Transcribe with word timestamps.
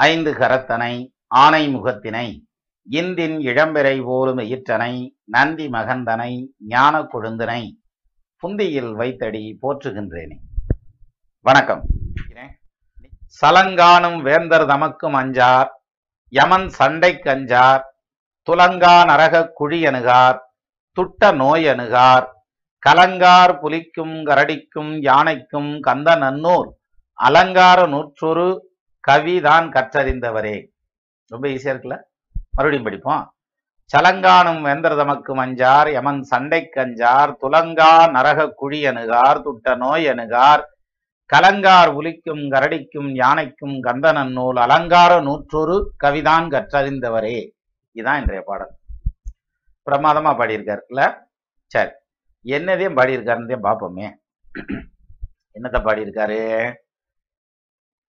ஐந்து 0.00 0.32
கரத்தனை 0.32 1.12
ஆனை 1.26 1.74
முகத்தினை 1.74 2.28
இந்தின் 2.82 3.38
இளம்பெறை 3.40 4.02
போலும் 4.04 4.38
ஈற்றனை 4.38 4.94
நந்தி 5.24 5.68
மகந்தனை 5.68 6.46
ஞான 6.58 7.02
கொழுந்தனை 7.02 7.62
புந்தியில் 8.42 8.92
வைத்தடி 8.92 9.58
போற்றுகின்றேனே. 9.62 10.36
வணக்கம். 11.46 11.82
சலங்கானும் 13.42 14.22
வேந்தர் 14.22 14.66
தமக்கும் 14.66 15.14
அஞ்சார் 15.14 15.68
யமன் 16.32 16.68
சண்டை 16.68 17.12
கஞ்சார் 17.16 17.82
துலங்கா 18.48 19.04
நரகக் 19.04 19.52
குழி 19.54 19.86
அணுகார் 19.86 20.38
துட்ட 20.96 21.32
நோய் 21.32 21.68
அணுகார் 21.68 22.26
கலங்கார் 22.78 23.58
புலிக்கும் 23.58 24.16
கரடிக்கும் 24.26 24.98
யானைக்கும் 25.00 25.80
கந்த 25.80 26.16
நன்னூர் 26.16 26.68
அலங்கார 27.18 27.86
நூற்றொரு 27.86 28.48
கவிதான் 29.08 29.66
கற்றறிந்தவரே. 29.70 30.56
ரொம்ப 31.26 31.48
ஈஸியா 31.48 31.72
இருக்குல்ல? 31.72 31.96
மறுபடியும் 32.50 32.82
படிப்போம். 32.82 33.34
சலங்கானும் 33.90 34.60
வெந்தர் 34.66 34.96
தமக்கு 34.96 35.34
அஞ்சார் 35.44 35.88
யமன் 35.92 36.22
சண்டை 36.22 36.68
கஞ்சார் 36.76 37.30
துலங்கா 37.40 38.10
நரக 38.10 38.48
குழி 38.48 38.86
அணுகார் 38.86 39.42
துட்ட 39.42 39.74
நோய் 39.74 40.06
அணுகார் 40.06 40.62
கலங்கார் 41.26 41.90
உலிக்கும் 41.94 42.50
கரடிக்கும் 42.50 43.10
யானைக்கும் 43.14 43.82
கந்தனன் 43.82 44.32
நூல் 44.32 44.56
அலங்கார 44.56 45.20
நூற்றொரு 45.20 45.76
கவிதான் 46.04 46.46
கற்றறிந்தவரே. 46.54 47.50
இதுதான் 47.92 48.20
இன்றைய 48.20 48.42
பாடல். 48.46 48.72
பிரமாதமா 49.86 50.32
பாடியிருக்கார் 50.38 50.82
இல்ல? 50.88 51.28
சரி. 51.66 51.90
என்னதையும் 52.44 52.96
பாடியிருக்காருன்றதையும் 52.98 53.66
பார்ப்போமே 53.68 54.06
என்னத்தை 55.54 55.80
பாடியிருக்காரு? 55.80 56.40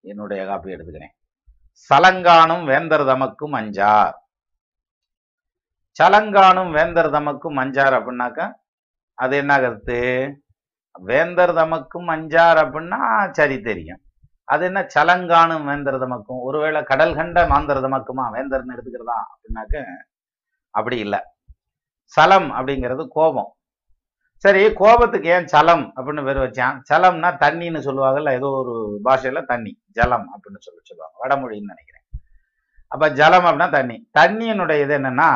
என்னுடைய 0.02 0.46
காப்பி 0.46 0.74
எடுத்துக்கிறேன். 0.74 1.14
சலங்கானும் 1.90 2.64
வேந்தர் 2.66 3.02
தமக்கும் 3.02 3.56
அஞ்சார் 3.60 4.16
சலங்கானும் 6.00 6.72
வேந்தர் 6.72 7.10
தமக்கும் 7.12 7.58
அஞ்சார் 7.62 7.96
அப்படின்னாக்கா 7.98 8.46
அது 9.14 9.38
என்ன 9.38 9.60
கருத்து? 9.60 10.00
வேந்தர் 11.00 11.54
தமக்கும் 11.54 12.08
அஞ்சார் 12.08 12.60
அப்படின்னா 12.64 13.32
சரி 13.32 13.62
தெரியும். 13.62 14.02
அது 14.44 14.66
என்ன? 14.66 14.88
சலங்கானும் 14.96 15.66
வேந்தர் 15.66 16.00
தமக்கும். 16.02 16.42
ஒருவேளை 16.42 16.84
கடல் 16.84 17.16
கண்ட 17.16 17.48
மாந்தர் 17.48 17.84
தமக்குமா? 17.84 18.26
வேந்தர்னு 18.36 18.74
எடுத்துக்கிறதா? 18.76 19.20
அப்படின்னாக்க 19.32 19.84
அப்படி 20.70 20.98
இல்லை. 20.98 21.20
சலம் 22.04 22.52
அப்படிங்கிறது 22.52 23.08
கோபம். 23.08 23.56
சரி 24.44 24.62
கோபத்துக்கு 24.74 25.30
ஏன் 25.30 25.48
சலம் 25.48 25.84
அப்படின்னு 25.96 26.24
பேர் 26.28 26.40
வச்சான். 26.44 26.76
சலம்னா 26.90 27.30
தண்ணின்னு 27.44 27.80
சொல்லுவாங்கல்ல 27.88 28.32
ஏதோ 28.40 28.48
ஒரு 28.62 28.74
பாஷையில 29.06 29.42
தண்ணி 29.52 29.72
ஜலம் 29.98 30.26
அப்படின்னு 30.34 30.60
சொல்லி 30.66 30.82
சொல்லுவாங்க. 30.84 31.16
வடமொழின்னு 31.24 31.72
நினைக்கிறேன். 31.74 32.06
அப்ப 32.88 33.10
ஜலம் 33.20 33.46
அப்படின்னா 33.46 33.70
தண்ணி. 33.70 33.98
தண்ணியினுடைய 34.20 34.78
இது 34.86 34.96
என்னன்னா 34.98 35.30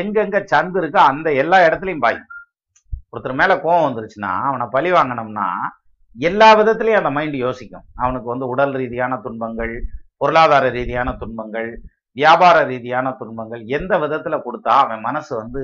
எங்கெங்க 0.00 0.40
சந்து 0.52 0.78
இருக்கோ 0.82 1.00
அந்த 1.12 1.28
எல்லா 1.32 1.60
இடத்துலையும் 1.68 2.04
பாயும் 2.06 2.28
ஒருத்தர் 3.12 3.38
மேல 3.40 3.54
கோவம் 3.64 3.86
வந்துருச்சுன்னா 3.86 4.32
அவனை 4.50 4.66
பழி 4.76 4.92
வாங்கினோம்னா 4.92 5.48
எல்லா 6.16 6.50
விதத்திலையும் 6.60 7.00
அந்த 7.00 7.10
மைண்ட் 7.10 7.36
யோசிக்கும். 7.46 7.84
அவனுக்கு 7.94 8.28
வந்து 8.28 8.46
உடல் 8.48 8.76
ரீதியான 8.82 9.20
துன்பங்கள் 9.24 9.74
பொருளாதார 10.16 10.68
ரீதியான 10.68 11.10
துன்பங்கள் 11.16 11.68
வியாபார 12.12 12.56
ரீதியான 12.64 13.16
துன்பங்கள் 13.18 13.62
எந்த 13.78 13.92
விதத்துல 13.98 14.36
கொடுத்தா 14.46 14.72
அவன் 14.84 15.00
மனசு 15.00 15.32
வந்து 15.36 15.62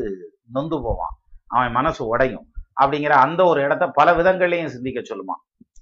நொந்து 0.53 0.77
போவான். 0.83 1.17
அவன் 1.47 1.73
மனசு 1.73 2.03
உடையும். 2.07 2.47
அப்படிங்கிற 2.81 3.09
அந்த 3.09 3.45
ஒரு 3.45 3.63
இடத்த 3.63 3.87
பல 3.87 4.15
விதங்களையும் 4.15 4.69
சிந்திக்க 4.69 5.01
சொல்லுமா. 5.01 5.35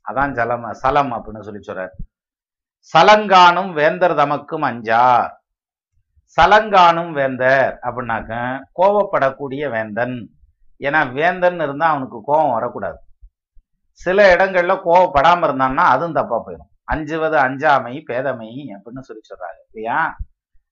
அதான் 0.09 0.33
சலம் 0.33 0.73
சலம் 0.73 1.13
அப்படின்னு 1.13 1.41
சொல்லி 1.41 1.73
சொல்றார் 1.73 1.91
சலங்கானும் 2.97 3.73
வேந்தர் 3.73 4.17
தமக்கும் 4.17 4.65
அஞ்சார் 4.65 5.31
சலங்கானும் 6.41 7.11
வேந்தர் 7.11 7.79
அப்படின்னாக்க 7.83 8.61
கோவப்படக்கூடிய 8.79 9.71
வேந்தன். 9.71 10.31
ஏன்னா 10.79 11.13
வேந்தன் 11.13 11.61
இருந்தா 11.61 11.89
அவனுக்கு 11.89 12.21
கோபம் 12.25 12.53
வரக்கூடாது. 12.53 12.99
சில 13.93 14.37
இடங்கள்ல 14.37 14.81
கோவப்படாம 14.85 15.45
இருந்தான்னா 15.47 15.77
அதுவும் 15.77 16.13
தப்பா 16.13 16.47
போயிடும். 16.47 16.73
அஞ்சுவது 16.85 17.37
அஞ்சாமை 17.37 18.05
பேதமை 18.09 18.77
அப்படின்னு 18.77 18.99
சொல்லி 18.99 19.23
சொல்றாங்க. 19.29 19.61
இல்லையா? 19.73 20.17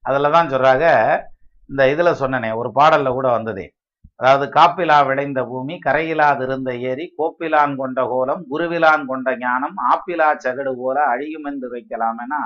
அதுலதான் 0.08 0.50
சொல்றாங்க. 0.50 1.20
இந்த 1.68 1.86
இதுல 1.86 2.22
சொன்னனே 2.22 2.54
ஒரு 2.54 2.72
பாடல்ல 2.74 3.08
கூட 3.08 3.30
வந்ததே. 3.30 3.74
அதாவது 4.22 4.46
காப்பிலா 4.52 4.96
விளைந்த 5.06 5.40
பூமி 5.44 5.78
கரையிலாதிருந்த 5.86 6.70
ஏரி 6.90 7.06
கோப்பிலான் 7.18 7.72
கொண்ட 7.76 8.00
கோலம் 8.06 8.42
குருவிலான் 8.50 9.04
கொண்ட 9.06 9.36
ஞானம் 9.36 9.76
ஆப்பிலா 9.92 10.28
சகடு 10.36 10.72
போல 10.76 10.96
அழியும் 11.04 11.44
என்று 11.44 11.68
வைக்கலாமெனா 11.74 12.40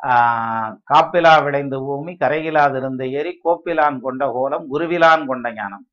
ஆஹ் 0.00 0.72
காப்பிலா 0.90 1.42
விளைந்த 1.44 1.76
பூமி 1.78 2.12
கரையிலாதிருந்த 2.16 3.04
ஏரி 3.20 3.32
கோப்பிலான் 3.44 4.00
கொண்ட 4.00 4.30
கோலம் 4.32 4.66
குருவிலான் 4.72 5.24
கொண்ட 5.26 5.52
ஞானம். 5.52 5.84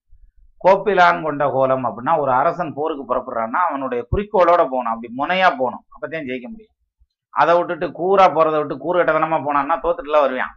கோப்பிலான் 0.61 1.23
கொண்ட 1.23 1.43
கோலம் 1.49 1.85
அப்படின்னா 1.87 2.19
ஒரு 2.19 2.31
அரசன் 2.31 2.73
போருக்கு 2.73 3.03
புறப்படுறான்னா 3.05 3.59
அவனுடைய 3.69 4.01
குறிக்கோளோட 4.11 4.61
போகணும். 4.73 4.93
அப்படி 4.93 5.09
முனையா 5.17 5.49
போகணும். 5.57 5.83
அப்பதான் 5.93 6.27
ஜெயிக்க 6.29 6.47
முடியும். 6.49 6.73
அதை 7.33 7.57
விட்டுட்டு 7.57 7.91
கூறா 7.91 8.25
போறதை 8.29 8.57
விட்டு 8.57 8.77
கூறு 8.77 8.99
கட்டதனமா 8.99 9.39
போனான்னா 9.47 9.77
தோத்துட்டுலாம் 9.83 10.25
வருவான். 10.25 10.53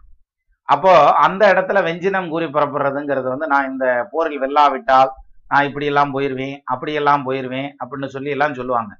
அப்போ 0.68 0.92
அந்த 1.26 1.42
இடத்துல 1.52 1.78
வெஞ்சினம் 1.88 2.30
கூறி 2.32 2.46
புறப்படுறதுங்கிறது 2.54 3.28
வந்து 3.34 3.46
நான் 3.52 3.68
இந்த 3.72 3.86
போரில் 4.12 4.42
வெல்லாவிட்டால் 4.44 5.12
நான் 5.52 5.66
இப்படி 5.68 5.86
எல்லாம் 5.90 6.14
போயிருவேன் 6.14 6.56
அப்படியெல்லாம் 6.72 7.22
போயிருவேன் 7.28 7.68
அப்படின்னு 7.80 8.08
சொல்லி 8.14 8.30
எல்லாம் 8.36 8.56
சொல்லுவாங்க. 8.58 8.92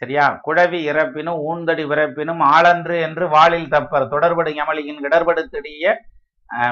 சரியா? 0.00 0.24
குழவி 0.46 0.78
இறப்பினும் 0.90 1.40
ஊந்தடி 1.48 1.84
விறப்பினும் 1.90 2.42
ஆளன்று 2.54 2.96
என்று 3.06 3.24
வாளில் 3.34 3.72
தப்பர் 3.74 4.10
தொடர்படு 4.14 4.50
எமலியின் 4.62 5.02
இடர்படுத்தடிய 5.06 5.92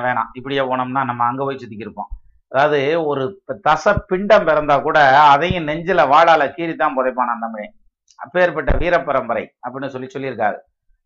வேணாம். 0.05 0.31
இப்படியே 0.39 0.63
போனோம்னா 0.71 1.03
நம்ம 1.11 1.27
அங்க 1.31 1.43
போய் 1.45 1.61
சுத்திக்கிருப்போம் 1.63 2.11
அதாவது 2.53 2.81
ஒரு 3.11 3.25
தச 3.67 3.95
பிண்டம் 4.11 4.47
பிறந்தா 4.49 4.77
கூட 4.87 4.99
அதையும் 5.33 5.69
நெஞ்சில 5.71 6.07
வாழால 6.15 6.43
கீறித்தான் 6.57 6.97
புதைப்பான் 6.99 7.35
அந்த 7.35 7.47
மாதிரி 7.53 7.67
அப்பேற்பட்ட 8.25 8.71
வீரப்பரம்பரை 8.83 9.45
அப்படின்னு 9.65 9.95
சொல்லி 9.95 10.09
சொல்லியிருக்காரு. 10.15 10.59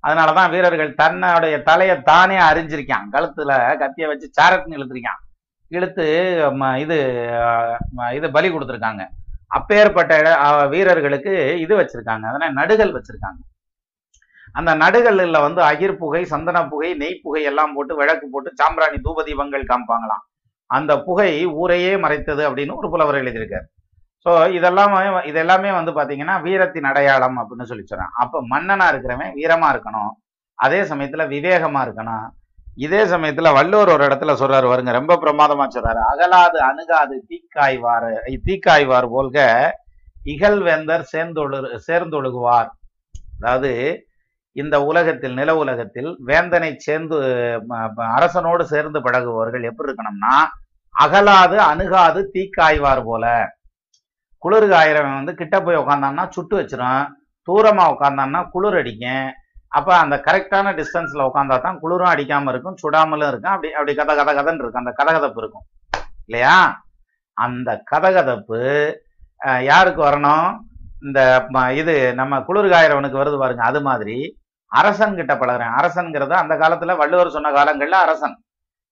அதனாலதான் 0.05 0.53
வீரர்கள் 0.55 0.99
தன்னுடைய 1.01 1.57
தலையை 1.69 1.97
தானே 2.11 2.39
அறிஞ்சிருக்கான் 2.49 3.07
கழுத்துல 3.15 3.51
கத்திய 3.83 4.07
வச்சு 4.13 4.29
சாரட்னு 4.39 4.79
இழுத்திருக்கான் 4.79 5.21
இழுத்து 5.77 6.05
ம, 6.61 6.63
இது 6.85 6.97
இது 8.17 8.27
பலி 8.37 8.49
கொடுத்துருக்காங்க. 8.51 9.03
அப்பேற்பட்ட 9.59 10.13
வீரர்களுக்கு 10.73 11.33
இது 11.65 11.75
வச்சிருக்காங்க. 11.81 12.25
அதனால 12.31 12.51
நடுகள் 12.61 12.93
வச்சிருக்காங்க. 12.97 13.41
அந்த 14.59 14.71
நடுகல்ல 14.83 15.39
வந்து 15.47 15.61
அகிர் 15.71 16.01
புகை 16.03 16.23
சந்தன 16.33 16.59
புகை 16.73 16.91
நெய் 17.03 17.23
புகை 17.25 17.43
எல்லாம் 17.51 17.75
போட்டு 17.77 17.95
விளக்கு 18.01 18.27
போட்டு 18.33 18.51
சாம்பிராணி 18.61 18.99
தூப 19.07 19.23
தீபங்கள் 19.29 19.71
காமிப்பாங்களாம். 19.71 20.25
அந்த 20.71 20.93
புகை 21.07 21.31
ஊரையே 21.63 21.93
மறைத்தது 22.05 22.43
அப்படின்னு 22.49 22.79
ஒரு 22.81 22.91
புலவர் 22.95 23.21
எழுதியிருக்காரு. 23.23 23.67
ஸோ 24.27 24.33
இதெல்லாம் 24.57 24.93
இதெல்லாமே 25.31 25.71
வந்து 25.77 25.93
பார்த்தீங்கன்னா 25.95 26.35
வீரத்தின் 26.45 26.89
அடையாளம் 26.91 27.39
அப்படின்னு 27.43 27.69
சொல்லி 27.71 27.85
சொல்கிறான் 27.87 28.13
அப்போ 28.23 28.39
மன்னனா 28.53 28.87
இருக்கிறவன் 28.93 29.33
வீரமா 29.39 29.69
இருக்கணும். 29.75 30.13
அதே 30.59 30.81
சமயத்தில் 30.91 31.31
விவேகமாக 31.33 31.85
இருக்கணும். 31.87 32.27
இதே 32.85 33.01
சமயத்தில் 33.13 33.57
வள்ளுவர் 33.57 33.93
ஒரு 33.95 34.05
இடத்துல 34.09 34.35
சொல்றாரு 34.43 34.67
வருங்க 34.73 34.93
ரொம்ப 34.99 35.15
பிரமாதமா 35.23 35.65
சொல்கிறாரு 35.77 36.01
அகலாது 36.11 36.59
அணுகாது 36.69 37.17
தீக்காய்வார் 37.31 38.07
தீக்காய்வார் 38.47 39.09
போல்க 39.15 39.39
இகழ்வேந்தர் 40.35 41.05
சேர்ந்தொழு 41.13 41.59
சேர்ந்தொழுகுவார். 41.89 42.71
அதாவது 43.39 43.73
இந்த 44.57 44.77
உலகத்தில் 44.91 45.35
நில 45.41 45.51
உலகத்தில் 45.63 46.11
வேந்தனை 46.29 46.71
சேர்ந்து 46.87 47.17
அரசனோடு 48.17 48.65
சேர்ந்து 48.73 48.99
பழகுபவர்கள் 49.07 49.69
எப்படி 49.71 49.89
இருக்கணும்னா 49.89 50.37
அகலாது 50.95 51.59
அணுகாது 51.71 52.23
தீக்காய்வார் 52.35 53.03
போல. 53.11 53.27
குளிருக்கு 54.43 54.77
ஆயிரவன் 54.77 55.15
வந்து 55.15 55.35
கிட்ட 55.35 55.61
போய் 55.61 55.77
உட்காந்தான்னா 55.77 56.29
சுட்டு 56.29 56.61
வச்சிரும். 56.61 57.09
தூரமாக 57.49 57.95
உட்காந்தான்னா 57.95 58.49
குளிர் 58.51 58.77
அடிக்கும். 58.77 59.33
அப்போ 59.69 59.97
அந்த 59.97 60.23
கரெக்டான 60.27 60.69
டிஸ்டன்ஸில் 60.75 61.29
உட்காந்தா 61.29 61.61
தான் 61.61 61.79
குளிரும் 61.79 62.07
அடிக்காமல் 62.07 62.55
இருக்கும் 62.55 62.77
சுடாமலும் 62.83 63.29
இருக்கும். 63.29 63.53
அப்படி 63.53 63.73
அப்படி 63.73 63.95
கத 63.95 64.17
கத 64.17 64.31
கதன்னு 64.31 64.55
இருக்கும். 64.55 64.85
அந்த 64.85 65.05
கதகதப்பு 65.05 65.37
இருக்கும். 65.37 65.65
இல்லையா? 66.27 66.83
அந்த 67.33 67.83
கதகதப்பு 67.91 68.95
யாருக்கு 69.63 70.03
வரணும்? 70.03 70.59
இந்த 71.01 71.47
ம- 71.49 71.71
இது 71.71 72.15
நம்ம 72.15 72.39
குளிர்காயிரவனுக்கு 72.39 73.19
வருது 73.21 73.39
பாருங்க 73.39 73.63
அது 73.63 73.83
மாதிரி 73.83 74.39
அரசன் 74.67 75.15
கிட்ட 75.15 75.35
பழகுறேன். 75.35 75.75
அரசன்கிறது 75.79 76.31
அந்த 76.31 76.57
காலத்தில் 76.57 76.97
வள்ளுவர் 76.97 77.31
சொன்ன 77.31 77.53
காலங்களில் 77.53 77.93
அரசன். 77.93 78.43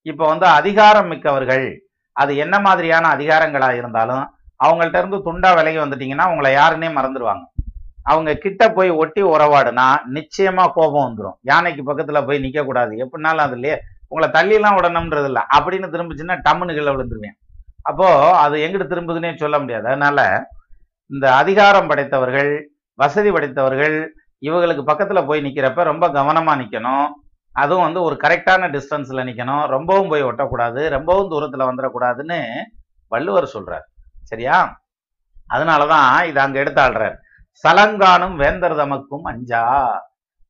இப்போ 0.03 0.27
வந்து 0.27 0.47
அதிகாரம் 0.47 1.07
மிக்கவர்கள். 1.07 1.83
அது 2.13 2.37
என்ன 2.37 2.61
மாதிரியான 2.61 3.17
அதிகாரங்களாக 3.17 3.77
இருந்தாலும் 3.77 4.35
அவங்கள்ட்ட 4.65 4.99
இருந்து 4.99 5.17
துண்டா 5.17 5.55
விலகி 5.55 5.79
வந்துட்டீங்கன்னா 5.79 6.29
உங்களை 6.31 6.55
யாருன்னே 6.55 6.93
மறந்துடுவாங்க 6.99 7.43
அவங்க 8.03 8.35
கிட்ட 8.35 8.73
போய் 8.73 8.91
ஒட்டி 8.91 9.23
உறவாடுனா 9.23 9.97
நிச்சயமா 10.15 10.69
கோபம் 10.73 11.15
வந்துடும் 11.15 11.37
யானைக்கு 11.41 11.83
பக்கத்துல 11.83 12.27
போய் 12.27 12.43
நிக்க 12.43 12.65
கூடாது. 12.65 12.97
எப்படினாலும் 12.97 13.47
அதுலயே 13.47 13.77
உங்களை 14.09 14.31
தள்ளிலாம் 14.31 14.55
எல்லாம் 14.55 14.77
விடணும்ன்றது 14.77 15.25
இல்ல. 15.25 15.47
அப்படின்னு 15.59 15.89
திரும்பிச்சுன்னா 15.93 16.41
டம்முன்னு 16.49 16.67
கீழே 16.67 16.93
விழுந்துருவேன். 16.93 17.37
அப்போ 17.83 18.37
அது 18.39 18.57
எங்கிட்டு 18.57 18.91
திரும்புதுன்னே 18.93 19.37
சொல்ல 19.37 19.59
முடியாது. 19.59 19.87
அதனால 19.87 20.49
இந்த 21.07 21.35
அதிகாரம் 21.35 21.87
படைத்தவர்கள் 21.87 22.69
வசதி 22.95 23.31
படைத்தவர்கள் 23.31 24.15
இவங்களுக்கு 24.41 24.83
பக்கத்துல 24.87 25.27
போய் 25.27 25.41
நிக்கிறப்ப 25.41 25.83
ரொம்ப 25.83 26.09
கவனமா 26.09 26.59
நிக்கணும். 26.59 27.07
அதுவும் 27.53 27.85
வந்து 27.85 28.03
ஒரு 28.03 28.17
கரெக்டான 28.23 28.69
டிஸ்டன்ஸ்ல 28.71 29.23
நிக்கணும். 29.25 29.67
ரொம்பவும் 29.67 30.09
போய் 30.09 30.25
ஒட்டக்கூடாது. 30.25 30.89
ரொம்பவும் 30.89 31.31
தூரத்துல 31.31 31.57
வந்துடக்கூடாதுன்னு 31.57 32.45
வள்ளுவர் 33.09 33.51
சொல்றாரு. 33.55 33.87
சரியா? 34.31 34.81
அதனாலதான் 35.51 36.25
இது 36.25 36.41
அங்க 36.41 36.63
எடுத்தாள்றார். 36.63 37.17
சலங்கானும் 37.63 38.35
வேந்தர் 38.35 38.77
தமக்கும் 38.77 39.23
அஞ்சா. 39.23 39.65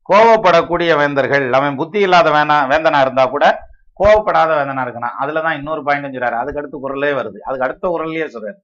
கோவப்படக்கூடிய 0.09 0.97
வேந்தர்கள் 0.97 1.53
அவன் 1.53 1.77
புத்தி 1.77 2.01
இல்லாத 2.01 2.31
வேணா 2.31 2.57
வேந்தனா 2.71 3.01
இருந்தா 3.01 3.27
கூட 3.27 3.45
கோவப்படாத 4.01 4.51
வேந்தனா 4.59 4.85
இருக்கணும் 4.85 5.17
அதுலதான் 5.21 5.57
இன்னொரு 5.57 5.83
பாயிண்ட் 5.85 6.15
சொல்றாரு. 6.15 6.39
அதுக்கு 6.43 6.59
அடுத்த 6.59 6.79
குரலே 6.81 7.13
வருது. 7.13 7.39
அதுக்கு 7.39 7.67
அடுத்த 7.67 7.89
குரல்லையே 7.89 8.27
சொல்றாரு. 8.35 8.59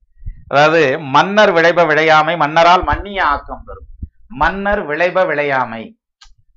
அதாவது 0.48 0.98
மன்னர் 0.98 1.52
விளைப 1.52 1.84
விளையாமை 1.84 2.36
மன்னரால் 2.36 2.82
மன்னிய 2.82 3.24
ஆக்கம் 3.24 3.62
தரும். 3.66 3.88
மன்னர் 4.28 4.86
விளைப 4.86 5.24
விளையாமை. 5.24 5.82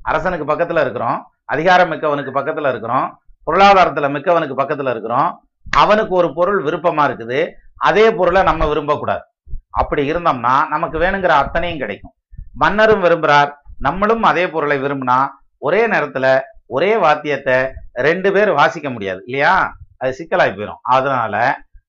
அரசனுக்கு 0.02 0.54
பக்கத்துல 0.54 0.82
இருக்கிறோம். 0.82 1.32
அதிகாரம் 1.46 1.92
மிக்கவனுக்கு 1.92 2.36
பக்கத்துல 2.40 2.70
இருக்கிறோம். 2.70 3.22
பொருளாதாரத்துல 3.46 4.08
மிக்கவனுக்கு 4.16 4.56
பக்கத்துல 4.58 4.90
இருக்கிறோம். 4.90 5.48
அவனுக்கு 5.72 6.16
ஒரு 6.16 6.34
பொருள் 6.34 6.64
விருப்பமா 6.64 7.04
இருக்குது. 7.10 7.52
அதே 7.80 8.14
பொருளை 8.14 8.44
நம்ம 8.44 8.66
விரும்பக்கூடாது. 8.66 9.24
அப்படி 9.70 10.12
இருந்தோம்னா 10.12 10.68
நமக்கு 10.68 11.00
வேணுங்கிற 11.00 11.28
அத்தனையும் 11.28 11.80
கிடைக்கும். 11.80 12.14
மன்னரும் 12.54 13.04
விரும்புகிறார் 13.04 13.52
நம்மளும் 13.80 14.24
அதே 14.24 14.50
பொருளை 14.50 14.82
விரும்பினா 14.82 15.28
ஒரே 15.58 15.88
நேரத்துல 15.88 16.40
ஒரே 16.66 16.96
வாத்தியத்தை 16.96 17.74
ரெண்டு 17.94 18.32
பேர் 18.32 18.52
வாசிக்க 18.52 18.90
முடியாது 18.90 19.22
இல்லையா? 19.26 19.74
அது 19.98 20.16
சிக்கலாகி 20.20 20.56
போயிடும் 20.56 20.82
அதனால 20.82 21.36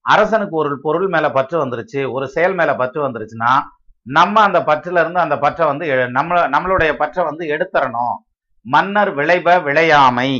அரசனுக்கு 0.00 0.56
ஒரு 0.56 0.81
பொருள் 0.81 1.08
மேல 1.08 1.31
பற்று 1.31 1.66
வந்துருச்சு 1.66 2.12
ஒரு 2.12 2.28
செயல் 2.28 2.54
மேல 2.54 2.75
பற்று 2.75 3.08
வந்துருச்சுன்னா 3.08 3.52
நம்ம 4.02 4.40
அந்த 4.40 4.60
பற்றுல 4.60 5.00
இருந்து 5.00 5.20
அந்த 5.20 5.38
பற்றை 5.38 5.66
வந்து 5.66 5.86
எ- 5.86 6.10
நம்மள 6.10 6.38
நம்மளுடைய 6.56 6.93
பற்றை 6.93 7.25
வந்து 7.25 7.46
எடுத்துறணும். 7.46 8.14
மன்னர் 8.62 9.14
விளைப 9.14 9.58
விளையாமை. 9.58 10.31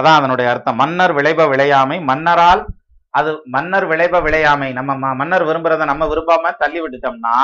அதான் 0.00 0.14
அதனுடைய 0.14 0.50
அர்த்தம். 0.50 0.76
மன்னர் 0.76 1.12
விளைப 1.12 1.46
விளையாமை 1.46 2.02
மன்னரால் 2.02 2.66
அது 3.12 3.40
மன்னர் 3.44 3.86
விளைப 3.86 4.20
விளையாமை. 4.20 4.72
நம்ம 4.72 4.94
ம- 4.94 5.14
மன்னர் 5.14 5.46
விரும்புறத 5.46 5.84
நம்ம 5.84 6.06
விரும்பாம 6.06 6.52
தள்ளி 6.58 6.80
விட்டுட்டோம்னா 6.80 7.34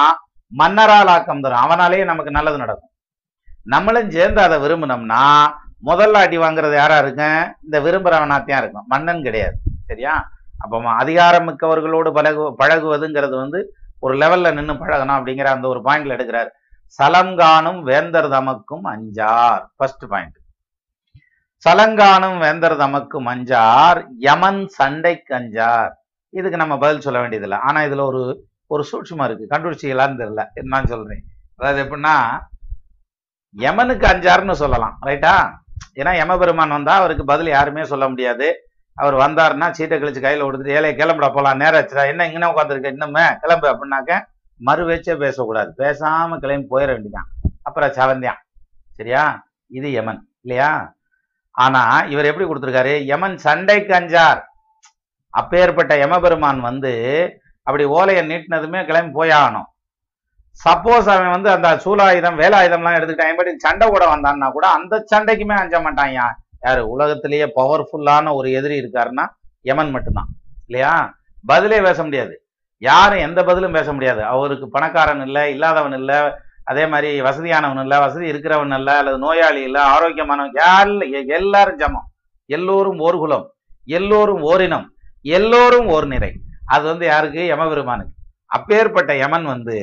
மன்னரால் 0.47 1.07
ஆக்கம் 1.07 1.41
தரும் 1.41 1.59
அவனாலேயே 1.59 2.05
நமக்கு 2.05 2.31
நல்லது 2.31 2.59
நடக்கும். 2.59 2.91
நம்மளும் 3.65 4.11
சேர்ந்து 4.11 4.43
அதை 4.43 4.59
விரும்பினோம்னா 4.59 5.47
முதல்ல 5.85 6.13
அடி 6.13 6.39
வாங்குறது 6.39 6.75
யாரா 6.75 6.99
இருக்கும்? 6.99 7.55
இந்த 7.63 7.81
விரும்புறவனாத்தையா 7.81 8.57
இருக்கும். 8.57 8.85
மன்னன் 8.87 9.23
கிடையாது. 9.23 9.57
சரியா? 9.87 10.29
அப்போ 10.59 10.91
அதிகாரம் 10.91 11.49
மிக்கவர்களோடு 11.49 12.13
பழகு 12.13 12.55
பழகுவதுங்கிறது 12.59 13.37
வந்து 13.37 13.75
ஒரு 13.99 14.17
லெவல்ல 14.17 14.53
நின்று 14.53 14.75
பழகணும் 14.75 15.19
அப்படிங்கிற 15.19 15.45
அந்த 15.45 15.69
ஒரு 15.69 15.81
பாயிண்ட்ல 15.85 16.17
எடுக்கிறார். 16.19 16.49
சலங்கானும் 17.03 17.83
வேந்தர் 17.83 18.29
தமக்கும் 18.29 18.85
அஞ்சார். 18.85 19.67
ஃபர்ஸ்ட் 19.77 20.09
பாயிண்ட் 20.09 20.38
சலங்கானும் 21.65 22.39
வேந்தர் 22.39 22.77
தமக்கும் 22.77 23.29
அஞ்சார் 23.33 24.07
யமன் 24.17 24.67
சண்டைக்கு 24.67 25.35
அஞ்சார் 25.35 25.91
இதுக்கு 26.31 26.57
நம்ம 26.57 26.79
பதில் 26.79 27.01
சொல்ல 27.01 27.21
வேண்டியதில்லை. 27.21 27.59
ஆனா 27.59 27.81
இதுல 27.81 28.01
ஒரு 28.01 28.49
ஒரு 28.67 28.85
சூட்சுமம் 28.93 29.25
இருக்கு. 29.25 29.47
கண்டுபிடிச்சிக்கலான்னு 29.51 30.21
தெரியல. 30.21 30.47
நான் 30.63 30.87
சொல்றேன். 30.87 31.23
அதாவது 31.57 31.81
எப்படின்னா 31.85 32.41
யமனுக்கு 33.57 34.07
அஞ்சாருன்னு 34.07 34.53
சொல்லலாம். 34.53 34.99
ரைட்டா 35.07 35.51
ஏன்னா 35.95 36.17
யமபெருமான் 36.17 36.69
வந்தா 36.69 36.97
அவருக்கு 36.97 37.25
பதில் 37.25 37.49
யாருமே 37.49 37.85
சொல்ல 37.85 38.09
முடியாது. 38.09 38.69
அவர் 38.95 39.15
வந்தாருன்னா 39.15 39.71
சீட்டை 39.71 40.03
கழிச்சு 40.03 40.23
கையில 40.25 40.45
கொடுத்துட்டு 40.45 40.77
ஏழைய 40.79 41.05
கிளம்புடா 41.05 41.35
போலாம். 41.35 41.57
நேரம் 41.57 41.81
ஆச்சுடா. 41.81 42.07
என்ன 42.09 42.27
இங்கே 42.27 42.47
உட்காந்துருக்க 42.47 42.95
இன்னுமே? 42.97 43.39
கிளம்பு 43.39 43.69
அப்படின்னாக்க 43.69 44.23
மறு 44.57 44.87
பேச்சே 44.87 45.15
பேசக்கூடாது. 45.15 45.75
பேசாம 45.79 46.39
கிளம்பி 46.39 46.67
போயிட 46.71 46.89
வேண்டியதான் 46.89 47.29
அப்புறம் 47.63 47.91
சவந்தியான். 47.91 48.41
சரியா? 48.93 49.49
இது 49.67 49.93
யமன். 49.93 50.29
இல்லையா? 50.41 50.97
ஆனா 51.59 51.99
இவர் 52.01 52.25
எப்படி 52.25 52.49
கொடுத்துருக்காரு? 52.49 53.05
யமன் 53.05 53.37
சண்டைக்கு 53.37 53.95
அஞ்சார். 53.95 54.41
அப்பேற்பட்ட 55.31 55.97
யமபெருமான் 55.97 56.61
வந்து 56.61 56.93
அப்படி 57.63 57.85
ஓலையை 57.85 58.27
நீட்டினதுமே 58.27 58.85
கிளம்பி 58.85 59.19
போயாகணும் 59.19 59.69
சப்போஸ் 60.65 61.09
அவன் 61.09 61.31
வந்து 61.31 61.51
அந்த 61.51 61.69
சூலாயுதம் 61.85 62.41
வேலாயுதம்லாம் 62.41 62.97
எடுத்துக்கிட்டான் 62.99 63.37
படி 63.37 63.59
சண்டை 63.59 63.89
கூட 63.89 64.17
வந்தான்னா 64.17 64.51
கூட 64.51 64.67
அந்த 64.67 65.05
சண்டைக்குமே 65.15 65.55
அஞ்ச 65.57 65.81
மாட்டான் 65.81 66.09
யா- 66.09 66.37
யாரு? 66.61 66.89
உலகத்திலேயே 66.89 67.53
பவர்ஃபுல்லான 67.57 68.35
ஒரு 68.35 68.53
எதிரி 68.53 68.81
இருக்காருன்னா 68.81 69.27
யமன் 69.61 69.91
மட்டும்தான். 69.91 70.29
இல்லையா? 70.67 71.15
பதிலே 71.47 71.81
பேச 71.81 72.03
முடியாது. 72.03 72.47
யாரும் 72.79 73.19
எந்த 73.19 73.45
பதிலும் 73.45 73.73
பேச 73.73 73.93
முடியாது. 73.93 74.25
அவருக்கு 74.25 74.69
பணக்காரன் 74.69 75.23
இல்லை 75.23 75.51
இல்லாதவன் 75.51 75.93
இல்லை 75.93 76.17
அதே 76.69 76.87
மாதிரி 76.87 77.21
வசதியானவன் 77.21 77.81
இல்லை 77.81 77.99
வசதி 77.99 78.33
இருக்கிறவன் 78.33 78.75
இல்லை 78.75 78.95
அல்லது 78.95 79.19
நோயாளி 79.19 79.63
இல்லை 79.63 79.83
ஆரோக்கியமானவன் 79.83 80.51
யார் 80.55 80.89
இல்லை, 80.89 81.27
எல்லாரும் 81.27 81.79
ஜமம். 81.79 82.11
எல்லோரும் 82.47 82.99
ஓர் 82.99 83.17
குலம் 83.17 83.53
எல்லோரும் 83.85 84.43
ஓரினம் 84.43 84.87
எல்லோரும் 85.23 85.87
ஓர் 85.87 86.07
நிறை. 86.07 86.41
அது 86.67 86.85
வந்து 86.85 87.07
யாருக்கு? 87.07 87.47
யமபெருமானுக்கு. 87.47 88.13
அப்பேற்பட்ட 88.47 89.17
யமன் 89.17 89.45
வந்து 89.45 89.79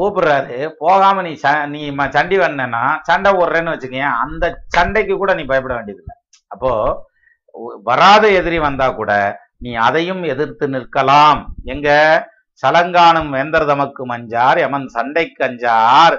கூப்பிடுறாரு 0.00 0.70
போகாம 0.78 1.22
நீ 1.22 1.38
ச- 1.42 1.66
நீ 1.66 1.90
ம- 1.90 2.08
சண்டி 2.08 2.38
வந்தனா 2.38 2.98
சண்டை 3.02 3.32
ஓடுறேன்னு 3.32 3.72
வச்சுக்கேன் 3.72 4.10
அந்த 4.10 4.62
சண்டைக்கு 4.66 5.16
கூட 5.16 5.34
நீ 5.34 5.42
பயப்பட 5.42 5.74
வேண்டியதில்லை. 5.74 6.16
அப்போ 6.46 6.96
வராத 7.82 8.30
எதிரி 8.30 8.58
வந்தா 8.58 8.90
கூட 8.90 9.40
நீ 9.58 9.74
அதையும் 9.74 10.22
எதிர்த்து 10.22 10.68
நிற்கலாம். 10.68 11.44
எங்க? 11.64 11.92
சலங்கானும் 12.62 13.30
வேந்தர் 13.30 13.66
தமக்கு 13.66 14.02
மஞ்சார் 14.06 14.58
எமன் 14.58 14.86
சண்டைக்கு 14.88 15.44
அஞ்சார் 15.44 16.16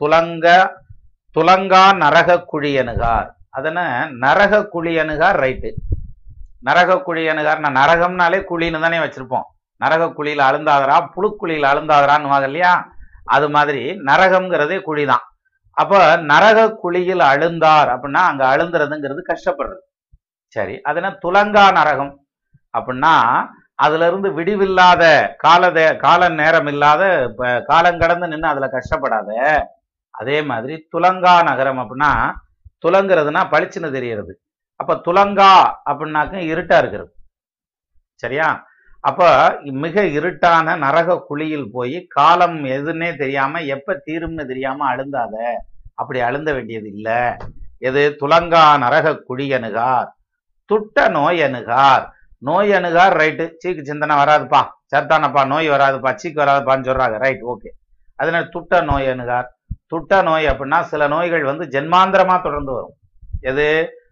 துலங்க 0.00 0.46
துலங்கா 1.36 1.84
நரக 2.02 2.36
குழியனுகார் 2.52 3.28
அதன 3.58 3.78
நரக 4.24 4.62
குழியனுகார் 4.74 5.38
ரைட்டு 5.44 5.70
நரக 6.62 6.96
குழியனுகார் 7.06 7.62
நான் 7.64 7.78
நரகம்னாலே 7.80 8.38
குழின்னு 8.50 8.80
தானே 8.80 8.98
வச்சிருப்போம். 9.00 9.46
நரக 9.80 10.08
குழியில் 10.08 10.42
அழுந்தாதரா 10.48 10.96
புழுக்குழியில் 11.14 11.68
அழுந்தாதரான்னு 11.70 12.46
இல்லையா? 12.48 12.72
அது 13.26 13.46
மாதிரி 13.48 13.82
நரகம்ங்கிறதே 14.08 14.78
குழி 14.82 15.04
தான். 15.06 15.24
அப்ப 15.76 16.16
நரக 16.32 16.58
குழியில் 16.82 17.24
அழுந்தார் 17.32 17.88
அப்படின்னா 17.94 18.22
அங்க 18.30 18.42
அழுந்துறதுங்கிறது 18.54 19.22
கஷ்டப்படுறது. 19.30 19.82
சரி 20.56 20.74
அதனா 20.82 21.10
துலங்கா 21.24 21.64
நரகம் 21.78 22.12
அப்படின்னா 22.74 23.14
அதுல 23.80 24.06
இருந்து 24.06 24.28
விடிவில்லாத 24.38 25.02
கால 25.36 25.62
கால 25.96 26.28
நேரம் 26.40 26.70
இல்லாத 26.72 27.02
காலங்கடந்து 27.32 27.66
காலம் 27.70 28.00
கடந்து 28.02 28.26
நின்று 28.28 28.48
அதுல 28.48 28.66
கஷ்டப்படாத 28.76 29.30
அதே 30.14 30.38
மாதிரி 30.42 30.74
துலங்கா 30.94 31.34
நகரம் 31.50 31.80
அப்படின்னா 31.82 32.12
துலங்குறதுன்னா 32.84 33.42
பளிச்சுன்னு 33.52 33.90
தெரியறது. 33.90 34.32
அப்ப 34.80 34.92
துலங்கா 35.06 35.52
அப்படின்னாக்க 35.90 36.42
இருட்டா 36.52 36.76
இருக்கிறது. 36.78 37.10
சரியா? 38.22 38.48
அப்ப 39.04 39.20
மிக 39.84 40.02
இருட்டான 40.18 40.76
நரக 40.76 41.16
குழியில் 41.28 41.68
போய் 41.70 41.98
காலம் 42.08 42.58
எதுன்னே 42.76 43.10
தெரியாம 43.16 43.62
எப்ப 43.74 43.96
தீரும்னு 44.06 44.44
தெரியாம 44.46 44.86
அழுந்தாத 44.92 45.34
அப்படி 45.94 46.18
அழுந்த 46.20 46.50
வேண்டியது 46.52 46.88
இல்லை. 46.94 47.20
எது? 47.88 48.02
துலங்கா 48.20 48.64
நரக 48.84 49.14
குழி 49.28 49.46
அணுகார் 49.58 50.08
துட்ட 50.70 51.08
நோய் 51.08 51.40
அணுகார். 51.42 52.04
நோய் 52.42 52.70
அணுகார் 52.72 53.14
ரைட்டு 53.22 53.44
சீக்கு 53.62 53.82
சிந்தனை 53.82 54.14
வராதுப்பா. 54.16 54.60
சத்தானப்பா 54.92 55.42
நோய் 55.46 55.68
வராதுப்பா. 55.70 56.10
சீக்கு 56.20 56.38
வராதுப்பான்னு 56.42 56.86
சொல்றாங்க. 56.88 57.16
ரைட் 57.18 57.42
ஓகே 57.52 57.70
அதனால 58.16 58.44
துட்ட 58.44 58.80
நோய் 58.80 59.06
அணுகார் 59.06 59.48
துட்ட 59.86 60.22
நோய் 60.22 60.46
அப்படின்னா 60.46 60.78
சில 60.80 61.08
நோய்கள் 61.08 61.42
வந்து 61.42 61.64
ஜென்மாந்திரமா 61.64 62.42
தொடர்ந்து 62.42 62.72
வரும். 62.72 62.94
எது? 63.40 63.66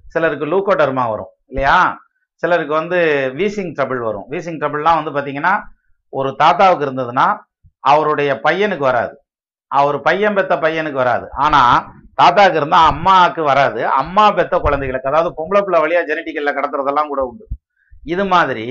சிலருக்கு 0.09 0.47
லூக்கோடர்மா 0.47 1.05
வரும் 1.11 1.33
இல்லையா? 1.47 1.79
சிலருக்கு 2.43 2.75
வந்து 2.75 2.99
வீசிங் 3.37 3.73
ட்ரபிள் 3.79 4.01
வரும். 4.09 4.27
வீசிங் 4.31 4.59
ட்ரபிள்லாம் 4.61 4.99
வந்து 5.01 5.13
பார்த்தீங்கன்னா 5.17 5.55
ஒரு 6.13 6.35
தாத்தாவுக்கு 6.37 6.85
இருந்ததுன்னா 6.87 7.27
அவருடைய 7.81 8.41
பையனுக்கு 8.45 8.85
வராது. 8.91 9.15
அவர் 9.67 10.01
பையன் 10.01 10.35
பெத்த 10.35 10.57
பையனுக்கு 10.57 11.01
வராது. 11.05 11.27
ஆனால் 11.33 11.87
தாத்தாவுக்கு 12.15 12.59
இருந்தால் 12.59 12.89
அம்மாவுக்கு 12.89 13.43
வராது. 13.43 13.81
அம்மா 14.03 14.31
பெத்த 14.31 14.59
குழந்தைகளுக்கு 14.59 15.11
அதாவது 15.11 15.31
பொம்பளை 15.39 15.63
பிள்ளை 15.63 15.81
வழியா 15.81 16.03
ஜெனட்டிக்கலில் 16.11 16.57
கடத்துறதெல்லாம் 16.59 17.13
கூட 17.13 17.23
உண்டு. 17.23 17.47
இது 18.09 18.25
மாதிரி 18.33 18.67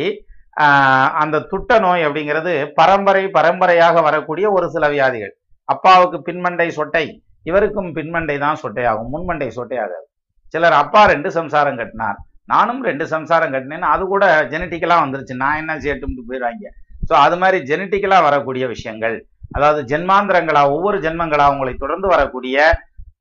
ஆஹ், 0.57 1.09
அந்த 1.21 1.41
துட்ட 1.49 1.71
நோய் 1.79 2.05
அப்படிங்கிறது 2.05 2.51
பரம்பரை 2.77 3.23
பரம்பரையாக 3.35 4.01
வரக்கூடிய 4.01 4.45
ஒரு 4.51 4.67
சில 4.71 4.85
வியாதிகள். 4.93 5.33
அப்பாவுக்கு 5.69 6.17
பின்மண்டை 6.27 6.67
சொட்டை 6.77 7.03
இவருக்கும் 7.45 7.89
பின்மண்டை 7.97 8.37
தான் 8.39 8.59
சொட்டையாகும் 8.61 9.11
முன்மண்டை 9.13 9.49
சொட்டையாகாது. 9.57 10.05
சிலர் 10.53 10.75
அப்பா 10.79 11.01
ரெண்டு 11.11 11.29
சம்சாரம் 11.37 11.79
கட்டினார் 11.79 12.17
நானும் 12.49 12.81
ரெண்டு 12.85 13.05
சம்சாரம் 13.13 13.53
கட்டினேன்னு 13.53 13.87
அது 13.93 14.03
கூட 14.07 14.23
ஜெனட்டிக்கலாக 14.51 15.03
வந்துருச்சு. 15.03 15.35
நான் 15.43 15.59
என்ன 15.61 15.73
செய்யட்டும்னு 15.79 16.27
போயிடுவாங்க. 16.29 16.67
ஸோ 17.09 17.15
அது 17.25 17.35
மாதிரி 17.41 17.57
ஜெனட்டிக்கலாக 17.69 18.27
வரக்கூடிய 18.27 18.65
விஷயங்கள் 18.73 19.17
அதாவது 19.51 19.81
ஜென்மாந்திரங்களா 19.91 20.61
ஒவ்வொரு 20.73 20.97
ஜென்மங்களா 21.03 21.45
உங்களை 21.53 21.73
தொடர்ந்து 21.77 22.07
வரக்கூடிய 22.13 22.57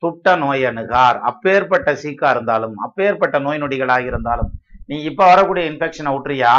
துட்ட 0.03 0.37
நோய் 0.41 0.65
அணுகார். 0.71 1.19
அப்பேற்பட்ட 1.31 1.91
சீக்கா 2.03 2.31
இருந்தாலும் 2.35 2.75
அப்பேற்பட்ட 2.87 3.37
நோய் 3.41 3.63
நொடிகளாக 3.63 4.11
இருந்தாலும் 4.11 4.51
நீ 4.89 4.97
இப்ப 5.03 5.23
வரக்கூடிய 5.27 5.71
இன்ஃபெக்ஷனை 5.71 6.11
விட்டுறியா? 6.15 6.55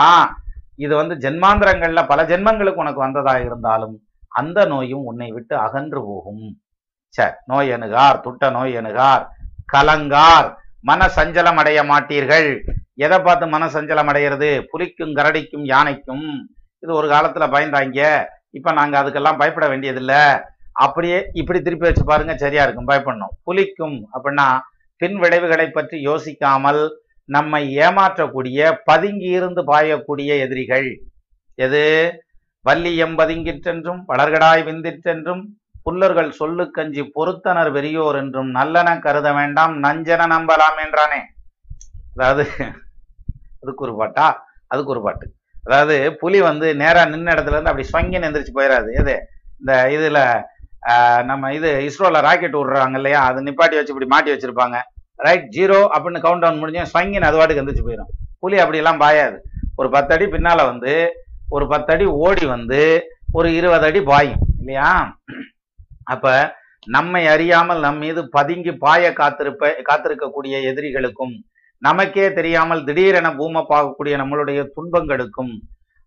இது 0.76 0.94
வந்து 0.96 1.16
ஜென்மாந்திரங்கள்ல 1.16 2.02
பல 2.08 2.24
ஜென்மங்களுக்கு 2.24 2.84
உனக்கு 2.84 3.02
வந்ததாக 3.06 3.42
இருந்தாலும் 3.50 3.96
அந்த 4.40 4.60
நோயும் 4.66 5.06
உன்னை 5.10 5.30
விட்டு 5.32 5.56
அகன்று 5.58 6.00
போகும். 6.06 6.44
சரி 7.16 7.36
நோய் 7.46 7.72
அணுகார் 7.76 8.18
துட்ட 8.20 8.50
நோய் 8.50 8.76
அணுகார் 8.78 9.24
கலங்கார் 9.66 10.50
மன 10.82 11.08
சஞ்சலம் 11.16 11.60
அடைய 11.62 11.80
மாட்டீர்கள். 11.84 12.50
எதை 13.06 13.18
பார்த்து 13.20 13.46
மன 13.48 13.64
சஞ்சலம் 13.66 14.10
அடைகிறது 14.12 14.50
புலிக்கும் 14.72 15.16
கரடிக்கும் 15.16 15.66
யானைக்கும். 15.74 16.28
இது 16.84 16.92
ஒரு 16.94 17.08
காலத்துல 17.14 17.46
பயந்தாங்க. 17.56 18.02
இப்ப 18.58 18.72
நாங்க 18.72 18.96
அதுக்கெல்லாம் 19.04 19.40
பயப்பட 19.42 19.66
வேண்டியதில்ல. 19.68 20.14
அப்படியே 20.86 21.18
இப்படி 21.34 21.60
திருப்பி 21.62 21.86
வச்சு 21.88 22.04
பாருங்க 22.06 22.34
சரியா 22.38 22.64
இருக்கும். 22.64 22.90
பயப்படணும். 22.92 23.34
புலிக்கும் 23.44 23.98
அப்படின்னா 24.16 24.48
பின் 25.02 25.18
விளைவுகளை 25.24 25.68
பற்றி 25.70 25.98
யோசிக்காமல் 26.08 26.82
நம்மை 27.30 27.62
ஏமாற்றக்கூடிய 27.86 28.60
பதுங்கி 28.90 29.30
இருந்து 29.38 29.62
பாயக்கூடிய 29.72 30.30
எதிரிகள் 30.46 30.90
எது? 31.58 31.84
வள்ளி 32.66 32.92
பதுங்கிற்றென்றும் 33.20 34.02
வளர்கடாய் 34.12 34.64
விந்திற்றென்றும் 34.70 35.44
புல்லர்கள் 35.86 36.30
சொல்லுக்கஞ்சி 36.40 37.02
பொருத்தனர் 37.16 37.70
பெரியோர் 37.76 38.18
என்றும் 38.22 38.50
நல்லன 38.58 38.96
கருத 39.06 39.28
வேண்டாம் 39.38 39.74
நஞ்சன 39.86 40.28
நம்பலாம் 40.34 40.80
என்றானே. 40.86 41.20
அதாவது 42.14 42.44
அதுக்கு 43.62 43.86
ஒரு 43.88 43.94
பாட்டா? 44.00 44.26
அதுக்கு 44.74 44.94
ஒரு 44.96 45.02
பாட்டு. 45.06 45.26
அதாவது 45.66 45.96
புலி 46.22 46.40
வந்து 46.50 46.68
நேராக 46.82 47.12
நின்ன 47.14 47.34
இடத்துல 47.36 47.56
இருந்து 47.56 47.72
அப்படி 47.72 47.90
ஸ்வங்கின்னு 47.92 48.28
எந்திரிச்சு 48.28 48.58
போயிடாது 48.60 48.90
எது? 49.02 49.16
இந்த 49.62 49.74
இதில் 49.96 50.22
நம்ம 51.30 51.54
இது 51.58 51.70
இஸ்ரோல 51.88 52.20
ராக்கெட் 52.28 52.60
விடுறாங்க 52.60 53.00
இல்லையா? 53.00 53.22
அது 53.30 53.48
நிப்பாட்டி 53.48 53.78
வச்சு 53.78 53.94
இப்படி 53.94 54.10
மாட்டி 54.14 54.30
வச்சிருப்பாங்க. 54.34 54.78
ரைட் 55.20 55.48
ஜீரோ 55.56 55.80
அப்படின்னு 55.94 56.24
கவுண்ட் 56.26 56.44
டவுன் 56.44 56.62
முடிஞ்சு 56.62 56.90
ஸ்வங்கின்னு 56.92 57.30
அது 57.30 57.40
வாட்டுக்கு 57.40 57.62
எந்திரிச்சு 57.62 57.88
போயிடும் 57.88 58.12
புலி 58.44 58.58
அப்படியெல்லாம் 58.64 59.02
பாயாது. 59.04 59.38
ஒரு 59.80 59.90
பத்தடி 59.96 60.26
பின்னால் 60.34 60.70
வந்து 60.72 60.94
ஒரு 61.56 61.66
பத்தடி 61.74 62.06
ஓடி 62.26 62.46
வந்து 62.56 62.82
ஒரு 63.34 63.48
இருபது 63.60 63.86
அடி 63.90 64.02
பாயும் 64.12 64.42
இல்லையா? 64.60 64.90
அப்போ 66.14 66.34
நம்மை 66.88 67.22
அறியாமல் 67.34 67.84
நம் 67.86 68.02
மீது 68.04 68.22
பதுங்கி 68.36 68.72
பாய 68.84 69.10
காத்திருப்ப 69.20 69.72
காத்திருக்கக்கூடிய 69.90 70.56
எதிரிகளுக்கும் 70.70 71.34
நமக்கே 71.82 72.28
தெரியாமல் 72.38 72.86
திடீரென 72.88 73.30
பூமை 73.40 73.62
பார்க்கக்கூடிய 73.72 74.14
நம்மளுடைய 74.22 74.60
துன்பங்களுக்கும் 74.76 75.54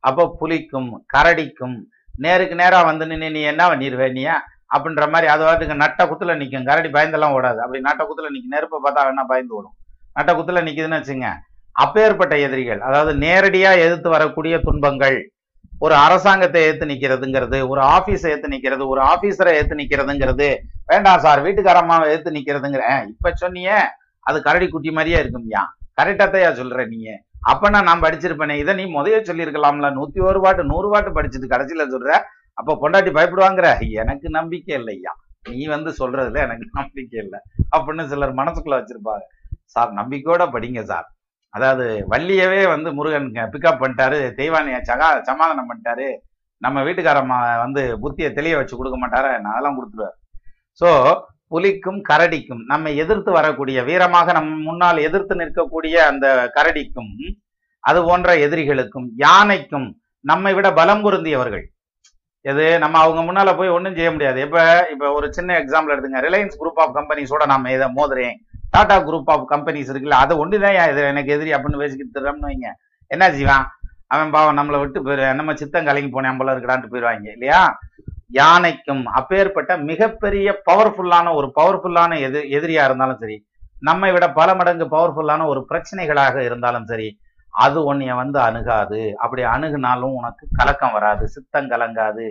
அப்போ 0.05 0.25
புலிக்கும் 0.40 0.90
கரடிக்கும் 1.14 1.76
நேருக்கு 2.14 2.55
நேராக 2.62 2.88
வந்து 2.90 3.05
நின்று 3.11 3.29
நீ 3.37 3.43
என்ன 3.52 3.62
பண்ணிடுவே 3.71 4.09
நீயா? 4.12 4.37
அப்படின்ற 4.71 5.05
மாதிரி 5.12 5.27
அது 5.35 5.43
வாட்டுக்கு 5.47 5.83
நட்ட 5.83 6.00
குத்துல 6.11 6.37
நிற்கும் 6.41 6.69
கரடி 6.71 6.89
பயந்தெல்லாம் 6.97 7.35
ஓடாது. 7.37 7.59
அப்படி 7.65 7.81
நட்ட 7.89 8.03
குத்துல 8.09 8.31
நிற்கும் 8.35 8.55
நெருப்பை 8.57 8.79
பார்த்தா 8.85 9.05
வேணா 9.09 9.25
பயந்து 9.33 9.57
ஓடும். 9.59 9.75
நட்ட 10.17 10.31
குத்துல 10.39 10.62
நிற்குதுன்னு 10.67 10.99
வச்சுங்க 11.00 11.29
அப்பேற்பட்ட 11.77 12.35
எதிரிகள் 12.47 12.81
அதாவது 12.87 13.12
நேரடியா 13.25 13.71
எதிர்த்து 13.85 14.09
வரக்கூடிய 14.15 14.55
துன்பங்கள் 14.65 15.19
ஒரு 15.85 15.95
அரசாங்கத்தை 16.05 16.61
ஏத்து 16.69 16.85
நிற்கிறதுங்கிறது 16.91 17.59
ஒரு 17.73 17.81
ஆஃபீஸை 17.97 18.29
ஏத்து 18.33 18.49
நிக்கிறது 18.55 18.85
ஒரு 18.93 19.00
ஆஃபீஸரை 19.12 19.53
ஏத்து 19.59 19.79
நிக்கிறதுங்கிறது 19.81 20.49
வேண்டாம் 20.91 21.23
சார் 21.25 21.43
வீட்டுக்காரமாக 21.47 22.11
ஏத்து 22.15 22.31
நிற்கிறதுங்கிற 22.37 22.83
இப்போ 23.12 23.29
இப்ப 23.29 23.33
சொன்னியே 23.43 23.79
அது 24.27 24.39
கரடி 24.47 24.67
குட்டி 24.69 24.91
மாதிரியே 24.97 25.21
இருக்கும்யா 25.23 25.62
கரெக்டாத்தையா 25.99 26.50
சொல்ற 26.61 26.85
நீங்க 26.93 27.09
அப்பனா 27.53 27.79
நான் 27.89 28.03
படிச்சிருப்பேனே 28.05 28.57
இதை 28.62 28.73
நீ 28.79 28.85
முதைய 28.97 29.19
சொல்லியிருக்கலாம்ல. 29.29 29.89
நூத்தி 29.99 30.21
ஒரு 30.31 30.41
பாட்டு 30.45 30.62
நூறு 30.73 30.89
பாட்டு 30.93 31.11
படிச்சுட்டு 31.17 31.53
கடைசியில 31.53 31.87
சொல்ற 31.95 32.11
அப்ப 32.61 32.76
பொண்டாட்டி 32.83 33.11
பயப்படுவாங்கிற? 33.19 33.69
எனக்கு 34.02 34.29
நம்பிக்கை 34.38 34.75
இல்லையா? 34.81 35.12
நீ 35.50 35.61
வந்து 35.75 35.90
சொல்றதுல 36.00 36.40
எனக்கு 36.47 36.67
நம்பிக்கை 36.81 37.19
இல்லை. 37.25 37.38
அப்படின்னு 37.75 38.05
சிலர் 38.12 38.38
மனசுக்குள்ள 38.40 38.79
வச்சிருப்பாங்க. 38.81 39.25
சார் 39.75 39.93
நம்பிக்கையோட 40.00 40.45
படிங்க 40.55 40.83
சார். 40.93 41.09
அதாவது 41.55 41.87
வள்ளியவே 42.12 42.62
வந்து 42.75 42.88
முருகன் 42.99 43.31
பிக்கப் 43.55 43.81
பண்ணிட்டாரு. 43.83 44.19
தெய்வானிய 44.40 44.76
சகா 44.90 45.09
சமாதானம் 45.31 45.71
பண்ணிட்டாரு. 45.71 46.09
நம்ம 46.62 46.79
வீட்டுக்காரம்மா 46.87 47.37
வந்து 47.64 47.83
புத்தியை 48.02 48.31
தெளிய 48.38 48.55
வச்சு 48.59 48.75
கொடுக்க 48.79 48.97
மாட்டாரு 49.02 49.31
நான் 49.43 49.55
அதெல்லாம் 49.55 49.76
கொடுத்துருவார் 49.79 50.17
ஸோ 50.81 50.88
புலிக்கும் 51.52 52.00
கரடிக்கும் 52.09 52.61
நம்மை 52.73 52.90
எதிர்த்து 53.02 53.31
வரக்கூடிய 53.37 53.79
வீரமாக 53.88 54.33
நம் 54.37 54.50
முன்னால் 54.67 54.99
எதிர்த்து 55.07 55.35
நிற்கக்கூடிய 55.40 55.95
அந்த 56.11 56.26
கரடிக்கும் 56.57 57.11
அது 57.85 58.00
போன்ற 58.09 58.31
எதிரிகளுக்கும் 58.47 59.09
யானைக்கும் 59.25 59.88
நம்மை 60.25 60.52
விட 60.57 60.69
பலம் 60.79 61.02
பொருந்தியவர்கள். 61.05 61.64
எது? 62.44 62.78
நம்ம 62.78 62.99
அவங்க 62.99 63.20
முன்னால 63.28 63.56
போய் 63.56 63.68
ஒன்றும் 63.68 63.94
செய்ய 63.94 64.11
முடியாது. 64.11 64.40
இப்ப 64.40 64.88
இப்ப 64.90 65.12
ஒரு 65.12 65.32
சின்ன 65.32 65.59
எக்ஸாம்பிள் 65.59 65.92
எடுத்துங்க. 65.94 66.20
ரிலையன்ஸ் 66.26 66.61
குரூப் 66.61 66.80
ஆஃப் 66.85 66.94
கம்பெனிஸோட 66.97 67.47
நம்ம 67.47 67.73
இதை 67.73 67.88
மோதுறேன். 67.97 68.37
டாடா 68.70 68.97
குரூப் 68.99 69.30
ஆஃப் 69.35 69.50
கம்பெனிஸ் 69.50 69.90
இருக்குல்ல 69.92 70.20
அது 70.25 70.47
ஒண்ணுதான் 70.47 70.90
இது 70.90 71.02
எனக்கு 71.02 71.32
எதிரி 71.32 71.52
அப்படின்னு 71.52 71.78
பேசிக்கிட்டு 71.78 72.14
தர்றோம்னு 72.16 72.49
வைங்க. 72.50 72.68
என்ன 73.06 73.32
செய்வான் 73.32 73.66
அவன் 74.06 74.30
பாவம் 74.30 74.59
நம்மளை 74.59 74.78
விட்டு 74.78 75.00
போயிரு. 75.04 75.35
நம்ம 75.35 75.54
சித்தம் 75.54 75.85
கலங்கி 75.85 76.11
போனேன் 76.11 76.38
போல 76.38 76.54
இருக்கடான்ட்டு 76.54 76.92
போயிடுவாங்க 76.92 77.32
இல்லையா? 77.32 77.78
யானைக்கும் 78.32 79.04
அப்பேற்பட்ட 79.06 79.76
மிகப்பெரிய 79.76 80.49
பவர்ஃபுல்லான 80.70 81.35
ஒரு 81.35 81.52
பவர்ஃபுல்லான 81.61 82.18
எது 82.20 82.40
எதிரியா 82.59 82.85
இருந்தாலும் 82.85 83.20
சரி 83.20 83.37
நம்மை 83.80 84.12
விட 84.12 84.32
பல 84.32 84.54
மடங்கு 84.54 84.85
பவர்ஃபுல்லான 84.85 85.47
ஒரு 85.47 85.61
பிரச்சனைகளாக 85.70 86.37
இருந்தாலும் 86.38 86.85
சரி 86.85 87.09
அது 87.54 87.95
உன்னைய 87.95 88.14
வந்து 88.14 88.38
அணுகாது. 88.40 89.14
அப்படி 89.16 89.42
அணுகுனாலும் 89.45 90.16
உனக்கு 90.16 90.49
கலக்கம் 90.52 90.92
வராது 90.92 91.28
சித்தம் 91.28 91.71
கலங்காது. 91.71 92.26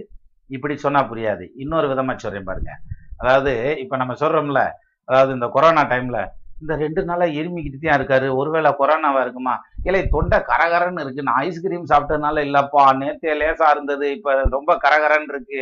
இப்படி 0.50 0.78
சொன்னா 0.78 1.04
புரியாது. 1.04 1.52
இன்னொரு 1.56 1.88
விதமா 1.88 2.16
சொல்றேன் 2.16 2.44
பாருங்க. 2.44 2.72
அதாவது 3.18 3.78
இப்ப 3.80 3.98
நம்ம 3.98 4.14
சொல்றோம்ல 4.14 4.62
அதாவது 5.08 5.34
இந்த 5.34 5.48
கொரோனா 5.48 5.82
டைம்ல 5.84 6.18
இந்த 6.62 6.76
ரெண்டு 6.76 7.04
நாளா 7.04 7.26
எருமிக்கிட்டு 7.26 7.80
தான் 7.80 8.00
இருக்காரு. 8.00 8.36
ஒருவேளை 8.36 8.76
கொரோனாவா 8.80 9.22
இருக்குமா? 9.22 9.54
இல்லை 9.84 10.08
தொண்டை 10.08 10.40
கரகரன்னு 10.40 11.02
இருக்கு. 11.02 11.24
நான் 11.24 11.36
ஐஸ்கிரீம் 11.36 11.86
சாப்பிட்டதுனால 11.90 12.44
இல்லப்பா 12.44 12.84
நேத்தே 12.98 13.34
லேசா 13.34 13.70
இருந்தது. 13.70 14.12
இப்ப 14.12 14.44
ரொம்ப 14.50 14.76
கரகரன்னு 14.76 15.30
இருக்கு. 15.30 15.62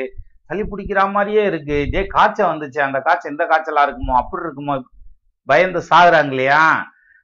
சளி 0.49 0.63
பிடிக்கிற 0.63 1.11
மாதிரியே 1.11 1.43
இருக்கு. 1.43 1.81
இதே 1.81 2.05
காய்ச்சல் 2.07 2.51
வந்துச்சு 2.51 2.79
அந்த 2.79 2.99
காய்ச்சல் 2.99 3.31
எந்த 3.31 3.45
காய்ச்சலா 3.45 3.83
இருக்குமோ? 3.87 4.15
அப்படி 4.15 4.43
இருக்குமோ? 4.45 4.75
பயந்து 5.49 5.81
சாகுறாங்க 5.89 6.27
இல்லையா? 6.27 6.61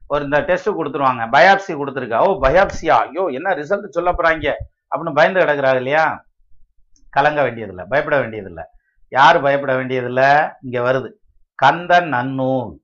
ஒரு 0.06 0.24
இந்த 0.24 0.40
டெஸ்ட் 0.40 0.68
கொடுத்துருவாங்க. 0.68 1.22
பயாப்சி 1.32 1.72
கொடுத்துருக்கா. 1.72 2.18
ஓ 2.26 2.38
பயாப்சியா 2.40 2.96
ஐயோ 3.06 3.26
என்ன 3.26 3.54
ரிசல்ட் 3.54 3.88
சொல்ல 3.88 4.12
போறாங்க? 4.12 4.52
அப்படின்னு 4.90 5.14
பயந்து 5.14 5.40
கிடக்குறாங்க 5.40 5.76
இல்லையா? 5.76 6.24
கலங்க 7.10 7.42
வேண்டியதில்லை. 7.42 7.84
பயப்பட 7.88 8.20
வேண்டியதில்லை. 8.20 8.64
யார் 9.08 9.40
பயப்பட 9.40 9.76
வேண்டியதில்லை? 9.76 10.30
இங்க 10.62 10.92
வருது. 10.92 11.10
கந்த 11.54 12.00
நன்னூல். 12.00 12.82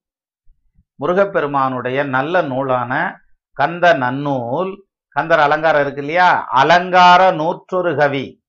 முருகப்பெருமானுடைய 1.00 2.04
நல்ல 2.04 2.42
நூலான 2.42 3.20
கந்த 3.52 3.94
நன்னூல். 3.94 4.76
கந்தர் 5.08 5.38
அலங்காரம் 5.38 5.80
இருக்கு 5.80 6.00
இல்லையா? 6.00 6.46
அலங்கார 6.48 7.30
நூற்றொரு 7.30 7.96
கவி. 7.96 8.42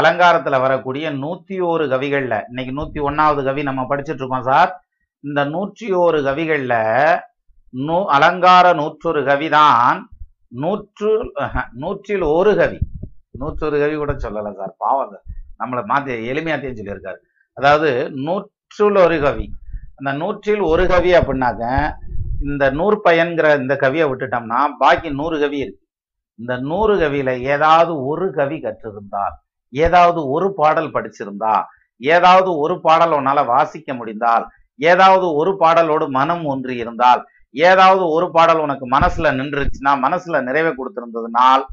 அலங்காரத்துல 0.00 0.60
வரக்கூடிய 0.60 1.12
நூத்தி 1.12 1.60
ஓரு 1.70 1.84
கவிகள்ல 1.92 2.42
இன்னைக்கு 2.48 2.72
நூத்தி 2.76 3.10
ஒன்னாவது 3.10 3.44
கவி 3.44 3.62
நம்ம 3.62 3.82
படிச்சுட்டு 3.82 4.22
இருக்கோம் 4.22 4.42
சார். 4.42 4.84
இந்த 5.20 5.44
நூற்றி 5.44 5.94
ஓரு 5.94 6.18
கவிகள்ல 6.28 6.74
நூ 7.74 7.96
அலங்கார 8.16 8.66
நூற்றொரு 8.80 9.20
கவிதான். 9.30 9.98
நூற்று 10.62 11.10
நூற்றில் 11.82 12.24
ஒரு 12.36 12.52
கவி. 12.56 12.78
நூற்றொரு 13.40 13.76
கவி 13.82 13.96
கூட 13.96 14.12
சொல்லலை 14.12 14.52
சார் 14.60 14.74
பாவம் 14.84 15.16
நம்மளை 15.60 15.82
மாத்தி 15.92 16.12
எளிமையாத்தையும் 16.32 16.78
சொல்லியிருக்காரு. 16.78 17.18
அதாவது 17.56 17.90
நூற்றுள் 18.26 18.98
ஒரு 19.04 19.20
கவி. 19.20 19.46
அந்த 19.98 20.10
நூற்றில் 20.22 20.62
ஒரு 20.72 20.86
கவி 20.86 21.12
அப்படின்னாக்க 21.12 21.64
இந்த 22.48 22.64
நூற்பயன்கிற 22.70 23.46
இந்த 23.60 23.74
கவியை 23.80 24.06
விட்டுட்டோம்னா 24.10 24.60
பாக்கி 24.78 25.08
நூறு 25.20 25.36
கவி 25.40 25.58
இருக்கு. 25.58 25.84
இந்த 26.38 26.56
நூறு 26.70 26.94
கவியில 26.96 27.30
ஏதாவது 27.54 27.92
ஒரு 28.10 28.26
கவி 28.38 28.56
கற்றிருந்தால் 28.64 29.34
ஏதாவது 29.72 30.20
ஒரு 30.34 30.48
பாடல் 30.60 30.94
படிச்சிருந்தா 30.96 31.54
ஏதாவது 32.00 32.50
ஒரு 32.56 32.74
பாடல் 32.80 33.10
உன்னால 33.10 33.44
வாசிக்க 33.46 33.94
முடிந்தால் 33.94 34.44
ஏதாவது 34.80 35.26
ஒரு 35.40 35.52
பாடலோடு 35.60 36.06
மனம் 36.18 36.44
ஒன்றி 36.44 36.74
இருந்தால் 36.76 37.22
ஏதாவது 37.50 38.08
ஒரு 38.08 38.30
பாடல் 38.30 38.58
உனக்கு 38.58 38.90
மனசுல 38.90 39.30
நின்றுச்சுன்னா 39.40 39.92
மனசுல 40.04 40.42
நிறைவை 40.42 40.72
கொடுத்திருந்ததுனால் 40.72 41.64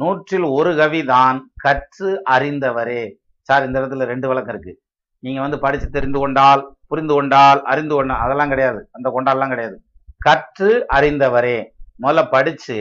நூற்றில் 0.00 0.50
ஒரு 0.50 0.76
கவி 0.76 1.04
தான் 1.04 1.52
கற்று 1.56 2.22
அறிந்தவரே. 2.30 3.12
சார் 3.40 3.66
இந்த 3.66 3.80
இடத்துல 3.80 4.02
ரெண்டு 4.02 4.28
விளக்கம் 4.28 4.54
இருக்கு. 4.54 4.80
நீங்க 5.18 5.40
வந்து 5.40 5.58
படிச்சு 5.58 5.90
தெரிந்து 5.90 6.18
கொண்டால் 6.18 6.76
புரிந்து 6.86 7.14
கொண்டால் 7.14 7.62
அறிந்து 7.62 7.94
கொண்டால் 7.94 8.18
அதெல்லாம் 8.18 8.48
கிடையாது. 8.48 8.88
அந்த 8.92 9.08
கொண்டால்லாம் 9.10 9.48
கிடையாது. 9.48 9.82
கற்று 10.18 10.86
அறிந்தவரே. 10.94 11.64
முதல்ல 12.02 12.30
படிச்சு 12.30 12.78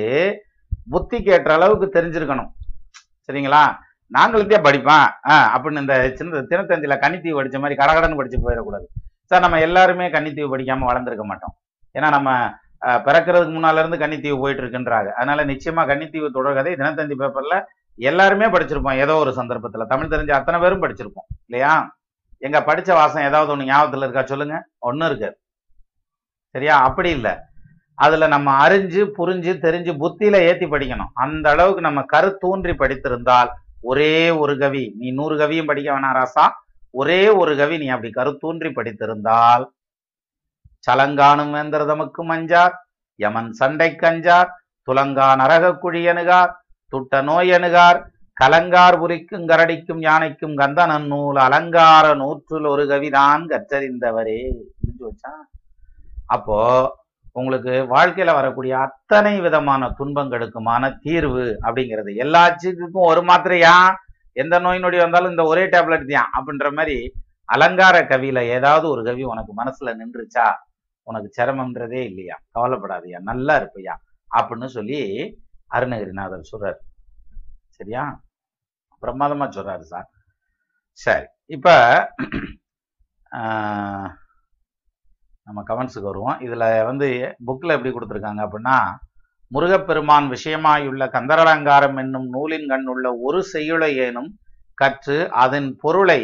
புத்தி 0.89 1.23
கேட்ட 1.23 1.53
அளவுக்கு 1.53 2.01
தெரிஞ்சிருக்கணும். 2.01 2.49
சரிங்களா? 3.27 3.75
நாங்களுக்கே 4.07 4.57
படிப்பேன். 4.57 5.09
ஆ 5.29 5.57
அப்படின்னு 5.57 5.79
இந்த 5.79 6.11
சின்ன 6.15 6.39
தினத்தந்தியில 6.39 6.95
கன்னித்தீவு 7.03 7.39
படிச்ச 7.39 7.59
மாதிரி 7.59 7.81
கடகடன்னு 7.81 8.15
படிச்சு 8.15 8.49
போயிடக்கூடாது. 8.49 8.85
சார் 9.25 9.41
நம்ம 9.41 9.59
எல்லாருமே 9.59 10.07
கன்னித்தீவு 10.07 10.57
படிக்காம 10.57 10.87
வளர்ந்துருக்க 10.89 11.23
மாட்டோம். 11.23 11.55
ஏன்னா 11.97 12.09
நம்ம 12.09 12.29
பிறக்கிறதுக்கு 12.81 13.53
முன்னால 13.55 13.81
இருந்து 13.81 13.97
கன்னித்தீவு 13.97 14.39
போயிட்டு 14.39 14.63
இருக்குன்றாங்க 14.63 15.09
அதனால 15.11 15.45
நிச்சயமா 15.45 15.83
கன்னித்தீவு 15.89 16.29
தொடர்கதை 16.33 16.71
தினத்தந்தி 16.81 17.15
பேப்பர்ல 17.21 17.63
எல்லாருமே 17.95 18.45
படிச்சிருப்போம். 18.45 18.97
ஏதோ 18.97 19.15
ஒரு 19.15 19.31
சந்தர்ப்பத்துல. 19.31 19.85
தமிழ் 19.85 20.11
தெரிஞ்ச 20.13 20.31
அத்தனை 20.31 20.59
பேரும் 20.59 20.83
படிச்சிருப்போம். 20.83 21.27
இல்லையா? 21.47 21.97
எங்க 22.37 22.59
படிச்ச 22.59 22.89
வாசம் 22.93 23.23
ஏதாவது 23.23 23.55
ஒண்ணு 23.55 23.67
ஞாபகத்துல 23.67 23.97
இருக்கா 23.97 24.23
சொல்லுங்க. 24.25 24.67
ஒண்ணும் 24.79 25.07
இருக்காது 25.07 25.35
சரியா? 26.55 26.81
அப்படி 26.81 27.09
இல்லை. 27.09 27.31
அதுல 27.95 28.27
நம்ம 28.27 28.67
அறிஞ்சு 28.67 29.01
புரிஞ்சு 29.17 29.51
தெரிஞ்சு 29.65 29.91
புத்தியில 30.03 30.35
ஏத்தி 30.35 30.65
படிக்கணும். 30.65 31.11
அந்த 31.13 31.49
அளவுக்கு 31.49 31.81
நம்ம 31.81 32.01
கருத்தூன்றி 32.13 32.73
படித்திருந்தால் 32.81 33.49
ஒரே 33.81 34.29
ஒரு 34.29 34.57
கவி 34.57 34.93
நீ 34.97 35.11
நூறு 35.11 35.37
கவியும் 35.37 35.65
படிக்க 35.65 35.99
வேணாம் 35.99 36.17
ராசா. 36.19 36.45
ஒரே 36.89 37.29
ஒரு 37.29 37.57
கவி 37.57 37.77
நீ 37.77 37.87
அப்படி 37.87 38.11
கருத்தூன்றி 38.15 38.71
படித்திருந்தால் 38.79 39.65
சலங்கானும் 40.83 41.53
வேந்தர் 41.55 41.89
தமக்கும் 41.91 42.33
அஞ்சார் 42.35 42.73
யமன் 43.19 43.51
சண்டை 43.59 43.89
கஞ்சார் 43.95 44.49
துலங்கா 44.87 45.27
நரக 45.41 45.65
குழியணுகார் 45.83 46.51
துட்ட 46.93 47.21
நோயனுகார் 47.27 47.99
கலங்கார் 48.37 48.95
புரிக்கும் 49.01 49.47
கரடிக்கும் 49.49 50.01
யானைக்கும் 50.05 50.55
கந்தனன் 50.61 51.07
நூல் 51.11 51.39
அலங்கார 51.45 52.05
நூற்றுல் 52.21 52.67
ஒரு 52.71 52.83
கவிதான் 52.91 53.43
கற்றறிந்தவரே. 53.51 54.39
புரிஞ்சு 54.79 55.03
வச்சா 55.07 55.33
அப்போ 56.35 56.57
உங்களுக்கு 57.35 57.73
வாழ்க்கையில 57.93 58.33
வரக்கூடிய 58.37 58.73
அத்தனை 58.87 59.33
விதமான 59.45 59.91
துன்பங்களுக்குமான 59.99 60.89
தீர்வு 61.05 61.45
அப்படிங்கிறது 61.65 62.11
எல்லா 62.25 62.43
சீக்குக்கும் 62.61 63.09
ஒரு 63.11 63.21
மாத்திரையா? 63.29 63.75
எந்த 64.37 64.55
நோய் 64.65 64.83
நொடி 64.83 64.97
வந்தாலும் 65.03 65.33
இந்த 65.33 65.45
ஒரே 65.51 65.63
டேப்லெட் 65.73 66.05
தான் 66.11 66.31
அப்படின்ற 66.37 66.67
மாதிரி 66.77 66.97
அலங்கார 67.49 67.95
கவியில 68.11 68.41
ஏதாவது 68.57 68.85
ஒரு 68.93 69.01
கவி 69.07 69.23
உனக்கு 69.33 69.53
மனசுல 69.61 69.93
நின்றுச்சா? 70.01 70.47
உனக்கு 71.07 71.29
சிரமம்ன்றதே 71.37 72.01
இல்லையா? 72.09 72.35
கவலைப்படாதயா 72.59 73.19
நல்லா 73.29 73.55
இருப்பையா? 73.61 73.95
அப்படின்னு 74.31 74.69
சொல்லி 74.77 74.99
அருணகிரிநாதர் 75.71 76.51
சொல்றாரு. 76.51 76.79
சரியா? 77.77 78.03
பிரமாதமா 79.01 79.45
சொல்றாரு 79.55 79.85
சார். 79.93 80.09
சரி 80.99 81.25
இப்ப 81.45 81.67
நம்ம 85.47 85.59
கமெண்ட்ஸுக்கு 85.69 86.09
வருவோம். 86.11 86.37
இதுல 86.39 86.65
வந்து 86.85 87.07
புக்ல 87.47 87.75
எப்படி 87.75 87.91
கொடுத்துருக்காங்க 87.93 88.41
அப்படின்னா 88.45 88.77
முருகப்பெருமான் 89.51 90.27
விஷயமாயுள்ள 90.29 91.03
கந்தரலங்காரம் 91.15 91.97
என்னும் 91.97 92.27
நூலின் 92.29 92.67
கண்ணுள்ள 92.69 93.07
ஒரு 93.27 93.39
செய்யுளை 93.43 93.89
ஏனும் 94.05 94.29
கற்று 94.81 95.17
அதன் 95.43 95.69
பொருளை 95.81 96.21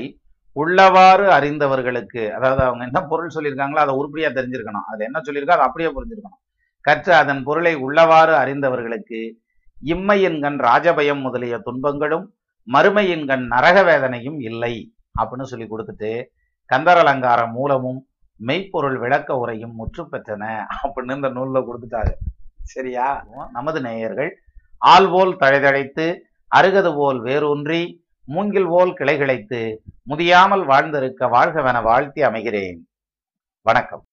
உள்ளவாறு 0.56 1.26
அறிந்தவர்களுக்கு 1.38 2.32
அதாவது 2.32 2.62
அவங்க 2.64 2.84
என்ன 2.84 3.02
பொருள் 3.02 3.34
சொல்லியிருக்காங்களோ 3.36 3.82
அதை 3.86 3.96
உருப்படியாக 3.96 4.42
தெரிஞ்சிருக்கணும். 4.42 4.88
அது 4.92 5.04
என்ன 5.04 5.20
சொல்லியிருக்கோ 5.20 5.56
அதை 5.58 5.66
அப்படியே 5.66 5.90
புரிஞ்சிருக்கணும். 5.90 6.40
கற்று 6.82 7.14
அதன் 7.14 7.44
பொருளை 7.44 7.76
உள்ளவாறு 7.76 8.34
அறிந்தவர்களுக்கு 8.44 9.32
இம்மையின்கண் 9.84 10.60
ராஜபயம் 10.68 11.22
முதலிய 11.22 11.58
துன்பங்களும் 11.58 12.34
மறுமையின்கண் 12.74 13.46
நரக 13.48 13.84
வேதனையும் 13.84 14.40
இல்லை 14.40 14.94
அப்படின்னு 15.20 15.42
சொல்லி 15.42 15.68
கொடுத்துட்டு 15.68 16.24
கந்தரலங்கார 16.70 16.98
அலங்காரம் 16.98 17.52
மூலமும் 17.52 18.08
மெய்ப்பொருள் 18.40 18.98
விளக்க 18.98 19.38
உரையும் 19.38 19.74
முற்று 19.74 20.04
பெற்றன 20.04 20.66
அப்படின்னு 20.84 21.16
இந்த 21.16 21.30
நூல்ல 21.30 21.64
கொடுத்துட்டாரு. 21.66 22.12
சரியா? 22.64 23.26
நமது 23.52 23.82
நேயர்கள் 23.82 24.42
ஆள்போல் 24.78 25.36
தழைதழைத்து 25.40 26.06
அருகது 26.56 26.96
போல் 26.96 27.20
வேரூன்றி 27.22 28.08
மூங்கில் 28.30 28.68
போல் 28.70 28.92
கிளைகிளைத்து 29.00 29.60
முதியாமல் 30.10 30.66
வாழ்ந்திருக்க 30.66 31.28
வாழ்கவென 31.28 31.84
வாழ்த்தி 31.84 32.22
அமைகிறேன். 32.22 32.80
வணக்கம். 33.62 34.04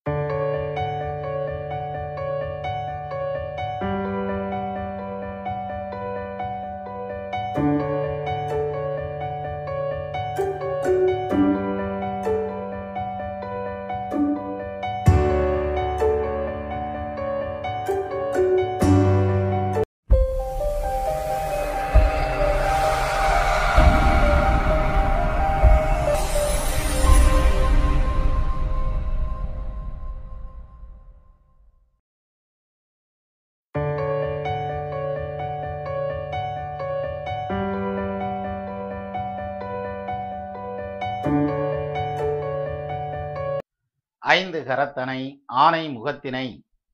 கரத்தனை 44.66 45.42
ஆனை 45.46 45.82
முகத்தினை 45.88 46.46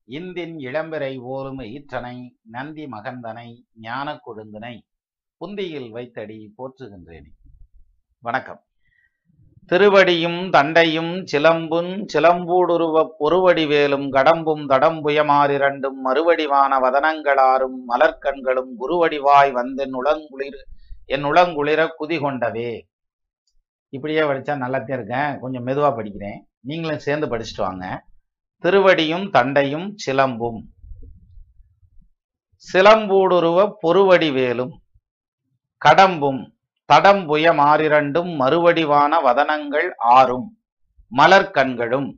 இந்தின் 0.05 0.55
இளம்பிறை 0.57 1.19
ஓரும் 1.19 1.59
ஈற்றனை 1.59 2.29
நந்தி 2.43 2.85
மகந்தனை 2.85 3.47
ஞான 3.81 4.19
கொழுந்தனை 4.25 4.75
புந்தியில் 5.37 5.89
வைத்தடி 5.89 6.53
போற்றுகின்றேனே. 6.57 7.31
வணக்கம். 8.19 8.61
திருவடியும் 9.71 10.49
தண்டையும் 10.49 11.25
சிலம்பும் 11.25 12.05
சிலம்பூடுருவப் 12.13 13.15
பொறுவடிவேலும் 13.19 14.07
கடம்பும் 14.11 14.63
தடம்புயமாறிரண்டும் 14.69 15.99
மறுவடிவான 16.03 16.79
வதனங்களாரும் 16.79 17.77
மலர்கண்களும் 17.87 18.71
குருவடிவாய் 18.79 19.51
வந்தென் 19.59 19.95
உளங்குளிர் 20.03 20.61
என் 21.05 21.23
உளங்குளிர 21.23 21.87
குதி 21.99 22.19
கொண்டவே 22.19 22.71
இப்படியே 23.89 24.19
படிச்சா 24.19 24.57
நல்லாத்தான் 24.57 24.97
இருக்கேன். 24.97 25.39
கொஞ்சம் 25.39 25.67
மெதுவா 25.67 25.91
படிக்கிறேன். 25.97 26.39
நீங்களும் 26.63 26.99
சேர்ந்து 26.99 27.27
படிச்சுட்டு 27.27 27.57
வாங்க. 27.57 28.05
திருவடியும் 28.61 29.29
தண்டையும் 29.29 29.95
சிலம்பும். 30.05 30.61
சிலம்பூடுருவ 32.73 33.71
பொறுவடிவேலும் 33.83 34.71
கடம்பும் 35.85 36.51
தடம்புய 36.93 37.53
மாறிரண்டும் 37.53 38.35
மறுவடிவான 38.35 39.19
வதனங்கள் 39.19 39.89
ஆறும். 39.97 40.57
மலர்கண்களும் 41.17 42.13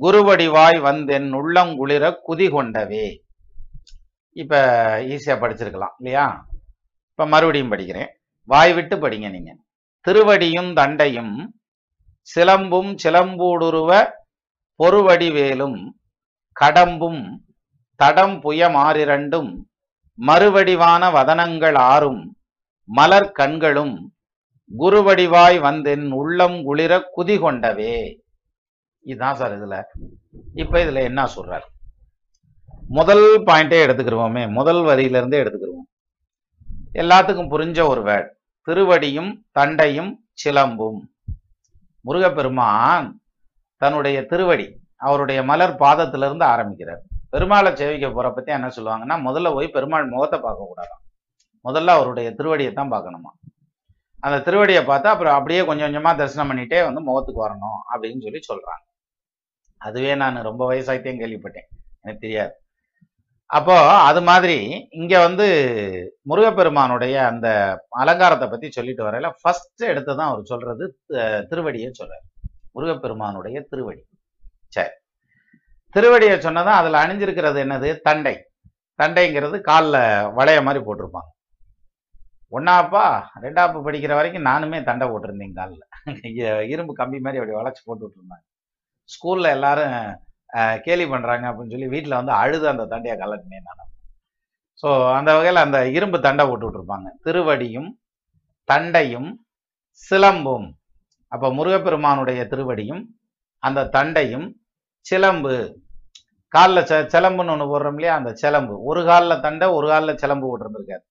குருவடிவாய் 0.00 0.78
வந்தென் 0.80 1.32
உள்ளங்குளிர 1.32 2.14
குதி 2.28 2.50
கொண்டவே. 2.50 3.24
இப்ப 4.32 4.54
ஈஸியா 5.00 5.36
படிச்சிருக்கலாம் 5.40 5.94
இல்லையா? 5.98 6.46
இப்ப 7.10 7.26
மறுபடியும் 7.26 7.72
படிக்கிறேன். 7.72 8.08
வாய் 8.44 8.74
விட்டு 8.74 8.96
படிங்க 8.96 9.30
நீங்க. 9.30 9.56
திருவடியும் 10.08 10.72
தண்டையும் 10.74 11.52
சிலம்பும் 12.34 12.96
சிலம்பூடுருவ 13.02 14.10
பொறுவடிவேலும் 14.78 15.88
கடம்பும் 16.60 17.38
தடம் 17.94 18.40
புய 18.40 18.68
மாறிரண்டும் 18.68 19.62
மறுவடிவான 20.26 21.10
வதனங்கள் 21.10 21.74
ஆறும் 21.74 22.36
மலர் 22.84 23.32
கண்களும் 23.32 24.12
குருவடிவாய் 24.78 25.58
வந்தென் 25.60 26.10
உள்ளம் 26.10 26.62
குளிர 26.62 27.10
குதி 27.16 27.38
கொண்டவே. 27.38 28.20
இதுதான் 29.00 29.34
சார் 29.34 29.62
இதுல. 29.62 29.84
இப்ப 30.54 30.84
இதுல 30.84 31.02
என்ன 31.02 31.24
சொல்றார்? 31.24 31.62
முதல் 32.88 33.42
பாயிண்டே 33.42 33.78
எடுத்துக்கிருவோமே. 33.86 34.50
முதல் 34.50 34.76
வரியிலிருந்தே 34.76 35.42
எடுத்துக்கிருவோம். 35.42 35.86
எல்லாத்துக்கும் 36.92 37.50
புரிஞ்ச 37.50 37.86
ஒரு 37.86 38.02
வேர்ட். 38.02 38.28
திருவடியும் 38.66 39.42
தண்டையும் 39.58 40.16
சிலம்பும். 40.44 41.17
முருகப்பெருமான் 42.08 43.08
தன்னுடைய 43.82 44.18
திருவடி 44.30 44.66
அவருடைய 45.06 45.40
மலர் 45.50 45.74
பாதத்திலிருந்து 45.82 46.44
ஆரம்பிக்கிறார். 46.54 47.02
பெருமாளை 47.32 47.70
சேவிக்க 47.80 48.06
போகிற 48.08 48.28
பற்றி 48.36 48.50
என்ன 48.56 48.68
சொல்லுவாங்கன்னா 48.76 49.16
முதல்ல 49.26 49.48
போய் 49.56 49.74
பெருமாள் 49.76 50.12
முகத்தை 50.12 50.38
பார்க்கக்கூடாதாம் 50.44 51.02
முதல்ல 51.64 51.94
அவருடைய 51.98 52.28
திருவடியை 52.38 52.72
தான் 52.72 52.92
பார்க்கணுமா? 52.94 53.30
அந்த 54.26 54.36
திருவடியை 54.46 54.82
பார்த்தா 54.90 55.08
அப்புறம் 55.14 55.36
அப்படியே 55.38 55.60
கொஞ்சம் 55.68 55.86
கொஞ்சமாக 55.86 56.18
தரிசனம் 56.20 56.50
பண்ணிட்டே 56.50 56.78
வந்து 56.86 57.00
முகத்துக்கு 57.08 57.40
வரணும் 57.46 57.80
அப்படின்னு 57.92 58.24
சொல்லி 58.26 58.40
சொல்கிறாங்க 58.50 58.84
அதுவே 59.80 60.12
நான் 60.22 60.46
ரொம்ப 60.48 60.62
வயசாயிட்டேன் 60.70 61.20
கேள்விப்பட்டேன். 61.22 61.68
எனக்கு 62.02 62.22
தெரியாது. 62.24 62.54
அப்போ 63.50 63.74
அது 64.08 64.20
மாதிரி 64.22 64.56
இங்க 64.90 65.14
வந்து 65.26 65.44
முருகப்பெருமானுடைய 66.30 67.14
அந்த 67.26 67.46
அலங்காரத்தை 68.02 68.46
பத்தி 68.48 68.70
சொல்லிட்டு 68.70 69.06
வரையில 69.06 69.28
ஃபர்ஸ்ட் 69.40 69.82
எடுத்து 69.92 70.12
தான் 70.16 70.30
அவர் 70.30 70.50
சொல்றது 70.50 70.84
திருவடியை 71.50 71.90
சொல்றாரு. 72.00 72.24
முருகப்பெருமானுடைய 72.72 73.60
திருவடி. 73.70 74.02
சரி. 74.76 74.92
திருவடியை 75.94 76.36
சொன்னதான் 76.46 76.80
அதுல 76.80 77.00
அணிஞ்சிருக்கிறது 77.04 77.58
என்னது? 77.64 77.90
தண்டை. 78.00 78.34
தண்டைங்கிறது 78.98 79.56
காலில் 79.60 80.00
வளைய 80.38 80.60
மாதிரி 80.62 80.80
போட்டிருப்பாங்க. 80.84 81.30
ஒன்னாப்பா 82.56 83.04
ரெண்டாப்பு 83.44 83.78
படிக்கிற 83.86 84.12
வரைக்கும் 84.14 84.48
நானுமே 84.50 84.78
தண்டை 84.84 85.06
போட்டிருந்தேன் 85.08 85.58
காலில். 85.58 85.84
இரும்பு 86.74 86.92
கம்பி 87.00 87.18
மாதிரி 87.20 87.40
அப்படி 87.40 87.58
வளைச்சு 87.58 87.82
போட்டு 87.84 88.04
விட்டுருந்தாங்க 88.06 88.44
ஸ்கூலில் 89.10 89.54
எல்லாரும் 89.56 89.96
கேலி 90.82 91.06
பண்றாங்க 91.06 91.50
அப்படின்னு 91.50 91.70
சொல்லி 91.70 91.88
வீட்டில் 91.88 92.18
வந்து 92.20 92.32
அழுது 92.32 92.68
அந்த 92.68 92.84
தண்டையை 92.84 93.18
கலட்டினேன் 93.18 93.66
நான். 93.68 93.90
ஸோ 94.82 95.12
அந்த 95.12 95.32
வகையில் 95.32 95.64
அந்த 95.64 95.88
இரும்பு 95.88 96.20
தண்டை 96.20 96.46
போட்டு 96.46 96.66
திருவடியும் 97.24 97.90
தண்டையும் 98.64 99.30
சிலம்பும். 100.10 100.72
அப்ப 101.28 101.52
முருகப்பெருமானுடைய 101.52 102.44
திருவடியும் 102.44 103.02
அந்த 103.58 103.84
தண்டையும் 103.84 104.54
சிலம்பு. 105.00 105.76
காலில் 106.48 106.84
செ 106.84 107.02
சிலம்புன்னு 107.02 107.50
ஒன்று 107.50 107.66
போடுறோம் 107.72 107.94
இல்லையா? 107.94 108.14
அந்த 108.16 108.34
சிலம்பு. 108.34 108.82
ஒரு 108.82 109.04
காலில் 109.04 109.40
தண்டை 109.40 109.68
ஒரு 109.68 109.88
காலில் 109.88 110.16
சிலம்பு 110.16 110.46
போட்டிருந்திருக்காரு. 110.48 111.04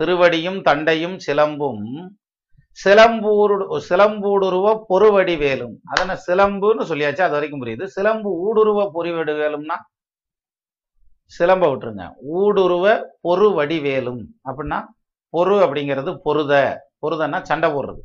திருவடியும் 0.00 0.62
தண்டையும் 0.62 1.16
சிலம்பும் 1.26 2.14
சிலம்பூரு 2.84 3.80
சிலம்பூடுருவ 3.88 4.84
பொறுவடி 4.88 5.36
வேலும் 5.36 5.74
அதன 5.90 6.16
சிலம்புன்னு 6.26 6.82
சொல்லியாச்சு 6.90 7.20
அது 7.20 7.30
வரைக்கும் 7.30 7.62
புரியுது. 7.62 7.84
சிலம்பு 7.84 8.30
ஊடுருவ 8.44 8.90
பொறிவடி 8.94 9.34
வேலும்னா 9.40 9.76
சிலம்ப 11.38 11.64
விட்டுருங்க. 11.72 12.04
ஊடுருவ 12.34 13.02
பொறு 13.28 13.48
வடிவேலும் 13.58 14.22
அப்படின்னா 14.44 14.78
பொறு 15.36 15.56
அப்படிங்கிறது 15.64 16.16
பொருத. 16.22 16.52
பொருதன்னா 17.06 17.42
சண்டை 17.42 17.70
போடுறது. 17.70 18.00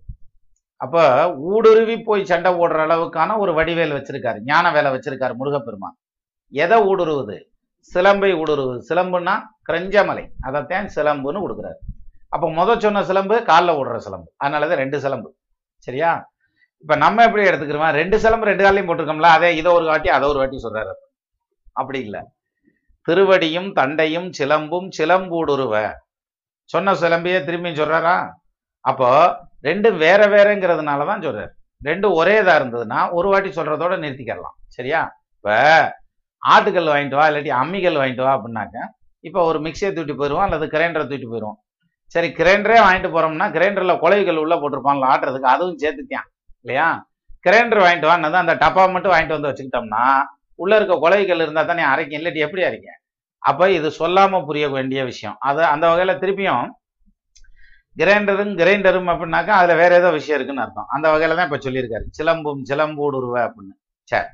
அப்ப 0.75 1.35
ஊடுருவி 1.35 2.01
போய் 2.01 2.25
சண்டை 2.25 2.53
போடுற 2.53 2.79
அளவுக்கான 2.87 3.37
ஒரு 3.37 3.51
வடிவேல் 3.53 3.95
வச்சிருக்காரு. 3.97 4.39
ஞான 4.43 4.71
வேலை 4.71 4.91
வச்சிருக்காரு 4.91 5.35
முருகப்பெருமான். 5.35 5.97
எதை 6.49 6.77
ஊடுருவுது? 6.81 7.37
சிலம்பை 7.93 8.33
ஊடுருவுது. 8.33 8.81
சிலம்புன்னா 8.89 9.41
கிரஞ்சமலை. 9.69 10.29
அதைத்தான் 10.41 10.89
சிலம்புன்னு 10.95 11.43
கொடுக்குறாரு. 11.45 11.81
அப்போ 12.35 12.47
முத 12.57 12.69
சொன்ன 12.85 13.03
சிலம்பு 13.09 13.35
காலில் 13.49 13.77
ஓடுற 13.79 13.97
சிலம்பு. 14.05 14.29
அதனால 14.43 14.67
தான் 14.69 14.81
ரெண்டு 14.83 14.97
சிலம்பு. 15.03 15.29
சரியா? 15.87 16.11
இப்போ 16.83 16.95
நம்ம 17.03 17.23
எப்படி 17.27 17.43
எடுத்துக்கிறோமா? 17.49 17.89
ரெண்டு 17.99 18.17
சிலம்பு 18.23 18.49
ரெண்டு 18.51 18.63
காலையும் 18.65 18.87
போட்டிருக்கோம்ல 18.89 19.29
அதே 19.37 19.49
இதை 19.59 19.69
ஒரு 19.77 19.85
வாட்டி 19.91 20.09
அதை 20.15 20.25
ஒரு 20.31 20.39
வாட்டி 20.41 20.57
சொல்கிறாரு 20.65 20.93
அப்படி 21.79 21.99
இல்லை. 22.07 22.21
திருவடியும் 23.07 23.69
தண்டையும் 23.79 24.27
சிலம்பும் 24.39 24.87
சிலம்பூடுருவ. 24.97 25.75
சொன்ன 26.69 26.95
சிலம்பையே 27.03 27.39
திரும்பி 27.47 27.71
சொல்றாரா? 27.81 28.15
அப்போ 28.85 29.09
ரெண்டும் 29.67 29.97
வேற 30.05 30.21
வேறங்கிறதுனால 30.35 31.05
தான் 31.11 31.23
சொல்கிறார் 31.25 31.53
ரெண்டும் 31.81 32.15
ஒரே 32.19 32.35
இதாக 32.41 32.59
இருந்ததுன்னா 32.59 32.99
ஒரு 33.17 33.27
வாட்டி 33.31 33.49
சொல்றதோட 33.57 33.93
நிறுத்திக்கிடலாம் 34.03 34.55
சரியா? 34.77 35.01
இப்போ 35.37 35.55
ஆட்டுக்கல் 36.41 36.91
வாங்கிட்டு 36.93 37.19
வா 37.19 37.25
இல்லாட்டி 37.29 37.51
அம்மிக்கல் 37.61 37.99
வாங்கிட்டு 38.01 38.25
வா 38.25 38.33
அப்படின்னாக்க 38.37 38.77
இப்போ 39.23 39.39
ஒரு 39.49 39.59
மிக்சியை 39.65 39.91
தூட்டி 39.97 40.13
போயிடுவோம் 40.19 40.45
அல்லது 40.47 40.65
கிரைண்டரை 40.73 41.05
தூட்டி 41.11 41.27
போயிடுவோம் 41.31 41.57
சரி 42.13 42.27
கிரைண்டரே 42.39 42.77
வாங்கிட்டு 42.85 43.09
போறோம்னா 43.15 43.47
கிரைண்டர்ல 43.55 43.93
குலைவுகள் 44.03 44.41
உள்ள 44.43 44.55
போட்டிருப்பான்ல 44.55 45.09
ஆட்டுறதுக்கு 45.13 45.49
அதுவும் 45.53 45.79
சேர்த்துத்தான் 45.83 46.27
இல்லையா? 46.65 46.87
கிரைண்டர் 47.45 47.83
வாங்கிட்டு 47.83 48.09
வானது 48.11 48.37
அந்த 48.43 48.53
டப்பா 48.63 48.83
மட்டும் 48.93 49.13
வாங்கிட்டு 49.13 49.37
வந்து 49.37 49.49
வச்சுக்கிட்டோம்னா 49.49 50.03
உள்ள 50.55 50.73
இருக்க 50.75 50.95
குலைவுகள் 51.03 51.43
இருந்தா 51.45 51.63
தானே 51.63 51.83
அரைக்கும் 51.93 52.19
இல்லாட்டி 52.19 52.45
எப்படி 52.45 52.63
அரைக்க 52.69 52.89
அப்ப 53.43 53.69
இது 53.71 53.87
சொல்லாம 53.99 54.45
புரிய 54.45 54.65
வேண்டிய 54.75 54.99
விஷயம். 55.09 55.35
அது 55.39 55.61
அந்த 55.73 55.85
வகையில 55.91 56.13
திருப்பியும் 56.21 56.67
கிரைண்டரும் 57.97 58.53
கிரைண்டரும் 58.59 59.09
அப்படின்னாக்கா 59.11 59.53
அதுல 59.57 59.75
வேற 59.81 59.91
ஏதோ 59.95 60.09
விஷயம் 60.11 60.37
இருக்குன்னு 60.37 60.63
அர்த்தம். 60.63 60.87
அந்த 60.95 61.05
வகையில 61.13 61.35
தான் 61.39 61.47
இப்ப 61.49 61.59
சொல்லியிருக்காரு. 61.65 62.05
சிலம்பும் 62.17 62.61
சிலம்பூடுருவ 62.69 63.35
அப்படின்னு. 63.47 63.75
சரி. 64.07 64.29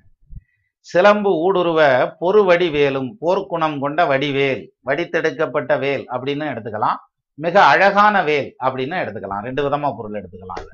சிலம்பு 0.87 1.31
ஊடுருவ 1.45 1.81
பொறு 2.21 2.41
வடிவேலும் 2.49 3.09
போர்க்குணம் 3.21 3.77
கொண்ட 3.79 4.01
வடிவேல் 4.05 4.63
வடித்தெடுக்கப்பட்ட 4.89 5.73
வேல் 5.83 6.05
அப்படின்னு 6.13 6.45
எடுத்துக்கலாம். 6.53 6.99
மிக 7.35 7.65
அழகான 7.65 8.23
வேல் 8.23 8.55
அப்படின்னு 8.65 8.95
எடுத்துக்கலாம். 9.03 9.45
ரெண்டு 9.47 9.69
விதமா 9.69 9.89
பொருள் 9.97 10.17
எடுத்துக்கலாம் 10.21 10.65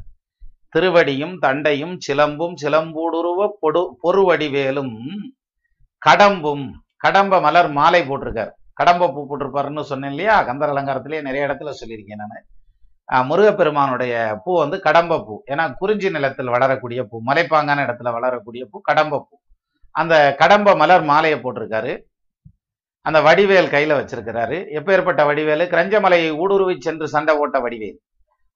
திருவடியும் 0.76 1.36
தண்டையும் 1.46 1.98
சிலம்பும் 2.08 2.56
சிலம்பூடுருவ 2.62 3.50
பொடு 3.60 3.82
பொறுவடிவேலும் 4.04 4.96
கடம்பும் 6.02 6.66
கடம்ப 6.98 7.42
மலர் 7.42 7.70
மாலை 7.70 8.02
போட்டிருக்காரு. 8.10 8.52
கடம்ப 8.74 9.10
பூ 9.14 9.22
போட்டிருப்பாருன்னு 9.30 9.82
சொன்னேன் 9.82 10.10
இல்லையா? 10.10 10.44
கந்தர் 10.44 10.74
அலங்காரத்திலேயே 10.74 11.22
நிறைய 11.22 11.48
இடத்துல 11.48 11.74
சொல்லியிருக்கேன் 11.80 12.22
நான். 12.24 12.46
முருகப்பெருமானுடைய 13.30 14.14
பூ 14.44 14.58
வந்து 14.58 14.80
கடம்ப 14.80 15.20
பூ. 15.26 15.44
ஏன்னா 15.48 15.74
குறிஞ்சி 15.78 16.10
நிலத்தில் 16.10 16.54
வளரக்கூடிய 16.56 17.04
பூ 17.04 17.22
மலைப்பாங்கான 17.28 17.84
இடத்துல 17.88 18.12
வளரக்கூடிய 18.18 18.66
பூ 18.72 18.82
கடம்ப 18.82 19.28
பூ. 19.30 19.38
அந்த 19.92 20.36
கடம்ப 20.36 20.76
மலர் 20.76 21.04
மாலையை 21.04 21.40
போட்டிருக்காரு. 21.40 21.94
அந்த 23.08 23.20
வடிவேல் 23.22 23.72
கையில 23.74 23.96
வச்சிருக்கிறாரு. 23.98 24.58
எப்பேற்பட்ட 24.78 25.22
வடிவேலு? 25.26 25.66
கிரஞ்சமலையை 25.74 26.30
ஊடுருவி 26.38 26.76
சென்று 26.80 27.08
சண்டை 27.08 27.34
ஓட்ட 27.36 27.58
வடிவேல். 27.60 27.98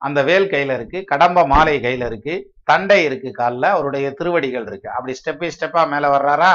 அந்த 0.01 0.19
வேல் 0.23 0.47
கையில 0.49 0.73
இருக்கு 0.73 0.99
கடம்ப 1.03 1.47
மாலை 1.47 1.75
கையில 1.79 2.05
இருக்கு 2.05 2.33
தண்டை 2.63 3.03
இருக்கு 3.03 3.29
காலில் 3.31 3.67
அவருடைய 3.75 4.07
திருவடிகள் 4.11 4.65
இருக்கு. 4.67 4.89
அப்படி 4.89 5.13
ஸ்டெப் 5.19 5.39
பை 5.39 5.49
ஸ்டெப்பா 5.55 5.83
மேல 5.91 6.05
வர்றாரா? 6.15 6.53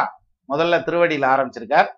முதல்ல 0.48 0.82
திருவடியில் 0.84 1.28
ஆரம்பிச்சிருக்கார். 1.34 1.88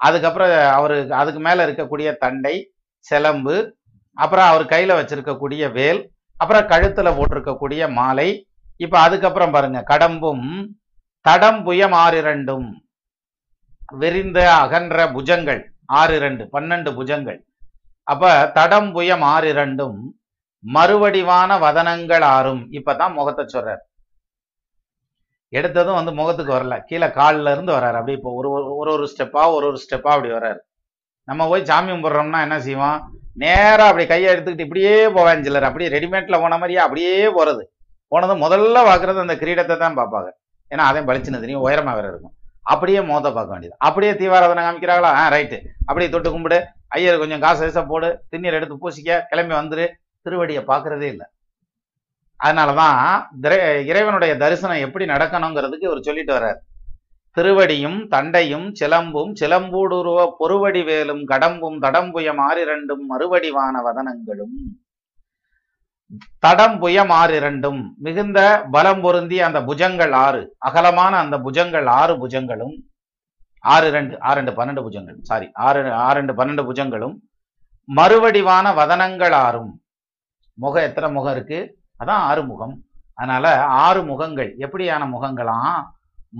அதுக்கப்புறம் 0.00 0.52
அவரு 0.78 0.96
அதுக்கு 1.20 1.40
மேல 1.40 1.66
இருக்கக்கூடிய 1.66 2.08
தண்டை 2.16 2.56
சிலம்பு 3.04 3.56
அப்புறம் 4.16 4.48
அவர் 4.50 4.64
கையில 4.64 4.92
வச்சிருக்கக்கூடிய 5.00 5.64
வேல் 5.72 6.00
அப்புறம் 6.36 6.68
கழுத்துல 6.72 7.08
போட்டிருக்கக்கூடிய 7.18 7.82
மாலை. 7.92 8.28
இப்ப 8.76 8.96
அதுக்கப்புறம் 8.98 9.50
பாருங்க 9.50 9.80
கடம்பும் 9.88 10.46
தடம் 11.26 11.60
புயம் 11.66 11.96
ஆறிரண்டும் 12.04 12.68
விரிந்த 13.92 14.38
அகன்ற 14.52 15.06
புஜங்கள் 15.06 15.60
ஆறு 15.86 16.14
இரண்டு 16.16 16.48
பன்னெண்டு 16.52 16.90
புஜங்கள். 16.98 17.38
அப்ப 18.02 18.50
தடம் 18.54 18.94
புயம் 18.94 19.20
ஆறு 19.20 19.48
இரண்டும் 19.48 19.98
மறுவடிவான 20.74 21.58
வதனங்கள் 21.58 22.24
ஆறும். 22.36 22.62
இப்பதான் 22.70 23.12
முகத்தை 23.12 23.44
சொல்றார். 23.44 23.82
எடுத்ததும் 25.52 25.98
வந்து 26.00 26.12
முகத்துக்கு 26.12 26.52
வரல. 26.52 26.84
கீழே 26.84 27.10
காலில் 27.10 27.52
இருந்து 27.52 27.72
வர்றாரு. 27.72 27.94
அப்படி 27.94 28.12
இப்போ 28.12 28.30
ஒரு 28.32 28.50
ஒரு 28.50 28.76
ஒரு 28.76 28.90
ஒரு 28.92 29.08
ஸ்டெப்பா 29.12 29.42
ஒரு 29.54 29.66
ஒரு 29.66 29.78
ஸ்டெப்பா 29.84 30.10
அப்படி 30.16 30.32
வர்றாரு. 30.32 30.60
நம்ம 31.24 31.48
போய் 31.48 31.64
சாமி 31.64 31.92
கும்பிட்றோம்னா 31.92 32.40
என்ன 32.40 32.60
செய்வோம்? 32.60 32.98
நேரா 33.34 33.86
அப்படி 33.86 34.06
கையை 34.06 34.34
எடுத்துக்கிட்டு 34.34 34.66
இப்படியே 34.68 35.08
போவேன் 35.08 35.42
சிலர் 35.42 35.62
அப்படியே 35.62 35.90
ரெடிமேட்ல 35.90 36.40
போன 36.40 36.58
மாதிரியே 36.58 36.78
அப்படியே 36.78 37.26
போறது. 37.28 37.62
போனது 38.08 38.34
முதல்ல 38.34 38.78
பார்க்கறது 38.90 39.24
அந்த 39.24 39.34
கிரீடத்தை 39.34 39.76
தான் 39.78 39.96
பார்ப்பாங்க. 39.96 40.28
ஏன்னா 40.70 40.84
அதையும் 40.90 41.08
பளிச்சுன்னு 41.08 41.40
தெரியும். 41.40 41.64
உயரமா 41.66 41.94
வேற 41.94 42.08
இருக்கும். 42.08 42.34
அப்படியே 42.68 43.00
மோத 43.00 43.32
பார்க்க 43.32 43.50
வேண்டியது. 43.50 43.76
அப்படியே 43.78 44.12
தீவாராதனை 44.12 44.62
காமிக்கிறாங்களா? 44.62 45.02
ஆ 45.02 45.32
ரைட்டு 45.32 45.60
அப்படியே 45.86 46.10
தொட்டு 46.10 46.30
கும்பிடு. 46.30 46.66
ஐயர் 46.88 47.18
கொஞ்சம் 47.18 47.40
காசு 47.40 47.66
வயசா 47.66 47.86
போடு. 47.86 48.20
திண்ணீர் 48.28 48.52
எடுத்து 48.52 48.74
பூசிக்க. 48.74 49.20
கிளம்பி 49.28 49.54
வந்துரு. 49.54 49.88
திருவடியை 50.24 50.62
பார்க்கறதே 50.64 51.00
இல்லை. 51.00 51.26
அதனாலதான் 52.44 53.26
திரை- 53.42 53.84
இறைவனுடைய 53.84 54.36
தரிசனம் 54.36 54.76
எப்படி 54.76 55.04
நடக்கணுங்கிறதுக்கு 55.04 55.82
இவர் 55.82 56.02
சொல்லிட்டு 56.02 56.34
வர்றார். 56.34 56.56
திருவடியும் 57.36 58.06
தண்டையும் 58.08 58.72
சிலம்பும் 58.80 59.34
சிலம்பூடுருவ 59.40 60.30
பொறுவடி 60.38 60.82
வேலும் 60.82 61.28
கடம்பும் 61.28 61.80
தடம்புயம் 61.80 62.40
ஆறிரண்டும் 62.50 63.06
மறுவடிவான 63.08 63.82
வதனங்களும். 63.82 64.87
தடம் 66.38 66.82
புயம் 66.82 67.12
ஆறிரண்டும் 67.20 67.80
மிகுந்த 67.98 68.64
பலம் 68.70 69.00
பொருந்திய 69.00 69.44
அந்த 69.46 69.60
புஜங்கள் 69.60 70.12
ஆறு. 70.12 70.56
அகலமான 70.58 71.16
அந்த 71.16 71.38
புஜங்கள் 71.38 71.86
ஆறு 71.86 72.26
புஜங்களும் 72.26 72.76
ஆறு 73.60 73.90
ரெண்டு 73.90 74.20
ஆறு 74.20 74.40
ரெண்டு 74.40 74.52
பன்னெண்டு 74.52 74.84
புஜங்கள். 74.86 75.20
சாரி 75.22 75.50
ஆறு 75.52 75.92
ஆறு 75.92 76.20
ரெண்டு 76.20 76.32
பன்னெண்டு 76.32 76.66
புஜங்களும் 76.68 77.16
மறுவடிவான 77.96 78.74
வதனங்கள் 78.74 79.32
ஆறும். 79.32 79.82
முகம் 80.54 80.82
எத்தனை 80.82 81.10
முகம் 81.10 81.32
இருக்கு? 81.32 81.78
அதான் 82.00 82.22
ஆறு 82.30 82.44
முகம். 82.44 82.82
அதனால 83.14 83.64
ஆறு 83.64 84.04
முகங்கள். 84.04 84.56
எப்படியான 84.56 85.02
முகங்களாம் 85.14 85.84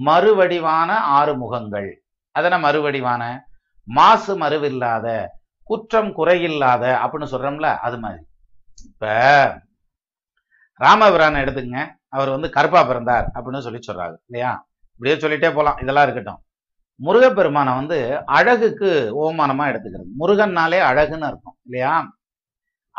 மறுவடிவான 0.05 0.91
ஆறு 0.95 1.37
முகங்கள். 1.37 2.03
அதன 2.39 2.59
மறுவடிவான? 2.65 3.23
மாசு 3.85 4.39
மறுவில்லாத 4.39 5.27
குற்றம் 5.63 6.11
குறையில்லாத 6.17 6.85
அப்படின்னு 7.05 7.33
சொல்றோம்ல 7.33 7.77
அது 7.77 7.99
மாதிரி. 7.99 8.23
இப்போ 8.85 9.61
ராமபிரான் 10.73 11.35
எடுத்துங்க. 11.35 11.87
அவர் 12.09 12.29
வந்து 12.29 12.51
கருப்பா 12.51 12.85
பிறந்தார் 12.85 13.31
அப்படின்னு 13.35 13.59
சொல்லி 13.59 13.79
சொல்றாரு. 13.87 14.17
இல்லையா? 14.27 14.69
இப்படியே 14.99 15.17
சொல்லிட்டே 15.17 15.55
போலாம். 15.55 15.79
இதெல்லாம் 15.81 16.03
இருக்கட்டும். 16.03 16.43
முருகப்பெருமானை 16.95 17.75
வந்து 17.75 18.23
அழகுக்கு 18.27 19.13
ஓமானமா 19.25 19.71
எடுத்துக்கிறது. 19.71 20.05
முருகன்னாலே 20.19 20.81
அழகுன்னு 20.81 21.27
இருக்கும் 21.27 21.57
இல்லையா? 21.63 22.17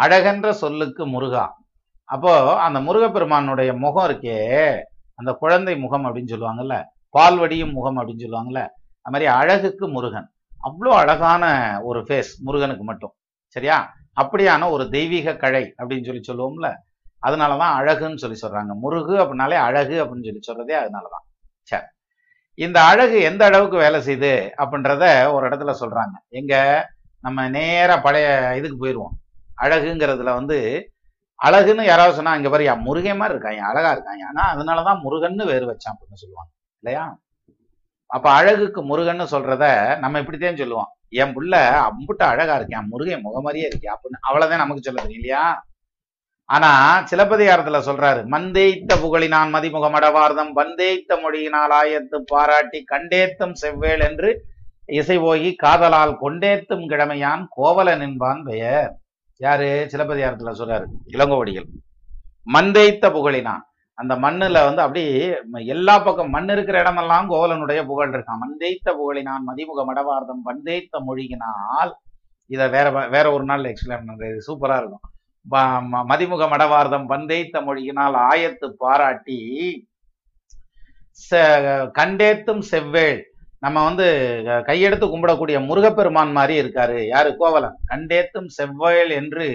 அழகென்ற 0.01 0.49
சொல்லுக்கு 0.49 1.07
முருகா. 1.07 1.57
அப்போ 2.03 2.59
அந்த 2.61 2.79
முருகப்பெருமானுடைய 2.79 3.73
முகம் 3.73 4.09
இருக்கே. 4.09 4.79
அந்த 5.15 5.33
குழந்தை 5.33 5.77
முகம் 5.77 6.05
அப்படின்னு 6.05 6.29
சொல்லுவாங்கல்ல. 6.29 6.83
பால்வடியும் 7.17 7.71
முகம் 7.71 7.97
அப்படின்னு 7.97 8.21
சொல்லுவாங்கல்ல. 8.21 8.67
அது 9.01 9.11
மாதிரி 9.11 9.31
அழகுக்கு 9.31 9.87
முருகன். 9.87 10.33
அவ்வளோ 10.63 10.87
அழகான 10.87 11.79
ஒரு 11.83 12.01
ஃபேஸ் 12.01 12.37
முருகனுக்கு 12.39 12.83
மட்டும். 12.83 13.13
சரியா? 13.47 13.93
அப்படியான 14.21 14.69
ஒரு 14.71 14.89
தெய்வீக 14.89 15.35
கழை 15.35 15.63
அப்படின்னு 15.77 16.21
சொல்லி 16.21 16.23
சொல்லுவோம்ல 16.29 16.69
அதனாலதான் 17.27 17.73
அழகுன்னு 17.79 18.21
சொல்லி 18.23 18.37
சொல்றாங்க. 18.41 18.73
முருகு 18.73 19.15
அப்படின்னாலே 19.17 19.57
அழகு 19.67 19.95
அப்படின்னு 20.03 20.39
சொல்லி 20.39 20.41
சொல்றதே 20.49 20.75
அதனாலதான். 20.83 21.25
சரி 21.61 21.85
இந்த 22.57 22.81
அழகு 22.81 23.17
எந்த 23.21 23.45
அளவுக்கு 23.45 23.77
வேலை 23.77 23.99
செய்யுது 24.05 24.33
அப்படின்றத 24.57 25.03
ஒரு 25.33 25.49
இடத்துல 25.49 25.73
சொல்றாங்க. 25.79 26.15
எங்க 26.29 26.53
நம்ம 27.21 27.49
நேரா 27.49 27.97
பழைய 27.97 28.27
இதுக்கு 28.57 28.77
போயிடுவோம் 28.85 29.15
அழகுங்கிறதுல 29.61 30.33
வந்து 30.33 30.57
அழகுன்னு 31.39 31.83
யாராவது 31.83 32.15
சொன்னா 32.15 32.35
இங்க 32.35 32.49
பாரு 32.49 32.75
முருகே 32.75 33.13
மாதிரி 33.13 33.37
இருக்காங்க 33.37 33.65
அழகா 33.71 33.91
இருக்காங்க 33.91 34.23
ஆனா 34.31 34.43
அதனாலதான் 34.55 35.01
முருகன்னு 35.03 35.45
வேறு 35.45 35.65
வச்சான் 35.71 35.93
அப்படின்னு 35.93 36.21
சொல்லுவாங்க. 36.23 36.51
இல்லையா? 36.83 37.05
அப்ப 38.09 38.27
அழகுக்கு 38.31 38.81
முருகன்னு 38.81 39.25
சொல்றத 39.31 39.65
நம்ம 39.97 40.19
இப்படித்தான் 40.19 40.61
சொல்லுவோம். 40.61 40.91
என் 41.09 41.33
புள்ள 41.35 41.53
அம்புட்ட 41.87 42.23
அழகா 42.33 42.55
இருக்கேன் 42.55 42.87
முருகன் 42.89 43.25
முகமாரியே 43.25 43.65
இருக்கேன் 43.65 43.93
அப்படின்னு 43.93 44.19
அவ்வளவுதான் 44.21 44.63
நமக்கு 44.63 44.83
சொல்ல 44.83 45.01
தெரியும் 45.01 45.23
இல்லையா? 45.23 45.67
ஆனா 46.49 46.69
சிலப்பதிகாரத்துல 47.11 47.79
சொல்றாரு 47.87 48.21
மந்தேய்த்த 48.25 48.95
புகழினான் 48.95 49.51
மதிமுகமடவார்தம் 49.55 50.51
வந்தேய்த்த 50.51 51.15
மொழியினால் 51.15 51.73
ஆயத்து 51.81 52.17
பாராட்டி 52.25 52.83
கண்டேத்தம் 52.83 53.53
செவ்வேல் 53.61 54.03
என்று 54.09 54.29
இசை 54.85 55.17
போகி 55.19 55.55
காதலால் 55.55 56.17
கொண்டேத்தும் 56.21 56.85
கிழமையான் 56.91 57.43
கோவலன் 57.49 58.01
என்பான் 58.01 58.41
பெயர். 58.43 58.91
யாரு? 59.37 59.87
சிலப்பதிகாரத்துல 59.91 60.53
சொல்றாரு 60.61 60.87
இளங்கோவடிகள். 61.13 61.67
மந்தேய்த்த 62.47 63.09
புகழினான் 63.09 63.65
அந்த 63.99 64.15
மண்ணுல 64.15 64.51
வந்து 64.51 64.81
அப்படியே 64.81 65.37
எல்லா 65.51 65.99
பக்கம் 65.99 66.29
மண் 66.29 66.49
இருக்கிற 66.49 66.79
இடமெல்லாம் 66.79 67.29
கோவலனுடைய 67.29 67.85
புகழ் 67.85 68.13
இருக்கான் 68.15 68.37
மந்தேய்த்த 68.39 68.93
புகழினான் 68.93 69.43
மதிமுக 69.47 69.85
மடவார்தம் 69.87 70.43
பந்தேய்த்த 70.43 70.99
மொழிகினால் 70.99 71.91
இதை 72.45 72.69
வேற 72.69 73.07
வேற 73.07 73.31
ஒரு 73.31 73.43
நாள் 73.43 73.63
எக்ஸ்பிளைன் 73.63 74.03
பண்ணுறது 74.07 74.37
சூப்பராக 74.47 74.77
இருக்கும். 74.77 74.99
மதிமுக 76.09 76.43
மடவார்தம் 76.47 77.07
பந்தேய்த்த 77.07 77.61
மொழியினால் 77.61 78.15
ஆயத்து 78.31 78.69
பாராட்டி 78.77 79.39
செ- 81.31 81.91
கண்டேத்தும் 81.99 82.63
செவ்வேள். 82.71 83.21
நம்ம 83.59 83.83
வந்து 83.83 84.41
கையெடுத்து 84.45 85.05
கும்பிடக்கூடிய 85.05 85.65
முருகப்பெருமான் 85.65 86.31
மாதிரி 86.31 86.67
இருக்காரு. 86.67 87.07
யாரு? 87.07 87.35
கோவலன். 87.37 87.77
கண்டேத்தும் 87.91 88.47
செவ்வேள் 88.61 89.09
என்று 89.09 89.47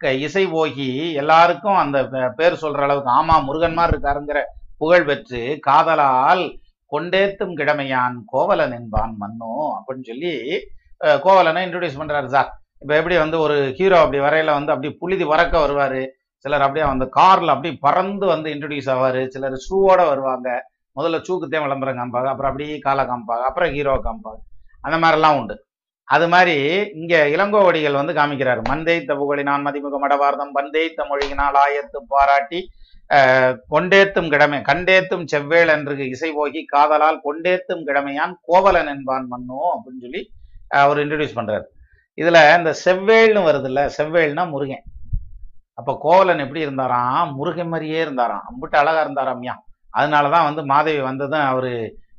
இசை 0.00 0.44
போகி 0.46 0.88
எல்லாருக்கும் 1.14 1.78
அந்த 1.82 1.98
பேர் 2.38 2.62
சொல்ற 2.62 2.80
அளவுக்கு 2.86 3.10
ஆமா 3.10 3.36
முருகன் 3.44 3.76
மாதிரி 3.78 3.92
இருக்காருங்கிற 3.94 4.40
புகழ் 4.78 5.04
பெற்று 5.04 5.58
காதலால் 5.60 6.44
கொண்டேத்தும் 6.92 7.54
கிழமையான் 7.60 8.16
கோவலன் 8.26 8.74
என்பான் 8.78 9.14
மன்னோ 9.22 9.54
அப்படின்னு 9.76 10.08
சொல்லி 10.10 10.34
கோவலனை 11.24 11.62
இன்ட்ரடியூஸ் 11.66 12.00
பண்றாரு 12.00 12.28
சார் 12.34 12.50
இப்ப 12.82 12.92
எப்படி 12.96 13.16
வந்து 13.16 13.40
ஒரு 13.40 13.56
ஹீரோ 13.78 13.96
அப்படி 14.02 14.18
வரையில 14.24 14.54
வந்து 14.58 14.72
அப்படி 14.74 14.90
புழுதி 15.00 15.24
வரக்க 15.24 15.54
வருவாரு. 15.64 16.02
சிலர் 16.44 16.64
அப்படியே 16.66 16.84
அந்த 16.86 17.04
கார்ல 17.18 17.54
அப்படி 17.54 17.70
பறந்து 17.86 18.26
வந்து 18.26 18.48
இன்ட்ரடியூஸ் 18.54 18.90
ஆவாரு. 18.94 19.22
சிலர் 19.34 19.56
ஷூவோட 19.66 20.00
வருவாங்க. 20.10 20.48
முதல்ல 20.96 21.18
சூக்குத்தே 21.26 21.62
விளம்பரம் 21.64 21.98
காமிப்பாங்க 21.98 22.30
அப்புறம் 22.32 22.50
அப்படியே 22.50 22.76
காலை 22.78 23.04
காமிப்பாங்க 23.04 23.44
அப்புறம் 23.50 23.72
ஹீரோ 23.76 23.94
காமிப்பாங்க 24.06 24.40
அந்த 24.84 24.96
மாதிரிலாம் 25.04 25.38
உண்டு. 25.40 25.56
அது 26.08 26.26
மாதிரி 26.32 26.56
இங்க 27.00 27.14
இளங்கோவடிகள் 27.34 27.98
வந்து 28.00 28.12
காமிக்கிறார். 28.18 28.60
மந்தேய்த்த 28.70 29.12
புகழினான் 29.20 29.64
மதிமுக 29.66 29.98
மடவார்தம் 30.04 30.52
பந்தேய்த்த 30.58 31.06
மொழியினால் 31.10 31.58
ஆயத்து 31.64 31.98
பாராட்டி 32.12 32.60
கொண்டேத்தும் 33.74 34.28
கிழமை 34.32 34.58
கண்டேத்தும் 34.68 35.24
செவ்வேள் 35.32 35.70
என்று 35.74 35.94
இசை 36.14 36.30
போகி 36.38 36.60
காதலால் 36.72 37.18
கொண்டேத்தும் 37.26 37.84
கிழமையான் 37.88 38.34
கோவலன் 38.48 38.90
என்பான் 38.94 39.26
மன்னோ 39.32 39.60
அப்படின்னு 39.74 40.04
சொல்லி 40.06 40.22
அவர் 40.70 41.00
இன்ட்ரடியூஸ் 41.02 41.38
பண்றாரு. 41.38 41.66
இதுல 42.18 42.38
இந்த 42.58 42.70
செவ்வேல்னு 42.84 43.42
வருது 43.48 43.68
இல்ல 43.70 43.80
செவ்வேல்னா 43.98 44.44
முருகன். 44.54 44.84
அப்ப 45.78 45.90
கோவலன் 46.04 46.42
எப்படி 46.44 46.64
இருந்தாராம்? 46.66 47.24
முருகன் 47.38 47.70
மாதிரியே 47.72 47.98
இருந்தாராம். 48.06 48.44
அம்பிட்டு 48.50 48.76
அழகா 48.82 49.00
இருந்தாராம்யா 49.06 49.54
அதனாலதான் 49.94 50.46
வந்து 50.48 50.62
மாதவி 50.72 51.00
வந்ததும் 51.10 51.44
அவரு 51.50 51.72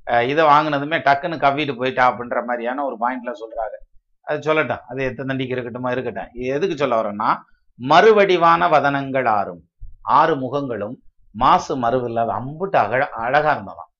இதை 0.07 0.45
வாங்கினதுமே 0.45 0.97
டக்குன்னு 1.07 1.37
கவ்விட்டு 1.37 1.77
போயிட்டா 1.77 2.11
அப்படின்ற 2.11 2.45
மாதிரியான 2.45 2.85
ஒரு 2.85 2.95
பாயிண்ட்ல 2.99 3.27
சொல்றாரு. 3.27 3.77
அது 4.21 4.53
சொல்லட்டும். 4.53 4.81
அது 4.89 5.03
எத்தனை 5.03 5.35
தண்டிக்கு 5.35 5.55
இருக்கட்டுமா 5.55 5.91
இருக்கட்டும். 5.91 6.29
இது 6.33 6.47
எதுக்கு 6.47 6.77
சொல்ல 6.77 7.01
வரேன்னா 7.01 7.35
மறுவடிவான 7.79 8.69
வதனங்கள் 8.69 9.27
ஆறும். 9.27 9.61
ஆறு 10.01 10.35
முகங்களும் 10.35 10.95
மாசு 11.31 11.77
மறுவில்லாத 11.77 12.31
அம்புட்டு 12.39 12.75
அழ 12.75 13.09
அழகா 13.09 13.55
இருந்ததாம். 13.55 13.91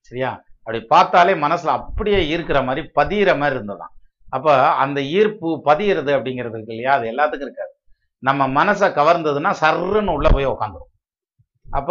சரியா? 0.00 0.42
அப்படி 0.58 0.80
பார்த்தாலே 0.80 1.34
மனசுல 1.34 1.72
அப்படியே 1.78 2.36
ஈர்க்கிற 2.36 2.64
மாதிரி 2.64 2.86
பதியிற 2.86 3.38
மாதிரி 3.38 3.58
இருந்ததாம். 3.58 3.92
அப்ப 4.30 4.72
அந்த 4.72 5.02
ஈர்ப்பு 5.02 5.62
பதியிறது 5.64 6.10
அப்படிங்கிறது 6.18 6.56
இருக்கு 6.56 6.74
இல்லையா? 6.74 6.92
அது 6.94 7.10
எல்லாத்துக்கும் 7.10 7.48
இருக்காது. 7.48 7.70
நம்ம 8.18 8.64
மனசை 8.64 8.88
கவர்ந்ததுன்னா 8.90 9.54
சர்ருன்னு 9.60 10.10
உள்ள 10.10 10.28
போய் 10.28 10.46
உக்காந்துரும். 10.46 10.90
அப்ப 11.70 11.90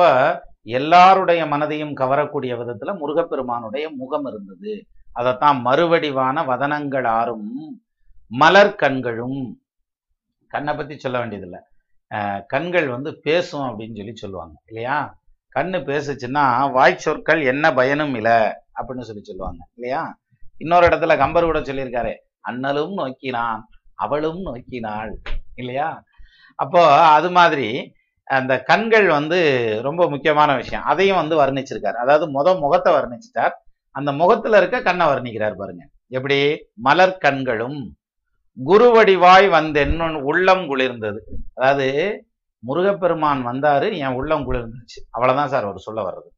எல்லாருடைய 0.67 1.41
மனதையும் 1.45 1.93
கவரக்கூடிய 2.02 2.52
விதத்துல 2.60 2.91
முருகப்பெருமானுடைய 3.00 3.86
முகம் 4.02 4.26
இருந்தது. 4.26 4.74
அதைத்தான் 5.13 5.58
மறுவடிவான 5.65 6.43
வதனங்கள் 6.52 7.08
ஆறும் 7.19 7.50
மலர் 8.32 8.76
கண்களும். 8.76 9.39
கண்ணை 10.52 10.74
பத்தி 10.76 10.95
சொல்ல 10.97 11.17
வேண்டியதில்லை. 11.19 11.60
கண்கள் 12.54 12.88
வந்து 12.89 13.12
பேசும் 13.28 13.67
அப்படின்னு 13.67 13.97
சொல்லி 14.00 14.15
சொல்லுவாங்க 14.15 14.56
இல்லையா? 14.65 14.97
கண்ணு 15.56 15.78
பேசுச்சுன்னா 15.89 16.43
வாய் 16.71 17.04
சொற்கள் 17.06 17.41
என்ன 17.52 17.65
பயனும் 17.80 18.15
இல்லை 18.19 18.38
அப்படின்னு 18.78 19.08
சொல்லி 19.10 19.24
சொல்லுவாங்க 19.24 19.62
இல்லையா? 19.76 20.04
இன்னொரு 20.58 20.86
இடத்துல 20.88 21.15
கம்பர் 21.17 21.50
கூட 21.50 21.60
சொல்லியிருக்காரு 21.60 22.13
அண்ணலும் 22.50 22.93
நோக்கினான் 23.00 23.62
அவளும் 24.04 24.41
நோக்கினாள் 24.47 25.12
இல்லையா? 25.56 25.89
அப்போ 26.60 26.82
அது 27.17 27.30
மாதிரி 27.38 27.67
அந்த 28.32 28.54
கண்கள் 28.62 29.08
வந்து 29.08 29.39
ரொம்ப 29.84 30.10
முக்கியமான 30.10 30.56
விஷயம். 30.56 30.84
அதையும் 30.84 31.20
வந்து 31.22 31.36
வர்ணிச்சிருக்காரு. 31.41 31.98
அதாவது 32.04 32.26
முத 32.36 32.60
முகத்தை 32.60 32.91
வர்ணிச்சிட்டார். 32.94 33.56
அந்த 33.96 34.12
முகத்துல 34.12 34.58
இருக்க 34.58 34.78
கண்ணை 34.82 35.06
வர்ணிக்கிறார் 35.06 35.56
பாருங்க. 35.56 35.84
எப்படி? 36.08 36.39
மலர் 36.80 37.17
கண்களும் 37.17 37.80
குருவடிவாய் 38.58 39.48
வந்தென் 39.48 40.22
உள்ளம் 40.22 40.63
குளிர்ந்தது. 40.72 41.20
அதாவது 41.54 41.88
முருகப்பெருமான் 42.63 43.41
வந்தாரு 43.46 43.88
என் 43.98 44.15
உள்ளம் 44.15 44.46
குளிர்ந்துச்சு. 44.48 45.00
அவ்வளவுதான் 45.10 45.48
சார் 45.48 45.63
அவர் 45.63 45.86
சொல்ல 45.88 46.02
வர்றது. 46.02 46.30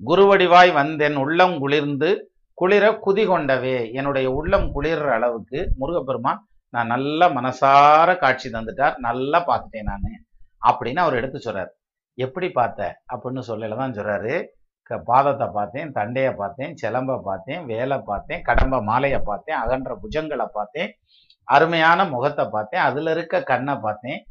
குருவடிவாய் 0.00 0.70
வந்தென் 0.72 1.16
உள்ளம் 1.16 1.58
குளிர்ந்து 1.58 2.10
குளிர 2.58 2.84
குதி 3.06 3.24
கொண்டவே 3.26 3.92
என்னுடைய 3.92 4.26
உள்ளம் 4.30 4.68
குளிர்ற 4.74 5.08
அளவுக்கு 5.12 5.58
முருகப்பெருமான் 5.78 6.40
நான் 6.72 6.86
நல்லா 6.86 7.26
மனசார 7.28 8.08
காட்சி 8.18 8.48
தந்துட்டார். 8.50 8.94
நல்லா 8.98 9.38
பார்த்துட்டேன் 9.46 9.90
நான். 9.90 10.06
அப்படின்னு 10.68 10.98
அவர் 10.98 11.14
எடுத்து 11.14 11.52
சொல்றாரு. 11.52 11.68
எப்படி 12.14 12.50
பார்த்த? 12.50 13.00
அப்படின்னு 13.14 13.42
சொல்லல 13.48 13.76
தான் 13.76 13.92
சொல்றாரு. 13.92 14.46
க- 14.82 15.02
பாதத்தை 15.06 15.52
பார்த்தேன் 15.52 15.92
தண்டையை 15.92 16.32
பார்த்தேன் 16.34 16.74
சிலம்பை 16.82 17.20
பார்த்தேன் 17.24 17.64
வேலை 17.64 17.98
பார்த்தேன் 17.98 18.42
கடம்ப 18.42 18.82
மாலையை 18.82 19.20
பார்த்தேன் 19.20 19.56
அகன்ற 19.56 19.98
புஜங்களை 20.02 20.46
பார்த்தேன் 20.52 20.98
அருமையான 21.44 22.04
முகத்தை 22.04 22.48
பார்த்தேன் 22.50 22.80
அதில் 22.80 23.06
இருக்க 23.06 23.42
கண்ணை 23.42 23.74
பார்த்தேன். 23.74 24.26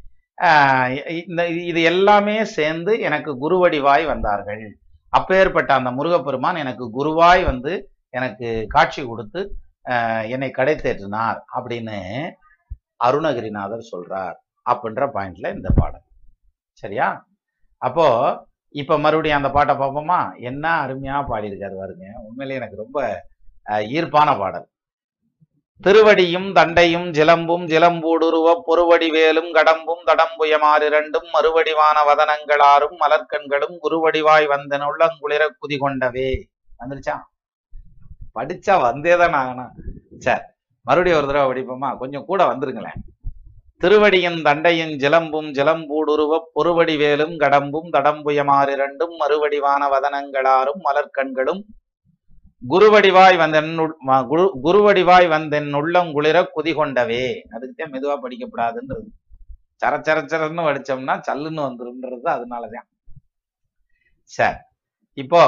இந்த 1.27 1.47
இது 1.47 1.81
எல்லாமே 1.81 2.45
சேர்ந்து 2.45 2.99
எனக்கு 2.99 3.31
குருவடிவாய் 3.33 4.05
வந்தார்கள். 4.05 4.77
அப்பேற்பட்ட 5.09 5.73
அந்த 5.73 5.91
முருகப்பெருமான் 5.91 6.55
எனக்கு 6.55 6.89
குருவாய் 6.99 7.45
வந்து 7.45 7.89
எனக்கு 8.09 8.65
காட்சி 8.67 9.05
கொடுத்து 9.05 9.55
என்னை 10.29 10.49
கடை 10.51 10.75
தேற்றினார் 10.75 11.39
அப்படின்னு 11.55 12.29
அருணகிரிநாதர் 13.05 13.87
சொல்றார். 13.91 14.35
அப்படின்ற 14.69 15.09
பாயிண்ட்ல 15.13 15.55
இந்த 15.55 15.71
பாடல். 15.75 16.03
சரியா? 16.75 17.27
அப்போ 17.81 18.07
இப்ப 18.75 18.99
மறுபடியும் 18.99 19.37
அந்த 19.37 19.49
பாட்டை 19.49 19.75
பார்ப்போமா? 19.75 20.19
என்ன 20.39 20.65
அருமையா 20.85 21.17
பாடியிருக்காரு 21.31 21.75
பாருங்க. 21.81 22.05
உண்மையிலேயே 22.27 22.61
எனக்கு 22.61 22.81
ரொம்ப 22.83 22.97
ஈர்ப்பான 23.67 24.37
பாடல். 24.39 24.67
திருவடியும் 25.83 26.49
தண்டையும் 26.53 27.07
ஜிலம்பும் 27.11 27.63
ஜிலம்பூடுருவ 27.71 28.47
பொறுவடி 28.65 29.09
வேலும் 29.09 29.49
கடம்பும் 29.53 30.03
தடம்புயமாறிரண்டும் 30.05 31.27
மறுவடிவான 31.33 31.97
வதனங்களாரும் 32.09 32.95
மலர்கண்களும் 33.03 33.75
குருவடிவாய் 33.83 34.45
வந்தன் 34.53 34.85
உள்ளங்குளிர 34.89 35.43
குதி 35.61 35.77
கொண்டவே. 35.77 36.29
வந்துருச்சா? 36.79 37.15
படிச்சா 38.35 38.75
வந்தேதான் 38.87 39.37
ஆகணும். 39.41 39.73
சார் 40.17 40.43
மறுபடியும் 40.81 41.19
ஒரு 41.19 41.27
தடவை 41.27 41.47
படிப்போமா? 41.51 41.97
கொஞ்சம் 41.97 42.25
கூட 42.25 42.41
வந்துருங்களேன். 42.45 43.01
திருவடியின் 43.81 44.41
தண்டையின் 44.41 44.97
ஜிலம்பும் 44.97 45.49
ஜிலம்பூடுருவ 45.51 46.39
பொறுவடி 46.53 46.97
வேலும் 46.97 47.31
கடம்பும் 47.31 47.89
தடம்புயமாறிரண்டும் 47.93 49.15
மறுவடிவான 49.19 49.87
வதனங்களாரும் 49.87 50.81
மலர்கண்களும் 50.83 51.61
குருவடிவாய் 52.69 53.37
வந்தென் 53.37 53.71
குரு- 54.07 54.51
குருவடிவாய் 54.63 55.27
வந்தென் 55.27 55.73
உள்ளம் 55.75 56.11
குளிர 56.11 56.51
குதி 56.55 56.73
கொண்டவே 56.73 57.41
அதுக்குத்தான் 57.49 57.91
மெதுவா 57.91 58.17
படிக்கப்படாதுன்றது. 58.25 59.07
சர 59.85 59.97
சர 59.99 60.17
சரன்னு 60.25 61.21
சல்லுன்னு 61.27 61.61
வந்துரும்ன்றது 61.67 62.27
அதனாலதான். 62.29 62.87
சரி. 64.23 64.57
இப்போ 65.13 65.43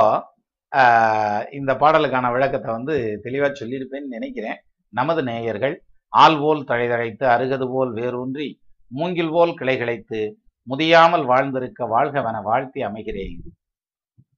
ஆஹ், 0.75 1.53
இந்த 1.53 1.73
பாடலுக்கான 1.73 2.31
விளக்கத்தை 2.31 2.71
வந்து 2.73 3.21
தெளிவா 3.23 3.51
சொல்லியிருப்பேன்னு 3.59 4.13
நினைக்கிறேன். 4.15 4.57
நமது 4.93 5.23
நேயர்கள் 5.23 5.86
ஆள் 6.09 6.39
போல் 6.39 6.63
தழைதழைத்து 6.63 7.27
அருகது 7.27 7.67
போல் 7.69 7.91
வேரூன்றி 7.93 8.59
மூங்கில் 8.87 9.29
போல் 9.29 9.49
கிளைகிழைத்து 9.49 10.31
முதியாமல் 10.69 11.25
வாழ்ந்திருக்க 11.25 11.85
வாழ்கவென 11.85 12.41
வாழ்த்தி 12.43 12.85
அமைகிறேன். 12.85 13.39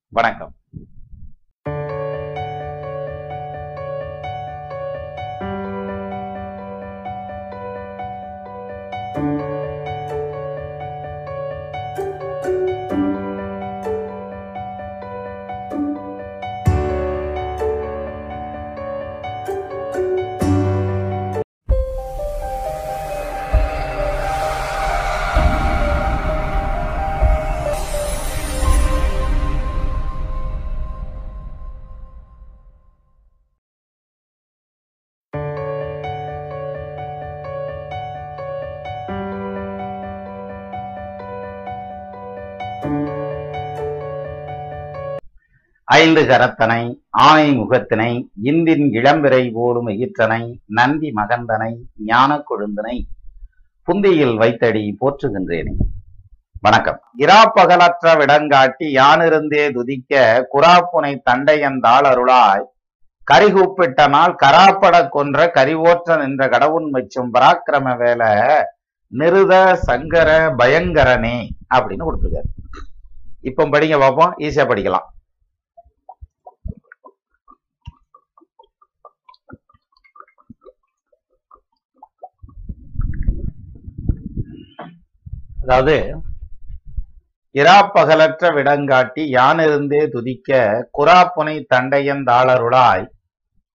வணக்கம். 0.09 0.53
ஐந்து 45.99 46.21
கரத்தனை 46.29 46.81
ஆனை 47.25 47.45
முகத்தினை 47.59 48.11
இந்தின் 48.49 48.83
இளம்பிறை 48.97 49.43
போலும் 49.53 49.87
எயிற்றனை 49.93 50.43
நந்தி 50.77 51.09
மகந்தனை 51.19 51.71
ஞான 52.09 52.31
கொழுந்தனை 52.49 52.95
புந்தியில் 53.87 54.35
வைத்தடி 54.41 54.83
போற்றுகின்றேனே. 55.01 55.73
வணக்கம். 56.65 56.99
இராப்பகலற்ற 57.25 58.13
விடங்காட்டி 58.21 58.87
யானிருந்தே 58.99 59.63
துதிக்க 59.77 60.21
குராப்புனை 60.53 61.11
தண்டையந்தாள் 61.29 62.07
அருளாய் 62.11 62.65
கரிகூப்பிட்ட 63.31 64.09
நாள் 64.15 64.39
கராப்பட 64.43 64.95
கொன்ற 65.15 65.51
கரிவோற்ற 65.57 66.17
நின்ற 66.23 66.49
கடவுன் 66.55 66.89
மச்சும் 66.93 67.31
பராக்கிரம 67.35 67.95
வேல 68.01 68.23
நிருத 69.13 69.53
சங்கர 69.87 70.29
பயங்கரனே 70.59 71.37
அப்படின்னு 71.75 72.07
கொடுத்துருக்காரு. 72.07 72.51
இப்ப 73.49 73.65
படிங்க 73.73 73.97
பார்ப்போம் 73.99 74.35
ஈஸியா 74.47 74.65
படிக்கலாம். 74.71 75.07
அதாவது 85.69 85.95
இராப்பகலற்ற 87.55 88.43
விடங்காட்டி 88.55 89.23
யானிருந்தே 89.35 89.99
துதிக்க 90.09 90.59
குராப்புனை 90.97 91.53
தண்டையந்தாளருளாய் 91.73 93.03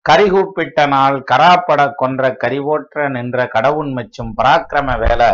கரிகூப்பிட்ட 0.04 0.86
நாள் 0.86 1.16
கராப்பட 1.30 1.80
கொன்ற 1.94 2.30
கரிவோற்ற 2.42 3.04
நின்ற 3.08 3.46
கடவுன் 3.46 3.92
மச்சும் 3.98 4.32
பராக்கிரம 4.38 4.96
வேலை 4.98 5.30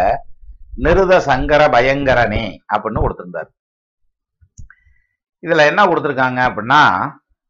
நிருத 0.84 1.20
சங்கர 1.28 1.62
பயங்கரனே 1.68 2.44
அப்படின்னு 2.72 3.04
கொடுத்திருந்தார். 3.04 3.50
இதுல 5.42 5.66
என்ன 5.70 5.82
கொடுத்திருக்காங்க 5.86 6.40
அப்படின்னா 6.48 6.82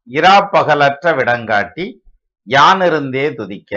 இராப்பகலற்ற 0.07 1.15
விடங்காட்டி 1.19 1.87
யானிருந்தே 2.47 3.27
துதிக்க. 3.35 3.73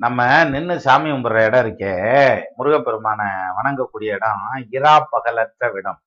நம்ம 0.00 0.44
நின்னு 0.44 0.80
சாமி 0.80 1.10
கும்பிடுற 1.10 1.40
இடம் 1.46 1.64
இருக்கே 1.64 1.92
முருகப்பெருமானை 2.56 3.26
வணங்கக்கூடிய 3.58 4.14
இடம் 4.18 4.44
இரா 4.70 5.08
பகலற்ற 5.10 5.70
விடம். 5.72 5.98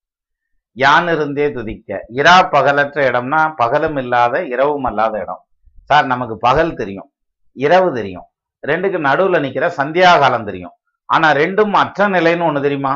யான் 0.77 1.07
இருந்தே 1.07 1.51
துதிக்க. 1.51 1.99
இரா 2.07 2.43
பகலற்ற 2.43 3.11
இடம்னா 3.11 3.53
பகலும் 3.55 3.97
இல்லாத 3.97 4.43
இரவும் 4.45 4.83
அல்லாத 4.83 5.19
இடம். 5.19 5.41
சார் 5.83 6.05
நமக்கு 6.05 6.37
பகல் 6.37 6.73
தெரியும் 6.73 7.09
இரவு 7.51 7.93
தெரியும். 7.93 8.27
ரெண்டுக்கு 8.67 8.99
நடுவுல 9.07 9.39
நிக்கிற 9.45 9.65
சந்தியா 9.77 10.19
காலம் 10.19 10.45
தெரியும். 10.45 10.75
ஆனா 11.09 11.31
ரெண்டும் 11.31 11.71
அற்ற 11.71 12.07
நிலைன்னு 12.07 12.47
ஒண்ணு 12.49 12.61
தெரியுமா? 12.61 12.93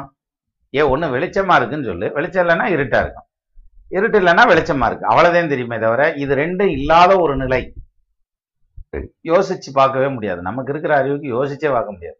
ஏ 0.75 0.81
ஒண்ணு 0.81 1.07
வெளிச்சமா 1.15 1.55
இருக்குன்னு 1.55 1.89
சொல்லு. 1.91 2.11
வெளிச்சம் 2.13 2.47
இல்லைன்னா 2.47 2.67
இருட்டா 2.75 2.99
இருக்கும். 3.03 3.27
இருட்டு 3.89 4.19
இல்லைன்னா 4.19 4.43
வெளிச்சமா 4.51 4.85
இருக்கு. 4.85 5.07
அவ்வளவுதான் 5.07 5.53
தெரியுமே 5.53 5.79
தவிர 5.79 6.13
இது 6.13 6.35
ரெண்டும் 6.35 6.71
இல்லாத 6.77 7.17
ஒரு 7.19 7.35
நிலை. 7.35 7.61
யோசிச்சு 9.29 9.69
பார்க்கவே 9.73 10.07
முடியாது. 10.15 10.41
நமக்கு 10.41 10.71
இருக்கிற 10.73 10.93
அறிவுக்கு 11.01 11.27
யோசிச்சே 11.37 11.69
பார்க்க 11.75 11.95
முடியாது. 11.95 12.19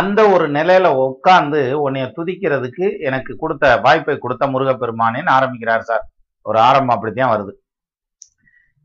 அந்த 0.00 0.20
ஒரு 0.34 0.46
நிலையில 0.56 0.86
உட்கார்ந்து 1.04 1.60
உன்னைய 1.84 2.06
துதிக்கிறதுக்கு 2.16 2.86
எனக்கு 3.08 3.32
கொடுத்த 3.42 3.66
வாய்ப்பை 3.84 4.16
கொடுத்த 4.18 4.46
முருகப்பெருமானேன்னு 4.54 5.30
ஆரம்பிக்கிறார் 5.36 5.88
சார். 5.90 6.04
ஒரு 6.46 6.58
ஆரம்பம் 6.68 6.94
அப்படித்தான் 6.96 7.32
வருது. 7.34 7.52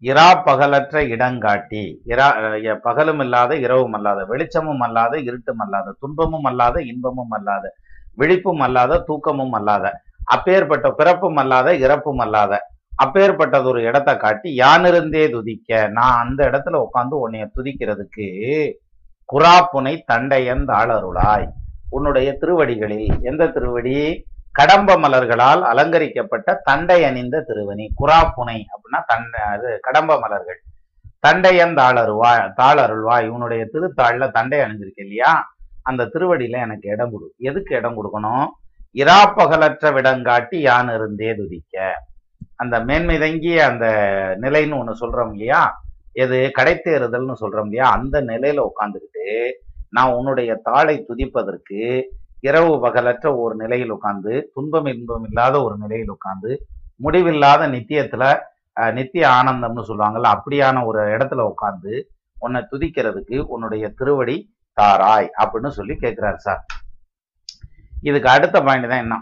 இரா 0.02 0.28
பகலற்ற 0.48 0.96
இடங்காட்டி 1.16 1.84
இரா 2.12 2.28
பகலும் 2.88 3.22
இல்லாத 3.26 3.52
இரவும் 3.66 3.96
அல்லாத 3.98 4.22
வெளிச்சமும் 4.32 4.82
அல்லாத 4.88 5.14
இருட்டும் 5.28 5.62
அல்லாத 5.66 5.94
துன்பமும் 6.02 6.48
அல்லாத 6.50 6.78
இன்பமும் 6.92 7.34
அல்லாத 7.38 7.66
விழிப்பும் 8.22 8.64
அல்லாத 8.68 9.00
தூக்கமும் 9.10 9.56
அல்லாத 9.60 9.86
அப்பேற்பட்ட 10.36 10.88
பிறப்பும் 11.00 11.40
அல்லாத 11.44 11.70
இறப்பும் 11.86 12.22
அல்லாத 12.26 12.54
அப்பேற்பட்டது 12.96 13.64
ஒரு 13.64 13.82
இடத்த 13.82 14.18
காட்டி 14.18 14.58
யானிருந்தே 14.58 15.30
துதிக்க 15.30 15.88
நான் 15.88 16.28
அந்த 16.28 16.50
இடத்துல 16.50 16.86
உட்காந்து 16.86 17.30
உன்னைய 17.30 17.50
துதிக்கிறதுக்கு 17.56 18.28
குராப்புனை 19.34 20.02
தண்டையன் 20.14 20.66
தாளருளாய். 20.66 21.48
உன்னுடைய 21.90 22.34
திருவடிகளில் 22.34 23.22
எந்த 23.22 23.48
திருவடி? 23.48 24.26
கடம்ப 24.52 24.96
மலர்களால் 24.96 25.62
அலங்கரிக்கப்பட்ட 25.62 26.62
தண்டை 26.64 27.04
அணிந்த 27.04 27.42
திருவணி. 27.42 27.94
குராப்புனை 28.02 28.66
அப்படின்னா 28.74 29.02
தண்டை 29.08 29.42
அது 29.42 29.80
கடம்ப 29.82 30.20
மலர்கள். 30.20 30.62
தண்டையன் 31.28 31.76
தாளருவாய் 31.76 32.54
தாளருள்வாய். 32.58 33.28
உன்னுடைய 33.28 33.70
திருத்தாள்ல 33.74 34.32
தண்டை 34.32 34.60
அணிஞ்சிருக்கு 34.60 34.96
இல்லையா? 34.96 35.56
அந்த 35.82 36.10
திருவடியில 36.14 36.52
எனக்கு 36.52 36.90
இடம் 36.90 37.12
கொடு. 37.12 37.34
எதுக்கு 37.38 37.76
இடம் 37.76 37.98
கொடுக்கணும்? 37.98 38.48
இராப்பகலற்ற 38.94 39.92
விடங்காட்டி 39.92 40.56
யான் 40.56 40.94
இருந்தே 40.94 41.36
துதிக்க. 41.36 42.04
அந்த 42.64 42.76
மேன்மை 42.90 43.16
தங்கிய 43.24 43.66
அந்த 43.72 43.86
நிலைன்னு 44.42 44.80
ஒன்று 44.80 45.02
சொல்றோம் 45.02 45.32
இல்லையா? 45.34 45.62
எது? 46.24 46.40
கடைத்தேறுதல்னு 46.58 47.42
சொல்கிறோம் 47.44 47.70
இல்லையா? 47.70 47.88
அந்த 47.98 48.16
நிலையில் 48.22 48.68
உட்காந்துக்கிட்டு 48.70 49.26
நான் 49.90 50.14
உன்னுடைய 50.14 50.52
தாளை 50.64 50.96
துதிப்பதற்கு 51.10 51.80
இரவு 52.40 52.72
பகலற்ற 52.86 53.28
ஒரு 53.38 53.56
நிலையில் 53.56 53.94
உட்காந்து 53.94 54.34
துன்பம் 54.54 54.90
இன்பம் 54.94 55.26
இல்லாத 55.28 55.56
ஒரு 55.64 55.76
நிலையில் 55.78 56.14
உட்காந்து 56.16 56.52
முடிவில்லாத 57.00 57.68
நித்தியத்தில் 57.68 58.28
நித்திய 58.94 59.26
ஆனந்தம்னு 59.38 59.84
சொல்லுவாங்கல்ல 59.90 60.30
அப்படியான 60.36 60.78
ஒரு 60.86 61.02
இடத்துல 61.16 61.42
உட்காந்து 61.52 61.94
உன்னை 62.38 62.62
துதிக்கிறதுக்கு 62.72 63.38
உன்னுடைய 63.54 63.86
திருவடி 64.00 64.38
தாராய் 64.78 65.30
அப்படின்னு 65.42 65.70
சொல்லி 65.78 65.96
கேட்குறாரு 66.04 66.40
சார். 66.46 66.62
இதுக்கு 68.02 68.30
அடுத்த 68.30 68.58
பாயிண்ட் 68.62 68.90
தான் 68.90 69.04
என்ன? 69.06 69.18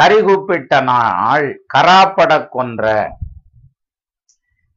கரிகூப்பிட்ட 0.00 0.82
நாள் 0.82 1.62
கராப்பட 1.74 2.48
கொன்ற 2.48 3.12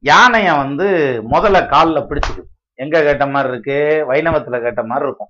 யானைய 0.02 0.56
வந்து 0.56 0.88
முதல்ல 1.30 1.60
கால்ல 1.66 2.00
பிடிச்சிது 2.06 2.42
எங்க 2.74 3.02
கேட்ட 3.02 3.26
மாதிரி 3.26 3.52
இருக்கு? 3.52 4.06
வைணவத்துல 4.08 4.62
கேட்ட 4.62 4.82
மாதிரி 4.82 5.06
இருக்கும். 5.06 5.28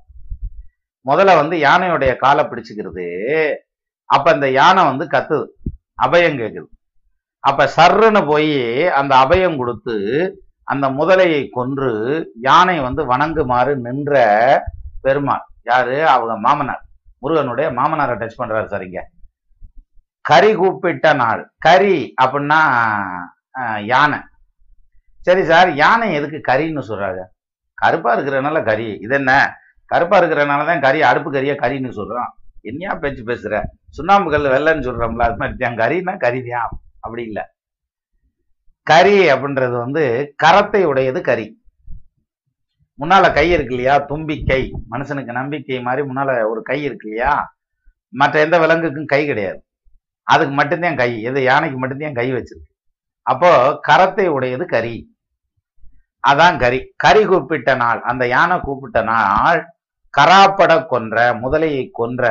முதல்ல 1.07 1.37
வந்து 1.37 1.57
யானையுடைய 1.57 2.17
காலை 2.17 2.45
பிடிச்சுக்கிறது. 2.45 3.55
அப்ப 4.05 4.31
அந்த 4.31 4.51
யானை 4.51 4.85
வந்து 4.85 5.05
கத்துது. 5.05 5.47
அபயம் 6.03 6.39
கேக்குது. 6.39 6.67
அப்ப 7.39 7.69
சர்ருன்னு 7.77 8.27
போய் 8.27 8.89
அந்த 8.89 9.17
அபயம் 9.17 9.57
கொடுத்து 9.57 9.97
அந்த 10.65 10.91
முதலையை 10.91 11.49
கொன்று 11.51 11.93
யானை 12.41 12.81
வந்து 12.81 13.17
வணங்குமாறு 13.17 13.77
நின்ற 13.77 14.15
பெருமாள். 15.01 15.47
யாரு? 15.63 16.09
அவங்க 16.09 16.39
மாமனார். 16.39 16.85
முருகனுடைய 17.19 17.71
மாமனாரை 17.71 18.17
டச் 18.17 18.39
பண்றாரு 18.39 18.65
சரிங்க 18.65 19.01
கரி 20.25 20.55
கூப்பிட்ட 20.55 21.13
நாள். 21.13 21.51
கரி 21.59 22.15
அப்படின்னா 22.23 22.61
ஆஹ், 23.61 23.85
யானை. 23.85 24.19
சரி 25.27 25.45
சார் 25.45 25.75
யானை 25.75 26.15
எதுக்கு 26.15 26.53
கறின்னு 26.53 26.89
சொல்றாங்க? 26.89 27.21
கருப்பா 27.79 28.17
இருக்கிறனால 28.17 28.65
கறி. 28.65 28.89
இது 29.01 29.15
என்ன? 29.15 29.33
கருப்பா 29.91 30.19
இருக்கிறனால 30.19 30.67
தான் 30.67 30.81
கறி 30.81 31.03
அடுப்பு 31.03 31.33
கறியா 31.33 31.55
கறின்னு 31.55 31.91
சொல்கிறோம் 31.91 32.31
என்னையா 32.63 32.95
பேச்சு 32.95 33.23
பேசுற? 33.25 33.55
சுண்ணாம்பு 33.91 34.31
கல் 34.31 34.49
வெள்ளைன்னு 34.49 34.87
சொல்றோம்ல 34.87 35.23
அது 35.23 35.37
மாதிரி 35.37 35.59
தான். 35.59 35.79
கறின்னா 35.79 36.17
கறிதான். 36.17 36.71
அப்படி 37.01 37.23
இல்ல. 37.23 37.41
கறி 38.87 39.29
அப்படின்றது 39.29 39.77
வந்து 39.79 40.05
கரத்தை 40.45 40.85
உடையது 40.85 41.21
கறி. 41.21 41.47
முன்னால 42.99 43.35
கை 43.35 43.51
இருக்கு 43.51 43.75
இல்லையா? 43.75 43.99
தும்பிக்கை 43.99 44.63
மனுஷனுக்கு 44.91 45.33
நம்பிக்கை 45.33 45.81
மாதிரி 45.81 46.09
முன்னால 46.09 46.49
ஒரு 46.49 46.63
கை 46.63 46.83
இருக்கு 46.83 47.09
இல்லையா? 47.09 47.33
மற்ற 48.13 48.41
எந்த 48.41 48.59
விலங்குக்கும் 48.59 49.07
கை 49.07 49.27
கிடையாது. 49.27 49.61
அதுக்கு 50.33 50.55
மட்டும்தான் 50.61 51.01
கை 51.03 51.11
எது 51.29 51.39
யானைக்கு 51.51 51.79
மட்டும்தான் 51.81 52.19
கை 52.21 52.29
வச்சிருக்கு. 52.37 52.71
அப்போ 53.27 53.51
கரத்தை 53.89 54.27
உடையது 54.37 54.65
கரி 54.75 54.97
அதான் 56.25 56.57
கரி 56.63 56.79
கரி 57.05 57.23
கூப்பிட்ட 57.31 57.71
நாள் 57.83 58.01
அந்த 58.11 58.25
யானை 58.35 58.57
கூப்பிட்ட 58.67 58.99
நாள் 59.11 59.61
கராப்பட 60.15 60.73
கொன்ற 60.93 61.17
முதலையை 61.43 61.85
கொன்ற 61.99 62.31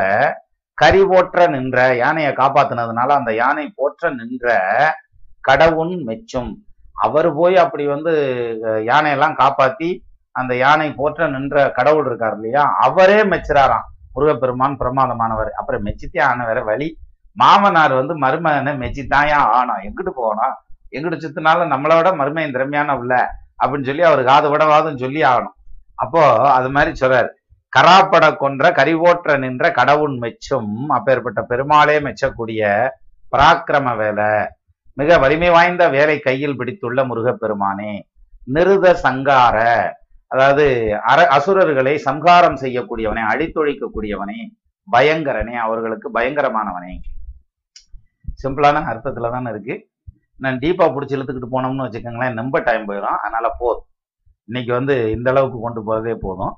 கரி 0.77 1.01
போற்ற 1.11 1.45
நின்ற 1.55 1.77
யானையை 2.01 2.31
காப்பாத்தினதுனால 2.39 3.09
அந்த 3.19 3.31
யானை 3.41 3.65
போற்ற 3.79 4.09
நின்ற 4.19 4.55
கடவுன் 5.47 5.93
மெச்சும். 6.07 6.51
அவர் 7.05 7.29
போய் 7.39 7.55
அப்படி 7.63 7.83
வந்து 7.93 8.13
யானையெல்லாம் 8.89 9.37
காப்பாத்தி 9.41 9.89
அந்த 10.35 10.53
யானை 10.63 10.87
போற்ற 10.99 11.27
நின்ற 11.35 11.55
கடவுள் 11.77 12.07
இருக்கார் 12.09 12.35
இல்லையா 12.37 12.63
அவரே 12.87 13.19
மெச்சுறாராம். 13.31 13.87
முருகப்பெருமான் 14.15 14.79
பிரமாதமானவர். 14.81 15.51
அப்புறம் 15.59 15.85
மெச்சித்தே 15.87 16.21
ஆன 16.29 16.45
வேற 16.49 16.61
வழி 16.69 16.87
மாமனார் 17.41 17.93
வந்து 17.99 18.13
மருமகனை 18.23 18.73
மெச்சித்தாயா 18.81 19.39
ஆனோம் 19.59 19.83
எங்கிட்டு 19.87 20.11
போகணும் 20.21 20.55
எங்கிட்டு 20.95 21.23
சுத்தினாலும் 21.23 21.71
நம்மளோட 21.73 22.07
மருமையின் 22.19 22.55
திறமையான 22.55 22.95
உள்ள 23.01 23.13
அப்படின்னு 23.61 23.87
சொல்லி 23.89 24.03
அவர் 24.09 24.21
காது 24.31 24.47
விடவாதும் 24.51 25.01
சொல்லி 25.03 25.21
ஆகணும். 25.31 25.55
அப்போ 26.03 26.23
அது 26.57 26.69
மாதிரி 26.75 26.91
சொல்றாரு. 27.01 27.29
கராப்பட 27.73 28.25
கொன்ற 28.41 28.69
கரிவோற்ற 28.79 29.37
நின்ற 29.43 29.71
கடவுள் 29.77 30.15
மெச்சும் 30.23 30.73
அப்பேற்பட்ட 30.97 31.41
பெருமாளே 31.51 31.95
மெச்சக்கூடிய 32.07 32.61
பராக்கிரம 33.33 33.95
வேலை. 34.01 34.29
மிக 34.99 35.17
வலிமை 35.23 35.49
வாய்ந்த 35.55 35.83
வேலை 35.95 36.17
கையில் 36.27 36.57
பிடித்துள்ள 36.59 36.99
முருகப்பெருமானே 37.09 37.93
நிருத 38.55 38.85
சங்கார 39.05 39.57
அதாவது 40.33 40.65
அர 41.11 41.19
அசுரர்களை 41.37 41.95
சம்ஹாரம் 42.05 42.59
செய்யக்கூடியவனே 42.63 43.23
அழித்தொழிக்கக்கூடியவனே 43.31 44.39
பயங்கரனே 44.87 45.55
அவர்களுக்கு 45.65 46.07
பயங்கரமானவனே. 46.17 46.93
சிம்பிளான 48.43 48.83
அர்த்தத்துல 48.91 49.31
தானே 49.31 49.49
இருக்கு. 49.49 49.89
நான் 50.37 50.59
டீப்பா 50.59 50.85
பிடிச்சி 50.93 51.15
இழுத்துக்கிட்டு 51.15 51.51
போனோம்னு 51.51 51.85
வச்சுக்கோங்களேன் 51.85 52.35
ரொம்ப 52.35 52.59
டைம் 52.59 52.87
போயிடும் 52.87 53.17
அதனால 53.17 53.49
போதும். 53.59 53.85
இன்னைக்கு 54.45 54.73
வந்து 54.73 55.11
இந்த 55.11 55.29
அளவுக்கு 55.29 55.59
கொண்டு 55.59 55.81
போறதே 55.81 56.15
போதும். 56.15 56.55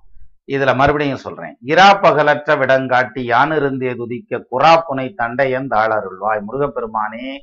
இதுல 0.48 0.76
மறுபடியும் 0.76 1.18
சொல்றேன். 1.18 1.58
இரா 1.62 1.94
பகலற்ற 1.94 2.56
விடங்காட்டி 2.56 3.22
யானிருந்தே 3.30 3.96
துதிக்க 3.96 4.46
குறாப்புனை 4.52 5.14
தண்டையன் 5.18 5.68
தாளருள்வாய். 5.68 6.44
முருகப்பெருமானே 6.52 7.38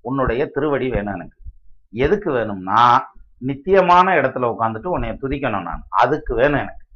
உன்னுடைய 0.00 0.46
திருவடி 0.46 0.88
வேணும் 0.88 1.14
எனக்கு. 1.14 1.38
எதுக்கு 1.90 2.32
வேணும்னா 2.32 3.12
நித்தியமான 3.38 4.14
இடத்துல 4.14 4.54
உட்காந்துட்டு 4.54 4.98
உன்னைய 4.98 5.16
துதிக்கணும் 5.22 5.62
நான். 5.62 5.86
அதுக்கு 5.88 6.34
வேணும் 6.34 6.60
எனக்கு. 6.60 6.86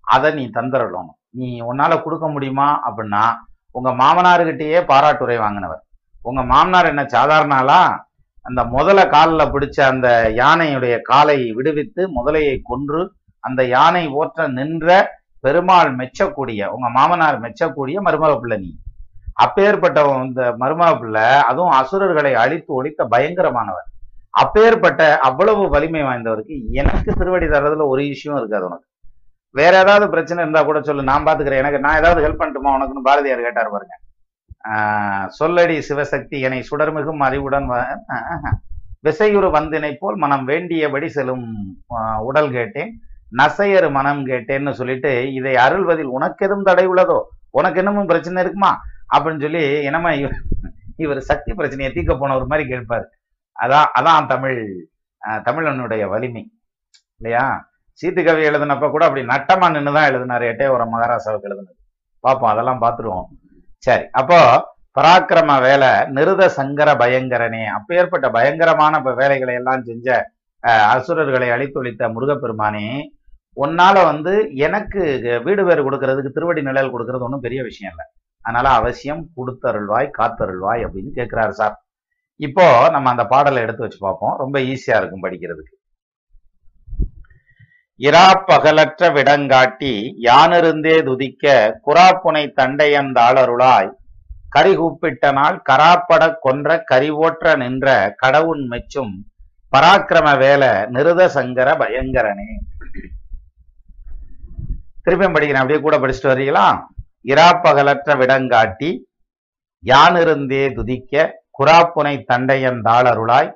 அதை 0.00 0.34
நீ 0.34 0.50
தந்துடணும் 0.54 1.10
நீ 1.30 1.62
உன்னால 1.62 2.02
கொடுக்க 2.02 2.28
முடியுமா? 2.28 2.82
அப்படின்னா 2.90 3.34
உங்க 3.70 3.90
மாமனார்கிட்டயே 3.90 4.80
பாராட்டுரை 4.86 5.38
வாங்கினவர். 5.38 5.84
உங்க 6.24 6.42
மாமனார் 6.42 6.90
என்ன 6.92 7.02
சாதாரண 7.06 7.54
ஆளா 7.54 7.80
அந்த 8.46 8.60
முதல 8.64 9.00
காலில் 9.06 9.52
பிடிச்ச 9.54 9.78
அந்த 9.92 10.08
யானையுடைய 10.36 10.94
காலை 11.02 11.36
விடுவித்து 11.52 12.02
முதலையை 12.16 12.56
கொன்று 12.62 13.02
அந்த 13.44 13.60
யானை 13.64 14.04
ஓற்ற 14.20 14.46
நின்ற 14.48 14.88
பெருமாள் 15.40 15.90
மெச்சக்கூடிய 15.96 16.66
உங்க 16.66 16.88
மாமனார் 16.88 17.38
மெச்சக்கூடிய 17.40 17.96
மருமக 18.06 18.34
பிள்ளை 18.40 18.56
நீ. 18.58 18.70
அப்பேற்பட்ட 19.44 20.00
இந்த 20.24 20.42
மருமக 20.62 20.90
பிள்ளை 21.00 21.26
அதுவும் 21.48 21.74
அசுரர்களை 21.80 22.32
அழித்து 22.34 22.70
ஒழித்த 22.74 23.04
பயங்கரமானவர். 23.14 23.88
அப்பேற்பட்ட 24.42 25.00
அவ்வளவு 25.18 25.64
வலிமை 25.74 26.02
வாய்ந்தவருக்கு 26.02 26.56
எனக்கு 26.80 27.10
திருவடி 27.20 27.46
தர்றதுல 27.46 27.86
ஒரு 27.92 28.02
விஷயம் 28.12 28.38
இருக்காது 28.38 28.66
உனக்கு. 28.68 28.88
வேற 29.54 29.72
ஏதாவது 29.78 30.06
பிரச்சனை 30.10 30.42
இருந்தா 30.42 30.62
கூட 30.62 30.78
சொல்லு 30.82 31.10
நான் 31.10 31.26
பாத்துக்கிறேன். 31.26 31.62
எனக்கு 31.64 31.84
நான் 31.84 32.00
ஏதாவது 32.00 32.24
ஹெல்ப் 32.24 32.40
பண்ணட்டுமா 32.40 32.72
உனக்குன்னு 32.76 33.08
பாரதியார் 33.10 33.46
கேட்டார் 33.48 33.74
பாருங்க. 33.74 33.94
சொல்லடி 35.38 35.82
சிவசக்தி 35.88 36.40
என 36.40 36.62
சுடர்மிகும் 36.70 37.16
அறிவுடன் 37.16 37.68
விசையுறு 39.04 39.50
வந்தினை 39.50 39.96
போல் 40.00 40.16
மனம் 40.16 40.48
வேண்டியபடி 40.48 41.06
செல்லும் 41.06 41.44
ஆஹ் 41.94 42.18
உடல் 42.18 42.50
கேட்டேன். 42.50 43.00
நசையர் 43.32 43.90
மனம் 43.90 44.26
கேட்டேன்னு 44.26 44.70
சொல்லிட்டு 44.70 45.32
இதை 45.32 45.54
அருள்வதில் 45.56 46.10
உனக்கு 46.16 46.44
எதுவும் 46.44 46.64
தடை 46.64 46.88
உள்ளதோ? 46.88 47.20
உனக்கு 47.50 47.82
என்னமும் 47.82 48.06
பிரச்சனை 48.06 48.42
இருக்குமா? 48.42 48.80
அப்படின்னு 49.14 49.40
சொல்லி 49.40 49.82
என்னமா 49.82 50.10
இவர் 50.10 50.36
இவர் 50.96 51.20
சக்தி 51.20 51.54
பிரச்சனையை 51.54 51.94
தீக்க 51.94 52.18
போனவர் 52.18 52.46
மாதிரி 52.46 52.68
கேட்பாரு. 52.68 53.04
அதான் 53.60 53.84
அதான் 54.00 54.26
தமிழ் 54.26 54.88
ஆஹ் 55.28 55.42
தமிழனுடைய 55.42 56.08
வலிமை. 56.08 56.50
இல்லையா? 57.16 57.68
சீத்துக்கவி 58.00 58.42
எழுதினப்ப 58.50 58.90
கூட 58.90 59.04
அப்படி 59.04 59.26
நட்டமா 59.26 59.70
நின்று 59.70 59.92
தான் 59.92 60.40
எட்டே 60.40 60.70
ஒரு 60.70 60.84
மகாராசாவுக்கு 60.84 61.48
எழுதினது. 61.50 61.72
பார்ப்போம் 62.20 62.50
அதெல்லாம் 62.50 62.82
பார்த்துருவோம். 62.82 63.26
சரி 63.84 64.04
அப்போ 64.20 64.38
பராக்கிரம 64.98 65.52
வேலை 65.66 65.90
நிருத 66.16 66.42
சங்கர 66.58 66.88
பயங்கரனே. 67.02 67.62
அப்பேற்பட்ட 67.76 68.26
பயங்கரமான 68.36 69.00
வேலைகளை 69.20 69.54
எல்லாம் 69.60 69.82
செஞ்ச 69.88 70.08
அசுரர்களை 70.94 71.48
அழித்தொழித்த 71.54 72.08
முருகப்பெருமானே 72.16 72.86
உன்னால 73.56 73.96
வந்து 74.10 74.32
எனக்கு 74.66 75.02
வீடு 75.46 75.62
பேர் 75.66 75.86
கொடுக்கறதுக்கு 75.86 76.34
திருவடி 76.36 76.62
நிழல் 76.68 76.92
கொடுக்கறது 76.94 77.26
ஒன்றும் 77.26 77.44
பெரிய 77.46 77.60
விஷயம் 77.68 77.92
இல்லை. 77.92 78.06
அதனால 78.44 78.68
அவசியம் 78.78 79.22
கொடுத்தருள்வாய் 79.38 80.08
காத்தருள்வாய் 80.18 80.84
அப்படின்னு 80.86 81.12
கேட்கிறாரு 81.18 81.54
சார். 81.60 81.74
இப்போ 82.40 82.66
நம்ம 82.94 83.10
அந்த 83.14 83.24
பாடலை 83.32 83.60
எடுத்து 83.64 83.84
வச்சு 83.84 84.00
பார்ப்போம். 84.06 84.34
ரொம்ப 84.42 84.56
ஈஸியா 84.72 84.96
இருக்கும் 85.00 85.24
படிக்கிறதுக்கு. 85.26 85.74
இராப்பகலற்ற 88.00 89.12
விடங்காட்டி 89.12 90.14
யானிருந்தே 90.20 91.02
துதிக்க 91.04 91.80
குராப்புனை 91.86 92.52
தண்டையந்தாளருளாய் 92.56 93.90
கரிகூப்பிட்ட 94.56 95.32
நாள் 95.32 95.62
கராப்பட 95.70 96.34
கொன்ற 96.40 96.84
கரிவோற்ற 96.90 97.56
நின்ற 97.56 98.14
கடவுன் 98.16 98.68
மெச்சும் 98.68 99.12
பராக்கிரம 99.76 100.38
வேல 100.38 100.64
நிருத 100.90 101.26
சங்கர 101.26 101.72
பயங்கரனே. 101.72 102.48
திருப்பியும் 105.04 105.34
படிக்கிறேன். 105.34 105.54
அப்படியே 105.54 105.80
கூட 105.80 105.98
படிச்சுட்டு 105.98 106.32
வரீங்களா? 106.32 106.86
இராப்பகலற்ற 107.26 108.16
விடங்காட்டி 108.16 108.98
யானிருந்தே 109.84 110.74
துதிக்க 110.74 111.42
குராப்புனை 111.58 112.24
தண்டையந்தாளருளாய் 112.32 113.52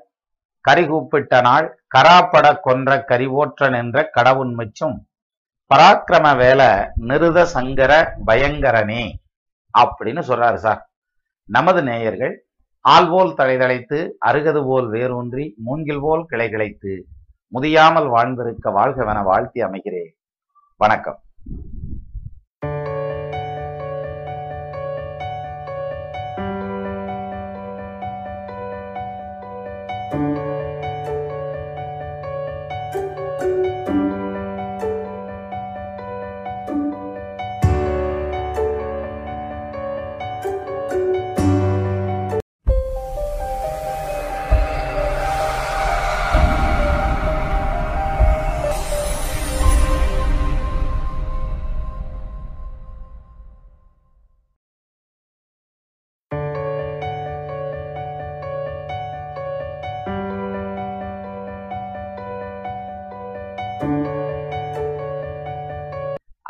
கரிகூப்பிட்ட 0.68 1.42
நாள் 1.42 1.77
கராப்பட 1.96 2.60
கொன்ற 2.60 3.04
கரிவோற்ற 3.08 3.70
நின்ற 3.70 4.10
கடவுண்மைச்சும் 4.16 4.96
பராக்கிரம 5.74 6.36
வேலை 6.36 6.66
நிருத 7.08 7.42
சங்கர 7.42 8.14
பயங்கரனே 8.26 9.12
அப்படின்னு 9.78 10.22
சொல்றாரு 10.30 10.54
சார். 10.54 10.90
நமது 11.44 11.82
நேயர்கள் 11.82 12.34
ஆள்போல் 12.80 13.34
தலைதளைத்து 13.34 14.10
அருகது 14.26 14.64
போல் 14.66 14.88
வேரூன்றி 14.88 15.54
மூங்கில் 15.56 16.00
போல் 16.00 16.24
கிளை 16.26 16.48
கிளைத்து 16.48 17.02
முதியாமல் 17.52 18.08
வாழ்ந்திருக்க 18.08 18.70
வாழ்கவென 18.70 19.22
வாழ்த்தி 19.22 19.62
அமைகிறேன். 19.62 20.12
வணக்கம். 20.76 21.20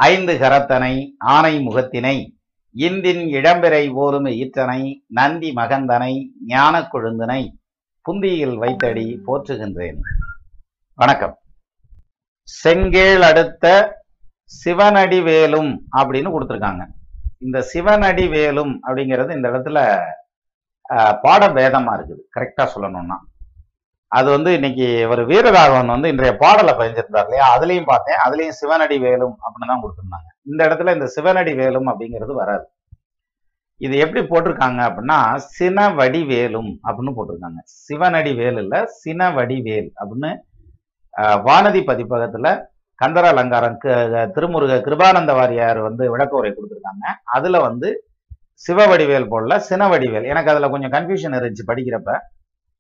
ஐந்து 0.09 0.33
கரத்தனை 0.43 0.95
ஆனை 1.35 1.55
முகத்தினை 1.67 2.17
இந்தின் 2.87 3.23
இளம்பிறை 3.39 3.85
போலும் 3.97 4.29
ஈற்றனை 4.43 4.81
நந்தி 5.19 5.51
மகந்தனை 5.59 6.13
ஞான 6.53 6.75
கொழுந்தனை 6.93 7.41
புந்தியில் 8.07 8.57
வைத்தடி 8.63 9.07
போற்றுகின்றேன். 9.27 9.99
வணக்கம். 10.99 11.35
செங்கேள் 12.49 13.25
அடுத்த 13.31 13.67
சிவனடி 14.61 15.21
வேலும் 15.31 15.71
அப்படின்னு 15.99 16.31
கொடுத்துருக்காங்க. 16.35 16.85
இந்த 17.47 17.59
சிவனடி 17.73 18.27
வேலும் 18.37 18.73
அப்படிங்கிறது 18.87 19.37
இந்த 19.39 19.49
இடத்துல 19.53 19.81
பாட 21.25 21.43
பேதமா 21.57 21.93
இருக்குது. 21.99 22.23
கரெக்டா 22.37 22.67
சொல்லணும்னா. 22.75 23.19
அது 24.13 24.29
வந்து 24.31 24.51
இன்னைக்கு 24.53 24.85
ஒரு 25.09 25.23
வீரராகவன் 25.27 25.95
வந்து 25.95 26.09
இன்றைய 26.09 26.33
பாடலை 26.37 26.73
பதிஞ்சிருந்தார் 26.75 27.27
இல்லையா? 27.27 27.47
அதுலயும் 27.55 27.89
பார்த்தேன். 27.89 28.21
அதுலயும் 28.25 28.59
சிவனடி 28.61 28.97
வேலும் 29.03 29.35
அப்படின்னு 29.45 29.73
தான் 29.73 29.83
கொடுத்துருந்தாங்க. 29.83 30.29
இந்த 30.47 30.61
இடத்துல 30.69 30.95
இந்த 30.97 31.09
சிவனடி 31.17 31.53
வேலும் 31.57 31.89
அப்படிங்கிறது 31.91 32.35
வராது. 32.35 32.65
இது 33.81 33.95
எப்படி 33.99 34.23
போட்டிருக்காங்க 34.25 34.81
அப்படின்னா 34.89 35.19
சினவடி 35.57 36.21
வேலும் 36.27 36.71
அப்படின்னு 36.87 37.13
போட்டிருக்காங்க. 37.19 37.61
சிவனடி 37.83 38.33
வேல் 38.35 38.59
இல்ல 38.59 38.75
சினவடி 39.03 39.59
வேல் 39.63 39.91
அப்படின்னு 40.01 40.31
ஆஹ், 41.15 41.39
வானதி 41.45 41.81
பதிப்பகத்துல 41.83 42.49
கந்தர 42.99 43.25
அலங்காரம் 43.33 43.77
திருமுருக 44.35 44.75
கிருபானந்த 44.85 45.33
வாரியார் 45.35 45.81
வந்து 45.83 46.05
விளக்க 46.13 46.33
உரை 46.37 46.51
கொடுத்துருக்காங்க. 46.51 47.05
அதுல 47.37 47.57
வந்து 47.61 47.89
சிவவடிவேல் 48.65 49.31
போடல 49.31 49.57
சினவடிவேல் 49.69 50.29
எனக்கு 50.31 50.53
அதுல 50.53 50.69
கொஞ்சம் 50.69 50.93
கன்ஃபியூஷன் 50.93 51.37
இருந்துச்சு 51.39 51.69
படிக்கிறப்ப. 51.69 52.11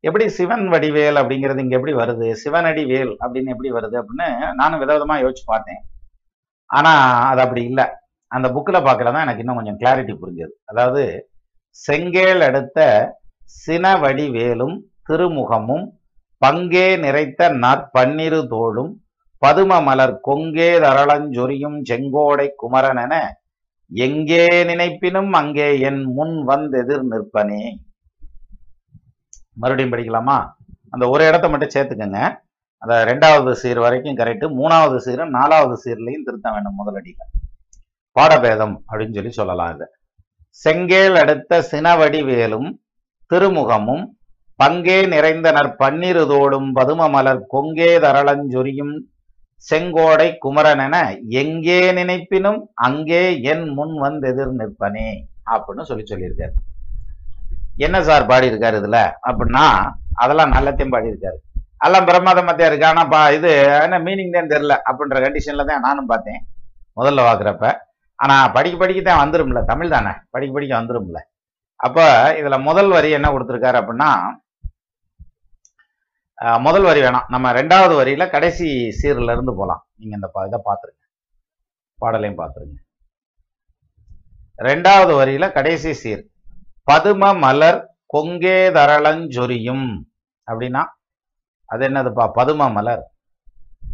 எப்படி 0.04 0.24
சிவன் 0.38 0.66
வடிவேல் 0.72 1.20
அப்படிங்கிறது 1.20 1.62
இங்க 1.62 1.74
எப்படி 1.78 1.94
வருது? 2.00 2.26
சிவனடி 2.42 2.82
வேல் 2.90 3.12
அப்படின்னு 3.22 3.52
எப்படி 3.54 3.70
வருது 3.76 3.96
அப்படின்னு 4.00 4.28
நானும் 4.60 4.82
விதவிதமாக 4.82 5.22
யோசிச்சு 5.24 5.44
பார்த்தேன். 5.52 5.80
ஆனா 6.70 6.92
அது 7.30 7.40
அப்படி 7.44 7.62
இல்லை. 7.70 7.86
அந்த 8.30 8.46
புக்கில் 8.54 8.86
பார்க்கல 8.86 9.12
தான் 9.14 9.24
எனக்கு 9.26 9.42
இன்னும் 9.44 9.58
கொஞ்சம் 9.58 9.80
கிளாரிட்டி 9.82 10.14
புரிஞ்சது. 10.22 10.54
அதாவது 10.70 11.02
செங்கேல் 11.78 12.42
அடுத்த 12.48 12.78
சினவடி 13.62 14.26
வேலும் 14.36 14.76
திருமுகமும் 15.08 15.86
பங்கே 16.42 16.86
நிறைத்த 17.04 17.50
நற்பன்னிரு 17.64 18.40
தோளும் 18.54 18.92
பதும 19.42 19.72
மலர் 19.88 20.14
கொங்கே 20.28 20.70
தரளஞ்சொரியும் 20.84 21.78
செங்கோடை 21.90 22.46
குமரன் 22.62 23.00
என 23.04 23.14
எங்கே 23.90 24.46
நினைப்பினும் 24.70 25.32
அங்கே 25.40 25.68
என் 25.88 26.02
முன் 26.16 26.36
வந்தெதிர் 26.48 27.04
நிற்பனே. 27.12 27.62
மறுபடியும் 29.62 29.94
படிக்கலாமா? 29.94 30.36
அந்த 30.94 31.04
ஒரு 31.14 31.22
இடத்த 31.30 31.46
மட்டும் 31.52 31.74
சேர்த்துக்கங்க. 31.74 32.20
அந்த 32.82 32.94
ரெண்டாவது 33.10 33.52
சீர் 33.60 33.80
வரைக்கும் 33.84 34.18
கரெக்ட் 34.20 34.46
மூணாவது 34.58 34.98
சீரும் 35.06 35.32
நாலாவது 35.38 35.76
சீர்லையும் 35.84 36.26
திருத்த 36.26 36.48
வேண்டும் 36.54 36.78
முதலடியில 36.80 37.22
பாடபேதம் 38.16 38.76
அப்படின்னு 38.88 39.16
சொல்லி 39.18 39.32
சொல்லலாம் 39.38 39.72
இது. 39.74 39.86
செங்கேல் 40.64 41.16
அடுத்த 41.22 41.60
சினவடிவேலும் 41.72 42.68
திருமுகமும் 43.30 44.04
பங்கே 44.60 44.98
நிறைந்தனர் 45.14 45.70
பன்னிருதோடும் 45.80 46.68
பதும 46.78 47.10
மலர் 47.14 47.42
கொங்கே 47.54 47.90
தரளஞ்சொரியும் 48.04 48.94
செங்கோடை 49.66 50.26
குமரன் 50.44 50.82
என 50.84 50.96
எங்கே 51.42 51.78
நினைப்பினும் 51.98 52.58
அங்கே 52.86 53.22
என் 53.52 53.66
முன் 53.78 53.94
வந்து 54.04 54.28
எதிர் 54.32 54.56
நிற்பனே 54.60 55.08
அப்படின்னு 55.52 55.88
சொல்லி 55.90 56.04
சொல்லியிருக்காரு. 56.10 56.54
என்ன 57.78 58.02
சார் 58.02 58.26
பாடியிருக்காரு 58.26 58.76
இதுல? 58.82 58.98
அப்படின்னா 59.28 59.64
அதெல்லாம் 60.14 60.52
நல்லத்தையும் 60.52 60.94
பாடியிருக்காரு. 60.94 61.38
எல்லாம் 61.84 62.06
பிரமாதமத்தியா 62.06 62.66
இருக்கு 62.66 62.86
ஆனா 62.86 63.04
பா 63.04 63.30
இது 63.30 63.50
என்ன 63.82 63.98
மீனிங் 63.98 64.32
தான் 64.32 64.50
தெரில 64.52 64.76
அப்படின்ற 64.88 65.18
கண்டிஷன்ல 65.24 65.64
தான் 65.64 65.80
நானும் 65.80 66.06
பார்த்தேன். 66.06 66.40
முதல்ல 66.96 67.24
பார்க்குறப்ப. 67.28 67.66
ஆனா 68.18 68.48
படிக்க 68.48 68.78
படிக்க 68.78 69.02
தான் 69.02 69.20
வந்துரும்ல 69.22 69.64
தமிழ் 69.64 69.88
தானே? 69.88 70.12
படிக்க 70.30 70.52
படிக்க 70.54 70.82
வந்துரும்ல. 70.82 71.18
அப்ப 71.80 71.98
இதுல 72.40 72.62
முதல் 72.62 72.88
வரி 72.88 73.10
என்ன 73.10 73.28
கொடுத்துருக்காரு 73.30 73.78
அப்படின்னா 73.80 74.10
முதல் 76.60 76.82
வரி 76.82 77.00
வேணாம். 77.00 77.24
நம்ம 77.28 77.52
ரெண்டாவது 77.52 77.94
வரியில 78.00 78.30
கடைசி 78.30 78.66
சீர்ல 78.98 79.32
இருந்து 79.32 79.54
போகலாம் 79.54 79.86
நீங்க 79.96 80.14
இந்த 80.14 80.30
பா- 80.34 80.46
இதை 80.46 80.58
பார்த்துருங்க. 80.64 81.02
பாடலையும் 81.98 82.38
பார்த்துருங்க. 82.38 82.76
ரெண்டாவது 84.58 85.12
வரியில 85.20 85.52
கடைசி 85.52 85.92
சீர். 85.92 86.22
பதும 86.88 87.38
மலர் 87.38 87.92
கொங்கேதரளஞ்சொரியும் 88.14 89.86
அப்படின்னா 90.46 90.84
அது 91.64 91.88
என்னதுப்பா? 91.88 92.30
பதும 92.34 92.72
மலர் 92.72 93.10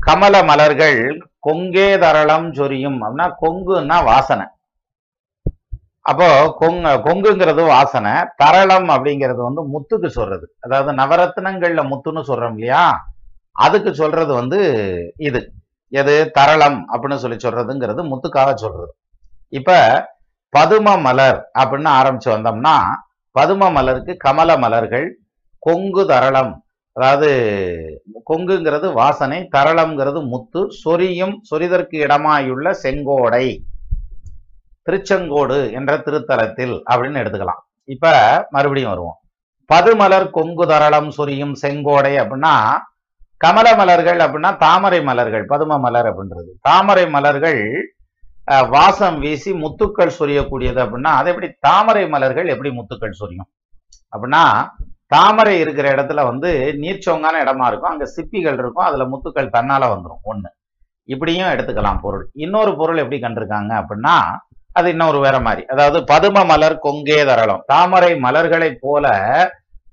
கமல 0.07 0.45
மலர்கள் 0.45 1.29
கொங்கே 1.49 1.99
தரளம் 1.99 2.53
சொரியும். 2.53 3.03
அப்படின்னா 3.03 3.33
கொங்குன்னா 3.43 4.05
வாசனை. 4.05 4.47
அப்போ 6.01 6.57
கொங்கு 6.59 6.89
கொங்குங்கிறது 6.89 7.67
வாசனை 7.67 8.13
தரளம் 8.37 8.89
அப்படிங்கிறது 8.89 9.37
வந்து 9.37 9.63
முத்துக்கு 9.69 10.07
சொல்றது. 10.07 10.57
அதாவது 10.61 10.93
நவரத்னங்கள்ல 10.93 11.83
முத்துன்னு 11.91 12.23
சொல்றோம் 12.31 12.53
இல்லையா? 12.53 13.05
அதுக்கு 13.53 13.95
சொல்றது 13.95 14.35
வந்து 14.35 14.61
இது. 15.17 15.53
எது? 15.89 16.31
தரளம் 16.31 16.89
அப்படின்னு 16.89 17.15
சொல்லி 17.15 17.37
சொல்றதுங்கிறது 17.37 18.03
முத்துக்காக 18.13 18.55
சொல்றது. 18.55 18.95
இப்ப 19.49 19.71
பதும 20.57 20.89
மலர் 21.01 21.39
அப்படின்னு 21.59 21.91
ஆரம்பிச்சு 21.99 22.29
வந்தோம்னா 22.35 22.77
பதும 23.39 23.71
மலருக்கு 23.77 24.13
கமல 24.17 24.59
மலர்கள் 24.59 25.07
கொங்கு 25.59 26.03
தரளம். 26.07 26.53
அதாவது 26.97 27.29
கொங்குங்கிறது 28.31 28.93
வாசனை 28.93 29.39
தரளம்ங்கிறது 29.57 30.21
முத்து 30.27 30.61
சொரியும் 30.83 31.35
சொரிதற்கு 31.51 31.97
இடமாயுள்ள 32.07 32.75
செங்கோடை. 32.83 33.47
திருச்செங்கோடு 34.87 35.59
என்ற 35.73 35.93
திருத்தலத்தில் 35.97 36.75
அப்படின்னு 36.91 37.21
எடுத்துக்கலாம். 37.23 37.63
இப்ப 37.85 38.13
மறுபடியும் 38.51 38.91
வருவோம். 38.91 39.19
பதுமலர் 39.71 40.29
கொங்கு 40.31 40.67
தரளம் 40.67 41.11
சொரியும் 41.11 41.55
செங்கோடை 41.63 42.15
அப்படின்னா 42.23 42.55
கமல 43.41 43.69
மலர்கள் 43.77 44.19
அப்படின்னா 44.19 44.51
தாமரை 44.57 45.03
மலர்கள் 45.03 45.45
பதும 45.49 45.79
மலர் 45.81 46.09
அப்படின்றது. 46.11 46.51
தாமரை 46.61 47.07
மலர்கள் 47.09 47.61
வாசம் 48.49 49.19
வீசி 49.19 49.53
முத்துக்கள் 49.53 50.17
சொரியக்கூடியது 50.19 50.81
அப்படின்னா 50.85 51.13
அது 51.19 51.29
எப்படி 51.29 51.53
தாமரை 51.59 52.09
மலர்கள் 52.09 52.47
எப்படி 52.47 52.71
முத்துக்கள் 52.71 53.11
சொரியும்? 53.11 53.49
அப்படின்னா 54.15 54.69
தாமரை 55.07 55.61
இருக்கிற 55.61 55.95
இடத்துல 55.95 56.25
வந்து 56.25 56.51
நீர்ச்சோங்கான 56.83 57.41
இடமா 57.45 57.67
இருக்கும். 57.67 57.93
அங்க 57.93 58.07
சிப்பிகள் 58.17 58.59
இருக்கும். 58.63 58.85
அதுல 58.85 59.05
முத்துக்கள் 59.05 59.55
தன்னால 59.57 59.89
வந்துடும் 59.95 60.23
ஒண்ணு. 60.25 60.49
இப்படியும் 61.05 61.49
எடுத்துக்கலாம் 61.49 62.01
பொருள். 62.01 62.31
இன்னொரு 62.35 62.77
பொருள் 62.77 62.97
எப்படி 62.97 63.21
கண்டிருக்காங்க 63.21 63.73
அப்படின்னா 63.81 64.17
அது 64.73 64.89
இன்னொரு 64.91 65.19
வேற 65.21 65.41
மாதிரி. 65.41 65.67
அதாவது 65.67 65.99
பதும 66.13 66.47
மலர் 66.47 66.79
கொங்கே 66.83 67.25
தரளம். 67.25 67.63
தாமரை 67.67 68.15
மலர்களைப் 68.15 68.81
போல 68.81 69.07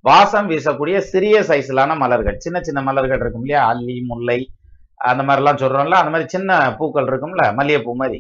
வாசம் 0.02 0.50
வீசக்கூடிய 0.50 0.98
சிறிய 0.98 1.42
சைஸ்லான 1.42 1.98
மலர்கள். 1.98 2.38
சின்ன 2.40 2.62
சின்ன 2.62 2.82
மலர்கள் 2.82 3.20
இருக்கும் 3.20 3.42
இல்லையா? 3.42 3.68
அல்லி 3.68 4.02
முல்லை 4.02 4.40
அந்த 4.98 5.24
மாதிரிலாம் 5.24 5.62
சொல்றோம்ல. 5.64 6.00
அந்த 6.02 6.12
மாதிரி 6.14 6.30
சின்ன 6.30 6.76
பூக்கள் 6.80 7.06
இருக்கும்ல? 7.06 7.44
மல்லிகைப்பூ 7.60 7.96
மாதிரி. 7.96 8.20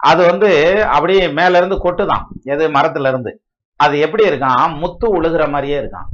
அது 0.00 0.26
வந்து 0.26 0.82
அப்படியே 0.84 1.28
மேல 1.28 1.56
இருந்து 1.56 1.76
கொட்டுதான். 1.76 2.24
எது? 2.42 2.68
மரத்துல 2.68 3.08
இருந்து 3.08 3.42
அது 3.76 3.98
எப்படி 3.98 4.28
இருக்கான்? 4.28 4.78
முத்து 4.78 5.22
உழுகிற 5.22 5.50
மாதிரியே 5.50 5.80
இருக்கான். 5.80 6.08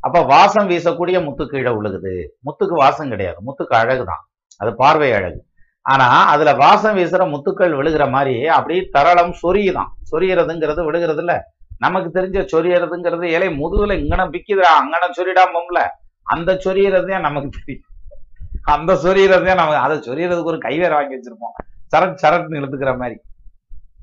அப்ப 0.00 0.22
வாசம் 0.22 0.70
வீசக்கூடிய 0.70 1.24
முத்து 1.24 1.46
கீழே 1.46 1.70
உழுகுது. 1.70 2.26
முத்துக்கு 2.38 2.72
வாசம் 2.72 3.08
கிடையாது. 3.08 3.36
முத்துக்கு 3.46 3.74
அழகுதான். 3.74 4.22
அது 4.56 4.76
பார்வை 4.76 5.12
அழகு. 5.12 5.44
ஆனா 5.82 6.26
அதுல 6.26 6.54
வாசம் 6.54 6.96
வீசுற 6.96 7.28
முத்துக்கள் 7.30 7.74
விழுகிற 7.74 8.10
மாதிரி 8.10 8.46
அப்படியே 8.46 8.88
தரளம் 8.92 9.34
சொரியுதான். 9.42 9.88
சொரியறதுங்கிறது 10.12 10.84
விழுகிறது 10.84 11.18
இல்ல 11.18 11.54
நமக்கு 11.78 12.20
தெரிஞ்ச 12.20 12.46
சொரியறதுங்கிறது 12.52 13.24
இலை 13.24 13.48
முதுகுல 13.48 13.92
இங்கன 13.94 14.26
பிக்குதுடா 14.28 14.66
அங்கன 14.80 15.04
சொரிடாமல 15.16 15.88
அந்த 16.22 16.52
சொரியறதே 16.52 17.20
நமக்கு 17.20 17.48
தெரியும். 17.48 17.88
அந்த 18.62 18.94
சொரியறதே 18.94 19.54
நமக்கு 19.54 19.76
அதை 19.76 19.98
சொரியறதுக்கு 19.98 20.44
ஒரு 20.44 20.56
கைவேற 20.56 20.90
வாங்கி 20.90 21.14
வச்சிருப்போம். 21.14 21.75
சரட் 21.96 22.18
சரட்னு 22.22 22.58
இழுத்துக்கிற 22.60 22.98
மாதிரி. 22.98 23.20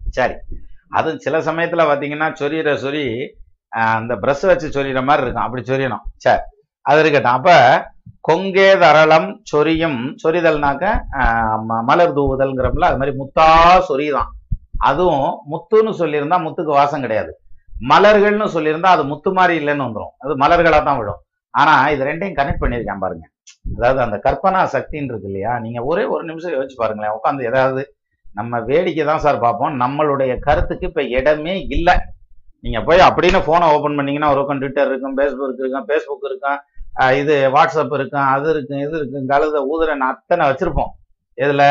சரி. 0.09 0.34
அது 0.89 1.19
சில 1.19 1.41
சமயத்தில் 1.41 1.86
பார்த்தீங்கன்னா 1.86 2.23
சொரியிற 2.23 2.75
சொறி 2.75 3.29
அந்த 3.67 4.15
ப்ரஷ் 4.15 4.45
வச்சு 4.45 4.69
சொரியிற 4.69 5.03
மாதிரி 5.03 5.23
இருக்கும். 5.23 5.43
அப்படி 5.43 5.63
சொரியணும். 5.63 6.05
சரி. 6.15 6.41
அது 6.81 6.99
இருக்கட்டும். 6.99 7.31
அப்போ 7.31 7.88
கொங்கே 8.21 8.79
தரளம் 8.79 9.39
சொரியும் 9.43 10.15
சொரிதல்னாக்க 10.23 11.01
ம- 11.69 11.84
மலர் 11.84 12.13
தூவுதல்ங்கிறப்பல 12.13 12.84
அது 12.84 12.97
மாதிரி 12.97 13.17
முத்தா 13.17 13.47
சொரிதான். 13.89 14.29
அதுவும் 14.77 15.41
முத்துன்னு 15.49 15.89
சொல்லியிருந்தா 15.89 16.38
முத்துக்கு 16.38 16.75
வாசம் 16.79 17.01
கிடையாது. 17.01 17.38
மலர்கள்னு 17.89 18.45
சொல்லியிருந்தா 18.45 18.86
அது 18.86 19.03
முத்து 19.03 19.34
மாதிரி 19.34 19.65
இல்லைன்னு 19.65 19.86
வந்துடும் 19.86 20.13
அது 20.17 20.38
மலர்களாக 20.38 20.84
தான் 20.84 20.97
விடும் 20.97 21.21
ஆனால் 21.49 21.93
இது 21.93 22.05
ரெண்டையும் 22.05 22.39
கனெக்ட் 22.39 22.61
பண்ணியிருக்கேன் 22.61 22.99
பாருங்க. 22.99 23.27
அதாவது 23.75 23.99
அந்த 24.05 24.17
கற்பனா 24.25 24.61
சக்தின்னு 24.75 25.11
இருக்கு 25.11 25.29
இல்லையா? 25.31 25.51
நீங்க 25.65 25.79
ஒரே 25.91 26.03
ஒரு 26.15 26.23
நிமிஷம் 26.29 26.55
யோசிச்சு 26.55 26.77
பாருங்களேன். 26.81 27.15
உட்காந்து 27.17 27.47
ஏதாவது 27.51 27.81
நம்ம 28.39 28.59
வேடிக்கை 28.69 29.03
தான் 29.09 29.23
சார் 29.25 29.43
பார்ப்போம். 29.45 29.73
நம்மளுடைய 29.83 30.33
கருத்துக்கு 30.47 30.85
இப்ப 30.89 31.01
இடமே 31.17 31.55
இல்லை. 31.75 31.95
நீங்க 32.63 32.79
போய் 32.87 33.05
அப்படின்னு 33.07 33.39
போனை 33.49 33.65
ஓபன் 33.75 33.97
பண்ணீங்கன்னா 33.99 34.29
ஒரு 34.33 34.39
பக்கம் 34.41 34.61
ட்விட்டர் 34.61 34.89
இருக்கும் 34.91 35.15
ஃபேஸ்புக் 35.17 35.59
இருக்கும் 35.61 35.87
ஃபேஸ்புக் 35.89 36.27
இருக்கும் 36.29 36.59
இது 37.19 37.35
வாட்ஸ்அப் 37.55 37.93
இருக்கும் 37.99 38.27
அது 38.33 38.47
இருக்கும் 38.53 38.81
இது 38.85 38.95
இருக்கும் 38.99 39.29
கழுத 39.31 39.59
ஊதுரன் 39.73 40.05
அத்தனை 40.11 40.43
வச்சிருப்போம். 40.49 40.91
இதுல 41.37 41.63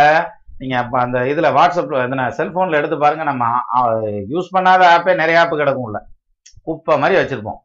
நீங்க 0.61 0.77
அந்த 1.05 1.19
இதுல 1.33 1.49
வாட்ஸ்அப்ல 1.59 2.03
எதுனா 2.07 2.25
செல்போன்ல 2.39 2.79
எடுத்து 2.81 2.97
பாருங்க. 3.05 3.25
நம்ம 3.31 3.45
யூஸ் 4.33 4.55
பண்ணாத 4.57 4.83
ஆப்பே 4.95 5.15
நிறைய 5.23 5.41
ஆப் 5.43 5.55
கிடக்கும்ல. 5.61 6.01
குப்பை 6.69 6.95
மாதிரி 7.03 7.19
வச்சிருப்போம். 7.21 7.61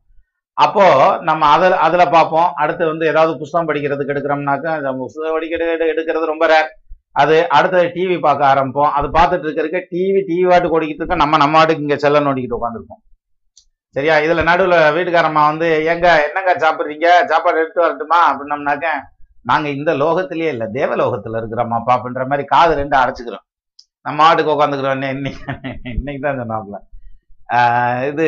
அப்போ 0.57 0.85
நம்ம 1.27 1.47
அதில் 1.55 1.75
அதுல 1.85 2.03
பார்ப்போம். 2.13 2.49
அடுத்து 2.61 2.83
வந்து 2.91 3.05
ஏதாவது 3.11 3.31
புஸ்தகம் 3.41 3.67
படிக்கிறதுக்கு 3.69 4.13
எடுக்கிறோம்னாக்கா 4.13 4.71
புஸ்தகம் 5.01 5.35
படிக்கிறது 5.37 5.89
எடுக்கிறது 5.93 6.31
ரொம்ப 6.33 6.45
ரேர் 6.53 6.69
அது 7.21 7.35
அடுத்தது 7.57 7.85
டிவி 7.95 8.15
பார்க்க 8.25 8.51
ஆரம்பிப்போம். 8.51 8.91
அது 8.97 9.07
பார்த்துட்டு 9.17 9.45
இருக்கிறக்க 9.47 9.77
டிவி 9.93 10.21
டிவி 10.29 10.45
வாட்டு 10.51 10.73
ஓடிக்கிட்டு 10.75 11.03
இருக்க 11.03 11.23
நம்ம 11.23 11.37
நம்ம 11.43 11.57
வாட்டுக்கு 11.57 11.85
இங்க 11.85 11.97
செல்ல 12.03 12.21
நோண்டிக்கிட்டு 12.25 12.59
உட்காந்துருப்போம் 12.59 13.01
சரியா? 13.95 14.15
இதுல 14.25 14.41
நடுவுல 14.49 14.77
வீட்டுக்காரம்மா 14.95 15.43
வந்து 15.51 15.67
எங்க 15.91 16.07
என்னங்க 16.25 16.51
சாப்பிடுறீங்க? 16.63 17.07
சாப்பாடு 17.31 17.61
எடுத்து 17.61 17.83
வரட்டுமா? 17.83 18.19
அப்படின்னம்னாக்க 18.29 18.87
நாங்க 19.49 19.67
இந்த 19.77 19.91
லோகத்திலேயே 20.01 20.49
இல்ல 20.55 20.65
தேவலோகத்துல 20.77 21.39
இருக்கிறோம்மாப்பா 21.41 21.93
அப்படின்ற 21.97 22.23
மாதிரி 22.31 22.45
காது 22.53 22.73
ரெண்டு 22.81 22.95
அடைச்சிக்கிறோம். 23.01 23.45
நம்ம 24.05 24.25
ஆட்டுக்கு 24.27 24.55
உட்காந்துக்கிறோம் 24.55 24.95
இன்னைக்கு 25.15 25.43
இன்னைக்கு 25.95 26.21
தான் 26.25 26.41
சொன்னாப்புல. 26.41 26.77
ஆஹ் 27.57 28.01
இது 28.11 28.27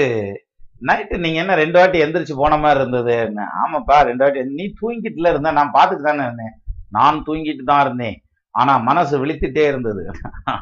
நைட்டு 0.87 1.15
நீங்க 1.23 1.37
என்ன 1.43 1.55
ரெண்டு 1.61 1.77
வாட்டி 1.79 1.97
எந்திரிச்சு 2.03 2.35
போன 2.41 2.57
மாதிரி 2.63 2.79
இருந்தது? 2.81 3.13
என்ன? 3.27 3.45
ஆமாப்பா 3.61 3.97
ரெண்டு 4.09 4.23
வாட்டி. 4.23 4.43
நீ 4.59 4.65
தூங்கிட்டுல 4.81 5.31
இருந்த 5.33 5.51
நான் 5.57 5.75
பார்த்துட்டு 5.77 6.07
தானே 6.07 6.23
இருந்தேன். 6.27 6.53
நான் 6.97 7.23
தூங்கிட்டு 7.27 7.63
தான் 7.71 7.83
இருந்தேன். 7.85 8.17
ஆனா 8.55 8.73
மனசு 8.87 9.13
விழித்துட்டே 9.23 9.63
இருந்தது. 9.71 10.03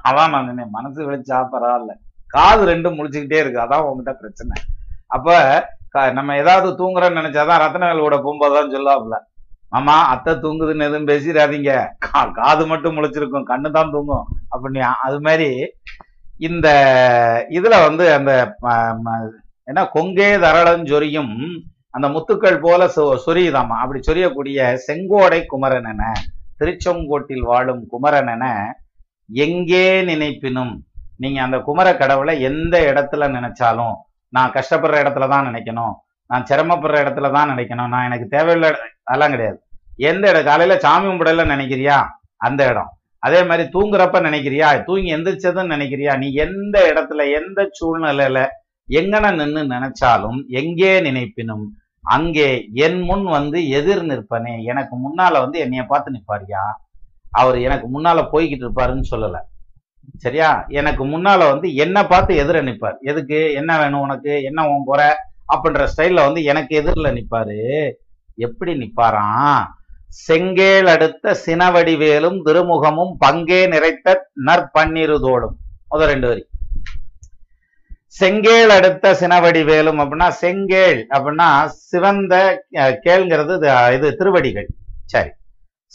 அதான் 0.08 0.34
நான் 0.34 0.48
சொன்னேன் 0.50 0.74
மனசு 0.78 1.00
விழிச்சா 1.08 1.38
பரவாயில்ல. 1.54 1.94
காது 2.36 2.64
ரெண்டும் 2.72 2.98
முழிச்சுக்கிட்டே 3.00 3.40
இருக்கு. 3.44 3.64
அதான் 3.66 3.86
உங்ககிட்ட 3.90 4.14
பிரச்சனை. 4.22 4.58
அப்ப 5.18 5.36
நம்ம 6.18 6.36
ஏதாவது 6.42 6.70
தூங்குறோம்னு 6.80 7.20
நினைச்சாதான் 7.20 8.04
கூட 8.06 8.16
போகும்போதுதான் 8.26 8.76
சொல்லாப்ல 8.76 9.18
மாமா 9.74 9.96
அத்தை 10.12 10.34
தூங்குதுன்னு 10.44 10.86
எதுவும் 10.88 11.08
பேசிடாதீங்க. 11.10 11.72
காது 12.40 12.64
மட்டும் 12.72 12.96
முழிச்சிருக்கும். 12.98 13.48
கண்ணு 13.50 13.70
தான் 13.78 13.94
தூங்கும். 13.96 14.28
அப்படின்னு 14.52 14.84
அது 15.06 15.18
மாதிரி 15.28 15.50
இந்த 16.48 16.68
இதுல 17.58 17.76
வந்து 17.88 18.06
அந்த 18.18 18.32
ஏன்னா 19.68 19.88
கொங்கே 19.94 20.40
தரளம் 20.40 20.86
சொரியும் 20.86 21.34
அந்த 21.90 22.08
முத்துக்கள் 22.08 22.60
போல 22.60 22.86
சொ- 22.96 23.20
சொரியுதாமா. 23.26 23.76
அப்படி 23.78 24.00
சொரியக்கூடிய 24.08 24.78
செங்கோடை 24.88 25.46
குமரன் 25.46 25.86
என 25.86 26.04
திருச்செங்கோட்டில் 26.60 27.40
வாழும் 27.40 27.88
குமரன் 27.88 28.28
என 28.28 28.46
எங்கே 29.30 30.02
நினைப்பினும் 30.02 30.74
நீங்க 31.18 31.42
அந்த 31.42 31.60
குமர 31.60 31.96
கடவுளை 31.96 32.42
எந்த 32.42 32.94
இடத்துல 32.94 33.28
நினைச்சாலும் 33.28 33.96
நான் 34.34 34.52
கஷ்டப்படுற 34.52 34.96
இடத்துல 35.04 35.30
தான் 35.30 35.48
நினைக்கணும் 35.48 35.94
நான் 36.30 36.44
சிரமப்படுற 36.44 36.98
இடத்துல 37.04 37.32
தான் 37.32 37.50
நினைக்கணும் 37.50 37.88
நான் 37.88 38.06
எனக்கு 38.06 38.28
தேவையில்லை 38.28 38.70
அதெல்லாம் 39.04 39.30
கிடையாது. 39.30 39.62
எந்த 39.96 40.30
இடம்? 40.30 40.46
காலையில 40.46 40.80
சாமி 40.80 41.08
கும்பிடல 41.08 41.46
நினைக்கிறியா? 41.46 41.98
அந்த 42.38 42.70
இடம். 42.70 42.90
அதே 43.20 43.44
மாதிரி 43.44 43.70
தூங்குறப்ப 43.70 44.18
நினைக்கிறியா? 44.22 44.84
தூங்கி 44.84 45.16
எந்திரிச்சதுன்னு 45.16 45.74
நினைக்கிறியா? 45.76 46.18
நீ 46.18 46.34
எந்த 46.34 46.94
இடத்துல 46.94 47.34
எந்த 47.34 47.70
சூழ்நிலையில 47.80 48.40
எங்கன 48.90 49.36
நின்று 49.36 49.64
நினைச்சாலும் 49.64 50.48
எங்கே 50.48 51.00
நினைப்பினும் 51.00 51.66
அங்கே 52.02 52.68
என் 52.74 53.02
முன் 53.02 53.24
வந்து 53.24 53.70
எதிர் 53.70 54.04
நிற்பனே. 54.04 54.64
எனக்கு 54.64 54.96
முன்னால 54.96 55.32
வந்து 55.32 55.60
என்னைய 55.60 55.84
பார்த்து 55.84 56.12
நிற்பாருயா 56.12 56.64
அவர் 57.32 57.58
எனக்கு 57.60 57.88
முன்னால 57.88 58.20
போய்கிட்டு 58.32 58.66
இருப்பாருன்னு 58.66 59.04
சொல்லலை. 59.12 59.40
சரியா? 60.18 60.66
எனக்கு 60.68 61.06
முன்னால 61.06 61.38
வந்து 61.38 61.76
என்ன 61.76 62.08
பார்த்து 62.08 62.36
எதிர 62.36 62.64
நிற்பார். 62.64 62.98
எதுக்கு? 63.02 63.54
என்ன 63.54 63.78
வேணும் 63.78 64.00
உனக்கு? 64.00 64.44
என்ன 64.44 64.70
உன் 64.70 64.84
குறை? 64.84 65.06
அப்படின்ற 65.54 65.88
ஸ்டைல்ல 65.98 66.14
வந்து 66.14 66.44
எனக்கு 66.44 66.76
எதிரில் 66.76 67.14
நிற்பாரு. 67.14 67.92
எப்படி 68.36 68.74
நிற்பாராம் 68.78 69.66
செங்கேல் 70.08 70.86
அடுத்த 70.86 71.38
சினவடிவேலும் 71.46 72.38
திருமுகமும் 72.46 73.14
பங்கே 73.20 73.68
நிறைத்த 73.68 74.16
நற்பன்னிருதோடும் 74.46 75.56
முதல் 75.88 76.08
ரெண்டு 76.08 76.28
வரி. 76.28 76.48
செங்கேல் 78.18 78.72
அடுத்த 78.76 79.12
சினவடிவேலும் 79.22 80.00
அப்படின்னா 80.02 80.28
செங்கேல் 80.44 81.02
அப்படின்னா 81.16 81.48
சிவந்த 81.90 82.36
கேள்ங்கிறது 83.06 83.56
இது 83.96 84.08
திருவடிகள். 84.20 84.68
சரி. 85.14 85.32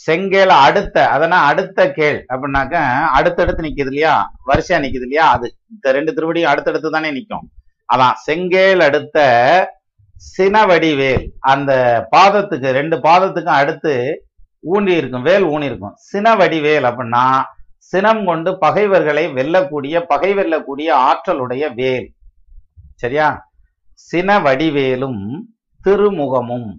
செங்கேல் 0.05 0.53
அடுத்த 0.67 0.97
அதனா 1.15 1.39
அடுத்த 1.51 1.81
கேள் 1.99 2.19
அப்படின்னாக்க 2.33 2.77
அடுத்தடுத்து 3.17 3.65
நிக்குது 3.67 3.91
இல்லையா? 3.93 4.15
வரிசையா 4.51 4.79
நிக்குது 4.85 5.07
இல்லையா? 5.09 5.27
அது 5.35 5.47
இந்த 5.73 5.93
ரெண்டு 5.97 6.13
திருவடியும் 6.17 6.53
அடுத்தடுத்து 6.53 6.91
தானே 6.91 7.11
நிக்கும். 7.19 7.47
அதான் 7.89 8.17
செங்கேல் 8.27 8.83
அடுத்த 8.89 9.19
சினவடிவேல் 10.37 11.25
அந்த 11.53 11.73
பாதத்துக்கு 12.17 12.69
ரெண்டு 12.81 12.97
பாதத்துக்கும் 13.07 13.61
அடுத்து 13.61 13.95
ஊண்டி 14.75 14.95
இருக்கும் 15.01 15.27
வேல் 15.31 15.47
ஊனி 15.55 15.69
இருக்கும். 15.71 15.97
சினவடிவேல் 16.13 16.89
அப்படின்னா 16.91 17.25
சினம் 17.93 18.25
கொண்டு 18.25 18.59
பகைவர்களை 18.59 19.33
வெல்லக்கூடிய 19.33 20.01
பகை 20.01 20.35
வெல்லக்கூடிய 20.35 20.91
ஆற்றலுடைய 20.93 21.75
வேல். 21.75 22.13
சரியா? 22.95 23.53
சின 23.95 24.39
வடிவேலும் 24.39 25.41
திருமுகமும். 25.85 26.71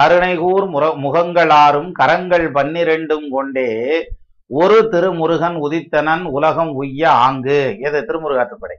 கருணைகூர் 0.00 0.64
முர 0.68 0.84
முகங்களாரும் 0.96 1.92
கரங்கள் 1.92 2.52
பன்னிரெண்டும் 2.52 3.28
கொண்டே 3.30 4.04
ஒரு 4.46 4.88
திருமுருகன் 4.90 5.56
உதித்தனன் 5.56 6.22
உலகம் 6.22 6.72
உய்ய 6.74 7.10
ஆங்கு. 7.10 7.76
எது? 7.80 8.00
திருமுருகாற்றுப்படை. 8.00 8.78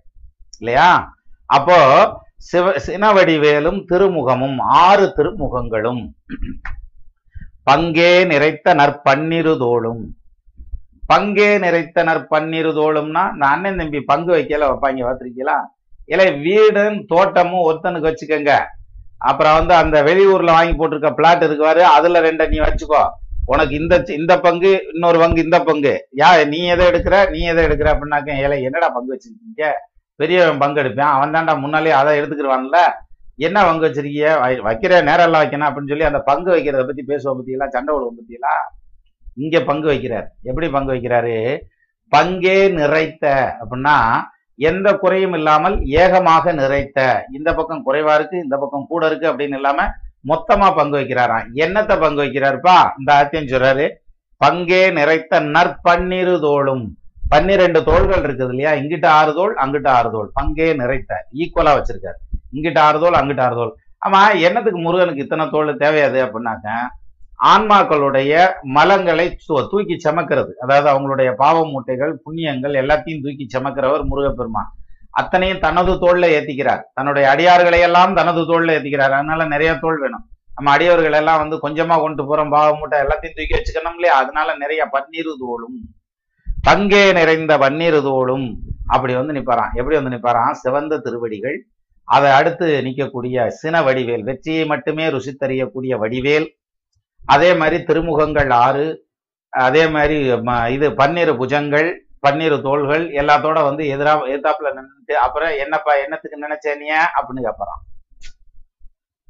இல்லையா? 0.60 1.14
அப்போ 1.46 2.10
சிவ 2.36 2.72
சினவடிவேலும் 2.72 3.86
திருமுகமும் 3.92 4.56
ஆறு 4.58 5.14
திருமுகங்களும். 5.18 6.14
பங்கே 7.64 8.24
நிறைத்த 8.24 8.70
நற்பன்னிருதோளும் 8.70 10.04
பங்கே 11.12 11.50
நிறைத்த 11.64 12.04
நற்பன்னிருதோளும்னா 12.10 13.24
இந்த 13.34 13.46
அண்ணன் 13.54 13.80
தம்பி 13.82 14.00
பங்கு 14.12 14.32
வைக்கல 14.36 14.68
வைப்பாங்க 14.72 15.06
பார்த்திருக்கீங்களா? 15.08 15.58
இல்லை 16.06 16.28
வீடும் 16.46 17.00
தோட்டமும் 17.06 17.66
ஒருத்தனுக்கு 17.68 18.10
வச்சுக்கோங்க. 18.10 18.54
அப்புறம் 19.30 19.58
வந்து 19.58 19.74
அந்த 19.74 19.98
வெளியூர்ல 20.04 20.54
வாங்கி 20.58 20.74
போட்டிருக்க 20.80 21.12
பிளாட் 21.20 21.44
இருக்குவாரு 21.48 21.84
அதுல 21.96 22.22
ரெண்டை 22.28 22.48
நீ 22.54 22.58
வச்சுக்கோ. 22.60 23.04
உனக்கு 23.46 23.74
இந்த 23.82 23.96
இந்த 24.18 24.34
பங்கு 24.40 24.72
இன்னொரு 24.94 25.18
பங்கு 25.20 25.40
இந்த 25.44 25.58
பங்கு. 25.70 25.94
யா 26.22 26.30
நீ 26.54 26.60
எதை 26.74 26.84
எடுக்கிற? 26.92 27.16
நீ 27.34 27.40
எதை 27.52 27.64
எடுக்கிற 27.68 27.90
அப்படின்னாக்க 27.94 28.38
ஏழை 28.44 28.58
என்னடா 28.68 28.90
பங்கு 28.90 29.14
வச்சிருக்கீங்க? 29.16 29.72
பெரியவன் 30.20 30.62
பங்கு 30.64 30.82
எடுப்பேன் 30.84 31.14
அவன் 31.16 31.34
தான்டா 31.36 31.54
முன்னாலே 31.64 31.92
அதை 32.00 32.12
எடுத்துக்கிடுவான்ல 32.20 32.80
என்ன 33.48 33.58
பங்கு 33.66 33.86
வச்சிருக்கீங்க? 33.88 34.32
வைக்கிற 34.68 34.94
நேரம் 35.10 35.28
எல்லாம் 35.28 35.44
வைக்கணும் 35.44 35.68
அப்படின்னு 35.68 35.92
சொல்லி 35.94 36.10
அந்த 36.10 36.20
பங்கு 36.30 36.50
வைக்கிறத 36.56 36.84
பத்தி 36.90 37.04
பேசுவோம் 37.12 37.38
பத்தியெல்லாம் 37.40 37.74
சண்டை 37.76 37.92
விடுவோம் 37.94 38.18
பத்தியெல்லாம். 38.20 38.64
இங்க 39.36 39.60
பங்கு 39.62 39.88
வைக்கிறார். 39.92 40.28
எப்படி 40.44 40.70
பங்கு 40.70 40.94
வைக்கிறாரு? 40.94 41.58
பங்கே 42.12 42.58
நிறைத்த 42.80 43.26
அப்படின்னா 43.62 43.98
எந்த 44.56 44.88
குறையும் 44.94 45.34
இல்லாமல் 45.34 45.76
ஏகமாக 46.02 46.54
நிறைத்த. 46.54 47.00
இந்த 47.32 47.50
பக்கம் 47.56 47.86
குறைவா 47.86 48.14
இருக்கு 48.14 48.38
இந்த 48.40 48.58
பக்கம் 48.58 48.88
கூட 48.88 49.06
இருக்கு 49.06 49.32
அப்படின்னு 49.32 49.58
இல்லாம 49.60 49.88
மொத்தமா 50.32 50.68
பங்கு 50.76 50.98
வைக்கிறாராம். 51.00 51.46
என்னத்தை 51.64 51.96
பங்கு 52.00 52.24
வைக்கிறாருப்பா? 52.24 52.76
இந்த 53.00 53.10
ஆத்தியம் 53.20 53.52
சொல்றாரு. 53.54 53.86
பங்கே 54.42 54.84
நிறைத்த 55.00 55.40
நற்பன்னிரு 55.56 56.36
தோளும். 56.40 56.86
பன்னிரெண்டு 57.30 57.84
தோள்கள் 57.84 58.24
இருக்குது 58.26 58.52
இல்லையா? 58.54 58.72
இங்கிட்ட 58.72 59.08
ஆறு 59.20 59.34
தோல் 59.34 59.54
அங்கிட்ட 59.64 59.88
ஆறு 59.88 60.12
தோல் 60.12 60.30
பங்கே 60.34 60.68
நிறைத்த 60.82 61.14
ஈக்குவலா 61.44 61.74
வச்சிருக்காரு. 61.78 62.20
இங்கிட்ட 62.56 62.80
ஆறு 62.80 63.00
தோல் 63.00 63.20
அங்கிட்ட 63.20 63.42
ஆறு 63.42 63.56
தோல் 63.56 63.74
ஆமா 64.06 64.22
என்னத்துக்கு 64.40 64.80
முருகனுக்கு 64.82 65.24
இத்தனை 65.24 65.50
தோல் 65.50 65.70
தேவையாது 65.84 66.20
அப்படின்னாக்க 66.26 66.70
ஆன்மாக்களுடைய 67.52 68.34
மலங்களை 68.76 69.26
தூக்கி 69.72 69.96
சமக்கிறது. 70.04 70.52
அதாவது 70.64 70.88
அவங்களுடைய 70.94 71.34
பாவ 71.34 71.66
மூட்டைகள் 71.66 72.14
புண்ணியங்கள் 72.26 72.76
எல்லாத்தையும் 72.82 73.24
தூக்கி 73.26 73.48
சமக்கிறவர் 73.56 74.06
முருகப்பெருமான். 74.06 74.70
அத்தனையும் 75.12 75.60
தனது 75.60 75.92
தோல்ல 75.94 76.28
ஏத்திக்கிறார். 76.38 76.84
தன்னுடைய 76.94 77.26
அடியார்களை 77.34 77.80
எல்லாம் 77.80 78.14
தனது 78.14 78.42
தோல்ல 78.42 78.76
ஏத்திக்கிறார். 78.78 79.18
அதனால 79.20 79.46
நிறைய 79.46 79.74
தோல் 79.74 80.00
வேணும். 80.00 80.24
நம்ம 80.56 80.72
அடியவர்கள் 80.72 81.18
எல்லாம் 81.20 81.38
வந்து 81.38 81.56
கொஞ்சமா 81.56 82.00
கொண்டு 82.00 82.24
போறோம் 82.24 82.50
பாவ 82.50 82.76
மூட்டை 82.78 83.00
எல்லாத்தையும் 83.00 83.38
தூக்கி 83.38 83.56
வச்சுக்கணும் 83.58 83.94
இல்லையா 83.94 84.16
அதனால 84.16 84.58
நிறைய 84.58 84.88
பன்னீர் 84.94 85.32
தோளும். 85.44 85.78
பங்கே 86.70 87.14
நிறைந்த 87.14 87.58
பன்னீர் 87.58 88.00
தோளும். 88.10 88.48
அப்படி 88.88 89.14
வந்து 89.14 89.34
நிப்பாரான் 89.34 89.74
எப்படி 89.74 89.96
வந்து 90.00 90.16
நிப்பாரான் 90.16 90.52
சிவந்த 90.52 90.98
திருவடிகள். 90.98 91.58
அதை 92.04 92.32
அடுத்து 92.32 92.82
நிற்கக்கூடிய 92.86 93.48
சின 93.48 93.82
வடிவேல். 93.82 94.24
வெற்றியை 94.24 94.66
மட்டுமே 94.66 95.08
ருசித்தறியக்கூடிய 95.08 95.94
வடிவேல். 96.04 96.48
அதே 97.26 97.50
மாதிரி 97.60 97.78
திருமுகங்கள் 97.90 98.52
ஆறு 98.66 98.86
அதே 99.54 99.84
மாதிரி 99.88 100.18
இது 100.76 100.88
பன்னிரு 101.02 101.34
புஜங்கள் 101.42 101.90
பன்னிரு 102.26 102.58
தோள்கள் 102.68 103.06
எல்லாத்தோட 103.22 103.60
வந்து 103.70 103.84
எதிரா 103.94 104.14
எதிர்த்தாப்புல 104.30 104.72
நின்றுட்டு 104.78 105.16
அப்புறம் 105.26 105.54
என்னப்பா 105.64 105.94
என்னத்துக்கு 106.04 106.46
நினைச்சேனிய 106.46 106.94
அப்படின்னு 107.18 107.48
கேட்பறான் 107.48 107.82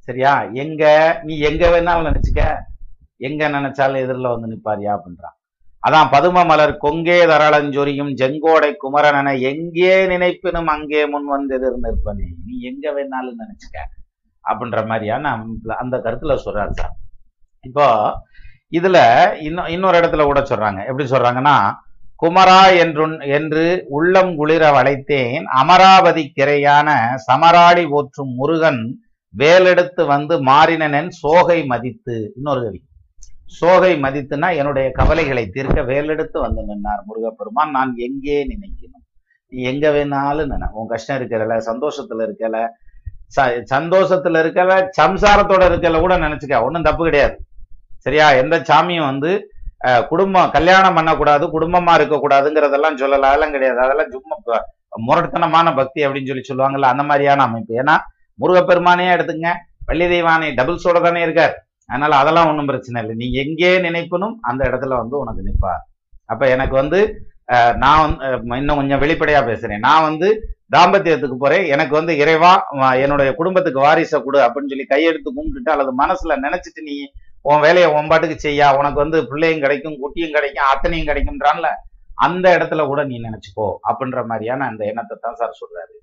சரியா? 0.08 0.32
எங்க 0.64 0.84
நீ 1.28 1.34
எங்க 1.50 1.64
வேணாலும் 1.74 2.08
நினைச்சுக்க. 2.10 2.42
எங்க 3.28 3.50
நினைச்சாலும் 3.50 4.02
எதிரில் 4.04 4.32
வந்து 4.32 4.50
நிப்பாரியா 4.54 4.92
அப்படின்றான். 4.96 5.36
அதான் 5.84 6.10
பதும 6.14 6.44
மலர் 6.50 6.74
கொங்கே 6.86 7.18
தரளஞ்சொரியும் 7.32 8.12
செங்கோடை 8.22 8.70
குமரனென 8.84 9.34
எங்கே 9.52 9.94
நினைப்பினும் 10.12 10.72
அங்கே 10.74 11.02
முன் 11.14 11.28
வந்து 11.36 11.56
எதிர் 11.58 11.84
நிற்பனே. 11.86 12.28
நீ 12.46 12.56
எங்க 12.70 12.86
வேணாலும் 12.98 13.40
நினைச்சுக்க 13.44 13.78
அப்படின்ற 14.46 14.82
மாதிரியான 14.92 15.34
அந்த 15.84 15.96
கருத்துல 16.06 16.38
சொல்றாரு 16.46 16.74
சார். 16.82 16.94
இப்போ 17.64 18.18
இதுல 18.72 18.98
இன்னும் 19.42 19.66
இன்னொரு 19.66 20.00
இடத்துல 20.00 20.24
கூட 20.24 20.40
சொல்றாங்க. 20.40 20.80
எப்படி 20.80 21.10
சொல்றாங்கன்னா 21.10 21.72
குமரா 22.22 22.78
என்று 22.78 23.18
என்று 23.20 23.86
உள்ளம் 23.88 24.36
குளிர 24.36 24.72
வளைத்தேன் 24.72 25.44
அமராவதி 25.44 26.34
கிரையான 26.36 27.14
சமராடி 27.16 27.88
போற்றும் 27.88 28.28
முருகன் 28.28 29.04
வேலெடுத்து 29.38 30.06
வந்து 30.06 30.44
மாறினனன் 30.44 31.08
சோகை 31.08 31.66
மதித்து. 31.66 32.32
இன்னொரு 32.36 32.64
கவி. 32.64 32.84
சோகை 33.46 34.02
மதித்துனா 34.02 34.56
என்னுடைய 34.56 34.92
கவலைகளை 34.92 35.48
தீர்க்க 35.48 35.82
வேலெடுத்து 35.82 36.40
வந்து 36.40 36.62
நின்னார் 36.62 37.04
முருகப்பெருமான். 37.06 37.70
நான் 37.70 37.94
எங்கே 37.96 38.48
நினைக்கணும்? 38.48 39.22
நீ 39.48 39.64
எங்க 39.64 39.90
வேணாலும் 39.90 40.46
நினை 40.46 40.68
உன் 40.72 40.88
கஷ்டம் 40.88 41.18
இருக்கல 41.18 41.62
சந்தோஷத்துல 41.66 42.28
இருக்கல 42.28 42.68
ச- 43.36 43.64
சந்தோஷத்துல 43.74 44.38
இருக்கல 44.44 44.90
சம்சாரத்தோட 45.02 45.64
இருக்கல 45.72 46.00
கூட 46.00 46.18
நினைச்சுக்க. 46.18 46.64
ஒன்றும் 46.64 46.82
தப்பு 46.82 47.04
கிடையாது. 47.04 47.46
சரியா? 48.06 48.28
எந்த 48.42 48.56
சாமியும் 48.70 49.10
வந்து 49.12 49.32
குடும்பம் 50.12 50.54
கல்யாணம் 50.56 50.98
பண்ணக்கூடாது 50.98 51.46
குடும்பமா 51.56 51.94
இருக்கக்கூடாதுங்கிறதெல்லாம் 52.00 53.00
சொல்லல. 53.02 53.30
அதெல்லாம் 53.32 53.56
கிடையாது. 53.56 53.80
அதெல்லாம் 53.86 54.14
சும்மா 54.16 54.60
முரட்டுத்தனமான 55.08 55.68
பக்தி 55.80 56.02
அப்படின்னு 56.06 56.30
சொல்லி 56.32 56.46
சொல்லுவாங்கல்ல 56.50 56.90
அந்த 56.94 57.04
மாதிரியான 57.10 57.46
அமைப்பு. 57.50 57.74
ஏன்னா 57.82 57.96
முருகப்பெருமானே 58.40 59.06
எடுத்துங்க 59.16 59.50
வள்ளி 59.90 60.06
தெய்வானை 60.14 60.50
டபுள்ஸோட 60.60 60.98
தானே 61.06 61.22
இருக்கார். 61.28 61.54
அதனால 61.90 62.16
அதெல்லாம் 62.22 62.50
ஒன்றும் 62.50 62.70
பிரச்சனை 62.72 63.00
இல்லை. 63.04 63.16
நீ 63.22 63.28
எங்கே 63.44 63.72
நினைப்பனும் 63.88 64.36
அந்த 64.50 64.62
இடத்துல 64.70 64.98
வந்து 65.02 65.16
உனக்கு 65.24 65.48
நிற்பார் 65.48 65.84
அப்ப 66.34 66.44
எனக்கு 66.56 66.76
வந்து 66.82 67.00
நான் 67.82 68.02
வந்து, 68.04 68.26
இன்னும் 68.60 68.80
கொஞ்சம் 68.80 69.02
வெளிப்படையா 69.02 69.40
பேசுறேன். 69.48 69.82
நான் 69.88 70.06
வந்து 70.08 70.28
தாம்பத்தியத்துக்கு 70.76 71.38
போறேன். 71.42 71.66
எனக்கு 71.74 71.94
வந்து 71.98 72.14
இறைவா 72.22 72.52
என்னுடைய 73.04 73.30
குடும்பத்துக்கு 73.40 73.80
வாரிசை 73.86 74.20
கொடு 74.26 74.40
அப்படின்னு 74.46 74.72
சொல்லி 74.74 74.86
கையெடுத்து 74.94 75.36
கும்பிட்டுட்டு 75.38 75.74
அல்லது 75.74 75.92
மனசுல 76.04 76.38
நினைச்சிட்டு 76.46 76.84
நீ 76.90 76.96
உன் 77.50 77.64
வேலையை 77.66 77.88
உன் 77.98 78.10
பாட்டுக்கு 78.12 78.38
செய்யா 78.46 78.68
உனக்கு 78.80 79.00
வந்து 79.04 79.20
பிள்ளையும் 79.32 79.64
கிடைக்கும் 79.64 79.98
குட்டியும் 80.04 80.36
கிடைக்கும் 80.38 80.70
அத்தனையும் 80.74 81.10
கிடைக்கும்ன்றான்ல 81.10 81.70
அந்த 82.26 82.46
இடத்துல 82.58 82.82
கூட 82.92 83.02
நீ 83.10 83.16
நினைச்சுக்கோ 83.28 83.68
அப்படின்ற 83.90 84.20
மாதிரியான 84.32 84.66
அந்த 84.72 84.82
எண்ணத்தை 84.92 85.16
தான் 85.18 85.38
சார் 85.42 85.60
சொல்றாரு. 85.62 85.94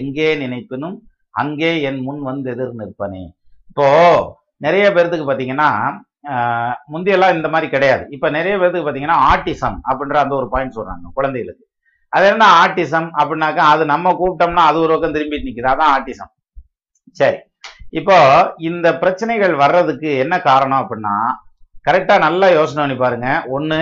எங்கே 0.00 0.28
நினைப்பினும் 0.42 0.96
அங்கே 1.42 1.70
என் 1.88 2.00
முன் 2.06 2.20
வந்து 2.30 2.48
எதிர் 2.54 2.80
நிற்பனே. 2.80 3.22
இப்போ 3.70 3.86
நிறைய 4.66 4.84
பேர்த்துக்கு 4.96 5.26
பார்த்தீங்கன்னா 5.28 5.70
முந்தையெல்லாம் 6.26 6.90
முந்தியெல்லாம் 6.92 7.34
இந்த 7.36 7.48
மாதிரி 7.54 7.66
கிடையாது. 7.72 8.04
இப்போ 8.16 8.28
நிறைய 8.36 8.54
பேர்த்துக்கு 8.60 8.86
பார்த்தீங்கன்னா 8.86 9.18
ஆட்டிசம் 9.30 9.78
அப்படின்ற 9.88 10.18
அந்த 10.24 10.34
ஒரு 10.40 10.46
பாயிண்ட் 10.52 10.76
சொல்றாங்க 10.78 11.10
குழந்தைகளுக்கு. 11.18 11.64
அது 12.12 12.26
என்ன 12.34 12.46
ஆட்டிசம் 12.62 13.08
அப்படின்னாக்கா 13.20 13.64
அது 13.72 13.84
நம்ம 13.94 14.12
கூப்பிட்டோம்னா 14.20 14.64
அது 14.70 14.78
ஒரு 14.84 14.92
பக்கம் 14.94 15.16
திரும்பிட்டு 15.16 15.48
நிக்குது. 15.48 15.70
அதான் 15.72 15.92
ஆட்டிசம் 15.96 16.30
சரி. 17.20 17.40
இப்போ 17.98 18.16
இந்த 18.68 18.86
பிரச்சனைகள் 19.02 19.54
வர்றதுக்கு 19.62 20.10
என்ன 20.24 20.34
காரணம் 20.48 20.80
அப்படின்னா 20.82 21.16
கரெக்டாக 21.88 22.24
நல்லா 22.26 22.46
யோசனை 22.58 22.80
பண்ணி 22.82 22.96
பாருங்க. 23.02 23.28
ஒன்று 23.56 23.78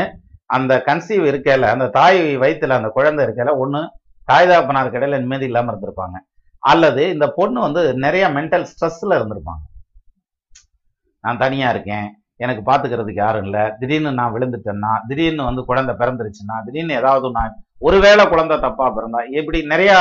அந்த 0.56 0.72
கன்சீவ் 0.88 1.24
இருக்கல 1.30 1.68
அந்த 1.74 1.86
தாய் 1.98 2.20
வயிற்றுல 2.42 2.78
அந்த 2.80 2.90
குழந்தை 2.96 3.22
இருக்கல 3.26 3.52
ஒன்று 3.62 3.80
தாய் 4.28 4.48
தாப்பனார் 4.50 4.94
கடையில் 4.94 5.22
நிம்மதி 5.22 5.46
இல்லாமல் 5.50 5.72
இருந்திருப்பாங்க. 5.72 6.16
அல்லது 6.62 7.02
இந்த 7.14 7.26
பொண்ணு 7.38 7.58
வந்து 7.66 7.82
நிறைய 8.04 8.24
மென்டல் 8.38 8.66
ஸ்ட்ரெஸ்ஸில் 8.72 9.16
இருந்திருப்பாங்க. 9.18 9.62
நான் 11.24 11.42
தனியாக 11.44 11.72
இருக்கேன் 11.74 12.06
எனக்கு 12.44 12.62
பார்த்துக்கிறதுக்கு 12.68 13.22
யாரும் 13.24 13.44
இல்லை 13.46 13.64
திடீர்னு 13.80 14.12
நான் 14.20 14.34
விழுந்துட்டேன்னா 14.36 14.92
திடீர்னு 15.08 15.48
வந்து 15.48 15.62
குழந்தை 15.70 15.92
பிறந்துருச்சுன்னா 16.02 16.56
திடீர்னு 16.66 16.94
ஏதாவது 17.00 17.28
நான் 17.38 17.56
ஒருவேளை 17.88 18.24
குழந்தை 18.32 18.56
தப்பாக 18.64 18.90
பிறந்தா 18.96 19.20
இப்படி 19.38 19.58
நிறையா 19.72 19.98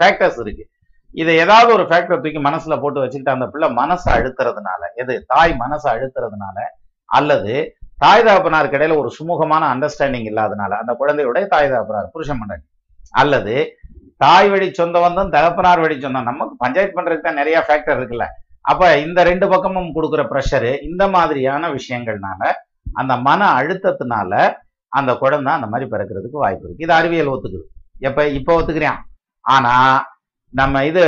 ஃபேக்டர்ஸ் 0.00 0.40
இருக்குது 0.44 0.70
இதை 1.14 1.32
ஏதாவது 1.44 1.70
ஒரு 1.76 1.84
ஃபேக்டரை 1.88 2.16
தூக்கி 2.22 2.40
மனசுல 2.48 2.74
போட்டு 2.82 3.02
வச்சுக்கிட்டு 3.02 3.34
அந்த 3.36 3.46
பிள்ளை 3.52 3.68
மனசை 3.80 4.08
அழுத்துறதுனால 4.16 4.82
எது? 5.02 5.14
தாய் 5.32 5.52
மனசை 5.62 5.88
அழுத்துறதுனால 5.94 6.56
அல்லது 7.08 7.54
தாய் 7.98 8.24
தகப்பனாருக்கு 8.26 8.78
இடையில 8.78 8.96
ஒரு 9.02 9.10
சுமூகமான 9.18 9.62
அண்டர்ஸ்டாண்டிங் 9.74 10.28
இல்லாதனால 10.30 10.78
அந்த 10.82 10.92
குழந்தையுடைய 11.00 11.44
தாய் 11.52 11.70
தகப்பனார் 11.72 12.12
புருஷன் 12.14 12.40
பண்ணாங்க 12.40 12.64
அல்லது 13.12 13.54
தாய் 14.16 14.48
வழி 14.48 14.66
சொந்தம் 14.72 15.04
வந்தும் 15.04 15.30
தகப்பனார் 15.30 15.80
வழி 15.80 15.96
சொந்தம். 16.00 16.28
நமக்கு 16.30 16.54
பஞ்சாயத்து 16.56 16.96
பண்றதுக்கு 16.98 17.26
தான் 17.26 17.40
நிறைய 17.40 17.56
ஃபேக்டர் 17.66 17.98
இருக்குல்ல. 17.98 18.26
அப்ப 18.70 18.82
இந்த 18.98 19.22
ரெண்டு 19.22 19.46
பக்கமும் 19.48 19.94
கொடுக்குற 19.96 20.22
ப்ரெஷரு 20.32 20.72
இந்த 20.82 21.04
மாதிரியான 21.08 21.70
விஷயங்கள்னால 21.70 22.42
அந்த 22.92 23.12
மன 23.26 23.40
அழுத்தத்தினால 23.58 24.32
அந்த 24.92 25.10
குழந்தை 25.14 25.52
அந்த 25.52 25.66
மாதிரி 25.66 25.86
பிறக்கிறதுக்கு 25.90 26.42
வாய்ப்பு 26.44 26.66
இருக்கு. 26.66 26.84
இது 26.84 26.92
அறிவியல் 26.92 27.32
ஒத்துக்குது. 27.34 27.66
எப்ப? 27.98 28.26
இப்ப 28.38 28.50
ஒத்துக்கிறேன் 28.60 28.98
ஆனா 29.44 29.74
நம்ம 30.54 30.84
இது 30.84 31.02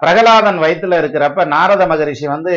பிரகலாதன் 0.00 0.58
வயித்துல 0.60 0.98
இருக்கிறப்ப 1.00 1.44
நாரத 1.48 1.82
மகரிஷி 1.86 2.26
வந்து 2.26 2.54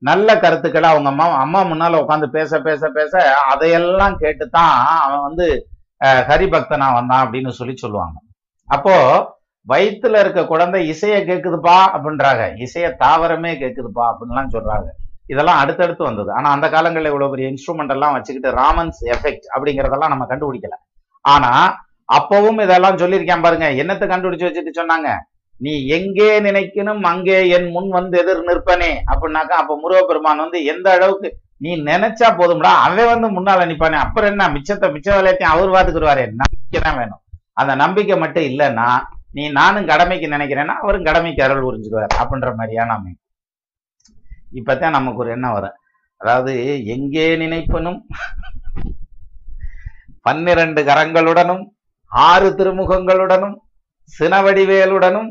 நல்ல 0.00 0.28
கருத்துக்களை 0.38 0.88
அவங்க 0.88 1.08
அம்மா 1.08 1.26
அம்மா 1.40 1.60
முன்னால 1.64 2.00
உட்காந்து 2.02 2.28
பேச 2.30 2.60
பேச 2.60 2.88
பேச 2.90 3.12
அதையெல்லாம் 3.46 4.16
கேட்டுத்தான் 4.16 4.74
அவன் 5.04 5.22
வந்து 5.22 5.46
அஹ், 6.00 6.22
ஹரிபக்தனா 6.28 6.86
வந்தான் 6.94 7.22
அப்படின்னு 7.24 7.50
சொல்லி 7.50 7.74
சொல்லுவாங்க. 7.76 8.16
அப்போ 8.68 8.94
வயித்துல 9.66 10.20
இருக்க 10.20 10.40
குழந்தை 10.44 10.80
இசையை 10.88 11.20
கேட்குதுப்பா 11.22 11.76
அப்படின்றாங்க. 11.94 12.42
இசைய 12.58 12.88
தாவரமே 13.00 13.52
கேக்குதுப்பா 13.54 14.04
அப்படின்லாம் 14.10 14.52
சொல்றாங்க. 14.52 14.88
இதெல்லாம் 15.28 15.60
அடுத்தடுத்து 15.62 16.04
வந்தது. 16.04 16.30
ஆனா 16.32 16.48
அந்த 16.50 16.66
காலங்களில் 16.68 17.10
இவ்வளவு 17.10 17.30
பெரிய 17.30 17.46
இன்ஸ்ட்ருமெண்ட் 17.50 17.94
எல்லாம் 17.94 18.14
வச்சுக்கிட்டு 18.14 18.50
ராமன்ஸ் 18.52 19.00
எஃபெக்ட் 19.14 19.46
அப்படிங்கறதெல்லாம் 19.54 20.12
நம்ம 20.14 20.26
கண்டுபிடிக்கல. 20.28 20.76
ஆனா 21.24 21.52
அப்பவும் 22.08 22.62
இதெல்லாம் 22.62 22.98
சொல்லியிருக்கேன் 22.98 23.42
பாருங்க. 23.42 23.68
என்னத்தை 23.82 24.06
கண்டுபிடிச்சு 24.06 24.48
வச்சுட்டு 24.48 24.78
சொன்னாங்க? 24.78 25.08
நீ 25.64 25.72
எங்கே 25.96 26.28
நினைக்கணும் 26.46 27.02
அங்கே 27.10 27.36
என் 27.56 27.68
முன் 27.74 27.90
வந்து 27.98 28.14
எதிர் 28.22 28.46
நிற்பனே. 28.48 28.90
அப்படின்னாக்கா 29.10 29.56
அப்ப 29.62 29.76
முருகப்பெருமான் 29.82 30.42
வந்து 30.44 30.58
எந்த 30.72 30.86
அளவுக்கு 30.96 31.28
நீ 31.64 31.70
நினைச்சா 31.90 32.28
போதும்டா 32.40 32.72
அவன் 32.86 33.10
வந்து 33.12 33.28
முன்னால 33.36 33.66
நிப்பானே. 33.70 33.98
அப்புறம் 34.04 34.30
என்ன 34.32 34.48
மிச்சத்தை 34.56 34.88
மிச்ச 34.96 35.08
வேலையத்தையும் 35.16 35.54
அவர் 35.54 35.74
பாத்துக்குருவாரு 35.74 36.24
நம்பிக்கை 36.40 36.80
தான் 36.80 36.98
வேணும். 37.00 37.22
அந்த 37.60 37.72
நம்பிக்கை 37.82 38.16
மட்டும் 38.24 38.48
இல்லைன்னா 38.50 38.88
நீ 39.38 39.44
நானும் 39.60 39.88
கடமைக்கு 39.92 40.26
நினைக்கிறேன்னா 40.34 40.74
அவரும் 40.82 41.06
கடமைக்கு 41.08 41.42
அருள் 41.46 41.64
புரிஞ்சுக்குவார். 41.66 42.12
அப்படின்ற 42.20 42.50
மாதிரியான 42.58 42.94
அமைப்பு. 42.98 43.22
இப்பதான் 44.58 44.96
நமக்கு 44.98 45.22
ஒரு 45.22 45.30
எண்ணம் 45.36 45.56
வரும். 45.56 45.76
அதாவது 46.20 46.52
எங்கே 46.94 47.26
நினைப்பனும்? 47.44 47.98
பன்னிரண்டு 50.26 50.80
கரங்களுடனும் 50.90 51.64
ஆறு 52.12 52.48
திருமுகங்களுடனும் 52.58 53.56
சினவடிவேலுடனும் 54.14 55.28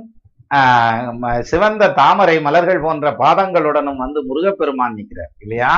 சிவந்த 1.50 1.84
தாமரை 2.00 2.36
மலர்கள் 2.40 2.84
போன்ற 2.84 3.10
பாதங்களுடனும் 3.22 4.02
வந்து 4.04 4.20
முருகப்பெருமான் 4.28 4.98
நிற்கிறார் 4.98 5.34
இல்லையா? 5.40 5.72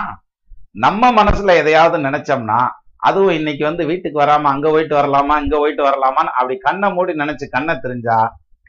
நம்ம 0.75 1.11
மனசுல 1.11 1.55
எதையாவது 1.55 1.97
நினைச்சோம்னா 2.07 2.59
அதுவும் 3.03 3.37
இன்னைக்கு 3.39 3.63
வந்து 3.65 3.83
வீட்டுக்கு 3.85 4.17
வராம 4.21 4.49
அங்க 4.51 4.67
போயிட்டு 4.69 4.95
வரலாமா 4.97 5.35
இங்க 5.43 5.55
போயிட்டு 5.57 5.83
வரலாமான்னு 5.87 6.31
அப்படி 6.37 6.55
கண்ணை 6.65 6.87
மூடி 6.89 7.13
நினைச்சு 7.21 7.45
கண்ணை 7.55 7.73
தெரிஞ்சா 7.77 8.17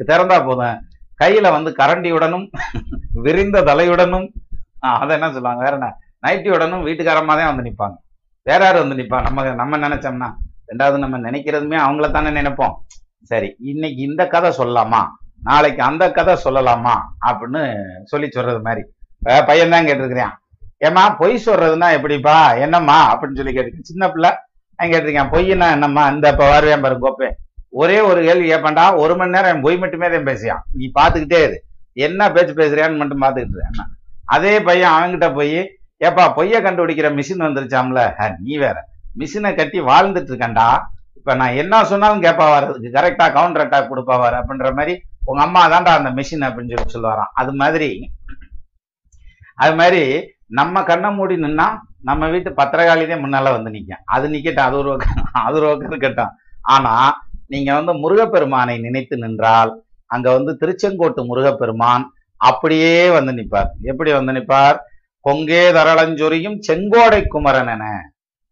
திறந்தா 0.01 0.37
போதும். 0.41 0.77
கையில 1.19 1.47
வந்து 1.55 1.71
கரண்டியுடனும் 1.81 2.45
விரிந்த 3.25 3.63
தலையுடனும் 3.63 4.27
ஆஹ், 4.83 4.99
அதை 5.03 5.13
என்ன 5.17 5.29
சொல்லுவாங்க 5.31 5.63
வேற 5.65 5.75
என்ன? 5.79 5.87
நைட்டியுடனும் 6.25 6.85
வீட்டுக்காரமா 6.87 7.35
தான் 7.35 7.51
வந்து 7.51 7.65
நிப்பாங்க. 7.67 7.97
வேற 8.47 8.61
யாரும் 8.65 8.85
வந்து 8.85 8.99
நிப்பா? 9.01 9.19
நம்ம 9.27 9.45
நம்ம 9.61 9.79
நினைச்சோம்னா 9.85 10.29
ரெண்டாவது 10.71 10.99
நம்ம 11.05 11.19
நினைக்கிறதுமே 11.25 11.79
அவங்கள 11.85 12.07
தானே 12.11 12.31
நினைப்போம். 12.39 12.75
சரி 13.31 13.49
இன்னைக்கு 13.71 14.01
இந்த 14.09 14.23
கதை 14.35 14.51
சொல்லலாமா? 14.59 15.01
நாளைக்கு 15.43 15.82
அந்த 15.82 16.11
கதை 16.11 16.34
சொல்லலாமா 16.45 16.95
அப்படின்னு 17.26 17.62
சொல்லி 18.05 18.30
சொல்றது 18.30 18.61
மாதிரி. 18.62 18.82
பையன் 19.47 19.70
தான் 19.70 19.86
கேட்டிருக்கிறான். 19.86 20.34
ஏம்மா 20.78 21.11
பொய் 21.11 21.43
சொல்றதுன்னா 21.47 21.93
எப்படிப்பா? 21.93 22.55
என்னம்மா? 22.55 22.99
அப்படின்னு 23.12 23.36
சொல்லி 23.36 23.55
கேட்டிருக்கேன். 23.57 23.91
சின்ன 23.91 24.11
பிள்ளை 24.11 24.30
நான் 24.76 24.89
கேட்டிருக்கேன். 24.89 25.30
பொய்னா 25.32 25.70
என்னம்மா? 25.70 26.09
இந்த 26.09 26.28
இப்போ 26.28 26.51
வருவேன் 26.51 26.80
பாரு 26.80 26.99
கோப்பே. 27.05 27.30
ஒரே 27.68 28.01
ஒரு 28.01 28.22
கேள்வி 28.24 28.53
கேட்பேன்டா 28.53 28.97
ஒரு 28.97 29.16
மணி 29.16 29.30
நேரம் 29.30 29.55
என் 29.55 29.61
பொய் 29.61 29.76
மட்டுமே 29.76 30.09
தான் 30.11 30.26
பேசியான் 30.26 30.62
நீ 30.72 30.91
பாத்துக்கிட்டே 31.01 31.41
இரு. 31.49 31.62
என்ன 31.93 32.32
பேச்சு 32.32 32.55
பேசுறியான்னு 32.55 32.97
மட்டும் 32.97 33.22
பாத்துக்கிட்டு 33.22 33.57
இருக்கேன் 33.57 33.72
என்ன? 33.72 33.86
அதே 34.24 34.61
பையன் 34.61 34.93
அவன்கிட்ட 34.93 35.34
போய் 35.34 35.78
ஏப்பா 35.97 36.28
பொய்யை 36.28 36.62
கண்டுபிடிக்கிற 36.62 37.09
மிஷின் 37.14 37.45
வந்துருச்சாம்ல? 37.47 38.01
நீ 38.39 38.57
வேற. 38.57 38.84
மிஷினை 39.18 39.55
கட்டி 39.57 39.80
வாழ்ந்துட்டு 39.80 40.30
இருக்கேன்டா. 40.32 40.68
இப்ப 41.29 41.41
நான் 41.41 41.59
என்ன 41.62 41.79
சொன்னாலும் 41.89 42.22
கேட்பா 42.24 42.45
வர்றதுக்கு 42.51 42.91
கரெக்டா 42.95 43.24
கவுண்டர் 43.35 43.62
அட்டாக் 43.64 43.91
கொடுப்பா 43.91 44.14
வர 44.22 44.35
அப்படின்ற 44.41 44.68
மாதிரி 44.79 44.93
உங்க 45.31 45.41
அம்மா 45.45 45.62
தான்டா 45.72 45.93
அந்த 45.99 46.11
மிஷின் 46.18 46.47
அப்படின்னு 46.47 46.72
சொல்லி 46.74 46.95
சொல்லுவாராம். 46.95 47.31
அது 47.41 47.53
மாதிரி 47.61 47.89
அது 49.62 49.74
மாதிரி 49.81 50.01
நம்ம 50.61 50.83
கண்ணை 50.91 51.11
மூடி 51.18 51.37
நின்னா 51.45 51.66
நம்ம 52.09 52.31
வீட்டு 52.35 52.51
பத்திரகாளிதே 52.61 53.18
முன்னால 53.24 53.53
வந்து 53.57 53.74
நிக்க 53.76 54.01
அது 54.16 54.33
நிக்கட்டும் 54.35 54.66
அது 54.68 54.79
ஒரு 54.83 54.91
அது 55.45 55.57
ஒரு 55.61 55.66
பக்கம் 55.68 55.93
இருக்கட்டும். 55.93 56.33
ஆனா 56.74 56.95
நீங்க 57.55 57.70
வந்து 57.79 57.95
முருகப்பெருமானை 58.03 58.79
நினைத்து 58.87 59.22
நின்றால் 59.24 59.72
அங்க 60.11 60.29
வந்து 60.39 60.55
திருச்செங்கோட்டு 60.62 61.31
முருகப்பெருமான் 61.31 62.07
அப்படியே 62.51 62.99
வந்து 63.18 63.35
நிற்பார் 63.41 63.72
எப்படி 63.91 64.12
வந்து 64.20 64.35
நிப்பார்? 64.39 64.79
கொங்கே 65.24 65.64
தரளஞ்சொரியும் 65.79 66.61
செங்கோடை 66.68 67.20
குமரன் 67.35 67.72
என. 67.76 67.85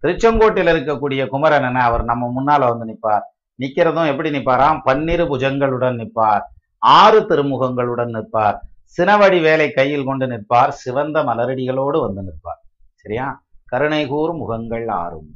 திருச்செங்கோட்டில் 0.03 0.71
இருக்கக்கூடிய 0.71 1.27
குமரன் 1.27 1.75
அவர் 1.75 2.05
நம்ம 2.05 2.27
முன்னால 2.29 2.77
வந்து 2.77 2.99
நிப்பார். 2.99 3.23
நிக்கிறதும் 3.59 4.07
எப்படி 4.07 4.31
நிப்பாராம்? 4.31 4.81
பன்னிரு 4.85 5.25
புஜங்களுடன் 5.25 5.95
நிற்பார் 5.95 6.53
ஆறு 6.79 7.21
திருமுகங்களுடன் 7.21 8.11
நிற்பார். 8.11 8.63
சினவடி 8.97 9.41
வேலை 9.41 9.71
கையில் 9.71 10.05
கொண்டு 10.05 10.27
நிற்பார். 10.27 10.73
சிவந்த 10.73 11.23
மலரடிகளோடு 11.23 12.01
வந்து 12.01 12.23
நிற்பார். 12.23 12.63
சரியா? 12.95 13.45
கருணை 13.65 14.07
கூர் 14.07 14.35
முகங்கள் 14.35 14.89
ஆறும். 14.89 15.29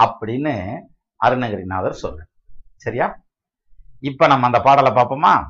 அப்படின்னு 0.00 0.78
அருணகிரிநாதர் 1.24 1.98
சொல்ற 2.02 2.18
சரியா? 2.76 3.20
இப்ப 4.00 4.26
நம்ம 4.26 4.46
அந்த 4.46 4.60
பாடலை 4.60 4.92
பார்ப்போமா? 4.92 5.48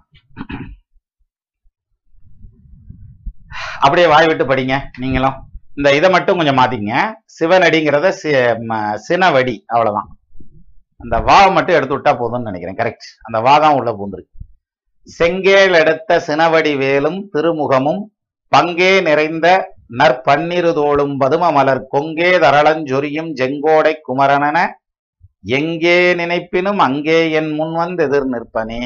அப்படியே 3.81 4.07
வாய் 4.07 4.27
விட்டு 4.27 4.47
படிங்க 4.47 4.81
நீங்களும். 4.99 5.50
இந்த 5.81 5.91
இதை 5.97 6.09
மட்டும் 6.15 6.39
கொஞ்சம் 6.39 6.59
மாத்திங்க 6.59 6.95
சிவனடிங்கிறத 7.35 8.07
சினவடி 9.05 9.55
அவ்வளவுதான். 9.73 10.09
அந்த 11.03 11.17
வா 11.29 11.37
மட்டும் 11.57 11.77
எடுத்து 11.77 11.95
விட்டா 11.97 12.13
போதும்னு 12.19 12.49
நினைக்கிறேன். 12.49 12.79
கரெக்ட் 12.81 13.07
அந்த 13.27 13.39
வா 13.47 13.55
தான் 13.65 13.77
உள்ள 13.79 13.91
பூந்துருக்கு. 13.99 14.33
செங்கேல் 15.09 15.77
எடுத்த 15.83 16.19
சினவடி 16.27 16.73
வேலும் 16.83 17.19
திருமுகமும் 17.35 18.03
பங்கே 18.53 18.91
நிறைந்த 19.09 19.47
நற்பன்னிருதோளும் 20.01 21.15
பதும 21.23 21.53
மலர் 21.59 21.83
கொங்கே 21.95 22.31
தரளஞ்சொரியும் 22.45 23.31
செங்கோடை 23.41 23.95
குமரனென 24.09 24.59
எங்கே 25.59 25.99
நினைப்பினும் 26.21 26.83
அங்கே 26.89 27.19
என் 27.41 27.53
முன் 27.61 27.75
வந்து 27.83 28.05
எதிர் 28.09 28.29
நிற்பனே. 28.35 28.83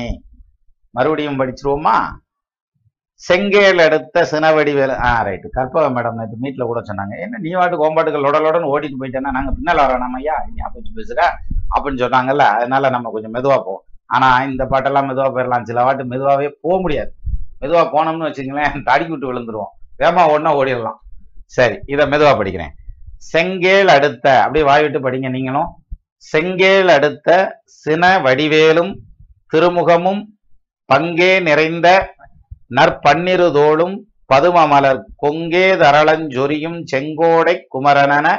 மறுபடியும் 0.96 1.40
படிச்சிருவோமா? 1.40 1.96
செங்கேல் 3.26 3.78
எடுத்த 3.78 4.24
சினவடி 4.30 4.72
வேலை 4.78 4.94
ஆ 5.08 5.22
ரைட்டு 5.26 5.48
கற்பக 5.56 5.84
மேடம் 5.96 6.18
நேற்று 6.18 6.36
மீட்டில் 6.42 6.68
கூட 6.70 6.80
சொன்னாங்க. 6.80 7.14
என்ன 7.24 7.38
நீ 7.38 7.50
வாட்டு 7.58 7.76
கோம்பாட்டுகள் 7.82 8.24
லொடலோடன்னு 8.26 8.70
ஓடிட்டு 8.72 9.00
போயிட்டேன்னா 9.00 9.30
நாங்கள் 9.36 9.54
பின்னால் 9.56 9.82
வரோம் 9.82 10.16
ஐயா. 10.18 10.34
நீ 10.48 10.56
அப்படி 10.66 10.90
பேசுகிற 10.94 11.20
அப்படின்னு 11.74 12.02
சொன்னாங்கல்ல. 12.04 12.46
அதனால 12.56 12.90
நம்ம 12.90 13.10
கொஞ்சம் 13.10 13.30
மெதுவாக 13.30 13.60
போவோம். 13.60 13.84
ஆனால் 14.06 14.48
இந்த 14.50 14.64
பாட்டெல்லாம் 14.64 15.08
மெதுவாக 15.10 15.30
போயிடலாம் 15.36 15.62
சில 15.62 15.84
வாட்டு 15.84 16.04
மெதுவாகவே 16.04 16.48
போக 16.64 16.76
முடியாது. 16.80 17.10
மெதுவாக 17.60 17.86
போனோம்னு 17.94 18.28
வச்சுங்களேன் 18.28 18.74
தடுக்கி 18.88 19.12
விட்டு 19.12 19.30
விழுந்துருவோம். 19.30 19.72
வேமா 19.98 20.22
ஒன்றா 20.34 20.52
ஓடிடலாம் 20.60 20.98
சரி 21.46 21.76
இதை 21.86 22.04
மெதுவாக 22.06 22.36
படிக்கிறேன். 22.40 22.72
செங்கேல் 23.32 23.88
அடுத்த 23.88 24.26
அப்படியே 24.42 24.64
வாய் 24.64 24.82
விட்டு 24.82 25.00
படிங்க 25.00 25.28
நீங்களும். 25.28 25.70
செங்கேல் 26.18 26.88
அடுத்த 26.88 27.30
சின 27.82 28.18
வடிவேலும் 28.26 28.92
திருமுகமும் 29.52 30.22
பங்கே 30.88 31.42
நிறைந்த 31.48 31.88
நற்பன்னிருதோளும் 32.76 33.98
பதும 34.34 34.68
மலர் 34.68 35.04
கொங்கே 35.22 35.74
தரளஞ்சொரியும் 35.74 36.84
செங்கோடை 36.84 37.54
குமரனன 37.74 38.36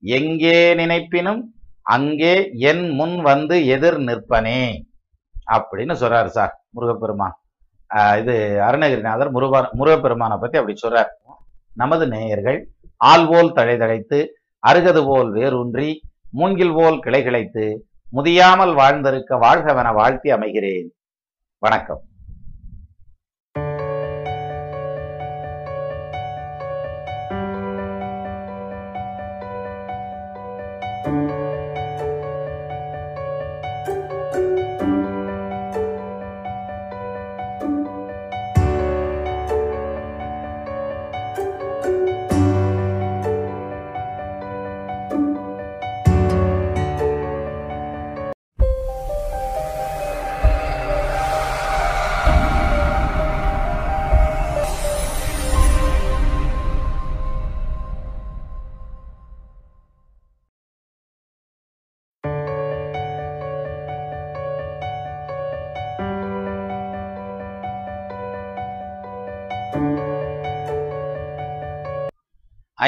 எங்கே 0.00 0.74
நினைப்பினும் 0.74 1.40
அங்கே 1.82 2.50
என் 2.52 2.90
முன் 2.90 3.20
வந்து 3.20 3.66
எதிர் 3.66 3.98
நிற்பனே. 3.98 4.82
அப்படின்னு 5.52 5.94
சொல்றாரு 6.00 6.26
சார் 6.26 6.64
முருகப்பெருமான். 6.70 7.40
ஆஹ் 7.94 8.18
இது 8.18 8.58
அருணகிரிநாதர் 8.60 9.30
முருக 9.30 9.70
முருகப்பெருமானை 9.72 10.36
பத்தி 10.40 10.58
அப்படி 10.58 10.78
சொல்றார். 10.82 11.10
நமது 11.74 12.08
நேயர்கள் 12.08 12.68
ஆள் 12.96 13.26
போல் 13.28 13.52
தழைதழைத்து 13.52 14.26
அருகது 14.66 15.06
போல் 15.06 15.30
வேரூன்றி 15.30 16.00
மூங்கில் 16.30 16.74
போல் 16.74 16.98
கிளை 16.98 17.22
கிளைத்து 17.22 17.78
முதியாமல் 18.12 18.74
வாழ்ந்திருக்க 18.74 19.36
வாழ்கவென 19.36 19.94
வாழ்த்தி 19.94 20.32
அமைகிறேன். 20.32 20.88
வணக்கம். 21.58 22.02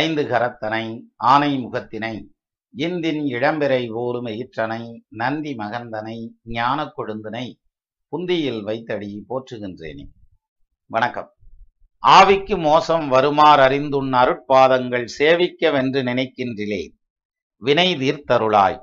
ஐந்து 0.01 0.23
கரத்தனை 0.23 0.85
ஆனை 1.17 1.53
முகத்தினை 1.65 2.15
இந்தின் 2.75 3.23
இளம்பிறை 3.37 3.83
ஓரும் 4.03 4.29
எயிற்றனை 4.33 4.83
நந்தி 5.21 5.53
மகந்தனை 5.55 6.17
ஞான 6.57 6.79
கொழுந்தனை 6.97 7.47
புந்தியில் 8.13 8.63
வைத்தடி 8.63 9.11
போற்றுகின்றேனே. 9.29 10.05
வணக்கம். 10.87 11.31
ஆவிக்கு 12.07 12.57
மோசம் 12.59 13.09
வருமாறு 13.09 13.63
அறிந்துண் 13.63 14.13
அருட்பாதங்கள் 14.23 15.07
சேவிக்கவென்று 15.19 16.01
நினைக்கின்றிலே 16.11 16.83
வினை 17.63 17.89
தீர்த்தருளாய். 17.97 18.79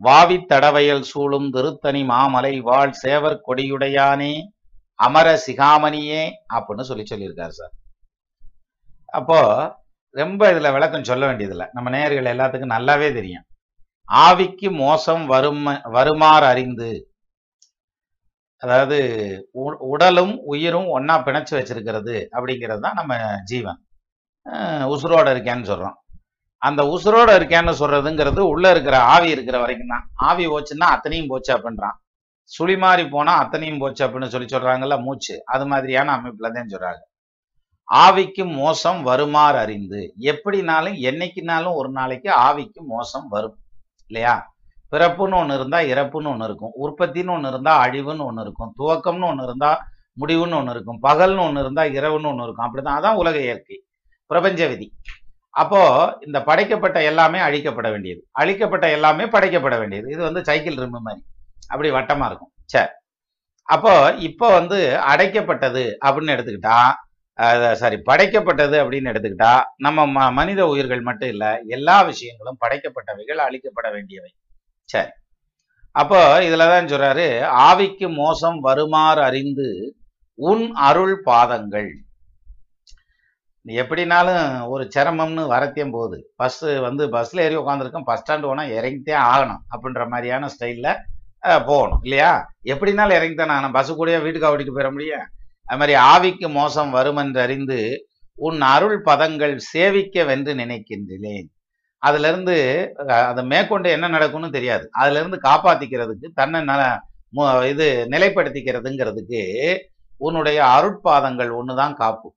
வாவி 0.00 0.36
தடவையல் 0.36 1.06
சூழும் 1.12 1.50
திருத்தனி 1.50 2.02
மாமலை 2.04 2.54
வாழ் 2.60 2.94
சேவர் 3.02 3.38
கொடியுடையானே 3.46 4.32
அமர 4.94 5.28
சிகாமணியே 5.46 6.22
அப்படின்னு 6.54 6.88
சொல்லி 6.90 7.04
சொல்லியிருக்கார் 7.10 7.56
சார். 7.60 7.74
அப்போ 9.12 9.40
ரொம்ப 10.12 10.52
இதுல 10.52 10.72
விளக்கம் 10.72 11.04
சொல்ல 11.04 11.26
வேண்டியதில்லை. 11.26 11.66
நம்ம 11.72 11.90
நேயர்கள் 11.90 12.36
எல்லாத்துக்கும் 12.36 12.72
நல்லாவே 12.72 13.12
தெரியும். 13.12 13.44
ஆவிக்கு 14.12 14.72
மோசம் 14.72 15.26
வரும் 15.26 15.80
வருமாறு 15.82 16.46
அறிந்து 16.46 17.06
அதாவது 18.58 18.98
உ- 19.52 19.78
உடலும் 19.78 20.38
உயிரும் 20.44 20.86
ஒன்றா 20.86 21.24
பிணைச்சு 21.24 21.50
வச்சிருக்கிறது 21.50 22.26
அப்படிங்கிறது 22.32 22.78
தான் 22.78 22.92
நம்ம 22.92 23.40
ஜீவன். 23.44 23.86
அஹ் 24.44 24.86
உசுரோட 24.88 25.28
இருக்கேன்னு 25.34 25.68
சொல்றோம். 25.72 25.94
அந்த 26.58 26.82
உசுரோட 26.82 27.30
இருக்கேன்னு 27.38 27.72
சொல்றதுங்கிறது 27.78 28.38
உள்ள 28.38 28.70
இருக்கிற 28.70 29.00
ஆவி 29.00 29.30
இருக்கிற 29.30 29.58
வரைக்கும் 29.58 29.88
தான். 29.88 30.10
ஆவி 30.14 30.46
போச்சுன்னா 30.46 30.88
அத்தனையும் 30.94 31.28
போச்சு 31.28 31.58
அப்படின்றான். 31.58 31.96
சுழி 32.44 32.78
மாறி 32.78 33.08
போனா 33.08 33.34
அத்தனையும் 33.38 33.78
போச்சு 33.78 34.06
அப்படின்னு 34.06 34.26
சொல்லி 34.26 34.56
சொல்றாங்கல்ல 34.56 35.02
மூச்சு. 35.02 35.42
அது 35.44 35.66
மாதிரியான 35.66 36.16
அமைப்புல 36.16 36.52
தான் 36.52 36.66
சொல்றாங்க. 36.66 37.11
ஆவிக்கு 37.90 38.44
மோசம் 38.54 39.02
வருமாறு 39.02 39.58
அறிந்து. 39.58 40.14
எப்படினாலும் 40.18 40.96
என்னைக்குனாலும் 41.08 41.74
ஒரு 41.74 41.90
நாளைக்கு 41.90 42.30
ஆவிக்கு 42.32 42.80
மோசம் 42.86 43.28
வரும். 43.28 43.56
இல்லையா? 44.06 44.54
பிறப்புன்னு 44.92 45.34
ஒன்று 45.34 45.54
இருந்தா 45.54 45.78
இறப்புன்னு 45.78 46.28
ஒன்று 46.28 46.44
இருக்கும். 46.44 46.72
உற்பத்தின்னு 46.76 47.30
ஒன்று 47.30 47.48
இருந்தா 47.48 47.84
அழிவுன்னு 47.84 48.24
ஒன்று 48.24 48.42
இருக்கும். 48.42 48.74
துவக்கம்னு 48.78 49.28
ஒன்று 49.28 49.44
இருந்தா 49.44 49.86
முடிவுன்னு 50.20 50.54
ஒன்று 50.54 50.70
இருக்கும். 50.70 51.02
பகல்னு 51.02 51.38
ஒன்று 51.38 51.60
இருந்தா 51.60 51.82
இரவுன்னு 51.82 52.26
ஒன்று 52.26 52.42
இருக்கும். 52.42 52.66
அப்படிதான் 52.66 52.98
அதான் 52.98 53.14
உலக 53.14 53.40
இயற்கை. 53.40 53.84
பிரபஞ்ச 54.26 54.66
விதி. 54.66 54.92
அப்போ 55.50 55.80
இந்த 56.26 56.42
படைக்கப்பட்ட 56.42 57.02
எல்லாமே 57.02 57.38
அழிக்கப்பட 57.38 57.90
வேண்டியது. 57.90 58.26
அழிக்கப்பட்ட 58.30 58.90
எல்லாமே 58.90 59.24
படைக்கப்பட 59.24 59.78
வேண்டியது. 59.78 60.10
இது 60.10 60.22
வந்து 60.22 60.44
சைக்கிள் 60.44 60.74
ரிம்மு 60.74 60.98
மாதிரி. 60.98 61.24
அப்படி 61.68 61.90
வட்டமா 61.90 62.26
இருக்கும். 62.26 62.52
சரி 62.64 62.88
அப்போ 63.62 64.14
இப்போ 64.18 64.48
வந்து 64.58 64.78
அடைக்கப்பட்டது 65.06 65.82
அப்படின்னு 66.04 66.34
எடுத்துக்கிட்டா 66.34 66.76
சாரி 67.72 67.96
படைக்கப்பட்டது 67.96 68.76
அப்படின்னு 68.78 69.10
எடுத்துக்கிட்டா 69.10 69.62
நம்ம 69.76 70.06
ம- 70.06 70.32
மனித 70.32 70.66
உயிர்கள் 70.66 71.00
மட்டும் 71.00 71.28
இல்ல 71.28 71.60
எல்லா 71.66 72.02
விஷயங்களும் 72.02 72.58
படைக்கப்பட்டவைகள் 72.60 73.36
அழிக்கப்பட 73.36 73.92
வேண்டியவை. 73.92 74.34
சரி. 74.84 75.08
அப்போ 75.92 76.40
இதுலதான் 76.40 76.86
சொல்றாரு 76.86 77.48
ஆவிக்கு 77.48 78.14
மோசம் 78.14 78.60
வருமாறு 78.60 79.22
அறிந்து 79.22 79.96
உன் 80.34 80.72
அருள் 80.72 81.20
பாதங்கள். 81.22 82.04
எப்படினாலும் 83.66 84.68
ஒரு 84.68 84.88
சிரமம்னு 84.96 85.46
வரத்தையும் 85.50 85.90
போகுது. 85.90 86.32
பஸ் 86.36 86.60
வந்து 86.60 87.08
பஸ்ல 87.08 87.36
ஏறி 87.36 87.56
உட்காந்துருக்கோம் 87.56 88.04
பஸ் 88.04 88.32
ஸ்டாண்டு 88.32 88.42
போனால் 88.42 88.68
இறங்கித்தே 88.68 89.10
ஆகணும் 89.10 89.58
அப்படின்ற 89.76 90.08
மாதிரியான 90.08 90.48
ஸ்டைல்ல 90.58 90.96
போகணும் 91.40 92.02
இல்லையா? 92.02 92.52
எப்படினாலும் 92.64 93.14
இறங்கித்தானே 93.14 93.52
ஆகணும். 93.52 93.72
பஸ் 93.72 93.92
கூடயே 93.92 94.22
வீட்டுக்கு 94.22 94.58
ஓடிட்டு 94.58 94.70
போயிட 94.76 94.90
முடியும். 94.90 95.28
அது 95.68 95.78
மாதிரி 95.80 95.94
ஆவிக்கு 96.12 96.46
மோசம் 96.60 96.90
வரும் 96.90 97.16
என்று 97.16 97.40
அறிந்து 97.40 97.78
உன் 98.38 98.60
அருள் 98.74 98.98
பதங்கள் 99.08 99.54
சேவிக்க 99.72 100.24
வென்று 100.24 100.52
நினைக்கின்றேன். 100.54 101.46
அதுல 102.02 102.28
இருந்து 102.28 102.56
அதை 103.30 103.42
மேற்கொண்டு 103.44 103.88
என்ன 103.90 104.06
நடக்கும்னு 104.08 104.50
தெரியாது. 104.50 104.84
அதுல 105.00 105.20
இருந்து 105.20 105.38
காப்பாத்திக்கிறதுக்கு 105.48 106.28
தன்னை 106.40 106.60
நல 106.70 106.82
இது 107.72 107.86
நிலைப்படுத்திக்கிறதுங்கிறதுக்கு 108.14 109.42
உன்னுடைய 110.20 110.58
அருட்பாதங்கள் 110.76 111.50
ஒண்ணுதான் 111.60 111.94
காப்பு. 111.94 112.28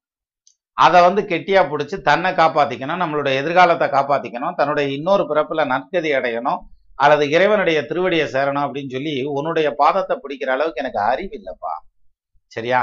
அதை 0.78 1.00
வந்து 1.02 1.22
கெட்டியா 1.32 1.62
பிடிச்சி 1.72 1.98
தன்னை 2.02 2.32
காப்பாத்திக்கணும் 2.34 3.02
நம்மளுடைய 3.04 3.34
எதிர்காலத்தை 3.42 3.88
காப்பாத்திக்கணும் 3.88 4.58
தன்னுடைய 4.60 4.88
இன்னொரு 4.98 5.24
பிறப்புல 5.24 5.66
நற்கதி 5.74 6.10
அடையணும் 6.20 6.62
அல்லது 7.00 7.24
இறைவனுடைய 7.30 7.80
திருவடியை 7.90 8.26
சேரணும் 8.36 8.66
அப்படின்னு 8.66 8.94
சொல்லி 8.98 9.14
உன்னுடைய 9.38 9.68
பாதத்தை 9.82 10.16
பிடிக்கிற 10.24 10.52
அளவுக்கு 10.56 10.82
எனக்கு 10.84 11.02
அறிவு 11.12 11.36
இல்லைப்பா 11.40 11.74
சரியா? 12.52 12.82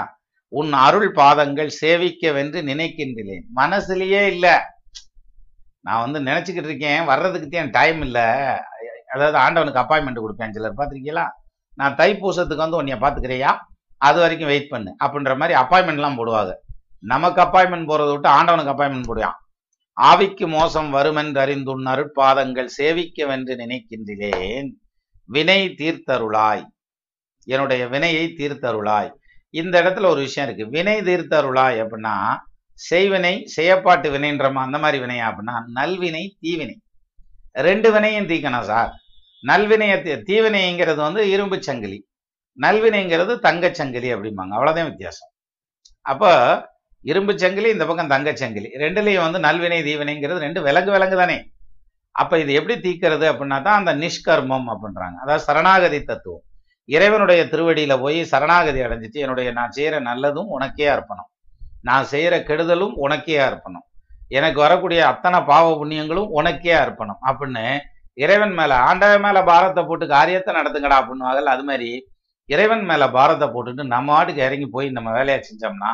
உன் 0.55 0.73
அருள் 0.73 1.13
பாதங்கள் 1.13 1.69
சேவிக்க 1.69 2.33
வென்று 2.33 2.63
நினைக்கின்றேன். 2.63 3.43
மனசுலயே 3.57 4.27
இல்ல. 4.27 4.75
நான் 5.81 6.11
வந்து 6.11 6.33
நினைச்சுக்கிட்டு 6.33 6.65
இருக்கேன். 6.65 7.05
வர்றதுக்கு 7.05 7.49
தான் 7.49 7.71
டைம் 7.71 8.01
இல்ல. 8.01 8.19
அதாவது 9.15 9.39
ஆண்டவனுக்கு 9.39 9.81
அப்பாயின்மெண்ட் 9.81 10.25
கொடுப்பேன் 10.25 10.51
சிலர். 10.51 10.75
பார்த்துருக்கீங்களா? 10.75 11.29
நான் 11.75 11.95
தைப்பூசத்துக்கு 11.95 12.57
வந்து 12.57 12.83
உன்னைய 12.83 13.01
பாத்துக்கிறியா 13.01 13.57
அது 13.99 14.21
வரைக்கும் 14.21 14.49
வெயிட் 14.49 14.69
பண்ணு. 14.69 14.95
அப்படின்ற 15.05 15.37
மாதிரி 15.37 15.61
அப்பாயின்மெண்ட்லாம் 15.61 16.19
போடுவாங்க. 16.19 16.55
நமக்கு 17.01 17.43
அப்பாயின்மெண்ட் 17.43 17.91
போகிறத 17.91 18.11
விட்டு 18.11 18.29
ஆண்டவனுக்கு 18.29 18.73
அப்பாயின்மெண்ட் 18.73 19.11
போடுவான். 19.11 19.41
ஆவிக்கு 20.01 20.49
மோசம் 20.49 20.91
வருமென்று 20.91 21.41
அறிந்துன் 21.41 21.85
அருட்பாதங்கள் 21.85 22.11
பாதங்கள் 22.15 22.71
சேவிக்கவென்று 22.79 23.55
நினைக்கின்றேன். 23.57 24.69
வினை 25.25 25.75
தீர்த்தருளாய். 25.79 26.65
என்னுடைய 27.45 27.87
வினையை 27.87 28.35
தீர்த்தருளாய். 28.37 29.13
இந்த 29.61 29.75
இடத்துல 29.83 30.11
ஒரு 30.13 30.21
விஷயம் 30.27 30.47
இருக்கு. 30.49 30.67
வினை 30.77 30.97
தீர்த்தருளாய் 31.09 31.79
அப்படின்னா 31.83 32.15
செய்வினை 32.91 33.35
செய்யப்பாட்டு 33.57 34.09
வினைன்றமா 34.15 34.61
அந்த 34.67 34.79
மாதிரி 34.79 34.99
வினையா 35.05 35.27
அப்படின்னா 35.31 35.57
நல்வினை 35.79 36.23
தீவினை. 36.45 36.77
ரெண்டு 37.69 37.89
வினையும் 37.95 38.29
தீக்கணும் 38.33 38.69
சார். 38.71 38.93
நல்வினைய 39.45 39.95
தீவினைங்கிறது 40.29 41.01
வந்து 41.07 41.23
இரும்பு 41.31 41.57
சங்கிலி. 41.63 41.99
நல்வினைங்கிறது 42.59 43.33
தங்கச் 43.49 43.79
சங்கிலி 43.81 44.09
அப்படிம்பாங்க. 44.15 44.53
அவ்வளவுதான் 44.59 44.89
வித்தியாசம். 44.89 45.31
அப்போ 46.07 46.31
இரும்பு 47.11 47.33
சங்கிலி 47.39 47.69
இந்த 47.71 47.85
பக்கம் 47.87 48.13
தங்கச் 48.15 48.41
சங்கிலி. 48.43 48.69
ரெண்டுலயும் 48.85 49.27
வந்து 49.27 49.39
நல்வினை 49.49 49.81
தீவினைங்கிறது 49.89 50.45
ரெண்டு 50.47 50.63
விலங்கு 50.63 50.91
விலங்கு 50.97 51.17
தானே. 51.17 51.39
அப்ப 52.17 52.39
இது 52.39 52.53
எப்படி 52.53 52.77
தீக்கிறது 52.89 53.27
அப்படின்னா 53.33 53.59
தான் 53.63 53.79
அந்த 53.81 53.93
நிஷ்கர்மம் 54.05 54.69
அப்படின்றாங்க. 54.73 55.17
அதாவது 55.25 55.45
சரணாகதி 55.49 56.01
தத்துவம். 56.11 56.45
இறைவனுடைய 56.89 57.45
திருவடியில 57.45 57.95
போய் 58.01 58.19
சரணாகதி 58.25 58.81
அடைஞ்சிட்டு 58.81 59.19
என்னுடைய 59.25 59.53
நான் 59.53 59.75
செய்யற 59.77 59.97
நல்லதும் 60.11 60.51
உனக்கே 60.57 60.87
அர்ப்பணம். 60.87 61.29
நான் 61.83 62.05
செய்யற 62.11 62.35
கெடுதலும் 62.49 62.95
உனக்கே 63.05 63.39
அர்ப்பணம். 63.39 63.87
எனக்கு 64.29 64.61
வரக்கூடிய 64.61 65.01
அத்தனை 65.07 65.41
பாவ 65.41 65.67
புண்ணியங்களும் 65.81 66.31
உனக்கே 66.39 66.73
அர்ப்பணம். 66.73 67.21
அப்படின்னு 67.31 67.65
இறைவன் 68.15 68.55
மேல 68.55 68.73
ஆண்டவன் 68.77 69.21
மேல 69.21 69.39
பாரத்தை 69.43 69.83
போட்டு 69.85 70.07
காரியத்தை 70.07 70.51
நடத்துங்கடா 70.55 70.97
அப்படின்னுவாங்கல்ல 71.01 71.55
அது 71.57 71.65
மாதிரி 71.65 71.91
இறைவன் 72.49 72.85
மேல 72.85 73.11
பாரத்தை 73.11 73.47
போட்டுட்டு 73.49 73.83
நம்ம 73.85 74.09
ஆட்டுக்கு 74.17 74.43
இறங்கி 74.47 74.67
போய் 74.67 74.89
நம்ம 74.91 75.11
வேலையை 75.13 75.39
செஞ்சோம்னா 75.49 75.93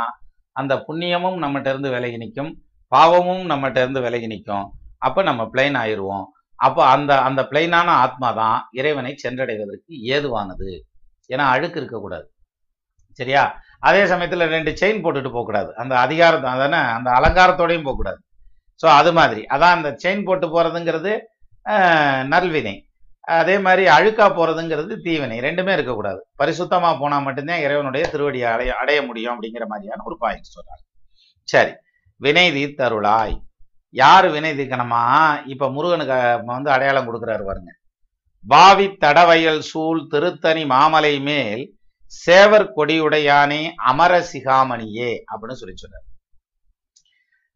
அந்த 0.53 0.75
புண்ணியமும் 0.87 1.39
நம்மகிட்ட 1.43 1.69
இருந்து 1.69 1.91
விலகி 1.91 2.17
நிற்கும் 2.17 2.51
பாவமும் 2.93 3.45
நம்மகிட்ட 3.51 3.77
இருந்து 3.77 4.01
விலகி 4.01 4.27
நிற்கும். 4.27 4.67
அப்போ 4.99 5.21
நம்ம 5.23 5.43
பிளைன் 5.53 5.77
ஆயிருவோம். 5.83 6.27
அப்போ 6.59 6.83
அந்த 6.95 7.13
அந்த 7.29 7.41
பிளைனான 7.51 7.89
ஆத்மா 8.05 8.29
தான் 8.41 8.59
இறைவனை 8.79 9.13
சென்றடைவதற்கு 9.25 9.93
ஏதுவானது. 10.15 10.71
ஏன்னா 11.33 11.45
அழுக்கு 11.55 11.79
இருக்கக்கூடாது 11.81 12.27
சரியா? 13.19 13.43
அதே 13.89 14.03
சமயத்தில் 14.13 14.53
ரெண்டு 14.55 14.71
செயின் 14.81 15.03
போட்டுட்டு 15.05 15.31
போகக்கூடாது 15.35 15.71
அந்த 15.83 15.95
அதிகாரத்தை 16.05 16.49
அதானே 16.57 16.81
அந்த 16.97 17.09
அலங்காரத்தோடையும் 17.19 17.87
போகக்கூடாது 17.89 18.21
ஸோ 18.81 18.87
அது 18.99 19.11
மாதிரி. 19.19 19.43
அதான் 19.55 19.77
அந்த 19.77 19.91
செயின் 20.03 20.27
போட்டு 20.29 20.47
போகிறதுங்கிறது 20.55 21.13
நல்வினை 22.33 22.75
அதே 23.39 23.57
மாதிரி 23.65 23.85
அழுக்கா 23.97 24.27
போகிறதுங்கிறது 24.37 24.93
தீவினை. 25.07 25.39
ரெண்டுமே 25.47 25.73
இருக்கக்கூடாது 25.77 26.21
பரிசுத்தமாக 26.41 26.95
போனால் 27.01 27.25
மட்டும்தான் 27.27 27.65
இறைவனுடைய 27.65 28.05
திருவடியை 28.13 28.47
அடைய 28.55 28.71
அடைய 28.83 28.99
முடியும் 29.09 29.33
அப்படிங்கிற 29.35 29.67
மாதிரியான 29.73 30.05
ஒரு 30.11 30.17
பாயிண்ட் 30.23 30.55
சொல்கிறாங்க 30.57 30.83
சரி. 31.49 31.73
வினை 32.21 32.47
தருளாய் 32.81 33.37
யாரு 33.91 34.31
வினை 34.31 34.59
தீக்கணுமா 34.59 35.43
இப்ப 35.47 35.71
முருகனுக்கு 35.71 36.45
வந்து 36.45 36.71
அடையாளம் 36.71 37.07
கொடுக்குறாரு 37.07 37.45
பாருங்க. 37.45 37.75
பாவி 38.47 38.87
தடவயல் 38.87 39.59
சூழ் 39.59 40.07
திருத்தணி 40.07 40.65
மாமலை 40.67 41.21
மேல் 41.21 41.79
சேவர் 42.27 42.73
கொடியுடையானே 42.77 43.73
அமர 43.75 44.19
சிகாமணியே 44.19 45.19
அப்படின்னு 45.33 45.53
சொல்லி 45.53 45.77
சொன்னார். 45.77 46.05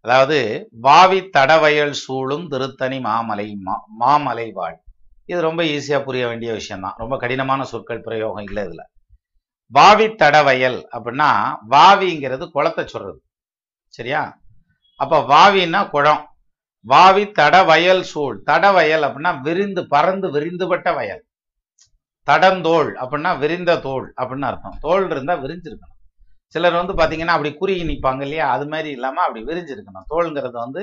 அதாவது 0.00 0.68
வாவி 0.72 1.20
தடவயல் 1.20 1.90
சூழும் 1.90 2.48
திருத்தணி 2.48 2.98
மாமலை 2.98 3.56
மா- 3.64 3.84
மாமலை 4.00 4.52
வாழ். 4.52 4.76
இது 5.24 5.40
ரொம்ப 5.40 5.62
ஈஸியா 5.62 6.04
புரிய 6.04 6.26
வேண்டிய 6.26 6.52
விஷயம்தான். 6.52 6.94
ரொம்ப 6.96 7.16
கடினமான 7.16 7.64
சொற்கள் 7.64 8.02
பிரயோகம் 8.02 8.44
இல்லை 8.44 8.64
இதுல. 8.64 8.82
வாவி 9.66 10.06
தடவயல் 10.06 10.86
அப்படின்னா 10.92 11.56
வாவிங்கிறது 11.70 12.50
குளத்தை 12.50 12.86
சொல்றது. 12.86 13.22
சரியா? 13.88 14.41
அப்ப 15.02 15.14
வாவின்னா 15.30 15.80
குளம் 15.90 16.22
வாவி 16.84 17.24
தடவயல் 17.38 18.04
சூழ். 18.12 18.36
தட 18.48 18.64
வயல் 18.72 19.04
அப்படின்னா 19.06 19.32
விரிந்து 19.42 19.82
பறந்து 19.88 20.28
விரிந்துபட்ட 20.36 20.88
வயல். 20.92 21.22
தடந்தோல் 22.26 22.90
அப்படின்னா 23.02 23.30
விரிந்த 23.38 23.72
தோல் 23.80 24.06
அப்படின்னு 24.20 24.48
அர்த்தம். 24.48 24.78
தோல் 24.80 25.06
இருந்தா 25.10 25.34
விரிஞ்சிருக்கணும். 25.36 25.98
சிலர் 26.54 26.80
வந்து 26.80 26.94
பாத்தீங்கன்னா 26.94 27.34
அப்படி 27.36 27.50
குறுகி 27.54 27.84
நிப்பாங்க 27.84 28.22
இல்லையா? 28.22 28.46
அது 28.50 28.66
மாதிரி 28.68 28.90
இல்லாம 28.90 29.22
அப்படி 29.22 29.42
விரிஞ்சிருக்கணும். 29.44 30.08
தோல்ங்கிறது 30.10 30.58
வந்து 30.58 30.82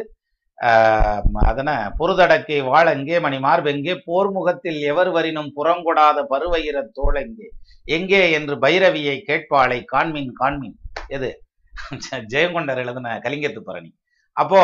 ஆஹ், 0.57 1.19
பொறுதடக்கை 1.25 1.41
அதன 1.49 1.69
பொருதடக்கை 1.99 2.57
வாழெங்கே 2.65 3.17
மணி 3.21 3.37
மார்பெங்கே 3.39 3.93
போர்முகத்தில் 4.07 4.79
எவர் 4.83 5.09
வரினும் 5.09 5.51
புறங்கொடாத 5.55 6.23
பருவயிர 6.25 6.77
தோளெங்கே 6.97 7.47
எங்கே? 7.87 8.31
என்று 8.31 8.55
பைரவியை 8.55 9.15
கேட்பாளை 9.29 9.79
காண்மின் 9.93 10.33
காண்மின். 10.39 10.75
எது? 11.07 11.29
ஜெயங்கொண்டர் 12.33 12.77
எழுதின 12.77 13.15
கலிங்கத்து 13.19 13.61
பரணி. 13.61 13.91
அப்போ 14.37 14.61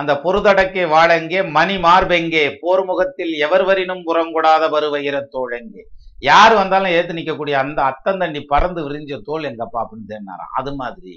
அந்த 0.00 0.12
பொருதடக்கை 0.22 0.84
வாழெங்கே 0.94 1.40
மணி 1.56 1.74
மார்பெங்கே 1.84 2.44
போர்முகத்தில் 2.62 3.32
எவர் 3.46 3.64
வரினும் 3.68 4.06
புறங்கொடாத 4.08 4.64
பருவயிர 4.74 5.16
தோளெங்கே 5.34 5.82
யார் 6.22 6.54
வந்தாலும் 6.58 6.94
ஏத்து 6.98 7.16
நிக்கக்கூடிய 7.18 7.54
அந்த 7.62 7.78
அத்தந்தண்ணி 7.90 8.40
பறந்து 8.52 8.80
விரிஞ்ச 8.86 9.18
தோல் 9.28 9.48
எங்கப்பா 9.50 9.78
அப்படின்னு 9.82 10.10
தேடினாராம். 10.12 10.52
அது 10.58 10.70
மாதிரி 10.80 11.14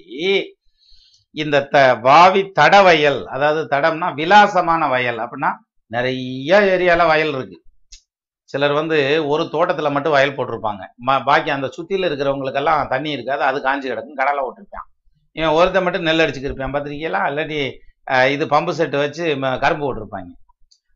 இந்த 1.36 1.58
த 1.74 1.78
வாவி 2.08 2.42
தட 2.60 2.76
வயல் 2.88 3.22
அதாவது 3.36 3.62
தடம்னா 3.74 4.08
விலாசமான 4.20 4.88
வயல் 4.94 5.20
அப்படின்னா 5.24 5.52
நிறைய 5.92 6.60
ஏரியால 6.74 7.02
வயல் 7.12 7.34
இருக்கு. 7.38 7.58
சிலர் 8.50 8.74
வந்து 8.80 8.98
ஒரு 9.32 9.44
தோட்டத்துல 9.54 9.90
மட்டும் 9.96 10.16
வயல் 10.16 10.36
போட்டிருப்பாங்க. 10.38 10.84
பாக்கி 11.30 11.50
அந்த 11.56 11.68
சுத்தில 11.78 12.10
இருக்கிறவங்களுக்கெல்லாம் 12.10 12.92
தண்ணி 12.94 13.10
இருக்காது 13.18 13.44
அது 13.50 13.58
காஞ்சி 13.68 13.88
கிடக்கும் 13.92 14.20
கடலை 14.22 14.44
ஓட்டிருப்பான். 14.48 14.88
இவன் 15.38 15.56
ஒருத்தன் 15.58 15.84
மட்டும் 15.84 16.02
நெல் 16.02 16.20
அடிச்சுக்கிருப்பான் 16.20 16.74
பார்த்துருக்கீங்களா? 16.76 17.20
இல்லாட்டி 17.30 17.60
இது 18.30 18.46
பம்பு 18.46 18.74
செட்டு 18.80 18.98
வச்சு 19.04 19.26
ம- 19.36 19.60
கரும்பு 19.60 19.86
போட்டிருப்பாங்க. 19.86 20.30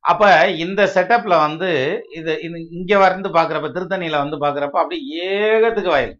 அப்போ 0.04 0.28
இந்த 0.64 0.82
செட்டப்பில் 0.96 1.42
வந்து 1.46 1.70
இது 2.16 2.32
இது 2.42 2.98
வந்து 3.00 3.30
பார்க்குறப்ப 3.30 3.70
திருத்தணியில் 3.76 4.22
வந்து 4.24 4.38
பார்க்குறப்ப 4.38 4.78
அப்படி 4.84 4.98
ஏகத்துக்கு 5.26 5.92
வயல். 5.96 6.16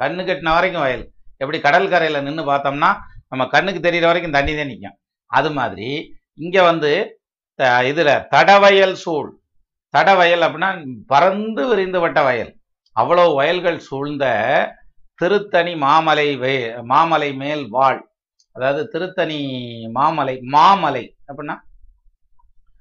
கண்ணு 0.00 0.22
கட்டின 0.28 0.52
வரைக்கும் 0.56 0.82
வயல். 0.82 1.04
எப்படி 1.36 1.58
கடல் 1.60 1.88
கரையில் 1.88 2.22
நின்று 2.22 2.44
பார்த்தோம்னா 2.50 2.90
நம்ம 3.28 3.46
கண்ணுக்கு 3.54 3.80
தெரிகிற 3.80 4.06
வரைக்கும் 4.06 4.36
தண்ணி 4.36 4.54
தான் 4.56 4.66
நிற்கும் 4.66 4.96
அது 5.30 5.50
மாதிரி 5.50 5.88
இங்கே 6.38 6.62
வந்து 6.70 6.92
த- 7.58 7.70
தடவயல் 8.34 8.96
சூழ். 9.04 9.28
தடவயல் 9.94 10.44
அப்படின்னா 10.46 10.70
பறந்து 11.06 11.62
விரிந்து 11.70 12.00
வட்ட 12.00 12.22
வயல். 12.22 12.52
அவ்வளோ 12.96 13.34
வயல்கள் 13.34 13.78
சூழ்ந்த 13.88 14.24
திருத்தணி 15.16 15.74
மாமலை 15.74 16.38
வே- 16.38 16.82
மாமலை 16.82 17.34
மேல் 17.34 17.68
வாழ். 17.68 18.08
அதாவது 18.52 18.88
திருத்தணி 18.88 19.38
மாமலை 19.94 20.40
மாமலை 20.40 21.16
அப்படின்னா 21.28 21.56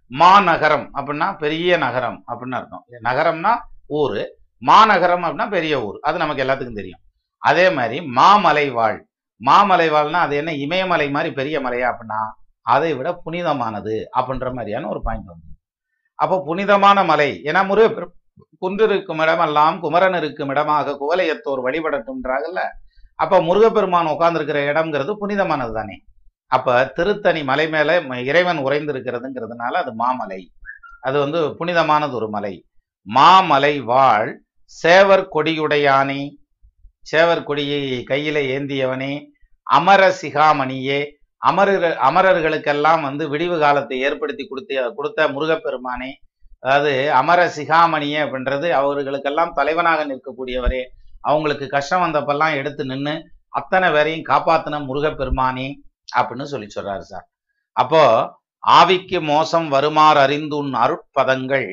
மாநகரம் 0.07 0.89
அப்படின்னா 0.95 1.37
பெரிய 1.37 1.77
நகரம் 1.77 2.23
அப்படின்னு 2.27 2.51
அர்த்தம். 2.51 2.85
நகரம்னா 3.03 3.57
ஊரு 3.87 4.37
மாநகரம் 4.57 5.23
அப்படின்னா 5.23 5.49
பெரிய 5.49 5.85
ஊர். 5.85 5.99
அது 6.01 6.17
நமக்கு 6.17 6.43
எல்லாத்துக்கும் 6.43 6.73
தெரியும். 6.73 6.99
அதே 7.37 7.69
மாதிரி 7.69 8.05
மாமலை 8.05 8.71
வாழ். 8.71 9.05
மாமலை 9.45 9.89
வாழ்னா 9.89 10.19
அது 10.25 10.35
என்ன? 10.35 10.53
இமயமலை 10.53 11.09
மாதிரி 11.09 11.33
பெரிய 11.33 11.59
மலையா 11.61 11.91
அப்படின்னா 11.91 12.19
அதை 12.61 12.93
விட 12.93 13.13
புனிதமானது 13.13 14.09
அப்படின்ற 14.15 14.53
மாதிரியான 14.53 14.87
ஒரு 14.87 15.01
பாயிண்ட் 15.01 15.25
வந்து. 15.25 15.45
அப்போ 16.15 16.41
புனிதமான 16.45 17.03
மலை 17.03 17.41
ஏன்னா 17.43 17.67
முருகப்பெரும் 17.67 18.13
குன்றிருக்கும் 18.63 19.21
இடமெல்லாம் 19.23 19.75
குமரன் 19.79 20.17
இருக்கும் 20.21 20.51
இடமாக 20.53 20.95
குவலையத்தோர் 21.01 21.61
வழிபடட்டும்ன்றாங்கல்ல. 21.67 22.61
அப்ப 23.19 23.39
முருகப்பெருமான் 23.47 24.11
உட்கார்ந்துருக்கிற 24.13 24.59
இடம்ங்கிறது 24.71 25.11
புனிதமானது 25.21 25.73
தானே 25.73 25.97
அப்ப 26.51 26.73
திருத்தணி 26.97 27.41
மலை 27.49 27.65
மேல 27.69 27.91
இறைவன் 28.29 28.59
உறைந்திருக்கிறதுங்கிறதுனால 28.65 29.79
அது 29.81 29.91
மாமலை. 30.01 30.41
அது 31.07 31.17
வந்து 31.23 31.39
புனிதமானது 31.59 32.13
ஒரு 32.19 32.27
மலை. 32.35 32.53
மாமலை 33.07 33.73
வாழ் 33.91 34.29
சேவர் 34.83 35.23
கொடியுடையானே. 35.35 36.21
சேவர் 37.11 37.43
கொடியை 37.49 37.81
கையில 38.11 38.37
ஏந்தியவனே. 38.55 39.13
அமர 39.67 40.01
சிகாமணியே. 40.21 40.99
அமரர் 41.41 41.87
அமரர்களுக்கெல்லாம் 42.07 43.01
வந்து 43.07 43.23
விடிவு 43.29 43.57
காலத்தை 43.59 43.97
ஏற்படுத்தி 44.07 44.43
கொடுத்த 44.47 44.91
கொடுத்த 44.97 45.27
முருகப்பெருமானே. 45.35 46.11
அதாவது 46.65 46.91
அமர 47.19 47.39
சிகாமணியே 47.55 48.19
அப்படின்றது 48.25 48.67
அவர்களுக்கெல்லாம் 48.79 49.55
தலைவனாக 49.57 50.05
நிற்கக்கூடியவரே. 50.11 50.81
அவங்களுக்கு 51.21 51.65
கஷ்டம் 51.75 52.03
வந்தப்பெல்லாம் 52.03 52.55
எடுத்து 52.59 52.83
நின்று 52.85 53.13
அத்தனை 53.59 53.87
பேரையும் 53.91 54.27
காப்பாத்தின 54.31 54.79
முருகப்பெருமானி 54.87 55.67
அப்படின்னு 56.17 56.45
சொல்லி 56.53 56.67
சொல்றாரு 56.75 57.05
சார் 57.11 57.25
அப்போ 57.77 58.03
ஆவிக்கு 58.63 59.17
மோசம் 59.31 59.67
வருமாறு 59.75 60.19
அறிந்துன் 60.25 60.73
அருட்பதங்கள் 60.83 61.67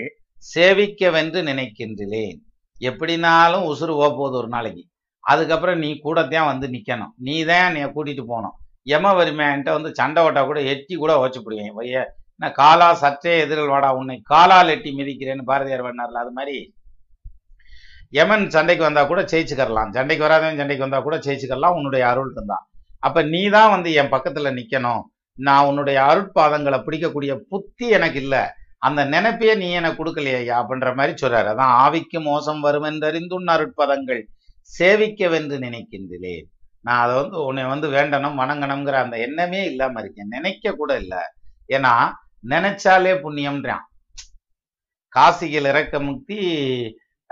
சேவிக்கவென்று 0.44 1.40
நினைக்கின்றேன். 1.48 2.38
எப்படினாலும் 2.80 3.66
உசுறு 3.72 3.92
போக 3.98 4.08
போகுது 4.14 4.36
ஒரு 4.40 4.48
நாளைக்கு. 4.48 4.82
அதுக்கப்புறம் 5.24 5.78
நீ 5.78 5.90
கூடத்தான் 6.04 6.48
வந்து 6.52 6.66
நிக்கணும். 6.74 7.12
நீ 7.26 7.36
தான் 7.50 7.66
என்னை 7.68 7.84
கூட்டிட்டு 7.96 8.24
போகணும். 8.30 8.56
எம 8.94 9.12
வறுமையான்ட்ட 9.18 9.72
வந்து 9.76 9.90
சண்டை 9.98 10.22
ஓட்டா 10.26 10.42
கூட 10.46 10.60
எட்டி 10.72 10.94
கூட 11.02 11.12
ஓச்சு 11.24 11.40
நான் 12.42 12.50
என்ன 12.50 12.58
காலா 12.62 12.86
சற்றே 13.00 13.32
எதிரில் 13.42 13.70
வாடா 13.72 13.88
உன்னை 13.98 14.14
காலால் 14.30 14.70
எட்டி 14.72 14.90
மிதிக்கிறேன்னு 14.98 15.42
பாரதியார் 15.50 15.84
பண்ணார்ல 15.86 16.22
அது 16.22 16.30
மாதிரி. 16.38 16.54
யமன் 18.18 18.46
சண்டைக்கு 18.54 18.82
வந்தா 18.86 19.02
கூட 19.10 19.20
ஜெயிச்சுக்கரலாம் 19.32 19.92
சண்டைக்கு 19.96 20.24
வராதவன் 20.26 20.58
சண்டைக்கு 20.60 20.84
வந்தா 20.84 21.00
கூட 21.04 21.16
ஜெயிச்சுக்கரலாம் 21.26 21.76
உன்னுடைய 21.78 22.04
அருள் 22.08 22.32
இருந்தான் 22.36 22.64
அப்ப 23.00 23.22
நீ 23.32 23.42
தான் 23.56 23.70
வந்து 23.74 23.90
என் 24.00 24.10
பக்கத்துல 24.14 24.50
நிக்கணும். 24.58 25.02
நான் 25.38 25.66
உன்னுடைய 25.68 25.98
அருட்பாதங்களை 26.10 26.78
பிடிக்கக்கூடிய 26.86 27.32
புத்தி 27.50 27.86
எனக்கு 27.98 28.18
இல்ல. 28.24 28.36
அந்த 28.78 29.00
நினைப்பையே 29.04 29.54
நீ 29.62 29.68
எனக்கு 29.70 30.00
கொடுக்கலையா 30.00 30.56
அப்படின்ற 30.60 30.90
மாதிரி 30.98 31.14
சொல்றாரு. 31.22 31.48
அதான் 31.52 31.74
ஆவிக்கு 31.84 32.20
மோசம் 32.30 32.60
வரும் 32.60 32.88
என்றறிந்துன் 32.90 33.52
அருட்பதங்கள் 33.54 34.22
சேவிக்கவென்று 34.70 35.58
நினைக்கின்றேன். 35.66 36.44
நான் 36.80 37.02
அதை 37.04 37.14
வந்து 37.22 37.38
உன்னை 37.44 37.64
வந்து 37.64 37.88
வேண்டணும் 37.96 38.40
வணங்கணுங்கிற 38.42 38.98
அந்த 39.04 39.16
எண்ணமே 39.18 39.62
இல்லாம 39.64 40.00
இருக்கேன். 40.00 40.32
நினைக்க 40.36 40.74
கூட 40.82 40.92
இல்ல. 41.04 41.14
ஏன்னா 41.68 41.94
நினைச்சாலே 42.48 43.12
புண்ணியம்ன்றான். 43.24 43.84
காசியில் 45.08 45.66
இறக்க 45.66 46.00
முக்தி 46.00 46.38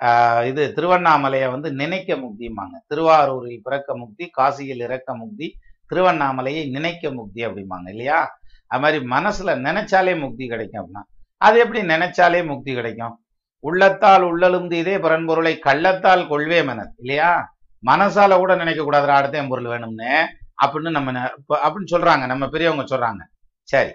ஆஹ் 0.02 0.46
இது 0.46 0.72
திருவண்ணாமலையை 0.76 1.50
வந்து 1.50 1.72
நினைக்க 1.72 2.14
முக்திம்பாங்க. 2.14 2.76
திருவாரூரில் 2.86 3.62
பிறக்க 3.62 3.96
முக்தி 3.96 4.30
காசியில் 4.38 4.82
இறக்க 4.82 5.16
முக்தி 5.16 5.56
திருவண்ணாமலையை 5.90 6.70
நினைக்க 6.70 7.10
முக்தி 7.10 7.46
அப்படிம்பாங்க 7.46 7.88
இல்லையா? 7.88 8.38
அது 8.66 8.82
மாதிரி 8.82 9.04
மனசுல 9.06 9.54
நினைச்சாலே 9.68 10.18
முக்தி 10.18 10.48
கிடைக்கும் 10.48 10.82
அப்படின்னா 10.82 11.02
அது 11.36 11.58
எப்படி 11.58 11.80
நினைச்சாலே 11.82 12.46
முக்தி 12.46 12.74
கிடைக்கும்? 12.74 13.24
உள்ளத்தால் 13.64 14.22
உள்ளழுந்து 14.22 14.72
இதே 14.72 14.96
பரன்பொருளை 14.96 15.58
கள்ளத்தால் 15.58 16.28
கொள்வே 16.28 16.64
மனர் 16.64 16.92
இல்லையா? 16.98 17.56
மனசால 17.86 18.36
கூட 18.36 18.56
நினைக்க 18.56 18.82
கூடாது 18.82 19.10
அடுத்த 19.10 19.38
என் 19.38 19.48
பொருள் 19.48 19.64
வேணும்னு 19.64 20.26
அப்படின்னு 20.62 20.90
நம்ம 20.90 21.12
அப்படின்னு 21.50 21.90
சொல்றாங்க 21.90 22.26
நம்ம 22.26 22.48
பெரியவங்க 22.48 22.84
சொல்றாங்க. 22.96 23.22
சரி. 23.62 23.92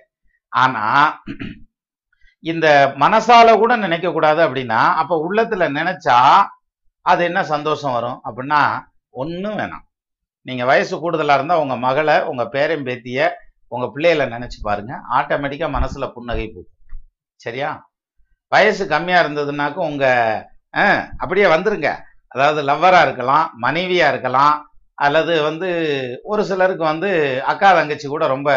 ஆனா 0.56 0.84
இந்த 2.44 2.68
மனசால 3.04 3.58
கூட 3.58 3.74
நினைக்க 3.76 4.08
கூடாது 4.12 4.42
அப்படின்னா 4.48 4.82
அப்ப 5.02 5.14
உள்ளத்துல 5.28 5.68
நினைச்சா 5.80 6.18
அது 7.06 7.22
என்ன 7.24 7.40
சந்தோஷம் 7.44 7.92
வரும்? 7.92 8.20
அப்படின்னா 8.28 8.62
ஒன்றும் 9.22 9.58
வேணாம். 9.58 9.84
நீங்க 10.46 10.64
வயசு 10.66 10.96
கூடுதலா 10.98 11.36
இருந்தா 11.38 11.56
உங்க 11.64 11.76
மகளை 11.78 12.16
உங்க 12.24 12.44
பேரம்பேத்திய 12.56 13.20
உங்க 13.72 13.86
பிள்ளைகளை 13.94 14.26
நினைச்சு 14.36 14.60
பாருங்க. 14.62 14.94
ஆட்டோமேட்டிக்கா 15.18 15.68
மனசுல 15.78 16.08
புன்னகை 16.16 16.46
பூக்கும். 16.48 16.72
சரியா? 17.40 17.70
வயசு 18.52 18.84
கம்மியா 18.88 19.20
இருந்ததுனாக்க 19.24 19.78
உங்க 19.92 20.06
அப்படியே 21.18 21.48
வந்துருங்க. 21.56 21.90
அதாவது 22.28 22.62
லவ்வரா 22.64 23.02
இருக்கலாம் 23.02 23.46
மனைவியா 23.62 24.08
இருக்கலாம் 24.14 24.56
அல்லது 24.98 25.34
வந்து 25.44 25.70
ஒரு 26.24 26.42
சிலருக்கு 26.44 26.84
வந்து 26.84 27.10
அக்கா 27.46 27.70
தங்கச்சி 27.74 28.08
கூட 28.08 28.26
ரொம்ப 28.28 28.50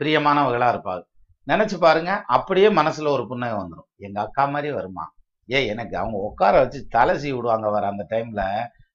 பிரியமானவர்களாக 0.00 0.72
இருப்பாங்க. 0.74 1.04
நினச்சி 1.50 1.76
பாருங்க 1.78 2.12
அப்படியே 2.28 2.68
மனசில் 2.78 3.14
ஒரு 3.14 3.24
புன்னகை 3.30 3.56
வந்துடும் 3.58 3.88
எங்கள் 3.98 4.24
அக்கா 4.24 4.44
மாதிரி 4.46 4.70
வருமா? 4.72 5.04
ஏய் 5.48 5.70
எனக்கு 5.72 5.94
அவங்க 6.00 6.16
உட்கார 6.28 6.54
வச்சு 6.62 6.80
தலை 6.88 7.14
சீவி 7.22 7.36
விடுவாங்க 7.36 7.68
வர 7.70 7.84
அந்த 7.92 8.04
டைமில் 8.10 8.44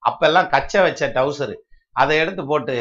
அப்பெல்லாம் 0.04 0.50
கச்சை 0.50 0.80
வச்ச 0.86 1.08
டவுசரு 1.16 1.56
அதை 1.96 2.16
எடுத்து 2.24 2.44
போட்டு 2.46 2.76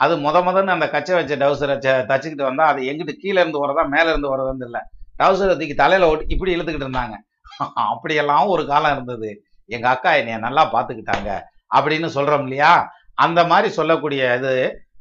அது 0.00 0.14
முத 0.24 0.36
முதன்னு 0.46 0.74
அந்த 0.74 0.86
கச்சை 0.88 1.14
வச்ச 1.18 1.34
டவுசரை 1.36 1.74
தச்சுக்கிட்டு 2.10 2.48
வந்தால் 2.48 2.70
அது 2.72 2.80
எங்கிட்டு 2.90 3.14
கீழே 3.22 3.38
இருந்து 3.42 3.62
வரதா 3.64 3.84
மேலே 3.94 4.08
இருந்து 4.10 4.32
வரதுன்னு 4.34 4.66
இல்லை 4.68 4.82
டவுசரை 5.20 5.54
தூக்கி 5.54 5.76
தலையில் 5.76 6.08
ஓட்டி 6.08 6.26
இப்படி 6.34 6.54
இழுத்துக்கிட்டு 6.54 6.88
இருந்தாங்க. 6.88 7.14
அப்படியெல்லாம் 7.92 8.50
ஒரு 8.52 8.62
காலம் 8.66 8.92
இருந்தது. 8.94 9.30
எங்கள் 9.70 9.92
அக்கா 9.92 10.10
என்னைய 10.20 10.36
நல்லா 10.44 10.62
பார்த்துக்கிட்டாங்க 10.74 11.30
அப்படின்னு 11.70 12.08
சொல்கிறோம் 12.16 12.44
இல்லையா? 12.46 12.72
அந்த 13.18 13.40
மாதிரி 13.44 13.68
சொல்லக்கூடிய 13.78 14.22
இது 14.38 14.52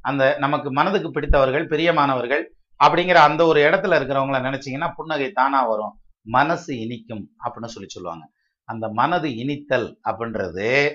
அந்த 0.01 0.23
நமக்கு 0.39 0.69
மனதுக்கு 0.71 1.09
பிடித்தவர்கள் 1.11 1.65
பிரியமானவர்கள் 1.71 2.43
அப்படிங்கிற 2.83 3.13
அந்த 3.13 3.45
ஒரு 3.45 3.69
இடத்துல 3.69 3.99
இருக்கிறவங்கள 3.99 4.37
நினைச்சீங்கன்னா 4.41 4.91
புன்னகை 4.95 5.31
தானா 5.31 5.65
வரும். 5.65 5.99
மனசு 6.21 6.79
இனிக்கும் 6.79 7.29
அப்படின்னு 7.43 7.65
சொல்லி 7.65 7.89
சொல்லுவாங்க. 7.89 8.29
அந்த 8.63 8.89
மனது 8.89 9.35
இனித்தல் 9.35 9.99
அப்படின்றது 10.03 10.93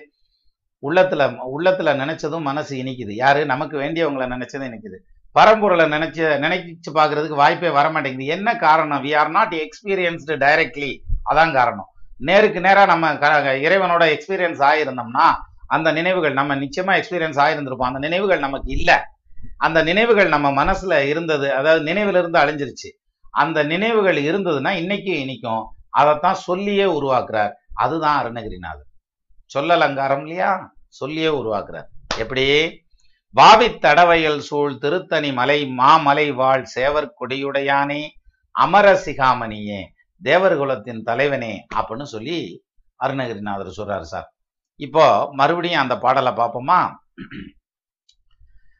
உள்ளத்துல 0.83 1.39
உள்ளத்துல 1.59 1.95
நினைச்சதும் 1.95 2.41
மனசு 2.41 2.77
இனிக்குது. 2.77 3.13
யாரு? 3.13 3.47
நமக்கு 3.47 3.77
வேண்டியவங்களை 3.77 4.25
நினைச்சதும் 4.25 4.73
இனிக்குது. 4.73 4.97
பரம்பொருளை 5.41 5.87
நினைச்ச 5.87 6.39
நினைச்சு 6.41 6.95
பார்க்கறதுக்கு 6.95 7.35
வாய்ப்பே 7.35 7.69
வர 7.69 7.91
மாட்டேங்குது 7.91 8.25
என்ன 8.25 8.57
காரணம்? 8.57 9.05
We 9.05 9.17
are 9.17 9.31
not 9.31 9.55
experienced 9.55 10.37
directly 10.37 10.99
அதான் 11.31 11.53
காரணம். 11.53 11.87
நேருக்கு 12.19 12.61
நேராக 12.61 12.87
நம்ம 12.87 13.19
க- 13.19 13.41
இறைவனோட 13.41 14.19
எக்ஸ்பீரியன்ஸ் 14.19 14.63
ஆகியிருந்தோம்னா 14.63 15.31
அந்த 15.67 15.93
நினைவுகள் 15.93 16.33
நம்ம 16.33 16.57
நிச்சயமா 16.57 17.03
எக்ஸ்பீரியன்ஸ் 17.03 17.41
ஆகியிருந்திருப்போம் 17.45 17.85
அந்த 17.85 17.99
நினைவுகள் 17.99 18.39
நமக்கு 18.39 18.71
இல்லை. 18.73 18.95
அந்த 19.63 19.79
நினைவுகள் 19.83 20.29
நம்ம 20.29 20.49
மனசுல 20.61 20.95
இருந்தது 21.07 21.47
அதாவது 21.55 21.93
நினைவுல 21.93 22.19
இருந்து 22.19 22.39
அழிஞ்சிருச்சு. 22.41 22.89
அந்த 23.31 23.59
நினைவுகள் 23.65 24.19
இருந்ததுன்னா 24.23 24.71
இன்னைக்கு 24.83 25.13
இனிக்கும். 25.21 25.65
அதைத்தான் 25.91 26.43
சொல்லியே 26.47 26.85
உருவாக்குறார். 26.85 27.53
அதுதான் 27.75 28.19
அருணகிரிநாதர். 28.23 28.89
சொல்லலங்காரம் 29.55 30.23
இல்லையா? 30.23 30.51
சொல்லியே 30.89 31.31
உருவாக்குறார். 31.41 31.89
எப்படி? 32.17 32.47
வாவி 33.35 33.69
தடவையல் 33.79 34.39
சூழ் 34.39 34.79
திருத்தணி 34.81 35.33
மலை 35.33 35.59
மாமலை 35.79 36.27
வாழ் 36.35 36.65
சேவர் 36.75 37.09
கொடியுடையானே 37.21 38.01
அமர 38.53 38.87
சிகாமணியே 39.05 39.81
தேவர்குலத்தின் 40.23 41.03
தலைவனே 41.03 41.53
அப்படின்னு 41.75 42.09
சொல்லி 42.15 42.39
அருணகிரிநாதர் 43.05 43.77
சொல்றாரு 43.77 44.07
சார். 44.13 44.29
இப்போ 44.81 45.29
மறுபடியும் 45.33 45.81
அந்த 45.81 45.95
பாடலை 45.99 46.33
பார்ப்போமா? 46.33 46.81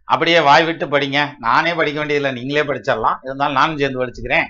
அப்படியே 0.05 0.41
வாய் 0.41 0.65
விட்டு 0.65 0.87
படிங்க. 0.87 1.35
நானே 1.39 1.75
படிக்க 1.75 1.99
வேண்டியதில்லை. 1.99 2.43
நீங்களே 2.43 2.69
படிச்சிடலாம். 2.69 3.17
இருந்தாலும் 3.23 3.55
நானும் 3.55 3.79
சேர்ந்து 3.79 4.07
படிச்சுக்கிறேன். 4.07 4.47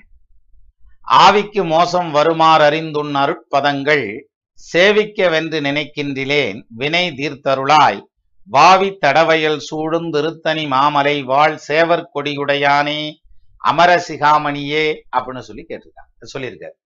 ஆவிக்கு 1.10 1.64
மோசம் 1.64 2.10
வருமாறு 2.10 2.70
அறிந்துண் 2.70 3.12
அருட்பதங்கள் 3.12 4.20
சேவிக்க 4.54 5.28
வென்று 5.28 5.60
நினைக்கின்றிலேன் 5.60 6.62
வினை 6.68 7.10
தீர்த்தருளாய். 7.10 8.00
வாவி 8.44 8.98
தடவையல் 9.06 9.58
சூடும் 9.58 10.12
திருத்தணி 10.12 10.66
மாமலை 10.66 11.22
வாழ் 11.22 11.58
சேவர் 11.68 12.04
கொடியுடையானே. 12.14 13.12
அமர 13.56 14.04
சிகாமணியே 14.08 14.94
அப்படின்னு 15.16 15.38
சொல்லி 15.38 15.66
கேட்டிருக்காங்க. 15.68 16.38
சொல்லியிருக்காரு. 16.38 16.76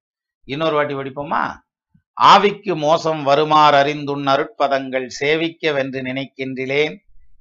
இன்னொரு 0.44 0.74
வாட்டி 0.74 0.94
படிப்போமா? 0.94 1.54
ஆவிக்கு 2.20 2.76
மோசம் 2.76 3.22
வருமாறு 3.22 3.76
அறிந்துண் 3.76 4.26
அருட்பதங்கள் 4.26 5.06
சேவிக்க 5.06 5.72
வென்று 5.72 6.02
நினைக்கின்றிலேன் 6.02 6.96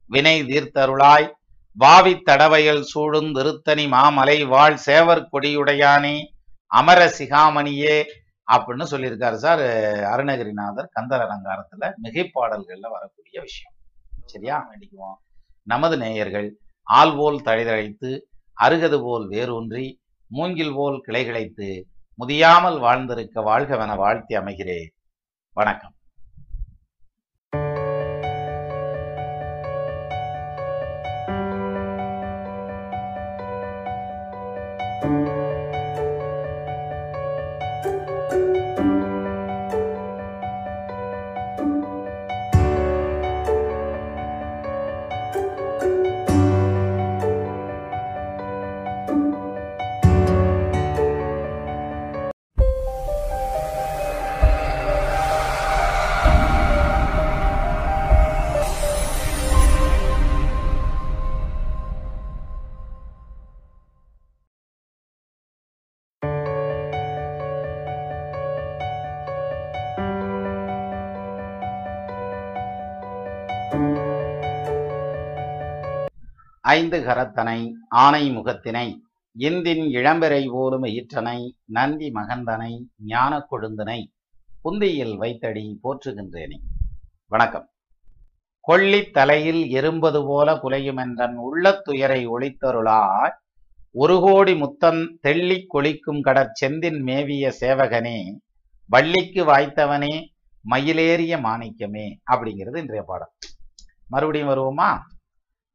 வினை 0.08 0.44
தீர்த்தருளாய். 0.44 1.32
வாவி 1.74 2.14
தடவையல் 2.14 2.82
சூழும் 2.82 3.34
திருத்தணி 3.34 3.88
மாமலை 3.88 4.48
வாழ் 4.48 4.80
சேவர் 4.86 5.28
கொடியுடையானே. 5.32 6.26
அமர 6.68 7.14
சிகாமணியே 7.18 8.04
அப்படின்னு 8.52 8.86
சொல்லியிருக்காரு 8.92 9.34
சார் 9.34 9.60
அருணகிரிநாதர் 10.14 10.90
கந்தர் 10.92 11.22
அலங்காரத்துல 11.22 11.94
மிகைப்பாடல்கள்ல 12.04 12.88
வரக்கூடிய 12.90 13.42
விஷயம். 13.42 13.74
சரியா? 14.26 14.68
வேண்டிக்குவோம் 14.72 15.18
நமது 15.64 15.98
நேயர்கள் 15.98 16.58
ஆள் 16.84 17.16
போல் 17.16 17.42
தழைதழைத்து 17.42 18.20
அருகது 18.62 19.02
போல் 19.02 19.28
வேரூன்றி 19.28 20.02
மூங்கில் 20.28 20.74
போல் 20.74 21.04
கிளைகிழைத்து 21.08 21.84
முதியாமல் 22.20 22.80
வாழ்ந்திருக்க 22.80 23.42
வாழ்கவென 23.42 23.96
வாழ்த்தி 23.96 24.38
அமைகிறேன். 24.38 24.90
வணக்கம். 25.52 25.95
ஐந்து 76.76 76.98
கரத்தனை 77.00 77.60
ஆனை 77.90 78.24
முகத்தினை 78.38 78.86
இந்தின் 79.36 79.84
இளம்பெறை 79.98 80.42
போலும் 80.52 80.84
ஈற்றனை 80.84 81.40
நந்தி 81.66 82.08
மகந்தனை 82.12 82.72
ஞான 83.06 83.32
கொழுந்தனை 83.52 84.00
புந்தியில் 84.64 85.16
வைத்தடி 85.18 85.64
போற்றுகின்றேனே. 85.84 86.58
வணக்கம். 87.28 87.68
கொள்ளி 88.68 89.00
தலையில் 89.18 89.62
எறும்பது 89.78 90.20
போல 90.26 90.54
குலையுமென்றன் 90.54 91.36
உள்ளத்துயரை 91.48 92.22
ஒளித்தருளாய் 92.30 93.36
ஒரு 93.92 94.20
கோடி 94.22 94.54
முத்தன் 94.54 95.02
தெள்ளிக் 95.22 95.70
கொளிக்கும் 95.70 96.22
கடற் 96.22 96.56
செந்தின் 96.62 97.02
மேவிய 97.10 97.54
சேவகனே 97.62 98.18
வள்ளிக்கு 98.90 99.44
வாய்த்தவனே 99.46 100.14
மயிலேறிய 100.70 101.36
மாணிக்கமே 101.42 102.08
அப்படிங்கிறது 102.32 102.78
இன்றைய 102.78 103.04
பாடம். 103.08 103.34
மறுபடியும் 104.08 104.50
வருவோமா? 104.50 104.90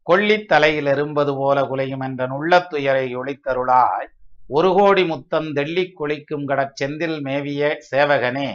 கொள்ளித் 0.02 0.48
தலையில் 0.48 0.86
எறும்பது 0.86 1.36
போல 1.36 1.62
குலையும் 1.62 2.00
என்றன் 2.00 2.66
துயரை 2.68 3.16
ஒளித்தருளாய் 3.16 4.08
ஒரு 4.46 4.74
கோடி 4.74 5.04
முத்தம் 5.04 5.52
தெள்ளி 5.52 5.92
குளிக்கும் 5.92 6.44
கடற் 6.44 6.76
செந்தில் 6.82 7.18
மேவிய 7.20 7.76
சேவகனே 7.90 8.48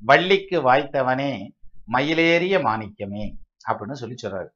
வள்ளிக்கு 0.00 0.60
வாய்த்தவனே 0.60 1.32
மயிலேறிய 1.92 2.62
மாணிக்கமே 2.62 3.36
அப்படின்னு 3.68 3.92
சொல்லி 3.92 4.14
சொல்றாரு. 4.22 4.48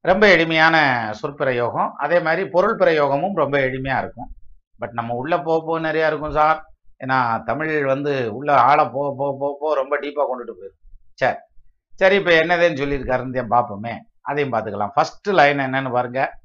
ரொம்ப 0.00 0.30
எளிமையான 0.30 0.76
சொற்பிரயோகம். 1.22 1.90
அதே 1.96 2.20
மாதிரி 2.20 2.48
பொருள் 2.48 2.76
பிரயோகமும் 2.76 3.34
ரொம்ப 3.34 3.58
எளிமையா 3.58 3.98
இருக்கும். 3.98 4.30
பட் 4.78 4.92
நம்ம 4.92 5.14
உள்ள 5.14 5.38
போக 5.40 5.66
போக 5.66 5.92
நிறையா 5.92 6.06
இருக்கும் 6.06 6.32
சார். 6.32 6.64
ஏன்னா 7.04 7.42
தமிழ் 7.42 7.84
வந்து 7.84 8.34
உள்ள 8.34 8.56
ஆள 8.60 8.88
போக 8.90 9.14
போக 9.18 9.36
போக 9.38 9.56
போக 9.60 9.74
ரொம்ப 9.74 9.98
டீப்பாக 9.98 10.26
கொண்டுட்டு 10.30 10.54
போயிடும் 10.60 10.80
சரி. 11.14 11.36
சரி 11.94 12.16
இப்போ 12.16 12.30
என்னதுன்னு 12.30 12.80
சொல்லியிருக்காருன்னு 12.82 13.44
பார்ப்போமே 13.50 13.94
அதையும் 14.20 14.52
பார்த்துக்கலாம். 14.52 14.90
ஃபர்ஸ்ட் 14.94 15.28
லைன் 15.28 15.58
என்னன்னு 15.58 15.92
பாருங்க. 15.92 16.40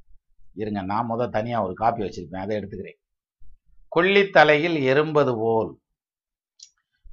இருங்க 0.53 0.81
நான் 0.81 1.09
முத 1.09 1.29
தனியா 1.29 1.63
ஒரு 1.63 1.73
காப்பி 1.73 2.03
வச்சிருப்பேன். 2.03 2.37
அதை 2.37 2.57
எடுத்துக்கிறேன். 2.57 3.03
கொள்ளித்தலையில் 3.95 4.93
எறும்பது 4.93 5.35
போல் 5.37 5.79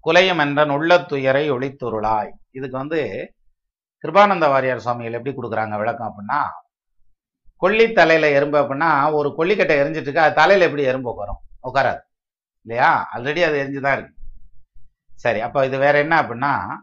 குலையம் 0.04 0.38
என்றன் 0.38 1.06
துயரை 1.06 1.50
ஒளித்துருளாய். 1.50 2.32
இதுக்கு 2.50 2.78
வந்து 2.78 3.32
கிருபானந்த 4.04 4.48
வாரியார் 4.48 4.76
சுவாமிகள் 4.76 5.12
எப்படி 5.12 5.36
கொடுக்குறாங்க 5.36 5.76
விளக்கம் 5.76 6.14
அப்படின்னா 6.14 6.42
கொல்லித்தலையில 7.60 8.22
எறும்பு 8.22 8.58
அப்படின்னா 8.58 9.12
ஒரு 9.12 9.34
கொல்லிக்கட்டை 9.38 9.80
எரிஞ்சிட்டு 9.80 10.00
இருக்கு 10.00 10.20
அது 10.20 10.34
தலையில 10.34 10.66
எப்படி 10.66 10.82
எறும்பு 10.82 11.10
உட்காரும்? 11.10 11.58
உட்காராது. 11.62 11.98
இல்லையா? 12.62 13.08
ஆல்ரெடி 13.14 13.42
அது 13.44 13.62
எரிஞ்சுதான் 13.62 13.92
இருக்கு. 13.92 14.14
சரி 15.14 15.40
அப்போ 15.40 15.66
இது 15.66 15.78
வேற 15.78 15.98
என்ன 15.98 16.22
அப்படின்னா 16.22 16.76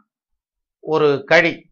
ஒரு 0.79 1.23
கழி 1.25 1.68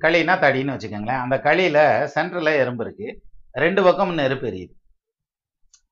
களினா 0.00 0.34
தடின்னு 0.44 0.74
வச்சுக்கோங்களேன். 0.74 1.22
அந்த 1.24 1.40
களியில 1.42 1.78
சென்டரில் 2.14 2.58
எறும்பு 2.58 2.84
இருக்கு. 2.84 3.22
ரெண்டு 3.52 3.82
பக்கம் 3.82 4.14
நெருப்பு 4.14 4.46
எரியுது. 4.50 4.74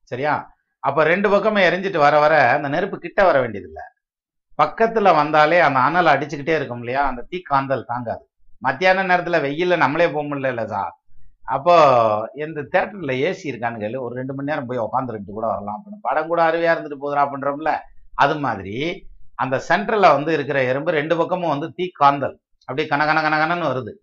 சரியா? 0.03 0.53
அப்போ 0.79 1.03
ரெண்டு 1.03 1.29
பக்கமும் 1.29 1.63
எரிஞ்சிட்டு 1.63 1.97
வர 1.97 2.19
வர 2.19 2.51
அந்த 2.51 2.67
நெருப்பு 2.67 2.97
கிட்ட 2.99 3.23
வர 3.23 3.39
வேண்டியதில்லை. 3.39 3.83
பக்கத்துல 4.59 5.15
வந்தாலே 5.15 5.59
அந்த 5.59 5.79
அனல் 5.79 6.05
அடிச்சுக்கிட்டே 6.05 6.55
இருக்கும் 6.55 6.79
இல்லையா? 6.79 7.07
அந்த 7.07 7.25
தீ 7.29 7.41
காந்தல் 7.49 7.83
தாங்காது. 7.85 8.29
மத்தியான 8.59 9.03
நேரத்துல 9.03 9.37
வெயில்ல 9.45 9.77
நம்மளே 9.77 10.09
போக 10.09 10.35
முடியல 10.35 10.65
சார் 10.65 10.93
அப்போ 11.45 11.75
இந்த 12.33 12.61
தேட்டர்ல 12.61 13.13
ஏசி 13.27 13.43
இருக்கான்னு 13.43 13.81
கேளு. 13.83 13.97
ஒரு 13.99 14.15
ரெண்டு 14.15 14.33
மணி 14.33 14.49
நேரம் 14.51 14.65
போய் 14.65 14.77
உட்காந்துருட்டு 14.77 15.31
கூட 15.37 15.47
வரலாம் 15.47 15.77
அப்படின்னு. 15.79 15.99
படம் 16.01 16.27
கூட 16.27 16.51
அருவியா 16.51 16.73
இருந்துட்டு 16.75 16.99
போகுதுரா 16.99 17.23
அப்படின்றோம்ல. 17.25 17.71
அது 18.15 18.39
மாதிரி 18.39 19.07
அந்த 19.35 19.61
சென்டர்ல 19.69 20.11
வந்து 20.17 20.33
இருக்கிற 20.33 20.63
எறும்பு 20.63 20.91
ரெண்டு 20.91 21.17
பக்கமும் 21.17 21.49
வந்து 21.49 21.71
தீ 21.73 21.85
காந்தல். 21.99 22.35
அப்படியே 22.65 22.87
கன 22.87 22.99
கன 22.99 23.21
கன 23.21 23.35
கனன்னு 23.35 23.67
வருது. 23.67 23.93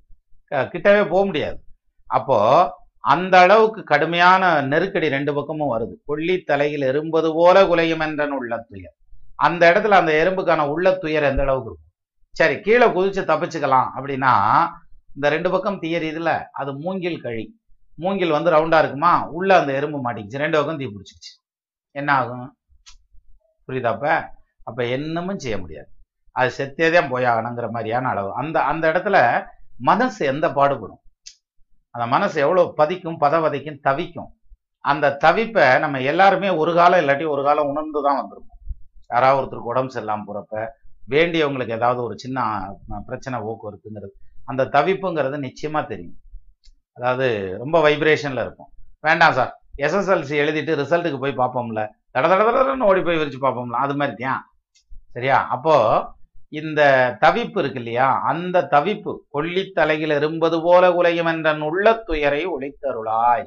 க- 0.45 0.69
கிட்டவே 0.73 1.09
போக 1.09 1.25
முடியாது. 1.25 1.65
அப்போ 2.07 2.73
அந்த 2.99 3.39
அளவுக்கு 3.39 3.83
கடுமையான 3.83 4.63
நெருக்கடி 4.63 5.09
ரெண்டு 5.09 5.35
பக்கமும் 5.35 5.79
வருது. 5.79 5.95
கொல்லி 6.05 6.39
தலையில் 6.39 6.81
எறும்பது 6.81 7.33
போல 7.35 7.65
குலையும் 7.65 8.01
என்றன் 8.01 8.31
உள்ள 8.31 8.67
துயர். 8.69 8.95
அந்த 9.35 9.73
இடத்துல 9.73 9.89
அந்த 9.89 10.13
எறும்புக்கான 10.13 10.69
உள்ள 10.69 10.95
துயர் 10.95 11.23
எந்த 11.23 11.43
அளவுக்கு 11.43 11.71
இருக்கும்? 11.71 11.89
சரி 12.31 12.61
கீழே 12.61 12.87
குதிச்சு 12.87 13.25
தப்பிச்சுக்கலாம் 13.25 13.89
அப்படின்னா 13.97 14.67
இந்த 15.15 15.29
ரெண்டு 15.29 15.51
பக்கம் 15.51 15.83
தீயறியுதுல 15.83 16.45
அது 16.53 16.79
மூங்கில் 16.79 17.21
கழி. 17.21 17.61
மூங்கில் 17.97 18.31
வந்து 18.31 18.51
ரவுண்டா 18.51 18.79
இருக்குமா? 18.79 19.29
உள்ள 19.29 19.61
அந்த 19.61 19.73
எறும்பு 19.73 20.13
மாட்டிக்கிச்சு. 20.13 20.39
ரெண்டு 20.39 20.59
பக்கம் 20.59 20.77
தீ 20.77 20.85
பிடிச்சிச்சு 20.85 21.59
என்ன 21.91 22.13
ஆகும்? 22.13 22.57
புரியுதாப்ப 23.69 24.29
அப்ப 24.65 24.83
என்னமும் 24.83 25.37
செய்ய 25.37 25.59
முடியாது. 25.59 25.89
அது 26.37 26.51
செத்தே 26.59 26.89
தான் 26.95 27.11
போயாகணுங்கிற 27.13 27.67
மாதிரியான 27.77 28.09
அளவு. 28.09 28.31
அந்த 28.33 28.57
அந்த 28.71 28.85
இடத்துல 28.93 29.17
மனசு 29.89 30.21
எந்த 30.33 30.47
பாடுபடும்? 30.59 31.01
அந்த 31.95 32.05
மனசு 32.07 32.37
எவ்வளவு 32.41 32.75
பதிக்கும் 32.81 33.21
பதவதைக்கும் 33.25 33.81
தவிக்கும்? 33.87 34.31
அந்த 34.85 35.15
தவிப்பை 35.25 35.67
நம்ம 35.85 36.01
எல்லாருமே 36.13 36.51
ஒரு 36.63 36.73
காலம் 36.75 37.01
இல்லாட்டி 37.03 37.27
ஒரு 37.35 37.43
காலம் 37.49 37.71
உணர்ந்து 37.73 38.01
தான் 38.07 38.19
வந்திருப்போம். 38.21 38.59
யாராவது 39.15 39.39
ஒருத்தருக்கு 39.41 39.73
உடம்பு 39.73 39.95
சரியில்லாம 39.95 40.27
போறப்ப 40.29 40.55
வேண்டியவங்களுக்கு 41.15 41.77
ஏதாவது 41.79 42.01
ஒரு 42.07 42.15
சின்ன 42.23 42.39
பிரச்சனை 43.09 43.37
போக்குவரத்துங்கிறது 43.47 44.13
அந்த 44.51 44.63
தவிப்புங்கிறது 44.75 45.37
நிச்சயமா 45.47 45.81
தெரியும். 45.93 46.19
அதாவது 46.97 47.27
ரொம்ப 47.63 47.77
வைப்ரேஷன்ல 47.87 48.45
இருக்கும் 48.47 48.71
வேண்டாம் 49.07 49.37
சார். 49.39 49.53
எஸ்எஸ்எல்சி 49.87 50.35
எழுதிட்டு 50.43 50.73
ரிசல்ட்டுக்கு 50.81 51.19
போய் 51.25 51.41
பார்ப்போம்ல. 51.43 51.83
தட 52.15 52.25
தட 52.33 52.49
தடன்னு 52.57 52.89
ஓடி 52.91 53.01
போய் 53.07 53.21
விரிச்சு 53.21 53.41
பார்ப்போம்ல. 53.45 53.77
அது 53.85 53.95
மாதிரி 54.01 54.25
தான் 54.25 54.43
சரியா? 55.15 55.37
அப்போ 55.55 55.75
இந்த 56.53 56.81
தவிப்பு 57.21 57.59
இருக்கு 57.59 57.81
இல்லையா 57.81 58.21
அந்த 58.31 58.67
தவிப்பு 58.71 59.13
கொல்லித்தலையில் 59.35 60.17
எறும்பது 60.19 60.63
போல 60.63 60.85
குலையும் 60.91 61.31
என்ற 61.33 61.51
உள்ள 61.71 61.95
துயரை 62.09 62.43
ஒழித்தருளாய். 62.47 63.45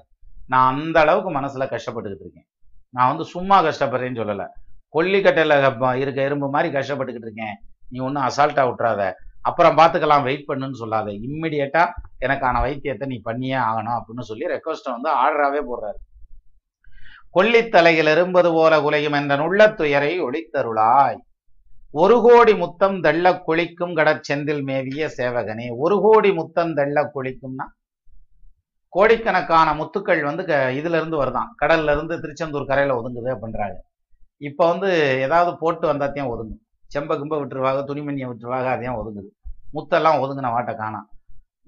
நான் 0.48 0.76
அந்த 0.76 1.00
அளவுக்கு 1.00 1.32
மனசுல 1.40 1.66
கஷ்டப்பட்டுக்கிட்டு 1.66 2.26
இருக்கேன். 2.26 2.48
நான் 2.90 3.08
வந்து 3.08 3.26
சும்மா 3.26 3.64
கஷ்டப்படுறேன்னு 3.64 4.22
சொல்லல. 4.22 4.46
கொல்லிக்கட்டையில் 4.94 6.00
இருக்க 6.02 6.22
எறும்பு 6.22 6.50
மாதிரி 6.50 6.70
கஷ்டப்பட்டுக்கிட்டு 6.78 7.30
இருக்கேன். 7.30 7.56
நீ 7.90 8.00
ஒன்றும் 8.00 8.24
அசால்ட்டா 8.24 8.64
விட்டுறாத. 8.70 9.12
அப்புறம் 9.42 9.78
பார்த்துக்கலாம் 9.78 10.24
வெயிட் 10.24 10.48
பண்ணுன்னு 10.48 10.82
சொல்லாத. 10.82 11.12
இம்மிடியட்டாக 11.12 11.96
எனக்கான 12.26 12.62
வைத்தியத்தை 12.66 13.06
நீ 13.06 13.18
பண்ணியே 13.24 13.58
ஆகணும் 13.70 13.98
அப்படின்னு 13.98 14.30
சொல்லி 14.30 14.46
ரெக்வஸ்ட்டை 14.46 14.94
வந்து 14.96 15.10
ஆர்டராகவே 15.24 15.62
போடுறாரு. 15.70 16.00
கொல்லித்தலையில் 17.32 18.12
இரும்பது 18.16 18.50
போல 18.52 18.74
குலையும் 18.82 19.18
என்ற 19.20 19.36
உள்ள 19.44 19.70
துயரை 19.70 20.22
ஒளித்தருளாய் 20.22 21.20
ஒரு 21.94 22.22
கோடி 22.22 22.56
முத்தம் 22.56 23.04
தெள்ள 23.04 23.42
குளிக்கும் 23.44 23.96
கடற்செந்தில் 23.96 24.64
மேவிய 24.64 25.10
சேவகனே. 25.18 25.76
ஒரு 25.78 26.02
கோடி 26.02 26.34
முத்தம் 26.34 26.76
தெள்ள 26.76 27.10
குளிக்கும்னா 27.16 27.66
கோடிக்கணக்கான 28.90 29.74
முத்துக்கள் 29.74 30.24
வந்து 30.24 30.46
க- 30.46 30.70
இதுல 30.72 30.96
இருந்து 31.00 31.24
வருதான். 31.24 31.50
கடல்ல 31.62 31.92
இருந்து 31.92 32.22
திருச்செந்தூர் 32.22 32.66
கரையில 32.66 33.00
ஒதுங்குது 33.00 33.30
அப்படின்றாங்க. 33.36 33.76
இப்ப 34.38 34.70
வந்து 34.70 34.90
ஏதாவது 35.20 35.58
போட்டு 35.58 35.94
வந்தாத்தையும் 35.94 36.32
ஒதுங்கும். 36.34 36.62
செம்ப 36.96 37.18
கும்ப 37.18 37.46
விட்டுருவாங்க 37.46 37.82
துணிமணியை 37.84 38.28
விட்டுருவாங்க 38.28 38.68
அதையும் 38.68 38.96
ஒதுங்குது. 38.96 39.30
முத்தெல்லாம் 39.74 40.20
ஒதுங்கின 40.24 40.52
வாட்டை 40.52 40.76
காணாம் 40.76 41.10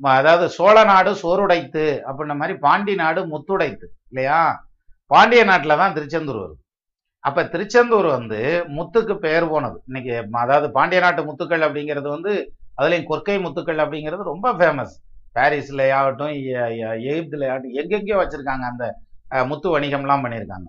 அதாவது 0.01 0.49
சோழ 0.49 0.83
நாடு 0.83 1.11
சோறுடைத்து 1.13 1.83
அப்படின்ன 2.07 2.35
மாதிரி 2.35 2.57
பாண்டி 2.57 2.95
நாடு 2.95 3.25
முத்துடைத்து 3.25 3.87
இல்லையா? 4.09 4.65
பாண்டிய 5.05 5.43
நாட்டில் 5.43 5.77
தான் 5.77 5.93
திருச்செந்தூர் 5.93 6.35
வருது. 6.35 6.64
அப்ப 7.27 7.43
திருச்செந்தூர் 7.53 8.07
வந்து 8.17 8.39
முத்துக்கு 8.75 9.13
பெயர் 9.25 9.45
போனது. 9.53 9.77
இன்னைக்கு 9.89 10.13
அதாவது 10.43 10.67
பாண்டிய 10.77 10.99
நாட்டு 11.05 11.21
முத்துக்கள் 11.29 11.65
அப்படிங்கிறது 11.67 12.07
வந்து 12.15 12.31
அதுலயும் 12.79 13.09
கொற்கை 13.11 13.37
முத்துக்கள் 13.45 13.81
அப்படிங்கிறது 13.83 14.31
ரொம்ப 14.31 14.47
ஃபேமஸ் 14.59 14.93
பாரிஸ்ல 15.37 15.85
ஆகட்டும் 15.99 16.33
எகிப்துல 17.05 17.47
ஆகட்டும் 17.51 17.77
எங்கெங்கேயோ 17.81 18.19
வச்சிருக்காங்க 18.21 18.65
அந்த 18.71 18.85
முத்து 19.51 19.67
வணிகம்லாம் 19.75 20.23
பண்ணியிருக்காங்க 20.25 20.67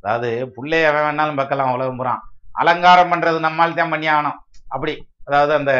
அதாவது 0.00 0.28
புள்ளைய 0.56 0.90
வேணாலும் 0.96 1.40
பார்க்கலாம் 1.40 1.74
உலகம் 1.76 2.00
புறம் 2.00 2.22
அலங்காரம் 2.62 3.10
பண்றது 3.12 3.38
நம்மால் 3.46 3.78
தான் 3.80 3.92
பண்ணி 3.94 4.08
ஆகணும். 4.14 4.38
அப்படி. 4.74 4.94
அதாவது 5.28 5.52
அந்த 5.60 5.72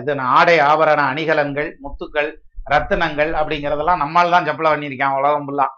இது 0.00 0.10
நான் 0.18 0.32
ஆடை 0.38 0.56
ஆபரண 0.70 1.00
அணிகலன்கள் 1.12 1.68
முத்துக்கள் 1.84 2.30
ரத்தினங்கள் 2.72 3.30
அப்படிங்கிறதெல்லாம் 3.40 4.02
நம்மால் 4.02 4.34
தான் 4.34 4.46
செப்பலை 4.48 4.70
பண்ணியிருக்கான் 4.72 5.16
உலகம் 5.20 5.46
ஃபுல்லாக 5.46 5.76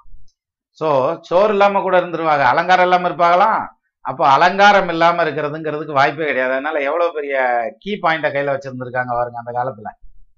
ஸோ 0.80 0.88
சோறு 1.28 1.52
இல்லாமல் 1.54 1.84
கூட 1.86 1.94
இருந்துருவாங்க. 2.00 2.44
அலங்காரம் 2.52 2.86
இல்லாமல் 2.88 3.10
இருப்பாங்களாம் 3.10 3.60
அப்போ 4.04 4.22
அலங்காரம் 4.36 4.90
இல்லாமல் 4.94 5.24
இருக்கிறதுங்கிறதுக்கு 5.24 5.98
வாய்ப்பே 5.98 6.28
கிடையாது. 6.30 6.52
அதனால 6.56 6.76
எவ்வளோ 6.88 7.06
பெரிய 7.18 7.34
கீ 7.82 7.92
பாயிண்டை 8.04 8.28
கையில் 8.34 8.54
வச்சுருந்துருக்காங்க 8.54 9.12
பாருங்க 9.18 9.38
அந்த 9.42 9.52
காலத்தில். 9.58 9.90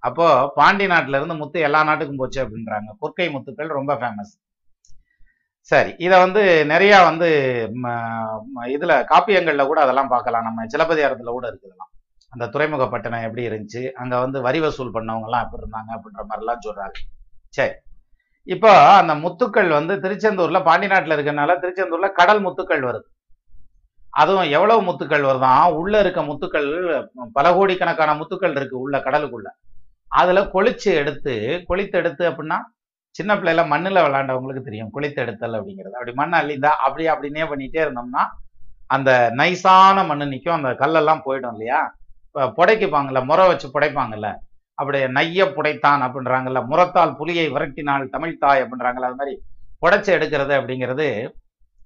அப்போ 0.09 0.27
பாண்டி 0.59 0.87
நாட்டுல 0.93 1.19
இருந்து 1.19 1.37
முத்து 1.43 1.59
எல்லா 1.69 1.81
நாட்டுக்கும் 1.89 2.21
போச்சு 2.23 2.41
அப்படின்றாங்க. 2.45 2.91
கொற்கை 3.03 3.29
முத்துக்கள் 3.37 3.79
ரொம்ப 3.79 3.93
ஃபேமஸ் 4.01 4.33
சரி 5.71 5.93
இதை 6.07 6.17
வந்து 6.25 6.41
நிறையா 6.73 6.97
வந்து 7.09 7.29
ம, 7.83 7.93
காப்பியங்களில் 9.13 9.69
கூட 9.71 9.79
அதெல்லாம் 9.85 10.11
பார்க்கலாம். 10.15 10.47
நம்ம 10.49 10.67
சிலப்பதிகாரத்தில் 10.73 11.37
கூட 11.37 11.47
இருக்குதெல்லாம் 11.51 11.91
அந்த 12.33 12.45
துறைமுகப்பட்டினம் 12.55 13.25
எப்படி 13.27 13.43
இருந்துச்சு? 13.49 13.83
அங்கே 14.01 14.17
வந்து 14.25 14.39
வரி 14.47 14.61
வசூல் 14.65 14.95
பண்ணவங்கலாம் 14.97 15.45
எப்படி 15.45 15.63
இருந்தாங்க 15.63 15.91
அப்படின்ற 15.97 16.23
மாதிரிலாம் 16.31 16.65
சொல்கிறாங்க 16.67 16.97
சரி. 17.59 17.75
இப்போ 18.47 18.71
அந்த 19.01 19.13
முத்துக்கள் 19.25 19.71
வந்து 19.77 19.95
திருச்செந்தூர்ல 20.05 20.59
பாண்டி 20.69 20.87
நாட்டில் 20.93 21.15
இருக்கறனால 21.17 21.53
திருச்செந்தூர்ல 21.63 22.09
கடல் 22.19 22.43
முத்துக்கள் 22.47 22.83
வருது. 22.89 23.07
அதுவும் 24.13 24.49
எவ்வளவு 24.57 24.81
முத்துக்கள் 24.89 25.25
வருதான் 25.29 25.63
உள்ள 25.79 25.95
இருக்க 26.05 26.21
முத்துக்கள் 26.31 26.69
பல 27.39 27.47
கோடிக்கணக்கான 27.57 28.11
முத்துக்கள் 28.21 28.57
இருக்கு 28.59 28.77
உள்ள 28.85 28.97
கடலுக்குள்ள. 29.07 29.49
அதுல 30.21 30.41
கொளிச்சு 30.55 30.91
எடுத்து 31.01 31.35
கொளித்து 31.71 31.97
எடுத்து 32.01 32.25
அப்படின்னா 32.31 32.59
சின்ன 33.15 33.33
பிள்ளைல 33.41 33.63
மண்ணுல 33.73 33.99
விளாண்டவங்களுக்கு 34.07 34.69
தெரியும் 34.69 34.93
கொளித்து 34.95 35.21
எடுத்தல் 35.25 35.57
அப்படிங்கிறது. 35.59 35.97
அப்படி 35.99 36.15
மண் 36.21 36.39
அள்ளிந்தா 36.41 36.73
அப்படி 36.87 37.05
அப்படின்னே 37.13 37.45
பண்ணிட்டே 37.51 37.81
இருந்தோம்னா 37.85 38.23
அந்த 38.95 39.11
நைஸான 39.41 39.99
மண்ணு 40.09 40.25
நிற்கும் 40.33 40.59
அந்த 40.59 40.71
கல்லெல்லாம் 40.83 41.25
போயிடும் 41.27 41.55
இல்லையா? 41.57 41.81
இப்போ 42.27 42.43
புடைக்குப்பாங்கல்ல 42.59 43.21
முறை 43.31 43.45
வச்சு 43.51 43.69
புடைப்பாங்கல்ல. 43.75 44.29
அப்படி 44.79 44.99
நைய 45.17 45.45
புடைத்தான் 45.57 46.05
அப்படின்றாங்கல்ல. 46.07 46.61
முறத்தால் 46.71 47.17
புலியை 47.17 47.47
விரட்டினால் 47.55 48.13
தமிழ்தாய் 48.15 48.63
அப்படின்றாங்கல்ல. 48.65 49.11
அது 49.11 49.21
மாதிரி 49.23 49.35
புடைச்சு 49.83 50.11
எடுக்கிறது 50.17 50.55
அப்படிங்கிறது 50.59 51.09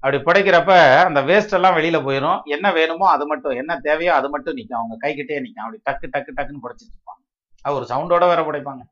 அப்படி 0.02 0.18
புடைக்கிறப்ப 0.26 0.72
அந்த 1.06 1.20
வேஸ்ட் 1.28 1.54
எல்லாம் 1.56 1.76
வெளியில 1.76 1.98
போயிடும் 2.06 2.42
என்ன 2.54 2.66
வேணுமோ 2.72 3.06
அது 3.14 3.24
மட்டும் 3.26 3.54
என்ன 3.60 3.72
தேவையோ 3.86 4.12
அது 4.14 4.28
மட்டும் 4.30 4.56
நிற்கும் 4.58 4.80
அவங்க 4.80 4.96
கைக்கிட்டே 5.04 5.40
நிற்கும் 5.44 5.64
அப்படி 5.64 5.80
டக்கு 5.88 6.06
டக்கு 6.14 6.36
டக்குன்னு 6.36 6.62
புடைச்சிட்டு 6.64 6.94
இருப்பாங்க. 6.96 7.22
அது 7.64 7.74
ஒரு 7.74 7.86
சவுண்டோட 7.90 8.26
வேற 8.32 8.42
புடைப்பாங்க. 8.42 8.82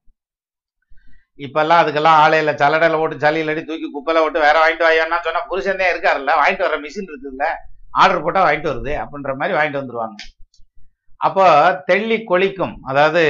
இப்பெல்லாம் 1.45 1.81
அதுக்கெல்லாம் 1.83 2.19
ஆலையில 2.25 2.53
சலடையில 2.63 2.99
போட்டு 2.99 3.23
சளி 3.25 3.41
அடி 3.53 3.63
தூக்கி 3.65 3.89
குப்பையில 3.95 4.23
போட்டு 4.25 4.45
வேற 4.47 4.57
வாங்கிட்டு 4.63 4.87
வாயான்னா 4.89 5.19
சொன்னா 5.27 5.43
புருஷன் 5.51 5.81
தான் 5.83 5.93
இருக்காருல்ல. 5.93 6.35
வாங்கிட்டு 6.41 6.67
வர 6.67 6.79
மிஷின் 6.85 7.11
இருக்குதுல்ல. 7.11 7.47
ஆர்டர் 8.03 8.25
போட்டால் 8.27 8.47
வாங்கிட்டு 8.47 8.73
வருது. 8.73 8.93
அப்படின்ற 9.03 9.35
மாதிரி 9.41 9.57
வாங்கிட்டு 9.59 9.83
வந்துருவாங்க. 9.83 10.17
அப்போ 11.17 11.83
தெள்ளி 11.87 12.25
கொளிக்கும். 12.25 12.75
அதாவது 12.83 13.23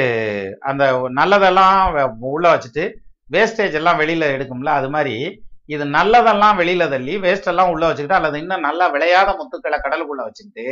அந்த 0.60 0.84
நல்லதெல்லாம் 1.14 1.80
உள்ள 2.20 2.46
வச்சுட்டு 2.54 2.84
வேஸ்டேஜ் 3.30 3.72
எல்லாம் 3.72 4.00
வெளியில 4.00 4.24
எடுக்கும்ல 4.36 4.70
அது 4.78 4.90
மாதிரி 4.90 5.44
இது 5.66 5.84
நல்லதெல்லாம் 5.84 6.58
வெளியில 6.60 6.88
தள்ளி 6.88 7.16
வேஸ்ட் 7.16 7.48
எல்லாம் 7.52 7.70
உள்ள 7.70 7.86
வச்சுக்கிட்டு 7.86 8.14
அல்லது 8.14 8.40
இன்னும் 8.42 8.60
நல்லா 8.60 8.86
விளையாத 8.86 9.28
முத்துக்களை 9.38 9.78
கடலுக்குள்ள 9.84 10.24
வச்சுக்கிட்டு 10.26 10.66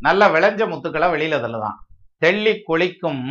நல்லா 0.00 0.28
விளைஞ்ச 0.34 0.62
முத்துக்களை 0.72 1.08
வெளியில 1.14 1.36
தள்ளுதான். 1.44 1.76
தெள்ளி 2.18 2.62
கொளிக்கும் 2.62 3.22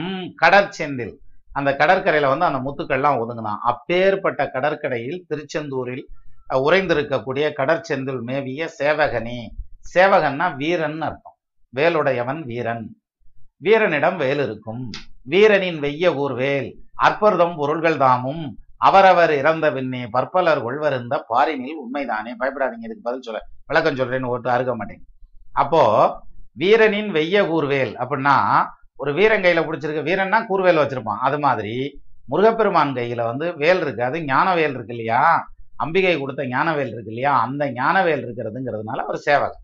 கடற்செந்தில் 0.41 1.13
அந்த 1.53 1.69
கடற்கரையில 1.79 2.27
வந்து 2.27 2.45
அந்த 2.45 2.59
முத்துக்கள்லாம் 2.67 3.19
ஒதுங்குதான். 3.23 3.59
அப்பேற்பட்ட 3.61 4.41
கடற்கரையில் 4.47 5.25
திருச்செந்தூரில் 5.29 6.03
உறைந்திருக்கக்கூடிய 6.49 7.45
கடற்செந்தில் 7.59 8.21
மேவிய 8.21 8.69
சேவகனே. 8.79 9.39
சேவகன்னா 9.93 10.55
வீரன் 10.55 11.01
அர்த்தம். 11.01 11.37
வேலுடையவன் 11.75 12.41
வீரன். 12.43 13.00
வீரனிடம் 13.61 14.17
வேல் 14.23 14.41
இருக்கும் 14.45 14.83
வீரனின் 15.23 15.79
வெய்ய 15.79 16.05
ஊர்வேல் 16.23 16.69
அற்புதம் 17.07 17.55
பொருள்கள் 17.55 17.97
தாமும். 17.97 18.43
அவரவர் 18.77 19.33
இறந்த 19.33 19.65
பின்னே 19.71 20.01
பற்பலர் 20.13 20.63
கொள்வருந்த 20.63 21.15
பாரினில் 21.29 21.81
உண்மைதானே? 21.83 22.31
பயப்படாதீங்க 22.39 22.87
இதுக்கு 22.87 23.07
பதில் 23.07 23.25
சொல்ல 23.27 23.39
விளக்கம் 23.65 23.97
சொல்றேன்னு 23.99 24.31
ஒருத்தர் 24.33 24.55
அறுக்க 24.55 24.73
மாட்டேங்க 24.75 25.05
அப்போ 25.53 25.83
வீரனின் 26.53 27.11
வெய்ய 27.11 27.37
கூர்வேல் 27.43 27.93
அப்படின்னா 28.01 28.35
ஒரு 28.95 29.11
வீரன் 29.13 29.43
கையில 29.43 29.61
பிடிச்சிருக்க. 29.67 30.01
வீரன்னா 30.09 30.39
கூர்வேல் 30.49 30.81
வச்சிருப்பான். 30.81 31.21
அது 31.27 31.39
மாதிரி 31.39 31.75
முருகப்பெருமான் 32.27 32.93
கையில 32.95 33.21
வந்து 33.23 33.45
வேல் 33.55 33.81
இருக்கு. 33.81 34.03
அது 34.03 34.17
ஞானவேல் 34.19 34.75
இருக்கு 34.77 34.93
இல்லையா? 34.95 35.21
அம்பிகை 35.75 36.19
கொடுத்த 36.19 36.41
ஞானவேல் 36.43 36.91
இருக்கு 36.93 37.11
இல்லையா? 37.13 37.33
அந்த 37.41 37.65
ஞானவேல் 37.79 38.23
இருக்கிறதுங்கிறதுனால 38.25 39.05
ஒரு 39.05 39.19
சேவகன் 39.27 39.63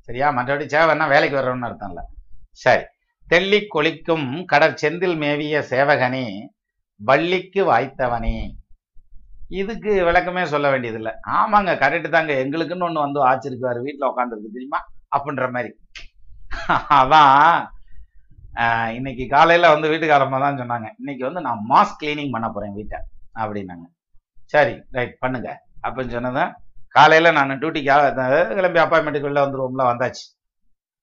சரியா? 0.00 0.28
மற்றபடி 0.36 0.66
சேவைன்னா 0.76 1.08
வேலைக்கு 1.08 1.38
வர்றோம்னு 1.38 1.68
அர்த்தம் 1.68 1.88
இல்லை. 1.88 2.04
சரி. 2.64 2.84
தெள்ளி 3.30 3.66
கொளிக்கும் 3.66 4.28
கடற்செந்தில் 4.52 5.16
மேவிய 5.16 5.56
சேவகனே 5.70 6.26
வள்ளிக்கு 7.00 7.60
வாய்த்தவனே. 7.64 8.36
இதுக்கு 9.50 9.92
விளக்கமே 10.08 10.42
சொல்ல 10.44 10.70
வேண்டியதில்லை. 10.70 11.12
ஆமாங்க 11.38 11.70
கரெக்டு 11.82 12.08
தாங்க. 12.08 12.32
எங்களுக்குன்னு 12.44 12.86
ஒன்று 12.88 13.00
வந்து 13.00 13.20
ஆச்சிருக்குவார் 13.28 13.84
வீட்டுல 13.86 14.10
உட்காந்துருக்கு 14.12 14.56
தெரியுமா? 14.56 14.80
அப்படின்ற 15.16 15.46
மாதிரி. 15.50 15.70
அதான் 17.00 17.36
ஆஹ், 18.54 18.90
இன்னைக்கு 18.90 19.26
காலையில 19.28 19.68
வந்து 19.68 19.88
வீட்டுக்காரம்மா 19.88 20.38
தான் 20.40 20.58
சொன்னாங்க 20.58 20.88
இன்னைக்கு 20.98 21.24
வந்து 21.24 21.40
நான் 21.40 21.60
மாஸ் 21.68 21.98
கிளீனிங் 22.00 22.30
பண்ண 22.30 22.46
போறேன் 22.50 22.74
வீட்டை 22.74 22.98
அப்படின்னாங்க. 23.34 23.86
சரி 24.46 24.74
ரைட் 24.90 25.14
பண்ணுங்க. 25.18 25.48
அப்படின்னு 25.82 26.14
சொன்னதான் 26.16 26.52
காலையில 26.88 27.30
நான் 27.30 27.60
டியூட்டிக்காக 27.62 28.08
கிளம்பி 28.54 28.80
அப்பாயின்மெண்ட்டுக்கு 28.80 29.28
வெளில 29.28 29.44
வந்துருவோம்ல 29.44 29.84
வந்தாச்சு. 29.90 30.24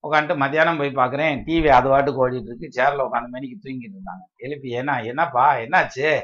உட்காந்துட்டு 0.08 0.38
மத்தியானம் 0.38 0.78
போய் 0.78 0.96
பார்க்குறேன். 0.96 1.44
டிவி 1.48 1.68
அது 1.68 1.90
வாட்டுக்கு 1.90 2.30
ஓடிட்டு 2.30 2.42
இருக்கு. 2.42 2.70
சேரில் 2.76 3.08
உட்காந்து 3.08 3.28
மணிக்கு 3.28 3.70
தூங்கிட்டு 3.70 3.96
இருந்தாங்க 3.96 4.36
எழுப்பி 4.38 4.74
ஏன்னா 4.74 5.06
என்னப்பா 5.06 5.56
என்னாச்சு? 5.56 6.22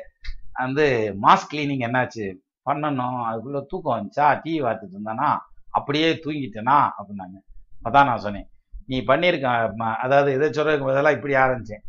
வந்து 0.54 1.16
மாஸ் 1.22 1.48
கிளீனிங் 1.54 1.86
என்னாச்சு? 1.88 2.36
பண்ணணும். 2.66 3.24
அதுக்குள்ளே 3.24 3.66
தூக்கம் 3.68 3.98
வந்துச்சா? 3.98 4.20
டிவி 4.20 4.62
பார்த்துட்டு 4.64 4.94
இருந்தானா? 4.94 5.38
அப்படியே 5.70 6.14
தூங்கிட்டேனா? 6.14 6.90
அப்படின்னாங்க. 6.98 7.38
அதான் 7.86 8.06
நான் 8.06 8.18
சொன்னேன். 8.18 8.48
நீ 8.86 9.00
பண்ணியிருக்க 9.00 9.74
அதாவது 9.96 10.34
இதை 10.34 10.50
சொல்றதுக்கு 10.50 10.86
பதிலாக 10.86 11.12
இப்படி 11.12 11.34
ஆரம்பிச்சேன். 11.34 11.84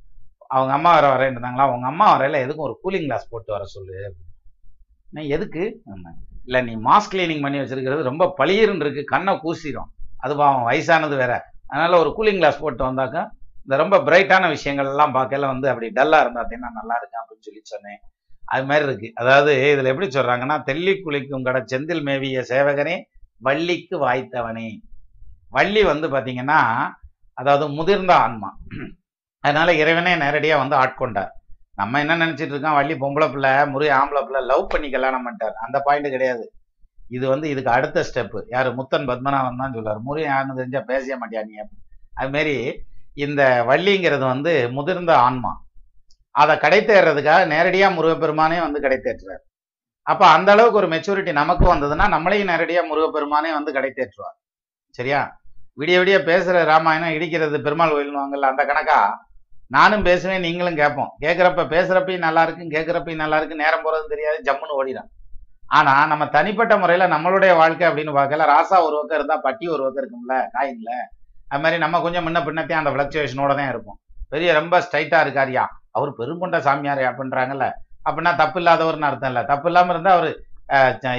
அவங்க 0.47 0.73
அம்மா 0.73 1.01
வர 1.01 1.07
வரேன் 1.15 1.35
இருந்தாங்களா 1.35 1.65
அவங்க 1.69 1.87
அம்மா 1.87 2.21
வரையில 2.21 2.35
எதுக்கும் 2.45 2.67
ஒரு 2.67 2.79
கூலிங் 2.85 3.07
கிளாஸ் 3.07 3.29
போட்டு 3.29 3.53
வர 3.53 3.65
சொல்லு. 3.65 4.15
நான் 5.11 5.25
எதுக்கு? 5.25 5.83
இல்லை 6.45 6.75
நீ 6.75 6.91
மாஸ்க் 6.91 7.13
கிளீனிங் 7.13 7.43
பண்ணி 7.43 7.59
வச்சிருக்கிறது 7.59 8.03
ரொம்ப 8.03 8.35
பளிர்னு 8.39 8.75
இருக்கு. 8.75 9.05
கண்ணை 9.05 9.35
கூசிரும். 9.35 9.91
அது 10.19 10.37
பாவம் 10.37 10.69
வயசானது 10.69 11.17
வேற. 11.17 11.54
அதனால 11.75 11.99
ஒரு 12.03 12.11
கூலிங் 12.17 12.41
கிளாஸ் 12.41 12.63
போட்டு 12.65 12.83
வந்தாக்கா 12.85 13.23
இந்த 13.65 13.77
ரொம்ப 13.83 13.97
பிரைட்டான 13.99 14.49
விஷயங்கள் 14.49 14.87
எல்லாம் 14.87 15.15
பார்க்கல 15.15 15.47
வந்து 15.53 15.69
அப்படி 15.69 15.87
டல்லா 15.99 16.19
இருந்தா 16.21 16.43
அப்படின்னா 16.43 16.71
நல்லா 16.81 16.95
இருக்கும் 17.01 17.21
அப்படின்னு 17.21 17.47
சொல்லி 17.47 17.61
சொன்னேன். 17.63 18.01
அது 18.45 18.65
மாதிரி 18.65 18.85
இருக்கு. 18.89 19.09
அதாவது 19.15 19.53
இதுல 19.73 19.93
எப்படி 19.93 20.09
சொல்றாங்கன்னா 20.17 20.57
தெள்ளி 20.63 20.95
குளிக்கும் 21.05 21.47
கடை 21.47 21.61
செந்தில் 21.73 22.03
மேவிய 22.09 22.41
சேவகனே 22.49 22.97
வள்ளிக்கு 23.39 23.97
வாய்த்தவனே. 24.07 24.69
வள்ளி 25.51 25.83
வந்து 25.85 26.07
பாத்தீங்கன்னா 26.09 26.61
அதாவது 27.39 27.67
முதிர்ந்த 27.69 28.13
ஆன்மா. 28.15 28.51
அதனால 29.45 29.69
இறைவனே 29.75 30.13
நேரடியா 30.17 30.57
வந்து 30.63 30.77
ஆட்கொண்டார். 30.77 31.33
நம்ம 31.81 32.01
என்ன 32.01 32.17
நினைச்சிட்டு 32.17 32.55
இருக்கோம்? 32.55 32.79
வள்ளி 32.79 32.95
பொம்பளை 32.95 33.27
பிள்ளை 33.33 33.53
முறை 33.69 33.89
ஆம்பளை 34.01 34.23
பிள்ளை 34.27 34.43
லவ் 34.51 34.69
பண்ணி 34.69 34.91
கல்யாணம் 34.91 35.25
பண்ணிட்டார் 35.27 35.57
அந்த 35.67 35.79
பாயிண்ட் 35.87 36.15
கிடையாது. 36.17 36.45
இது 37.11 37.29
வந்து 37.29 37.49
இதுக்கு 37.49 37.71
அடுத்த 37.71 38.03
ஸ்டெப் 38.03 38.37
யாரு? 38.49 38.71
முத்தன் 38.75 39.09
பத்மநாபன் 39.09 39.57
தான் 39.57 39.73
சொல்லுவார் 39.73 40.01
முருகன் 40.01 40.31
யாருன்னு 40.31 40.57
தெரிஞ்சா 40.57 40.81
பேச 40.81 41.17
மாட்டியா 41.17 41.43
நீ? 41.45 41.55
அது 42.15 42.31
மாதிரி 42.31 42.57
இந்த 43.15 43.43
வள்ளிங்கிறது 43.69 44.25
வந்து 44.25 44.71
முதிர்ந்த 44.71 45.17
ஆன்மா. 45.19 45.53
அதை 46.31 46.59
கடை 46.59 46.81
தேர்றதுக்காக 46.81 47.43
நேரடியா 47.47 47.89
முருகப்பெருமானே 47.97 48.61
வந்து 48.61 48.81
கடை 48.81 48.99
அப்போ 48.99 49.37
அப்ப 50.07 50.27
அந்த 50.27 50.53
அளவுக்கு 50.53 50.79
ஒரு 50.79 50.89
மெச்சூரிட்டி 50.89 51.33
நமக்கு 51.33 51.65
வந்ததுன்னா 51.75 52.07
நம்மளையும் 52.15 52.51
நேரடியா 52.53 52.81
முருகப்பெருமானே 52.89 53.51
வந்து 53.53 53.73
கடை 53.73 53.91
சரியா? 54.95 55.21
விடிய 55.79 55.97
விடிய 56.01 56.17
பேசுற 56.27 56.65
ராமாயணம் 56.65 57.15
இடிக்கிறது 57.15 57.59
பெருமாள் 57.61 57.95
கோயில்னுவாங்கல்ல 57.95 58.51
அந்த 58.53 58.65
கணக்கா? 58.65 58.99
நானும் 59.71 60.03
பேசுவேன் 60.03 60.41
நீங்களும் 60.41 60.77
கேட்போம் 60.77 61.11
கேட்குறப்ப 61.21 61.63
பேசுறப்பையும் 61.73 62.27
நல்லா 62.27 62.43
இருக்கும் 62.43 62.71
கேட்குறப்பையும் 62.71 63.17
நல்லா 63.17 63.37
இருக்கு 63.37 63.63
நேரம் 63.63 63.85
போறது 63.85 64.07
தெரியாது 64.09 64.39
ஜம்முன்னு 64.49 64.77
ஓடிடும் 64.79 65.09
ஆனா 65.79 65.93
நம்ம 66.11 66.25
தனிப்பட்ட 66.37 66.75
முறையில 66.83 67.07
நம்மளுடைய 67.15 67.53
வாழ்க்கை 67.61 67.85
அப்படின்னு 67.91 68.13
பார்க்கல. 68.19 68.47
ராசா 68.53 68.77
ஒரு 68.87 68.95
பக்கம் 68.99 69.19
இருந்தா 69.19 69.37
பட்டி 69.47 69.67
ஒரு 69.75 69.83
பக்கம் 69.85 70.03
இருக்கும்ல 70.03 70.37
காயின்ல. 70.57 70.91
அது 71.51 71.63
மாதிரி 71.63 71.79
நம்ம 71.85 72.01
கொஞ்சம் 72.05 72.25
முன்ன 72.27 72.43
பின்னத்தையும் 72.47 72.83
அந்த 72.83 72.93
ஃபிளக்சுவேஷனோட 72.95 73.53
தான் 73.61 73.71
இருப்போம். 73.73 73.99
பெரிய 74.35 74.53
ரொம்ப 74.61 74.75
ஸ்ட்ரைட்டா 74.85 75.19
இருக்காரியா? 75.25 75.65
அவர் 75.97 76.11
பெருங்கொண்ட 76.21 76.59
சாமியார் 76.67 77.03
அப்படின்றாங்கல்ல 77.11 77.67
அப்படின்னா 78.07 78.33
தப்பு 78.43 78.59
இல்லாதவர்னு 78.61 79.09
அர்த்தம் 79.09 79.33
இல்லை. 79.33 79.43
தப்பு 79.51 79.69
இல்லாம 79.71 79.93
இருந்தா 79.95 80.13
அவரு 80.17 80.31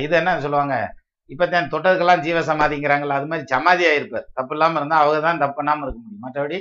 இது 0.05 0.13
என்ன 0.19 0.31
சொல்லுவாங்க? 0.45 0.75
இப்போ 1.29 1.45
தான் 1.53 1.69
தொட்டதுக்கெல்லாம் 1.73 2.23
ஜீவ 2.25 2.39
சமாதிங்கிறாங்கல்ல 2.49 3.17
அது 3.19 3.29
மாதிரி 3.31 3.45
சமாதி 3.53 3.83
ஆயிருப்பார். 3.91 4.25
தப்பு 4.37 4.53
இல்லாம 4.55 4.77
இருந்தா 4.79 4.97
அவங்க 5.03 5.19
தான் 5.27 5.41
தப்பு 5.43 5.61
இருக்க 5.85 5.99
முடியும். 6.01 6.23
மற்றபடி 6.25 6.57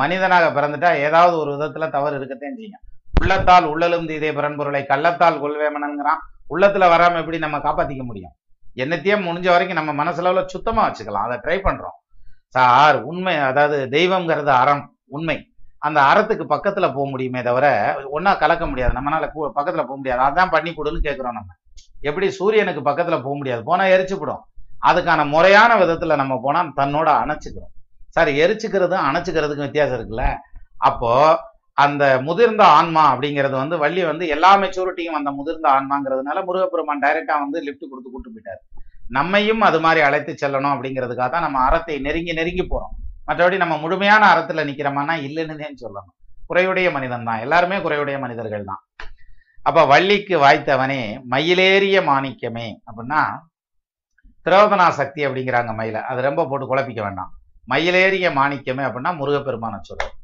மனிதனாக 0.00 0.46
பிறந்துட்டா 0.56 0.90
ஏதாவது 1.06 1.34
ஒரு 1.42 1.50
விதத்துல 1.56 1.88
தவறு 1.96 2.16
இருக்கத்தான் 2.18 2.56
செய்யும். 2.60 2.82
உள்ளத்தால் 3.20 3.66
உள்ளலும் 3.72 4.08
இதே 4.16 4.30
பிறன்பொருளை 4.38 4.82
கள்ளத்தால் 4.92 5.42
கொள்வேமனங்கிறான் 5.44 6.22
உள்ளத்துல 6.50 6.86
வராம 6.86 7.16
எப்படி 7.16 7.38
நம்ம 7.38 7.58
காப்பாத்திக்க 7.58 8.04
முடியும்? 8.04 8.30
என்னத்தையும் 8.76 9.26
முடிஞ்ச 9.28 9.48
வரைக்கும் 9.48 9.84
நம்ம 9.84 10.04
மனசளவில் 10.04 10.46
சுத்தமா 10.46 10.88
வச்சுக்கலாம். 10.88 11.28
அதை 11.28 11.38
ட்ரை 11.38 11.66
பண்றோம். 11.66 11.96
சார் 12.48 13.02
உண்மை 13.02 13.36
அதாவது 13.36 13.86
தெய்வம்ங்கிறது 13.90 14.46
அறம் 14.46 14.96
உண்மை. 15.06 15.50
அந்த 15.78 16.00
அறத்துக்கு 16.00 16.44
பக்கத்துல 16.48 16.94
போக 16.94 17.08
முடியுமே 17.08 17.42
தவிர 17.42 17.96
ஒன்னா 18.12 18.38
கலக்க 18.38 18.66
முடியாது. 18.66 18.92
நம்மளால 18.92 19.30
பக்கத்தில் 19.32 19.74
பக்கத்துல 19.74 19.86
போக 19.86 19.96
முடியாது. 19.96 20.22
அதான் 20.22 20.50
பண்ணி 20.50 20.70
கொடுன்னு 20.70 21.06
கேட்குறோம் 21.06 21.38
நம்ம. 21.38 21.54
எப்படி 22.00 22.30
சூரியனுக்கு 22.30 22.90
பக்கத்துல 22.90 23.16
போக 23.22 23.36
முடியாது? 23.36 23.62
போனா 23.64 23.84
எரிச்சுப்படும் 23.84 24.40
அதுக்கான 24.86 25.28
முறையான 25.28 25.74
விதத்துல 25.74 26.14
நம்ம 26.14 26.40
போனா 26.42 26.62
தன்னோட 26.62 27.08
அணைச்சுக்கிறோம். 27.22 27.72
சார் 28.08 28.28
எரிச்சுக்கிறதும் 28.28 29.04
அணைச்சுக்கிறதுக்கும் 29.08 29.68
வித்தியாசம் 29.68 29.98
இருக்குல்ல? 29.98 30.36
அப்போ 30.78 31.40
அந்த 31.84 32.04
முதிர்ந்த 32.26 32.62
ஆன்மா 32.78 33.02
அப்படிங்கிறது 33.12 33.56
வந்து 33.62 33.76
வள்ளி 33.82 34.02
வந்து 34.10 34.24
எல்லா 34.34 34.50
மெச்சூரிட்டியும் 34.62 35.18
அந்த 35.18 35.30
முதிர்ந்த 35.38 35.66
ஆன்மாங்கிறதுனால 35.76 36.44
முருகப்பெருமான் 36.48 37.02
டைரக்டா 37.04 37.34
வந்து 37.44 37.58
லிஃப்ட் 37.66 37.90
கொடுத்து 37.90 38.10
கூட்டு 38.14 38.30
போயிட்டார். 38.34 38.60
நம்மையும் 39.16 39.62
அது 39.68 39.78
மாதிரி 39.86 40.00
அழைத்து 40.06 40.32
செல்லணும் 40.42 40.74
அப்படிங்கிறதுக்காக 40.74 41.28
தான் 41.34 41.46
நம்ம 41.46 41.58
அறத்தை 41.66 41.96
நெருங்கி 42.06 42.32
நெருங்கி 42.38 42.64
போறோம். 42.72 42.94
மற்றபடி 43.28 43.56
நம்ம 43.64 43.76
முழுமையான 43.84 44.22
அறத்துல 44.32 44.64
நிக்கிறோமானா 44.70 45.14
இல்லைன்னு 45.26 45.82
சொல்லணும். 45.84 46.14
குறையுடைய 46.50 46.88
மனிதன் 46.96 47.28
தான். 47.28 47.42
எல்லாருமே 47.44 47.76
குறையுடைய 47.84 48.16
மனிதர்கள் 48.24 48.68
தான். 48.70 48.82
அப்ப 49.68 49.84
வள்ளிக்கு 49.92 50.34
வாய்த்தவனே 50.42 51.00
மயிலேறிய 51.32 52.00
மாணிக்கமே 52.10 52.68
அப்படின்னா 52.88 53.22
திரோதனா 54.46 54.86
சக்தி 54.98 55.20
அப்படிங்கிறாங்க 55.26 55.70
மயில. 55.78 56.00
அது 56.10 56.20
ரொம்ப 56.28 56.42
போட்டு 56.50 56.66
குழப்பிக்க 56.72 57.00
வேண்டாம். 57.06 57.30
மயிலேறிய 57.72 58.26
மாணிக்கமே 58.40 58.84
அப்படின்னா 58.88 59.12
முருகப்பெருமானை 59.20 59.78
சொல்றோம். 59.88 60.14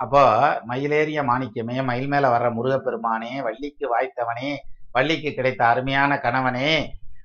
அப்போ 0.00 0.22
மயிலேறிய 0.66 1.20
மாணிக்கமே 1.24 1.82
மயில் 1.82 2.08
மேல 2.08 2.26
வர்ற 2.28 2.48
முருகப்பெருமானே 2.54 3.32
வள்ளிக்கு 3.42 3.86
வாய்த்தவனே 3.86 4.50
வள்ளிக்கு 4.92 5.30
கிடைத்த 5.32 5.66
அருமையான 5.66 6.12
கணவனே 6.16 6.70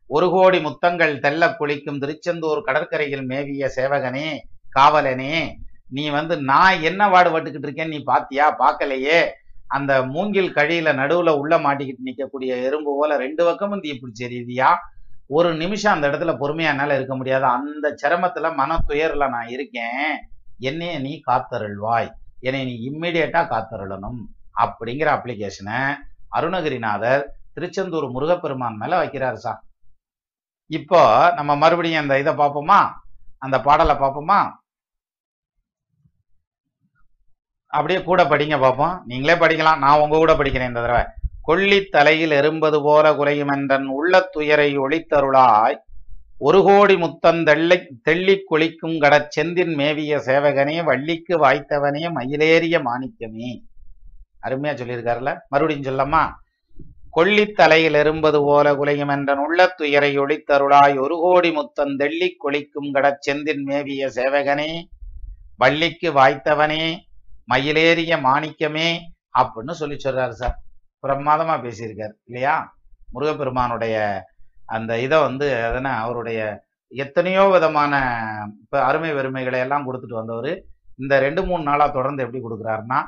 ஒரு 0.10 0.30
கோடி 0.30 0.60
முத்தங்கள் 0.60 1.14
தெல்ல 1.16 1.44
குளிக்கும் 1.56 2.00
திருச்செந்தூர் 2.00 2.62
கடற்கரையில் 2.62 3.26
மேவிய 3.26 3.70
சேவகனே 3.76 4.28
காவலனே 4.72 5.36
நீ 5.91 6.10
வந்து 6.10 6.36
நான் 6.41 6.82
என்ன 6.82 7.02
வாடுபட்டுக்கிட்டு 7.10 7.68
இருக்கேன் 7.68 7.90
நீ 7.90 8.00
பாத்தியா? 8.04 8.45
பார்க்கலையே 8.60 9.18
அந்த 9.68 10.04
மூங்கில் 10.06 10.52
கழியில 10.54 10.90
நடுவுல 10.94 11.30
உள்ள 11.38 11.54
மாட்டிக்கிட்டு 11.58 12.08
நிக்கக்கூடிய 12.10 12.52
எறும்பு 12.64 12.91
போல 13.00 13.18
ரெண்டு 13.18 13.44
பக்கமும் 13.45 13.80
தீ 13.80 13.91
பிடிச்சி 13.94 14.24
எரியுதியா? 14.28 14.70
ஒரு 15.30 15.54
நிமிஷம் 15.54 15.94
அந்த 15.94 16.08
இடத்துல 16.08 16.34
பொறுமையா 16.40 16.72
என்னால 16.74 16.95
இருக்க 16.95 17.16
முடியாது. 17.16 17.45
அந்த 17.45 17.95
சிரமத்துல 18.04 18.56
மன 18.56 18.80
துயர்ல 18.88 19.30
நான் 19.30 19.48
இருக்கேன். 19.48 20.10
என்னைய 20.60 21.00
நீ 21.00 21.22
காத்தருள்வாய். 21.28 22.10
என்னை 22.44 22.61
நீ 22.65 22.76
இம்மிடியட்டா 22.90 23.41
காத்தருளணும் 23.52 24.22
அப்படிங்கிற 24.64 25.10
அப்ளிகேஷனை 25.18 25.80
அருணகிரிநாதர் 26.30 27.24
திருச்செந்தூர் 27.53 28.07
முருகப்பெருமான் 28.11 28.76
மேல 28.76 28.94
வைக்கிறாரு 29.03 29.40
சார் 29.45 29.61
இப்போ 30.72 31.02
நம்ம 31.36 31.56
மறுபடியும் 31.56 32.02
அந்த 32.02 32.20
இதை 32.20 32.34
பார்ப்போமா? 32.34 32.80
அந்த 33.38 33.61
பாடலை 33.61 33.95
பார்ப்போமா? 33.95 34.40
அப்படியே 37.74 37.99
கூட 38.03 38.24
படிங்க 38.24 38.60
பார்ப்போம். 38.60 38.95
நீங்களே 39.06 39.34
படிக்கலாம். 39.34 39.78
நான் 39.78 39.99
உங்க 39.99 40.15
கூட 40.18 40.34
படிக்கிறேன் 40.34 40.72
இந்த 40.72 40.82
தடவை. 40.82 41.03
கொல்லி 41.41 41.80
தலையில் 41.86 42.32
எறும்பது 42.32 42.78
போல 42.84 43.06
குறையுமென்றன் 43.11 43.88
உள்ள 43.98 44.22
துயரை 44.32 44.70
ஒளித்தருளாய் 44.78 45.78
ஒரு 46.45 46.60
கோடி 46.64 46.95
முத்தந்தெள்ளை 46.95 47.76
தெள்ளி 48.02 48.36
கொளிக்கும் 48.44 48.95
கட 48.99 49.15
செந்தின் 49.36 49.74
மேவிய 49.80 50.14
சேவகனே 50.28 50.84
வள்ளிக்கு 50.84 51.34
வாய்த்தவனே 51.44 52.03
மயிலேறிய 52.18 52.76
மாணிக்கமே. 52.88 53.49
அருமையா 54.44 54.74
சொல்லியிருக்காருல்ல. 54.80 55.32
மறுபடியும் 55.48 55.84
சொல்லம்மா 55.84 56.24
கொள்ளித் 57.10 57.56
தலையில் 57.56 57.94
எறும்பது 57.94 58.40
போல 58.45 58.74
குலையுமென்றன் 58.74 59.41
உள்ள 59.45 59.68
துயரை 59.68 60.20
ஒளித்தருளாய் 60.20 60.95
ஒரு 60.99 61.15
கோடி 61.15 61.49
முத்தந்தெள்ளி 61.57 62.30
கொளிக்கும் 62.38 62.91
கட 62.91 63.20
செந்தின் 63.28 63.64
மேவிய 63.70 64.10
சேவகனே 64.15 64.70
வள்ளிக்கு 65.56 66.11
வாய்த்தவனே 66.11 66.84
மயிலேறிய 67.53 68.14
மாணிக்கமே 68.28 68.90
அப்படின்னு 69.40 69.72
சொல்லி 69.72 69.98
சொல்றாரு 70.03 70.36
சார். 70.41 70.57
பிரமாதமா 71.03 71.56
பேசியிருக்காரு 71.65 72.15
இல்லையா? 72.26 72.56
முருகப்பெருமானுடைய 73.14 73.95
அந்த 74.76 74.91
இதை 75.06 75.18
வந்து 75.28 75.45
எதனா 75.68 75.91
அவருடைய 76.04 76.40
எத்தனையோ 76.91 77.44
விதமான 77.56 77.94
இப்போ 78.64 78.78
அருமை 78.90 79.12
வெறுமைகளை 79.18 79.60
எல்லாம் 79.66 79.86
கொடுத்துட்டு 79.88 80.20
வந்தவர் 80.20 80.52
இந்த 81.04 81.14
ரெண்டு 81.26 81.41
மூணு 81.48 81.64
நாளாக 81.70 81.91
தொடர்ந்து 81.98 82.24
எப்படி 82.26 82.41
கொடுக்குறாருன்னா 82.44 83.00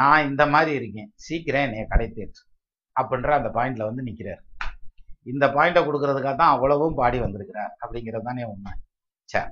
நான் 0.00 0.26
இந்த 0.28 0.42
மாதிரி 0.46 0.72
இருக்கேன் 0.80 1.10
சீக்கிரம் 1.26 1.64
என்னைய 1.66 1.84
கடை 1.92 2.06
தேற்று 2.08 2.42
அப்படின்ற 2.96 3.30
அந்த 3.38 3.50
பாயிண்ட்ல 3.56 3.88
வந்து 3.88 4.06
நிற்கிறார் 4.08 4.42
இந்த 5.32 5.44
பாயிண்டை 5.56 5.80
கொடுக்கறதுக்காக 5.84 6.36
தான் 6.36 6.54
அவ்வளவும் 6.54 6.98
பாடி 7.00 7.18
வந்திருக்கிறார் 7.24 7.72
அப்படிங்கிறது 7.82 8.26
தானே 8.28 8.44
உண்மை. 8.52 8.72
சரி 9.28 9.50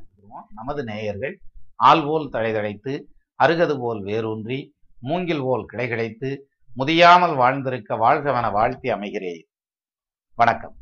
நமது 0.59 0.81
நேயர்கள் 0.91 1.35
ஆள் 1.89 2.05
போல் 2.07 2.33
தழைதழைத்து 2.35 2.93
அருகது 3.41 3.75
போல் 3.83 4.01
வேரூன்றி 4.09 4.59
மூங்கில் 5.03 5.45
போல் 5.47 5.69
கிளை 5.71 5.87
கிடைத்து 5.89 6.31
முதியாமல் 6.71 7.35
வாழ்ந்திருக்க 7.43 7.97
வாழ்கவன 8.05 8.51
வாழ்த்தி 8.59 8.89
அமைகிறேன். 8.97 9.43
வணக்கம். 10.39 10.75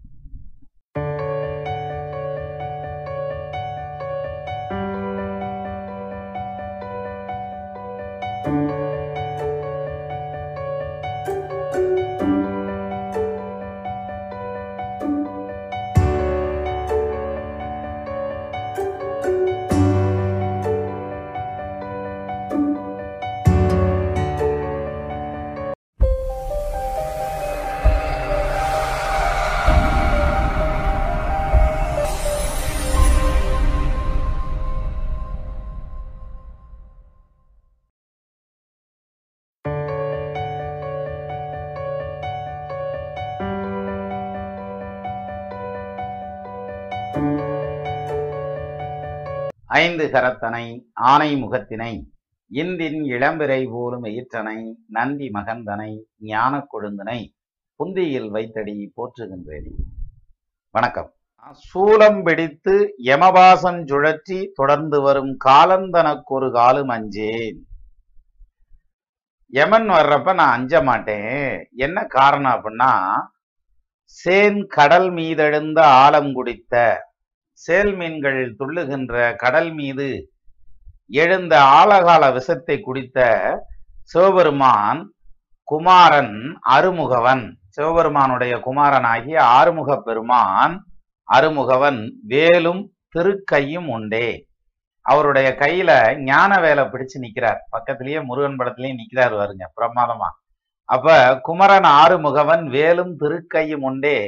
கரத்தனை 50.09 50.65
ஆனை 50.93 51.31
முகத்தினை 51.43 51.93
இந்தின் 52.51 53.01
இளம்பிரை 53.15 53.61
போலும் 53.71 54.05
எயிற்றனை 54.05 54.59
நந்தி 54.87 55.31
மகந்தனை 55.35 55.93
ஞான 56.19 56.67
கொழுந்தனை 56.73 57.21
புந்தியில் 57.81 58.31
வைத்தடி 58.31 58.93
போற்றுகின்றேன். 58.97 59.71
வணக்கம். 60.75 61.11
சூலம் 61.69 62.23
பிடித்து 62.23 62.75
யமபாசம் 63.05 63.81
சுழற்றி 63.87 64.39
தொடர்ந்து 64.55 65.01
வரும் 65.01 65.33
காலந்தனக்கொரு 65.45 66.49
காலும் 66.53 66.89
அஞ்சேன். 66.89 67.59
யமன் 69.53 69.89
வர்றப்ப 69.89 70.35
நான் 70.35 70.55
அஞ்ச 70.59 70.83
மாட்டேன். 70.83 71.69
என்ன 71.75 71.99
காரணம் 72.07 72.55
அப்படின்னா 72.57 72.93
சேன் 74.19 74.61
கடல் 74.67 75.11
மீதெழுந்த 75.11 75.81
ஆழம் 76.03 76.33
குடித்த 76.33 76.75
சேல் 77.67 77.97
மீன்கள் 77.97 78.55
துள்ளுகின்ற 78.59 79.37
கடல் 79.37 79.73
மீது 79.73 80.31
எழுந்த 81.09 81.55
ஆழகால 81.61 82.33
விஷத்தை 82.33 82.81
குடித்த 82.81 83.19
சிவபெருமான் 84.03 85.01
குமாரன் 85.65 86.37
அருமுகவன். 86.71 87.45
சிவபெருமானுடைய 87.69 88.55
குமாரனாகிய 88.59 89.39
ஆறுமுக 89.43 89.97
பெருமான் 90.03 90.75
அருமுகவன் 91.29 92.13
வேலும் 92.23 92.93
திருக்கையும் 93.15 93.87
உண்டே. 93.87 94.47
அவருடைய 95.03 95.49
கையில 95.59 95.91
ஞான 96.23 96.61
வேலை 96.61 96.85
பிடிச்சு 96.85 97.17
நிக்கிறார். 97.21 97.61
பக்கத்திலேயே 97.71 98.21
முருகன் 98.21 98.57
படத்திலேயே 98.57 98.95
நிக்கிறார் 99.01 99.35
வருங்க 99.41 99.67
பிரமாதமா. 99.77 100.29
அப்ப 100.85 101.39
குமரன் 101.43 101.89
ஆறுமுகவன் 102.01 102.65
வேலும் 102.67 103.19
திருக்கையும் 103.21 103.85
உண்டே. 103.91 104.19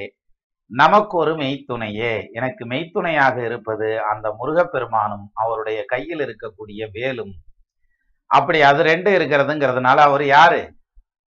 நமக்கு 0.71 1.17
ஒரு 1.17 1.35
மெய்த்துணையே. 1.35 2.31
எனக்கு 2.33 2.67
மெய்த்துணையாக 2.67 3.37
இருப்பது 3.45 4.01
அந்த 4.05 4.37
முருகப்பெருமானும் 4.39 5.25
அவருடைய 5.35 5.85
கையில் 5.85 6.21
இருக்கக்கூடிய 6.21 6.91
வேலும். 6.93 7.33
அப்படி 8.31 8.63
அது 8.63 8.83
ரெண்டு 8.83 9.11
இருக்கிறதுங்கிறதுனால 9.19 9.97
அவர் 10.01 10.25
யாரு? 10.27 10.61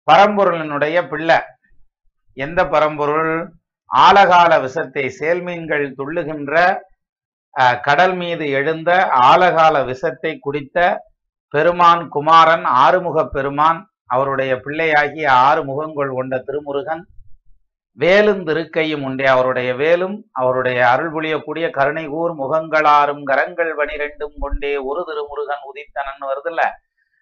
பரம்பொருளினுடைய 0.07 1.07
பிள்ளை. 1.07 1.39
எந்த 2.37 2.67
பரம்பொருள்? 2.67 3.33
ஆழகால 3.89 4.61
விஷத்தை 4.61 5.09
சேல்மீன்கள் 5.19 5.93
துள்ளுகின்ற 5.97 6.55
அஹ், 7.55 7.79
கடல் 7.81 8.15
மீது 8.15 8.49
எழுந்த 8.49 8.89
ஆழகால 9.29 9.85
விஷத்தை 9.85 10.39
குடித்த 10.39 10.77
பெருமான் 11.53 12.07
குமாரன் 12.07 12.65
ஆறுமுக 12.79 13.25
பெருமான் 13.27 13.79
அவருடைய 14.05 14.55
பிள்ளையாகிய 14.59 15.31
ஆறு 15.41 15.63
முகங்கள் 15.63 16.11
கொண்ட 16.13 16.37
திருமுருகன் 16.39 17.01
வேலும் 17.97 18.41
திருக்கையும் 18.47 19.03
உண்டே. 19.03 19.25
அவருடைய 19.25 19.75
வேலும் 19.75 20.25
அவருடைய 20.31 20.89
அருள் 20.89 21.11
புளியக்கூடிய 21.13 21.69
கருணை 21.69 22.05
கூர் 22.07 22.33
முகங்களாரும் 22.37 23.23
கரங்கள் 23.23 23.71
பனிரெண்டும் 23.75 24.35
கொண்டே 24.39 24.77
ஒரு 24.77 25.03
திருமுருகன் 25.09 25.65
உதித்தனன் 25.71 26.29
வருதுல்ல? 26.31 26.63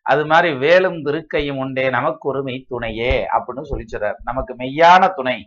அது 0.02 0.26
மாதிரி 0.26 0.56
வேலும் 0.58 1.00
திருக்கையும் 1.06 1.58
உண்டே. 1.58 1.90
நமக்கு 1.90 2.30
ஒரு 2.30 2.44
மெய் 2.44 2.68
துணையே 2.70 3.14
அப்படின்னு 3.36 3.64
சொல்லிச்சுறார் 3.72 4.20
நமக்கு 4.24 4.56
மெய்யான 4.56 5.10
துணை 5.14 5.38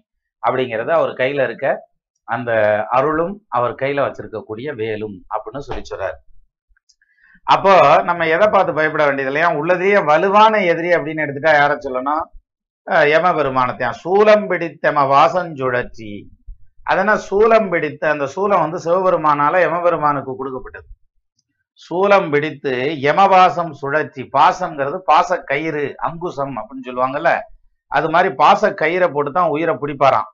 அப்படிங்கிறது 0.42 0.88
அவர் 0.88 1.12
கையில 1.12 1.42
இருக்க 1.42 1.88
அந்த 2.24 2.50
அருளும் 2.90 3.44
அவர் 3.48 3.74
கையில 3.74 4.00
வச்சிருக்கக்கூடிய 4.06 4.74
வேலும் 4.74 5.16
அப்படின்னு 5.34 5.58
சொல்லி 5.58 5.82
சொல்றார். 5.90 6.18
அப்போ 7.42 8.02
நம்ம 8.02 8.26
எதை 8.26 8.48
பார்த்து 8.48 8.74
பயப்பட 8.74 9.04
வேண்டியது 9.04 9.32
இல்லையா 9.32 9.48
உள்ளதையே 9.60 10.04
வலுவான 10.04 10.60
எதிரி 10.64 10.88
அப்படின்னு 10.88 11.24
எடுத்துட்டா 11.24 11.52
யார 11.56 11.72
சொல்லணும்? 11.86 12.22
அஹ் 12.94 13.06
யம 13.12 13.26
பெருமானத்தையும் 13.36 13.98
சூலம் 14.02 14.46
பிடித்தம 14.50 15.02
வாசஞ்சுழற்றி 15.12 16.12
அதனால் 16.84 17.20
சூலம் 17.28 17.68
பிடித்த 17.72 18.02
அந்த 18.10 18.26
சூலம் 18.34 18.62
வந்து 18.64 18.78
சிவபெருமானால 18.84 19.60
யமபெருமானுக்கு 19.64 20.32
கொடுக்கப்பட்டது. 20.36 20.88
சூலம் 21.80 22.28
பிடித்து 22.32 22.72
யமவாசம் 23.04 23.70
சுழற்சி 23.80 24.22
பாசம்ங்கிறது 24.36 24.98
பாச 25.10 25.38
கயிறு 25.50 25.84
அங்குசம் 26.06 26.54
அப்படின்னு 26.58 26.86
சொல்லுவாங்கல்ல 26.88 27.32
அது 27.90 28.08
மாதிரி 28.14 28.30
பாச 28.34 28.70
கயிறை 28.82 29.08
போட்டு 29.12 29.30
தான் 29.32 29.52
உயிரை 29.54 29.74
பிடிப்பாராம். 29.74 30.28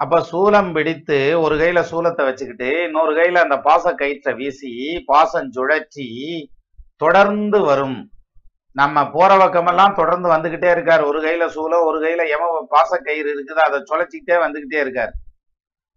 அப்ப 0.00 0.20
சூலம் 0.30 0.70
பிடித்து 0.72 1.18
ஒரு 1.42 1.54
கையில 1.60 1.80
சூலத்தை 1.90 2.24
வச்சுக்கிட்டு 2.28 2.70
இன்னொரு 2.86 3.12
கையில 3.18 3.42
அந்த 3.46 3.58
பாச 3.68 3.92
கயிற்றை 3.94 4.32
வீசி 4.34 4.72
பாசம் 5.06 5.50
சுழற்சி 5.50 6.06
தொடர்ந்து 6.96 7.60
வரும். 7.60 7.98
நம்ம 8.72 9.10
போற 9.10 9.36
பக்கமெல்லாம் 9.36 9.94
தொடர்ந்து 9.94 10.28
வந்துகிட்டே 10.32 10.70
இருக்கார். 10.70 11.02
ஒரு 11.02 11.18
கையில 11.22 11.48
சூலம் 11.48 11.84
ஒரு 11.84 11.98
கையில 12.02 12.28
யம 12.28 12.66
பாச 12.70 12.98
கயிறு 13.04 13.30
இருக்குது 13.34 13.58
அதை 13.58 13.78
சுழச்சிக்கிட்டே 13.80 14.36
வந்துகிட்டே 14.46 14.80
இருக்கார். 14.80 15.12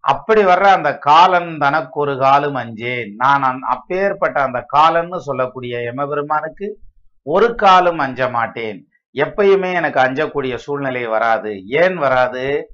அப்படி 0.00 0.44
வர்ற 0.44 0.64
அந்த 0.78 0.98
காலன் 0.98 1.58
தனக்கு 1.58 2.00
ஒரு 2.00 2.18
காலும் 2.18 2.54
அஞ்சேன் 2.54 3.10
நான் 3.16 3.60
அப்பேற்பட்ட 3.62 4.42
அந்த 4.42 4.66
காலன்னு 4.76 5.16
சொல்லக்கூடிய 5.16 5.82
யமபெருமானுக்கு 5.82 6.78
ஒரு 7.22 7.54
காலும் 7.54 7.98
அஞ்ச 7.98 8.28
மாட்டேன். 8.28 8.88
எப்பயுமே 9.14 9.74
எனக்கு 9.74 10.00
அஞ்சக்கூடிய 10.00 10.54
சூழ்நிலை 10.54 11.06
வராது. 11.06 11.66
ஏன் 11.66 11.96
வராது? 11.96 12.68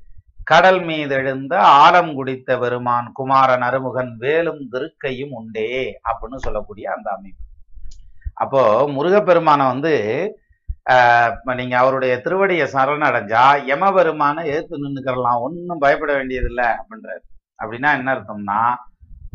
கடல் 0.44 0.82
மீது 0.82 1.14
எழுந்த 1.14 1.60
ஆழம் 1.60 2.14
குடித்த 2.14 2.59
பெருமான் 2.59 3.10
குமாரன் 3.12 3.62
அருமுகன் 3.62 4.16
வேலும் 4.18 4.68
திருக்கையும் 4.72 5.31
உண்டே 5.31 6.01
அப்படின்னு 6.09 6.36
சொல்லக்கூடிய 6.36 6.93
அந்த 6.93 7.10
அமைப்பு. 7.10 7.44
அப்போ 8.42 8.62
முருகப்பெருமானை 8.96 9.64
வந்து 9.72 9.94
நீங்க 11.58 11.74
அவருடைய 11.80 12.12
திருவடியை 12.24 12.66
சரணடைஞ்சா 12.74 13.42
யம 13.70 13.90
பெருமானை 13.96 14.42
ஏத்து 14.54 14.80
நின்னுக்கிறலாம் 14.84 15.42
ஒன்றும் 15.46 15.82
பயப்பட 15.84 16.12
வேண்டியதில்லை 16.18 16.68
அப்படின்றாரு. 16.78 17.22
அப்படின்னா 17.62 17.90
என்ன 17.98 18.08
அர்த்தம்னா 18.14 18.60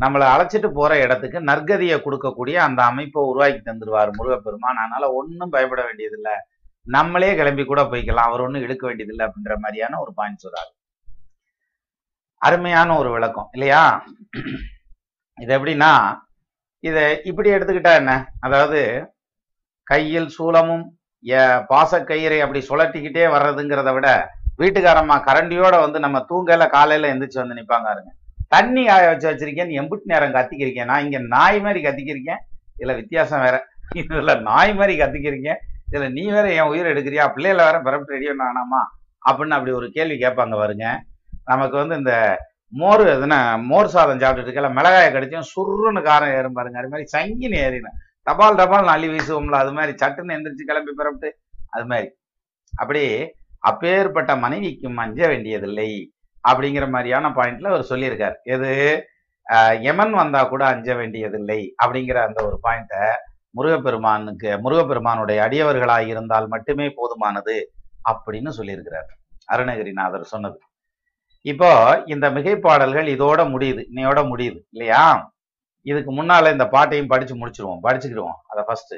நம்மளை 0.02 0.24
அழைச்சிட்டு 0.32 0.68
போற 0.78 0.92
இடத்துக்கு 1.04 1.38
நற்கதியை 1.50 1.96
கொடுக்கக்கூடிய 2.06 2.56
அந்த 2.66 2.80
அமைப்பை 2.90 3.22
உருவாக்கி 3.30 3.60
தந்துருவார் 3.68 4.10
முருகப்பெருமான். 4.18 4.80
அதனால 4.82 5.04
ஒன்றும் 5.20 5.54
பயப்பட 5.54 5.82
வேண்டியதில்லை. 5.88 6.34
நம்மளே 6.96 7.30
கிளம்பி 7.38 7.64
கூட 7.70 7.82
போய்க்கலாம் 7.92 8.28
அவர் 8.30 8.44
ஒன்றும் 8.46 8.64
இழுக்க 8.66 8.84
வேண்டியதில்லை 8.88 9.24
அப்படின்ற 9.26 9.54
மாதிரியான 9.64 9.98
ஒரு 10.04 10.12
பாயிண்ட் 10.18 10.44
சொல்றாரு. 10.44 10.70
அருமையான 12.42 12.90
ஒரு 13.02 13.10
விளக்கம் 13.16 13.48
இல்லையா? 13.56 13.82
இது 15.38 15.52
எப்படின்னா 15.58 15.92
இதை 16.84 17.04
இப்படி 17.24 17.48
எடுத்துக்கிட்டா 17.50 17.92
என்ன? 18.00 18.12
அதாவது 18.40 18.80
கையில் 19.86 20.28
சூலமும் 20.36 20.84
பாசக்கயிறை 21.70 22.38
அப்படி 22.44 22.60
சுழட்டிக்கிட்டே 22.68 23.24
வர்றதுங்கிறத 23.34 23.90
விட 23.94 24.08
வீட்டுக்காரம்மா 24.58 25.16
கரண்டியோட 25.28 25.74
வந்து 25.84 25.98
நம்ம 26.04 26.18
தூங்கல 26.30 26.66
காலையில 26.74 27.10
எந்திரிச்சு 27.12 27.42
வந்து 27.42 27.58
நிப்பாங்க 27.58 28.12
தண்ணி 28.54 28.82
காய 28.86 29.06
வச்சு 29.10 29.26
வச்சிருக்கேன் 29.30 29.68
நீ 29.70 29.74
எம்புட்டு 29.80 30.10
நேரம் 30.12 30.34
கத்திக்கிருக்கேன். 30.36 30.88
நான் 30.90 31.04
இங்க 31.06 31.18
நாய் 31.34 31.58
மாதிரி 31.60 31.80
கத்திக்கிருக்கேன். 31.86 32.42
இதுல 32.78 32.94
வித்தியாசம் 33.00 33.42
வேற. 33.46 33.56
இதுல 34.00 34.34
நாய் 34.48 34.72
மாதிரி 34.74 34.94
கத்திக்கிருக்கேன். 35.00 35.58
இதுல 35.90 36.06
நீ 36.12 36.24
வேற 36.36 36.46
என் 36.58 36.70
உயிர் 36.72 36.90
எடுக்கிறியா? 36.92 37.24
பிள்ளைகளை 37.34 37.64
வேற 37.64 37.78
பிறப்பு 37.86 38.14
ரெடி 38.14 38.28
ஆனாமா 38.48 38.80
அப்படின்னு 39.22 39.56
அப்படி 39.56 39.72
ஒரு 39.80 39.88
கேள்வி 39.96 40.16
கேட்பாங்க 40.24 40.56
வருங்க 40.62 40.86
நமக்கு 41.44 41.76
வந்து 41.76 41.96
இந்த 41.96 42.12
மோர் 42.68 43.00
எதுனா 43.00 43.62
மோர் 43.62 43.86
சாதம் 43.86 44.18
சாப்பிட்டுட்டு 44.18 44.48
இருக்கல 44.48 44.68
மிளகாயை 44.68 45.12
கடிச்சும் 45.12 45.48
சுருன்னு 45.56 46.00
காரம் 46.00 46.36
ஏறும் 46.36 46.52
பாருங்க. 46.52 46.78
அது 46.78 46.88
மாதிரி 46.88 47.08
சங்கின்னு 47.12 47.60
ஏறினேன் 47.60 47.98
தபால் 48.22 48.56
தபால் 48.56 48.86
அள்ளி 48.86 49.08
வீசுவோம்ல 49.08 49.50
அது 49.50 49.72
மாதிரி 49.72 50.06
சட்டுன்னு 50.06 50.34
எந்திரிச்சு 50.36 50.64
கிளம்பி 50.66 50.92
பிறப்பிட்டு 50.98 51.30
அது 51.70 51.86
மாதிரி. 51.86 52.10
அப்படி 52.76 53.32
அப்பேற்பட்ட 53.58 54.36
மனைவிக்கும் 54.36 54.96
அஞ்ச 54.96 55.28
வேண்டியதில்லை 55.28 56.12
அப்படிங்கிற 56.48 56.90
மாதிரியான 56.90 57.28
பாயிண்ட்ல 57.28 57.66
அவர் 57.66 57.86
சொல்லியிருக்கார். 57.90 58.34
எது? 58.42 59.04
ஆஹ் 59.52 60.10
வந்தா 60.10 60.44
கூட 60.44 60.66
அஞ்ச 60.66 60.94
வேண்டியதில்லை 60.94 61.74
அப்படிங்கிற 61.86 62.26
அந்த 62.26 62.44
ஒரு 62.46 62.60
பாயிண்ட்டை 62.62 63.08
முருகப்பெருமானுக்கு 63.50 64.58
முருகப்பெருமானுடைய 64.60 65.42
அடியவர்களாக 65.42 66.06
இருந்தால் 66.06 66.46
மட்டுமே 66.46 66.86
போதுமானது 66.86 67.64
அப்படின்னு 68.10 68.50
சொல்லியிருக்கிறார். 68.58 69.10
அருணகிரிநாதர் 69.52 70.24
சொன்னது. 70.24 70.60
இப்போ 71.52 71.70
இந்த 72.12 72.26
மிகைப்பாடல்கள் 72.36 73.08
இதோட 73.14 73.40
முடியுது 73.54 73.82
இன்னையோட 73.90 74.20
முடியுது 74.30 74.58
இல்லையா? 74.74 75.02
இதுக்கு 75.90 76.10
முன்னால 76.18 76.50
இந்த 76.54 76.64
பாட்டையும் 76.74 77.12
படிச்சு 77.12 77.34
முடிச்சிருவோம் 77.40 77.82
படிச்சுக்கிடுவோம் 77.84 78.38
அதை 78.52 78.62
ஃபர்ஸ்ட் 78.68 78.94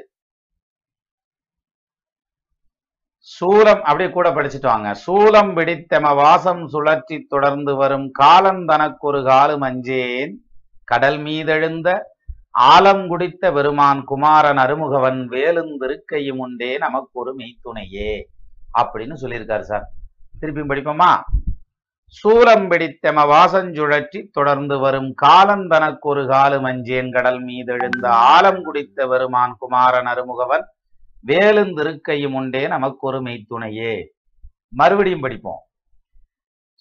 சூலம் 3.31 3.81
அப்படியே 3.87 4.09
கூட 4.11 4.27
படிச்சுட்டு 4.35 4.67
வாங்க. 4.71 4.89
சூலம் 5.05 5.51
பிடித்தம 5.57 6.13
வாசம் 6.19 6.61
சுழற்றி 6.73 7.17
தொடர்ந்து 7.33 7.73
வரும் 7.81 8.07
காலம் 8.21 8.61
தனக்கொரு 8.69 9.19
காலும் 9.31 9.65
அஞ்சேன். 9.69 10.31
கடல் 10.91 11.19
மீதெழுந்த 11.25 11.89
ஆலம் 12.71 13.03
குடித்த 13.11 13.51
பெருமான் 13.57 14.01
குமாரன் 14.11 14.61
அருமுகவன் 14.63 15.19
வேலுந்திருக்கையும் 15.33 16.41
உண்டே 16.45 16.71
நமக்கு 16.85 17.13
ஒரு 17.23 17.33
மெய்த்துணையே 17.39 18.11
அப்படின்னு 18.81 19.17
சொல்லியிருக்காரு 19.23 19.65
சார். 19.71 19.85
திருப்பியும் 20.41 20.71
படிப்போமா? 20.73 21.11
சூலம் 22.17 22.63
பிடித்தம 22.69 23.23
வாசஞ்சுழற்றி 23.31 24.19
தொடர்ந்து 24.31 24.75
வரும் 24.79 25.09
காலம் 25.13 25.65
தனக்கொரு 25.67 26.23
காலும் 26.27 26.63
அஞ்சேன் 26.63 27.09
கடல் 27.15 27.39
மீதெழுந்த 27.43 28.05
ஆலம் 28.31 28.61
குடித்த 28.65 29.07
வருமான் 29.07 29.53
குமாரன் 29.59 30.09
அருமுகவன் 30.13 30.65
வேலுந்திருக்கையும் 31.25 32.35
உண்டே 32.39 32.61
நமக்கு 32.67 33.03
ஒரு 33.07 33.19
மெய்த்துணையே. 33.21 33.93
மறுபடியும் 34.73 35.23
படிப்போம். 35.25 35.61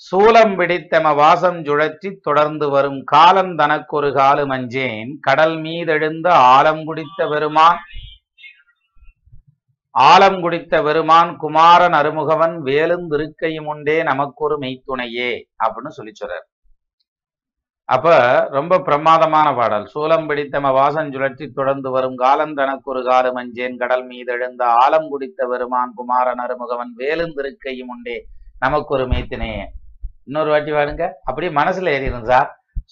சூலம் 0.02 0.54
பிடித்தம 0.58 1.14
வாசம் 1.14 1.60
சுழற்றி 1.66 2.10
தொடர்ந்து 2.20 2.66
வரும் 2.70 3.00
காலம் 3.04 3.54
தனக்கொரு 3.56 4.10
காலும் 4.12 4.52
அஞ்சேன் 4.56 5.10
கடல் 5.20 5.56
மீதெழுந்த 5.60 6.28
ஆலம் 6.56 6.82
குடித்த 6.84 7.28
பெருமான் 7.28 7.80
ஆலம் 9.94 10.40
குடித்த 10.42 10.74
பெருமான் 10.86 11.30
குமாரன் 11.42 11.96
அருமுகவன் 11.98 12.54
வேலும் 12.66 13.06
திருக்கையும் 13.12 13.68
உண்டே 13.72 13.96
நமக்கொரு 14.08 14.56
மெய்த்துணையே 14.64 15.30
அப்படின்னு 15.64 15.92
சொல்லி 15.98 16.12
சொல்றார். 16.20 16.46
அப்ப 17.88 18.08
ரொம்ப 18.56 18.78
பிரமாதமான 18.88 19.48
பாடல். 19.58 19.86
சூலம் 19.92 20.26
பிடித்தம 20.30 20.72
வாசன் 20.78 21.12
சுழற்றி 21.14 21.46
தொடர்ந்து 21.58 21.90
வரும் 21.94 22.18
காலம் 22.22 22.54
தனக்கொரு 22.58 23.02
காடு 23.08 23.30
மஞ்சேன் 23.38 23.78
கடல் 23.82 24.04
மீது 24.10 24.32
எழுந்த 24.36 24.62
ஆலம் 24.82 25.08
குடித்த 25.12 25.48
பெருமான் 25.52 25.96
குமாரன் 26.00 26.42
அருமுகவன் 26.44 26.92
வேலும் 27.00 27.34
திருக்கையும் 27.38 27.92
உண்டே 27.94 28.16
நமக்கொரு 28.64 29.06
மெய்த்தினையே 29.12 29.64
இன்னொரு 30.28 30.50
வாட்டி 30.52 30.72
பாருங்க. 30.78 31.04
அப்படியே 31.28 31.52
மனசுல 31.60 31.92
ஏறி 31.96 32.08
இருந்தா 32.12 32.40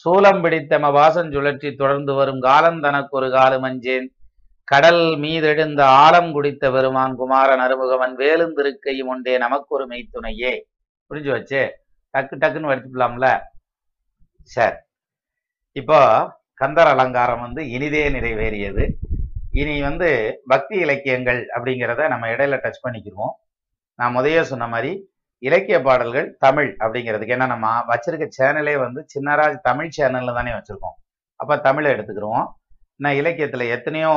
சூலம் 0.04 0.42
பிடித்தம 0.44 0.90
வாசன் 0.98 1.32
சுழற்றி 1.34 1.68
தொடர்ந்து 1.82 2.12
வரும் 2.20 2.40
காலம் 2.48 2.82
தனக்கொரு 2.86 3.28
காடு 3.36 3.58
மஞ்சேன் 3.66 4.06
கடல் 4.68 5.16
மீதெழுந்த 5.16 5.84
ஆழம் 5.84 6.32
குடித்த 6.32 6.70
பெருமான் 6.72 7.14
குமாரன் 7.14 7.60
அருமுகவன் 7.60 8.14
வேலுந்திருக்கையும் 8.16 9.10
உண்டே 9.12 9.38
நமக்கு 9.38 9.74
ஒரு 9.74 9.86
மெய்த்துணையே 9.86 10.52
புரிஞ்சு 11.10 11.30
வச்சு 11.30 11.60
டக்கு 12.14 12.34
டக்குன்னு 12.42 12.70
வடிச்சுக்கலாம்ல? 12.70 13.40
சரி. 14.42 14.76
இப்போ 15.72 16.00
கந்தர் 16.54 16.86
அலங்காரம் 16.86 17.40
வந்து 17.40 17.70
இனிதே 17.70 18.08
நிறைவேறியது. 18.08 18.84
இனி 19.50 19.80
வந்து 19.80 20.40
பக்தி 20.46 20.76
இலக்கியங்கள் 20.78 21.46
அப்படிங்கிறத 21.56 22.08
நம்ம 22.08 22.28
இடையில 22.28 22.58
டச் 22.64 22.84
பண்ணிக்கிருவோம். 22.86 23.34
நான் 23.94 24.12
முதைய 24.12 24.44
சொன்ன 24.44 24.66
மாதிரி 24.66 24.92
இலக்கிய 25.38 25.82
பாடல்கள் 25.82 26.36
தமிழ் 26.38 26.76
அப்படிங்கிறதுக்கு. 26.78 27.34
ஏன்னா 27.36 27.46
நம்ம 27.46 27.68
வச்சிருக்க 27.88 28.28
சேனலே 28.40 28.78
வந்து 28.78 29.06
சின்னராஜ் 29.14 29.58
தமிழ் 29.62 29.90
சேனல்ல 29.96 30.34
தானே 30.34 30.50
வச்சிருக்கோம். 30.50 30.96
அப்ப 31.36 31.58
தமிழை 31.58 31.92
எடுத்துக்கிருவோம். 31.92 32.48
நான் 32.96 33.14
இலக்கியத்தில் 33.14 33.60
எத்தனையோ 33.60 34.08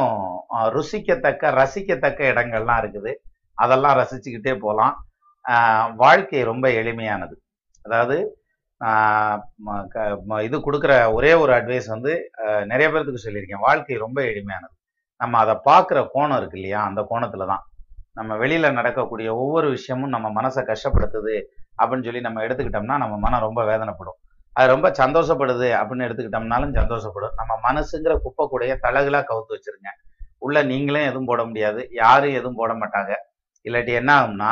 ருசிக்கத்தக்க 0.54 1.52
ரசிக்கத்தக்க 1.52 2.34
இடங்கள்லாம் 2.34 2.82
இருக்குது. 2.82 3.14
அதெல்லாம் 3.54 3.98
ரசிச்சுக்கிட்டே 3.98 4.60
போகலாம். 4.60 5.06
வாழ்க்கை 5.96 6.44
ரொம்ப 6.44 6.70
எளிமையானது. 6.70 7.34
அதாவது 7.82 8.44
க- 8.78 10.22
ம- 10.28 10.42
இது 10.42 10.60
கொடுக்குற 10.60 11.14
ஒரே 11.14 11.34
ஒரு 11.34 11.54
அட்வைஸ் 11.54 11.88
வந்து 11.88 12.32
நிறைய 12.66 12.90
பேர்த்துக்கு 12.90 13.18
சொல்லியிருக்கேன். 13.24 13.60
வாழ்க்கை 13.60 13.98
ரொம்ப 13.98 14.22
எளிமையானது. 14.22 14.78
நம்ம 15.18 15.38
அதை 15.38 15.58
பார்க்குற 15.66 16.08
கோணம் 16.14 16.38
இருக்கு 16.38 16.56
இல்லையா? 16.56 16.84
அந்த 16.84 17.06
கோணத்தில் 17.10 17.48
தான். 17.48 17.64
நம்ம 18.14 18.36
வெளியில் 18.36 18.74
நடக்கக்கூடிய 18.74 19.36
ஒவ்வொரு 19.36 19.70
விஷயமும் 19.70 20.10
நம்ம 20.10 20.42
மனசை 20.42 20.76
கஷ்டப்படுத்துது 20.76 21.42
அப்படின்னு 21.78 22.04
சொல்லி 22.04 22.20
நம்ம 22.20 22.42
எடுத்துக்கிட்டோம்னா 22.42 22.98
நம்ம 22.98 23.18
மனம் 23.18 23.40
ரொம்ப 23.40 23.64
வேதனைப்படும். 23.64 24.29
அது 24.54 24.68
ரொம்ப 24.68 24.88
சந்தோஷப்படுது 24.90 25.68
அப்படின்னு 25.80 26.06
எடுத்துக்கிட்டோம்னாலும் 26.08 26.74
சந்தோஷப்படும். 26.80 27.34
நம்ம 27.36 27.54
மனசுங்கிற 27.68 28.14
குப்பை 28.18 28.46
கூடைய 28.52 28.76
தலகுலாக 28.86 29.24
கவுத்து 29.32 29.56
வச்சிருங்க. 29.56 29.92
உள்ள 30.38 30.64
நீங்களும் 30.64 31.02
எதுவும் 31.02 31.26
போட 31.26 31.46
முடியாது. 31.46 31.82
யாரும் 31.92 32.32
எதுவும் 32.32 32.56
போட 32.56 32.74
மாட்டாங்க. 32.74 33.14
இல்லாட்டி 33.66 33.94
என்ன 33.94 34.12
ஆகும்னா 34.20 34.52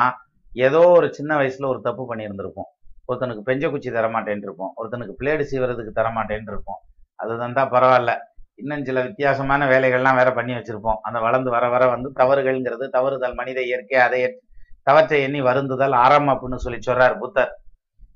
ஏதோ 0.53 0.80
ஒரு 0.90 1.07
சின்ன 1.14 1.32
வயசுல 1.38 1.68
ஒரு 1.68 1.82
தப்பு 1.82 2.03
பண்ணியிருந்திருப்போம். 2.10 2.69
ஒருத்தனுக்கு 3.07 3.44
பெஞ்ச 3.45 3.65
குச்சி 3.69 3.90
தரமாட்டேன்னு 3.91 4.45
இருப்போம் 4.48 4.72
ஒருத்தனுக்கு 4.78 5.14
பிளேடு 5.19 5.44
சீவரதுக்கு 5.52 5.91
தரமாட்டேன்னு 5.99 6.52
இருப்போம் 6.53 6.80
அது 7.15 7.34
தந்தா 7.34 7.64
பரவாயில்ல. 7.76 8.14
இன்னும் 8.56 8.86
சில 8.86 9.02
வித்தியாசமான 9.02 9.68
வேலைகள்லாம் 9.68 10.15
வேற 10.15 10.30
பண்ணி 10.34 10.53
வச்சிருப்போம். 10.53 10.99
அந்த 11.02 11.19
வளர்ந்து 11.19 11.49
வர 11.49 11.65
வர 11.69 11.84
வந்து 11.88 12.10
தவறுகள்ங்கிறது 12.15 12.86
தவறுதல் 12.90 13.36
மனித 13.36 13.60
இயற்கை 13.61 13.98
அதை 13.99 14.19
தவற்றை 14.84 15.22
எண்ணி 15.22 15.41
வருந்துதல் 15.41 15.95
ஆறாம் 16.03 16.30
அப்படின்னு 16.34 16.64
சொல்லி 16.65 16.80
சொல்றார் 16.88 17.15
புத்தர். 17.18 17.52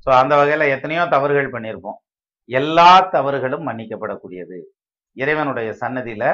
ஸோ 0.05 0.09
அந்த 0.19 0.33
வகையில 0.39 0.67
எத்தனையோ 0.75 1.03
தவறுகள் 1.13 1.53
பண்ணியிருப்போம். 1.53 1.97
எல்லா 2.49 2.87
தவறுகளும் 3.15 3.67
மன்னிக்கப்படக்கூடியது. 3.67 4.57
இறைவனுடைய 5.17 5.69
சன்னதியில் 5.81 6.29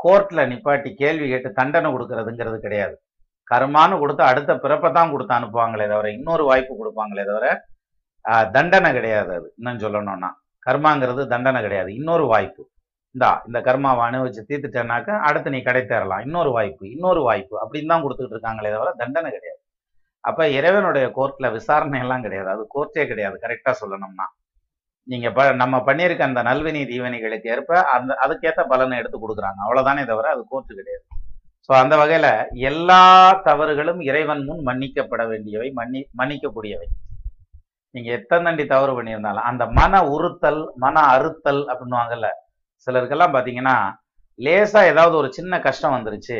கோர்ட்ல 0.00 0.40
நிப்பாட்டி 0.50 0.90
கேள்வி 1.00 1.26
கேட்டு 1.28 1.50
தண்டனை 1.58 1.88
கொடுக்கறதுங்கிறது 1.90 2.58
கிடையாது. 2.60 2.94
கர்மான்னு 3.48 4.00
கொடுத்து 4.00 4.22
அடுத்த 4.30 4.52
பிறப்பை 4.56 4.90
தான் 4.92 5.12
கொடுத்து 5.12 5.32
அனுப்புவாங்களே 5.36 5.86
தவிர 5.92 6.08
இன்னொரு 6.18 6.44
வாய்ப்பு 6.50 6.74
கொடுப்பாங்களே 6.76 7.24
தவிர 7.30 7.46
ஆஹ், 8.24 8.46
தண்டனை 8.54 8.90
கிடையாது 8.92 9.30
அது. 9.36 9.48
இன்னும் 9.58 9.80
சொல்லணும்னா 9.84 10.30
கர்மாங்கிறது 10.66 11.22
தண்டனை 11.32 11.60
கிடையாது. 11.62 11.90
இன்னொரு 11.98 12.24
வாய்ப்பு. 12.32 12.62
இந்தா 13.14 13.30
இந்த 13.48 13.58
கர்மாவை 13.66 14.02
அனுபவிச்சு 14.04 14.42
தீர்த்துட்டேனாக்க 14.50 15.16
அடுத்து 15.28 15.48
நீ 15.54 15.58
கடை 15.62 15.82
தேரலாம் 15.84 16.22
இன்னொரு 16.26 16.50
வாய்ப்பு 16.56 16.84
இன்னொரு 16.94 17.20
வாய்ப்பு 17.26 17.54
அப்படின்னு 17.62 17.92
தான் 17.92 18.04
கொடுத்துட்டு 18.04 18.34
இருக்காங்களே 18.36 18.70
தவிர 18.74 18.92
தண்டனை 19.02 19.30
கிடையாது. 19.30 19.60
அப்ப 20.24 20.48
இறைவனுடைய 20.58 21.06
கோர்ட்ல 21.16 21.46
விசாரணை 21.56 21.98
எல்லாம் 22.04 22.24
கிடையாது. 22.26 22.48
அது 22.54 22.62
கோர்ட்டே 22.74 23.04
கிடையாது. 23.12 23.36
கரெக்டா 23.44 23.72
சொல்லணும்னா. 23.82 24.26
நீங்க 25.08 25.28
ப 25.36 25.44
நம்ம 25.62 25.76
பண்ணியிருக்க 25.86 26.22
அந்த 26.30 26.40
நல்வினி 26.48 26.80
தீவனிகளுக்கு 26.90 27.48
ஏற்ப 27.54 27.80
அந்த 27.94 28.12
அதுக்கேற்ற 28.24 28.62
பலனை 28.72 28.98
எடுத்து 29.00 29.18
கொடுக்குறாங்க. 29.22 29.58
அவ்வளவுதானே 29.66 30.02
தவிர 30.10 30.28
அது 30.34 30.42
கோர்ட்டு 30.52 30.78
கிடையாது. 30.80 31.04
ஸோ 31.68 31.72
அந்த 31.80 31.94
வகையில 32.00 32.28
எல்லா 32.70 33.00
தவறுகளும் 33.48 34.00
இறைவன் 34.10 34.42
முன் 34.48 34.62
மன்னிக்கப்பட 34.68 35.22
வேண்டியவை 35.32 35.68
மன்னி 35.78 36.00
மன்னிக்கக்கூடியவை. 36.20 36.88
நீங்க 37.94 38.08
எத்தனை 38.18 38.42
தண்டி 38.46 38.64
தவறு 38.74 38.92
பண்ணியிருந்தாலும் 38.96 39.48
அந்த 39.50 39.64
மன 39.78 40.02
உறுத்தல் 40.14 40.62
மன 40.84 40.96
அறுத்தல் 41.16 41.62
அப்படின்னுவாங்கல்ல 41.72 42.28
சிலருக்கெல்லாம் 42.86 43.34
பாத்தீங்கன்னா 43.36 43.76
லேசா 44.38 44.80
ஏதாவது 44.92 45.14
ஒரு 45.20 45.28
சின்ன 45.38 45.58
கஷ்டம் 45.66 45.94
வந்துருச்சு. 45.96 46.38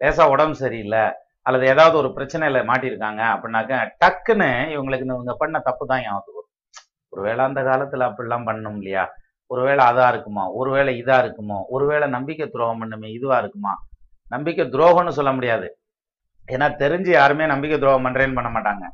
லேசா 0.00 0.24
உடம்பு 0.34 0.56
சரியில்லை. 0.64 1.04
அல்லது 1.46 1.66
ஏதாவது 1.66 1.96
ஒரு 1.96 2.08
பிரச்சனையில 2.08 2.58
மாட்டியிருக்காங்க 2.64 3.22
அப்படின்னாக்க 3.34 3.78
டக்குன்னு 4.04 4.50
இவங்களுக்கு 4.74 5.06
இவங்க 5.06 5.34
பண்ண 5.38 5.58
தப்பு 5.58 5.86
தான் 5.86 6.02
ஞாபகத்துக்கு 6.02 6.40
வரும். 6.40 6.52
ஒருவேளை 7.08 7.44
அந்த 7.44 7.60
காலத்துல 7.62 8.06
அப்படிலாம் 8.10 8.44
பண்ணும் 8.44 8.76
இல்லையா? 8.76 9.04
ஒருவேளை 9.46 9.84
அதா 9.84 10.08
இருக்குமா? 10.08 10.50
ஒருவேளை 10.50 11.02
இதா 11.02 11.16
இருக்குமோ? 11.24 11.58
ஒருவேளை 11.68 12.08
நம்பிக்கை 12.08 12.46
துரோகம் 12.48 12.80
பண்ணுமே 12.82 13.08
இதுவா 13.12 13.38
இருக்குமா? 13.38 13.72
நம்பிக்கை 14.26 14.66
துரோகம்னு 14.66 15.08
சொல்ல 15.08 15.32
முடியாது. 15.32 15.66
ஏன்னா 16.48 16.76
தெரிஞ்சு 16.76 17.10
யாருமே 17.10 17.46
நம்பிக்கை 17.46 17.78
துரோகம் 17.78 18.06
பண்றேன்னு 18.06 18.34
பண்ண 18.34 18.50
மாட்டாங்க. 18.50 18.84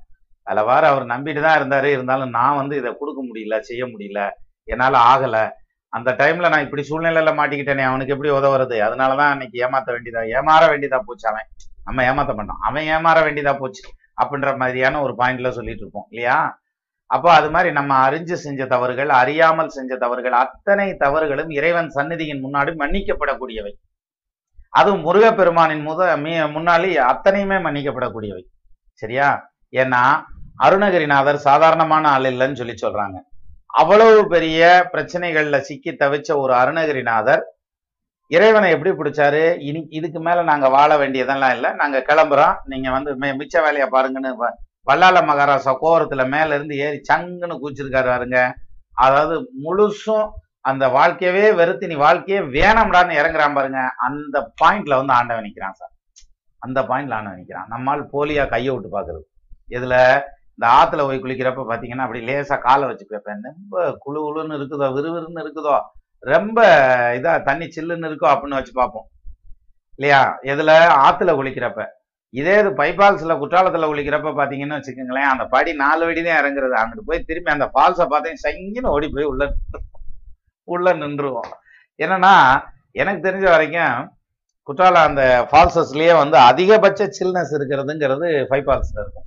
அதில் 0.46 0.64
வார 0.64 0.88
அவர் 0.88 1.04
நம்பிட்டு 1.06 1.40
தான் 1.40 1.58
இருந்தாரு. 1.60 1.84
இருந்தாலும் 1.84 2.30
நான் 2.30 2.56
வந்து 2.56 2.76
இதை 2.76 2.96
கொடுக்க 2.96 3.22
முடியல 3.22 3.58
செய்ய 3.60 3.84
முடியல. 3.86 4.20
என்னால 4.64 4.98
ஆகலை. 4.98 5.44
அந்த 5.92 6.10
டைம்ல 6.12 6.48
நான் 6.48 6.64
இப்படி 6.64 6.82
சூழ்நிலையில 6.82 7.30
மாட்டிக்கிட்டேனே 7.34 7.82
அவனுக்கு 7.82 8.12
எப்படி 8.12 8.30
உதவுறது? 8.30 8.76
அதனாலதான் 8.80 9.30
அன்னைக்கு 9.30 9.66
ஏமாத்த 9.66 9.88
வேண்டியதா 9.92 10.22
ஏமாற 10.38 10.62
வேண்டியதா 10.70 10.98
போச்சு 11.06 11.28
அவன். 11.28 11.48
நம்ம 11.88 12.02
ஏமாத்த 12.02 12.34
மாட்டோம். 12.34 12.58
அவன் 12.60 12.84
ஏமாற 12.84 13.24
வேண்டியதா 13.26 13.58
போச்சு 13.58 13.90
அப்படின்ற 14.22 14.56
மாதிரியான 14.56 15.02
ஒரு 15.02 15.14
பாயிண்ட்ல 15.18 15.50
சொல்லிட்டு 15.50 15.80
இருப்போம் 15.80 16.06
இல்லையா? 16.10 16.60
அப்போ 17.06 17.32
அது 17.32 17.50
மாதிரி 17.50 17.72
நம்ம 17.72 18.10
அறிஞ்சு 18.10 18.32
செஞ்ச 18.32 18.66
தவறுகள் 18.66 19.08
அறியாமல் 19.08 19.68
செஞ்ச 19.68 19.96
தவறுகள் 19.96 20.32
அத்தனை 20.32 20.96
தவறுகளும் 20.96 21.50
இறைவன் 21.50 21.92
சந்நிதியின் 21.94 22.42
முன்னாடி 22.42 22.74
மன்னிக்கப்படக்கூடியவை. 22.78 23.72
அதுவும் 24.68 25.00
முருகப்பெருமானின் 25.00 25.86
முத 25.88 26.16
மீ- 26.16 26.50
முன்னாடி 26.50 26.94
அத்தனையுமே 26.94 27.56
மன்னிக்கப்படக்கூடியவை 27.56 28.44
சரியா? 28.92 29.50
ஏன்னா 29.72 30.24
அருணகிரிநாதர் 30.56 31.36
சாதாரணமான 31.36 32.08
ஆள் 32.08 32.22
இல்லைன்னு 32.22 32.54
சொல்லி 32.54 32.74
சொல்றாங்க. 32.82 33.20
அவ்வளவு 33.66 34.28
பெரிய 34.28 34.88
பிரச்சனைகள்ல 34.92 35.58
சிக்கி 35.58 35.92
தவிச்ச 35.92 36.36
ஒரு 36.36 36.54
அருணகிரிநாதர் 36.54 37.57
இறைவனை 38.28 38.70
எப்படி 38.70 38.90
பிடிச்சாரு? 38.90 39.58
இனி 39.58 39.86
இதுக்கு 39.90 40.20
மேல 40.20 40.42
நாங்க 40.42 40.68
வாழ 40.68 40.96
வேண்டியதெல்லாம் 40.96 41.50
இல்லை. 41.50 41.72
நாங்க 41.72 42.04
கிளம்புறோம். 42.08 42.56
நீங்க 42.64 42.90
வந்து 42.90 43.18
மிச்ச 43.18 43.62
வேலையை 43.62 43.88
பாருங்கன்னு 43.92 44.34
வ- 44.40 44.52
வல்லால 44.90 45.20
மகாராசா 45.26 45.76
கோவரத்துல 45.82 46.30
மேல 46.30 46.54
இருந்து 46.54 46.78
ஏறி 46.78 47.00
சங்குன்னு 47.12 47.58
கூச்சிருக்காரு 47.62 48.06
பாருங்க. 48.06 48.54
அதாவது 48.94 49.50
முழுசும் 49.64 50.28
அந்த 50.60 50.88
வாழ்க்கையவே 50.88 51.54
வெறுத்து 51.54 51.86
நீ 51.86 51.94
வாழ்க்கையே 51.94 52.42
வேணாம்டான்னு 52.42 53.14
இறங்குறான் 53.14 53.54
பாருங்க. 53.54 53.78
அந்த 53.96 54.52
பாயிண்ட்ல 54.64 54.96
வந்து 54.96 55.12
ஆண்டவன் 55.12 55.44
நிக்கிறான் 55.44 55.72
சார். 55.72 55.92
அந்த 56.58 56.82
பாயிண்ட்ல 56.82 57.14
ஆண்டவன் 57.14 57.44
நிக்கிறான். 57.44 57.66
நம்மால் 57.66 58.08
போலியா 58.12 58.48
கையை 58.48 58.78
விட்டு 58.78 59.00
பாக்குறது. 59.00 59.22
இதுல 59.70 60.20
இந்த 60.56 60.74
ஆத்துல 60.74 60.98
போய் 60.98 61.22
குளிக்கிறப்ப 61.22 61.64
பாத்தீங்கன்னா 61.68 61.98
அப்படி 61.98 62.26
லேசா 62.26 62.58
காலை 62.58 62.86
வச்சு 62.88 63.04
கேட்பேன் 63.04 63.40
ரொம்ப 63.40 63.98
குளு 64.06 64.18
குளுன்னு 64.18 64.54
இருக்குதோ 64.54 64.88
விறுவிறுன்னு 64.98 65.50
இருக்குதோ. 65.50 65.80
ரொம்ப 66.22 66.58
இதா 67.18 67.32
தண்ணி 67.48 67.66
சில்லுன்னு 67.76 68.08
இருக்கோ 68.10 68.26
அப்படின்னு 68.32 68.58
வச்சு 68.58 68.72
பார்ப்போம். 68.80 69.06
இல்லையா? 69.98 70.20
எதுல? 70.52 70.72
ஆத்துல 71.06 71.30
குளிக்கிறப்ப. 71.38 71.84
இதே 72.34 72.54
இது 72.62 72.70
பைபால்ஸ்ல 72.80 73.34
குற்றாலத்துல 73.42 73.86
குளிக்கிறப்ப 73.90 74.32
பாத்தீங்கன்னு 74.38 74.76
வச்சுக்கோங்களேன் 74.78 75.30
அந்த 75.32 75.44
படி 75.54 75.70
நாலு 75.84 76.02
வடி 76.06 76.22
தான் 76.22 76.40
இறங்குறது. 76.40 76.74
அங்கிட்டு 76.80 77.08
போய் 77.10 77.26
திரும்பி 77.28 77.50
அந்த 77.54 77.66
ஃபால்ஸை 77.72 78.06
பார்த்தீங்கன்னா 78.12 78.44
சங்கின்னு 78.46 78.92
ஓடி 78.96 79.08
போய் 79.14 79.30
உள்ள 79.32 79.44
உள்ள 80.68 80.92
நின்றுவோம் 81.02 81.52
என்னன்னா 81.98 82.34
எனக்கு 83.00 83.20
தெரிஞ்ச 83.26 83.46
வரைக்கும் 83.54 83.96
குற்றாலம் 84.68 85.06
அந்த 85.08 85.22
ஃபால்சஸ்லயே 85.50 86.14
வந்து 86.20 86.36
அதிகபட்ச 86.50 87.02
சில்னஸ் 87.18 87.54
இருக்கிறதுங்கிறது 87.58 88.26
ஃபைவ் 88.48 88.68
இருக்கும். 89.02 89.26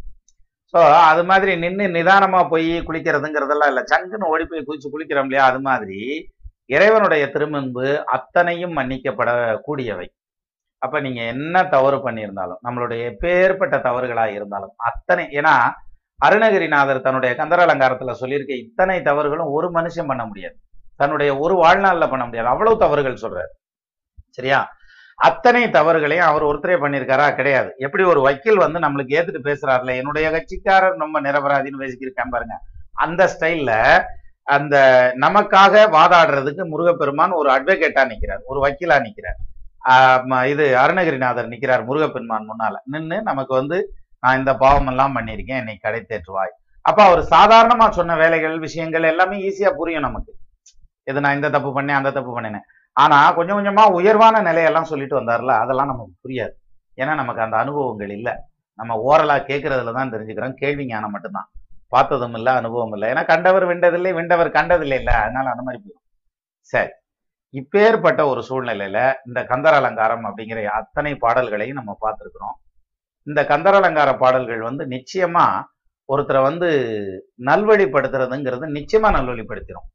ஸோ 0.73 0.80
அது 1.11 1.23
மாதிரி 1.30 1.51
நின்று 1.63 1.85
நிதானமா 1.95 2.41
போய் 2.51 2.69
குளிக்கிறதுங்கிறதெல்லாம் 2.88 3.72
இல்லை. 3.72 3.84
சங்குன்னு 3.93 4.30
ஓடி 4.34 4.45
போய் 4.51 4.68
குளிச்சு 4.68 4.93
குளிக்கிறோம் 4.93 5.27
இல்லையா? 5.30 5.45
அது 5.51 5.59
மாதிரி 5.69 5.99
இறைவனுடைய 6.72 7.23
திருமன்பு 7.30 8.06
அத்தனையும் 8.06 8.76
மன்னிக்கப்படக்கூடியவை. 8.77 10.07
அப்ப 10.77 10.99
நீங்க 10.99 11.22
என்ன 11.22 11.64
தவறு 11.64 11.98
பண்ணியிருந்தாலும் 11.98 12.61
நம்மளுடைய 12.64 13.03
பேர்பட்ட 13.22 13.77
தவறுகளா 13.77 14.26
இருந்தாலும் 14.26 14.73
அத்தனை 14.76 15.26
ஏன்னா 15.31 15.56
அருணகிரிநாதர் 16.19 17.02
தன்னுடைய 17.02 17.35
கந்தர 17.35 17.65
அலங்காரத்துல 17.65 18.11
சொல்லியிருக்க 18.11 18.53
இத்தனை 18.53 19.02
தவறுகளும் 19.02 19.52
ஒரு 19.52 19.72
மனுஷன் 19.72 20.07
பண்ண 20.07 20.26
முடியாது. 20.26 20.56
தன்னுடைய 20.95 21.38
ஒரு 21.38 21.56
வாழ்நாள்ல 21.56 22.10
பண்ண 22.10 22.23
முடியாது. 22.26 22.49
அவ்வளவு 22.49 22.77
தவறுகள் 22.77 23.22
சொல்றாரு. 23.22 23.52
சரியா? 24.30 24.60
அத்தனை 25.15 25.64
தவறுகளையும் 25.64 26.30
அவர் 26.31 26.43
ஒருத்தரே 26.43 26.77
பண்ணியிருக்காரா? 26.84 27.35
கிடையாது. 27.35 27.73
எப்படி 27.77 28.03
ஒரு 28.03 28.22
வக்கீல் 28.22 28.57
வந்து 28.57 28.80
நம்மளுக்கு 28.80 29.15
ஏத்துட்டு 29.19 29.48
பேசுறாருல 29.49 29.95
என்னுடைய 29.95 30.27
கட்சிக்காரர் 30.30 30.95
நம்ம 30.95 31.22
நிரபராதின்னு 31.22 31.81
பேசிக்கிருக்கேன் 31.84 32.30
பாருங்க. 32.30 32.56
அந்த 32.93 33.30
ஸ்டைல்ல 33.34 33.72
அந்த 34.47 34.76
நமக்காக 35.23 35.84
வாதாடுறதுக்கு 35.95 36.63
முருகப்பெருமான் 36.72 37.38
ஒரு 37.39 37.49
அட்வொகேட்டா 37.55 38.03
நிக்கிறார் 38.11 38.43
ஒரு 38.51 38.59
வக்கீலா 38.65 38.97
நிக்கிறார். 39.07 39.39
இது 40.51 40.65
அருணகிரிநாதர் 40.84 41.51
நிக்கிறார் 41.53 41.84
முருகப்பெருமான் 41.89 42.49
முன்னால. 42.49 42.76
நின்னு 42.93 43.18
நமக்கு 43.30 43.53
வந்து 43.59 43.77
நான் 44.23 44.39
இந்த 44.39 44.51
பாவம் 44.63 44.89
எல்லாம் 44.91 45.15
பண்ணியிருக்கேன் 45.18 45.59
என்னை 45.61 45.76
கடை 45.85 46.01
தேற்றுவாய் 46.09 46.53
அப்ப 46.85 46.99
அவர் 47.07 47.22
சாதாரணமா 47.34 47.88
சொன்ன 47.97 48.15
வேலைகள் 48.22 48.55
விஷயங்கள் 48.65 49.09
எல்லாமே 49.11 49.35
ஈஸியா 49.47 49.69
புரியும் 49.80 50.05
நமக்கு. 50.07 50.31
இது 51.09 51.23
நான் 51.26 51.38
இந்த 51.39 51.49
தப்பு 51.55 51.69
பண்ணேன் 51.77 51.99
அந்த 51.99 52.11
தப்பு 52.18 52.31
பண்ணினேன். 52.35 52.65
ஆனா 52.97 53.18
கொஞ்சம் 53.38 53.57
கொஞ்சமா 53.57 53.84
உயர்வான 53.97 54.41
நிலையெல்லாம் 54.47 54.89
சொல்லிட்டு 54.91 55.19
வந்தார்ல 55.19 55.53
அதெல்லாம் 55.63 55.91
நமக்கு 55.91 56.13
புரியாது. 56.23 56.53
ஏன்னா 57.01 57.13
நமக்கு 57.22 57.43
அந்த 57.45 57.57
அனுபவங்கள் 57.63 58.13
இல்லை. 58.18 58.34
நம்ம 58.80 58.95
ஓரலா 59.09 59.35
கேட்கறதுல 59.49 59.93
தான் 59.99 60.13
தெரிஞ்சுக்கிறோம். 60.13 60.55
கேள்வி 60.61 60.85
ஞானம் 60.91 61.13
மட்டும்தான். 61.15 61.47
பார்த்ததும் 61.95 62.35
இல்லை 62.39 62.51
அனுபவம் 62.53 62.93
இல்லை. 62.95 63.07
ஏன்னா 63.13 63.23
கண்டவர் 63.26 63.65
விண்டதில்லை 63.72 64.11
விண்டவர் 64.19 64.49
கண்டதில்லை 64.57 64.97
இல்லை. 65.01 65.13
அதனால 65.23 65.49
அந்த 65.53 65.63
மாதிரி 65.65 65.80
போயிடும். 65.84 66.05
சரி. 66.73 66.91
இப்பேற்பட்ட 67.53 68.22
ஒரு 68.31 68.41
சூழ்நிலையில 68.49 68.99
இந்த 69.27 69.39
கந்தர் 69.43 69.77
அலங்காரம் 69.80 70.26
அப்படிங்கிற 70.27 70.59
அத்தனை 70.80 71.11
பாடல்களையும் 71.15 71.80
நம்ம 71.80 71.93
பார்த்திருக்கிறோம். 72.05 72.55
இந்த 73.27 73.41
கந்தர் 73.45 73.77
அலங்கார 73.80 74.09
பாடல்கள் 74.23 74.61
வந்து 74.69 74.84
நிச்சயமா 74.95 75.45
ஒருத்தரை 76.09 76.39
வந்து 76.41 76.69
நல்வழிப்படுத்துறதுங்கிறது 77.49 78.65
நிச்சயமா 78.77 79.09
நல்வழிப்படுத்திடும் 79.18 79.88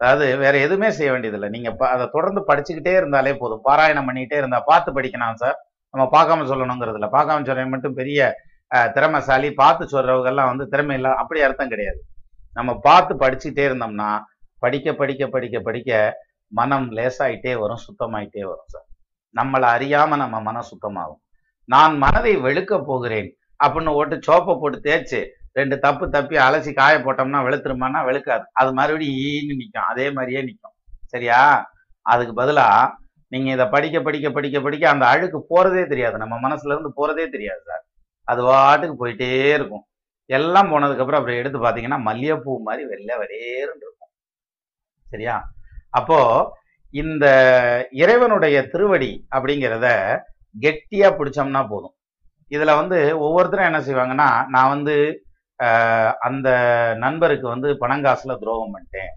அதாவது 0.00 0.26
வேற 0.42 0.54
எதுவுமே 0.66 0.88
செய்ய 0.90 1.10
வேண்டியதில்லை. 1.12 1.48
நீங்க 1.54 1.70
அதை 1.94 2.04
தொடர்ந்து 2.16 2.40
படிச்சுக்கிட்டே 2.50 2.92
இருந்தாலே 3.00 3.32
போதும். 3.36 3.62
பாராயணம் 3.68 4.06
பண்ணிக்கிட்டே 4.08 4.38
இருந்தா 4.42 4.60
பார்த்து 4.70 4.90
படிக்கணும் 4.98 5.40
சார். 5.42 5.56
நம்ம 5.94 6.04
பார்க்காம 6.16 6.46
சொல்லணுங்கிறதுல 6.50 7.08
பார்க்காம 7.16 7.46
சொல்ல 7.48 7.66
மட்டும் 7.74 7.98
பெரிய 8.00 8.20
திறமைசாலி 8.94 9.48
பார்த்து 9.60 9.84
சொல்றவங்க 9.94 10.30
எல்லாம் 10.32 10.50
வந்து 10.52 10.64
திறமை 10.72 10.96
இல்லை 10.96 11.10
அப்படி 11.20 11.40
அர்த்தம் 11.46 11.68
கிடையாது. 11.68 12.00
நம்ம 12.52 12.70
பார்த்து 12.86 13.12
படிச்சுட்டே 13.14 13.64
இருந்தோம்னா 13.68 14.10
படிக்க 14.58 14.94
படிக்க 14.94 15.26
படிக்க 15.26 15.56
படிக்க 15.60 15.90
மனம் 16.52 16.86
லேசாயிட்டே 16.96 17.52
வரும் 17.62 17.82
சுத்தமாயிட்டே 17.86 18.42
வரும் 18.50 18.70
சார். 18.74 18.86
நம்மளை 19.34 19.66
அறியாம 19.76 20.16
நம்ம 20.16 20.36
மனம் 20.40 20.68
சுத்தமாகும். 20.70 21.22
நான் 21.64 21.94
மனதை 21.96 22.36
வெளுக்க 22.46 22.74
போகிறேன் 22.84 23.28
அப்படின்னு 23.64 23.94
ஓட்டு 24.00 24.16
சோப்பை 24.26 24.54
போட்டு 24.60 24.78
தேய்ச்சு 24.86 25.20
ரெண்டு 25.52 25.76
தப்பு 25.78 26.04
தப்பி 26.10 26.36
அலசி 26.36 26.72
காய 26.72 26.94
போட்டோம்னா 26.98 27.40
வெளுத்துருமானா 27.46 28.00
வெளுக்காது. 28.08 28.44
அது 28.52 28.70
மறுபடியும் 28.72 29.18
ஈன்னு 29.28 29.58
நிற்கும் 29.60 29.88
அதே 29.92 30.06
மாதிரியே 30.10 30.42
நிற்கும் 30.42 30.74
சரியா? 31.12 31.40
அதுக்கு 32.02 32.34
பதிலா 32.42 32.66
நீங்க 33.32 33.48
இதை 33.52 33.66
படிக்க 33.66 33.96
படிக்க 34.00 34.30
படிக்க 34.30 34.58
படிக்க 34.60 34.84
அந்த 34.90 35.04
அழுக்கு 35.06 35.38
போறதே 35.50 35.82
தெரியாது. 35.86 36.16
நம்ம 36.18 36.34
மனசுல 36.48 36.74
இருந்து 36.74 36.92
போறதே 37.00 37.26
தெரியாது 37.30 37.62
சார். 37.70 37.84
அது 38.30 38.40
வாட்டுக்கு 38.52 38.96
போயிட்டே 39.02 39.30
இருக்கும். 39.58 39.84
எல்லாம் 40.30 40.70
போனதுக்கப்புறம் 40.72 41.18
அப்புறம் 41.18 41.40
எடுத்து 41.40 41.58
பார்த்தீங்கன்னா 41.58 41.98
மல்லிகைப்பூ 42.08 42.54
மாதிரி 42.68 42.82
வெள்ளை 42.92 43.14
வரேறுன்னு 43.22 43.84
இருக்கும். 43.86 44.12
சரியா? 45.12 45.36
அப்போ 45.98 46.18
இந்த 46.94 47.26
இறைவனுடைய 48.02 48.56
திருவடி 48.72 49.12
அப்படிங்கிறத 49.36 49.86
கெட்டியாக 50.64 51.16
பிடிச்சோம்னா 51.18 51.62
போதும். 51.72 51.94
இதில் 52.54 52.78
வந்து 52.80 52.98
ஒவ்வொருத்தரும் 53.26 53.68
என்ன 53.70 53.80
செய்வாங்கன்னா 53.88 54.28
நான் 54.54 54.72
வந்து 54.74 54.96
அந்த 56.28 56.48
நண்பருக்கு 57.04 57.46
வந்து 57.54 57.68
பணங்காசில் 57.82 58.40
துரோகம் 58.42 58.74
பண்ணிட்டேன். 58.74 59.12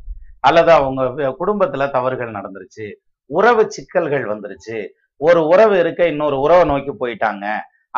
அல்லது 0.48 0.72
அவங்க 0.80 1.32
குடும்பத்தில் 1.42 1.94
தவறுகள் 1.96 2.38
நடந்துருச்சு. 2.38 2.86
உறவு 3.30 3.64
சிக்கல்கள் 3.76 4.26
வந்துருச்சு. 4.32 4.78
ஒரு 5.22 5.42
உறவு 5.54 5.76
இருக்க 5.80 6.08
இன்னொரு 6.14 6.38
உறவை 6.46 6.64
நோக்கி 6.72 6.94
போயிட்டாங்க. 7.02 7.46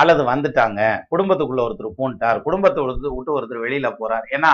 அல்லது 0.02 0.22
வந்துட்டாங்க 0.32 0.82
குடும்பத்துக்குள்ள 1.12 1.62
ஒருத்தர் 1.66 1.98
பூண்டார் 2.00 2.40
குடும்பத்தை 2.48 2.80
ஒருத்தர் 2.84 3.16
விட்டு 3.18 3.36
ஒருத்தர் 3.38 3.66
வெளியில 3.66 3.90
போறார். 4.00 4.26
ஏன்னா 4.36 4.54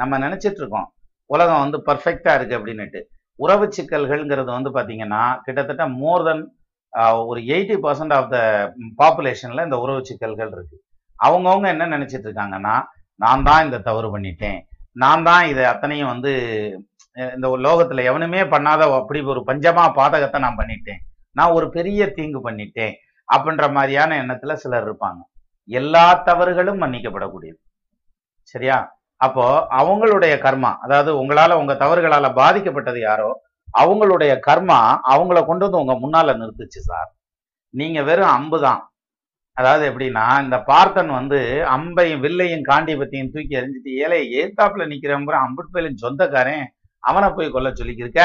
நம்ம 0.00 0.18
நினைச்சிட்டு 0.24 0.60
இருக்கோம் 0.62 0.88
உலகம் 1.34 1.62
வந்து 1.64 1.78
பர்ஃபெக்டா 1.88 2.32
இருக்கு 2.38 2.56
அப்படின்னுட்டு. 2.58 3.00
உறவு 3.44 3.64
சிக்கல்கள்ங்கிறது 3.76 4.50
வந்து 4.56 4.70
பாத்தீங்கன்னா 4.76 5.22
கிட்டத்தட்ட 5.46 5.84
மோர் 6.00 6.26
தென் 6.28 6.44
ஒரு 7.30 7.40
எயிட்டி 7.54 7.76
பர்சன்ட் 7.84 8.14
ஆஃப் 8.18 8.28
த 8.34 8.38
பாப்புலேஷன்ல 9.00 9.64
இந்த 9.66 9.78
உறவு 9.84 10.00
சிக்கல்கள் 10.10 10.52
இருக்கு. 10.56 10.76
அவங்கவுங்க 11.18 11.68
என்ன 11.74 11.88
நினைச்சிட்டு 11.94 12.26
இருக்காங்கன்னா 12.28 12.74
நான் 13.20 13.46
தான் 13.48 13.64
இந்த 13.66 13.78
தவறு 13.88 14.08
பண்ணிட்டேன். 14.14 14.58
நான் 15.02 15.24
தான் 15.28 15.44
இதை 15.52 15.64
அத்தனையும் 15.72 16.12
வந்து 16.12 16.32
இந்த 17.36 17.48
லோகத்துல 17.66 18.02
எவனுமே 18.10 18.40
பண்ணாத 18.54 18.88
அப்படி 19.00 19.20
ஒரு 19.34 19.42
பஞ்சமா 19.48 19.84
பாதகத்தை 19.98 20.38
நான் 20.44 20.58
பண்ணிட்டேன். 20.60 21.00
நான் 21.36 21.54
ஒரு 21.58 21.66
பெரிய 21.76 22.00
தீங்கு 22.16 22.40
பண்ணிட்டேன். 22.46 22.94
அப்படின்ற 23.28 23.72
மாதிரியான 23.72 24.22
எண்ணத்துல 24.22 24.52
சிலர் 24.54 24.84
இருப்பாங்க. 24.84 25.20
எல்லா 25.68 26.14
தவறுகளும் 26.22 26.82
மன்னிக்கப்படக்கூடியது. 26.82 27.58
சரியா? 28.54 28.76
அப்போ 29.20 29.44
அவங்களுடைய 29.76 30.38
கர்மா 30.38 30.78
அதாவது 30.80 31.10
உங்களால 31.20 31.52
உங்க 31.52 31.74
தவறுகளால 31.74 32.26
பாதிக்கப்பட்டது 32.34 33.00
யாரோ 33.00 33.30
அவங்களுடைய 33.74 34.38
கர்மா 34.46 34.78
அவங்கள 35.12 35.44
கொண்டு 35.44 35.64
வந்து 35.64 35.78
உங்க 35.78 35.94
முன்னால 35.94 36.34
நிறுத்துச்சு 36.36 36.80
சார். 36.80 37.10
நீங்க 37.74 38.02
வெறும் 38.02 38.28
அம்பு 38.28 38.60
தான். 38.60 38.82
அதாவது 39.56 39.90
எப்படின்னா 39.90 40.42
இந்த 40.42 40.56
பார்த்தன் 40.62 41.10
வந்து 41.10 41.38
அம்பையும் 41.68 42.22
வில்லையும் 42.22 42.64
காண்டிபத்தையும் 42.64 43.30
தூக்கி 43.32 43.56
எறிஞ்சிட்டு 43.56 43.90
ஏழை 43.96 44.18
ஏத்தாப்புல 44.40 44.86
நிக்கிறவங்க 44.86 45.36
அம்புட்பேலின் 45.42 46.02
சொந்தக்காரன் 46.02 46.64
அவனை 47.02 47.28
போய் 47.30 47.50
கொல்ல 47.50 47.70
சொல்லிக்கிருக்க 47.72 48.22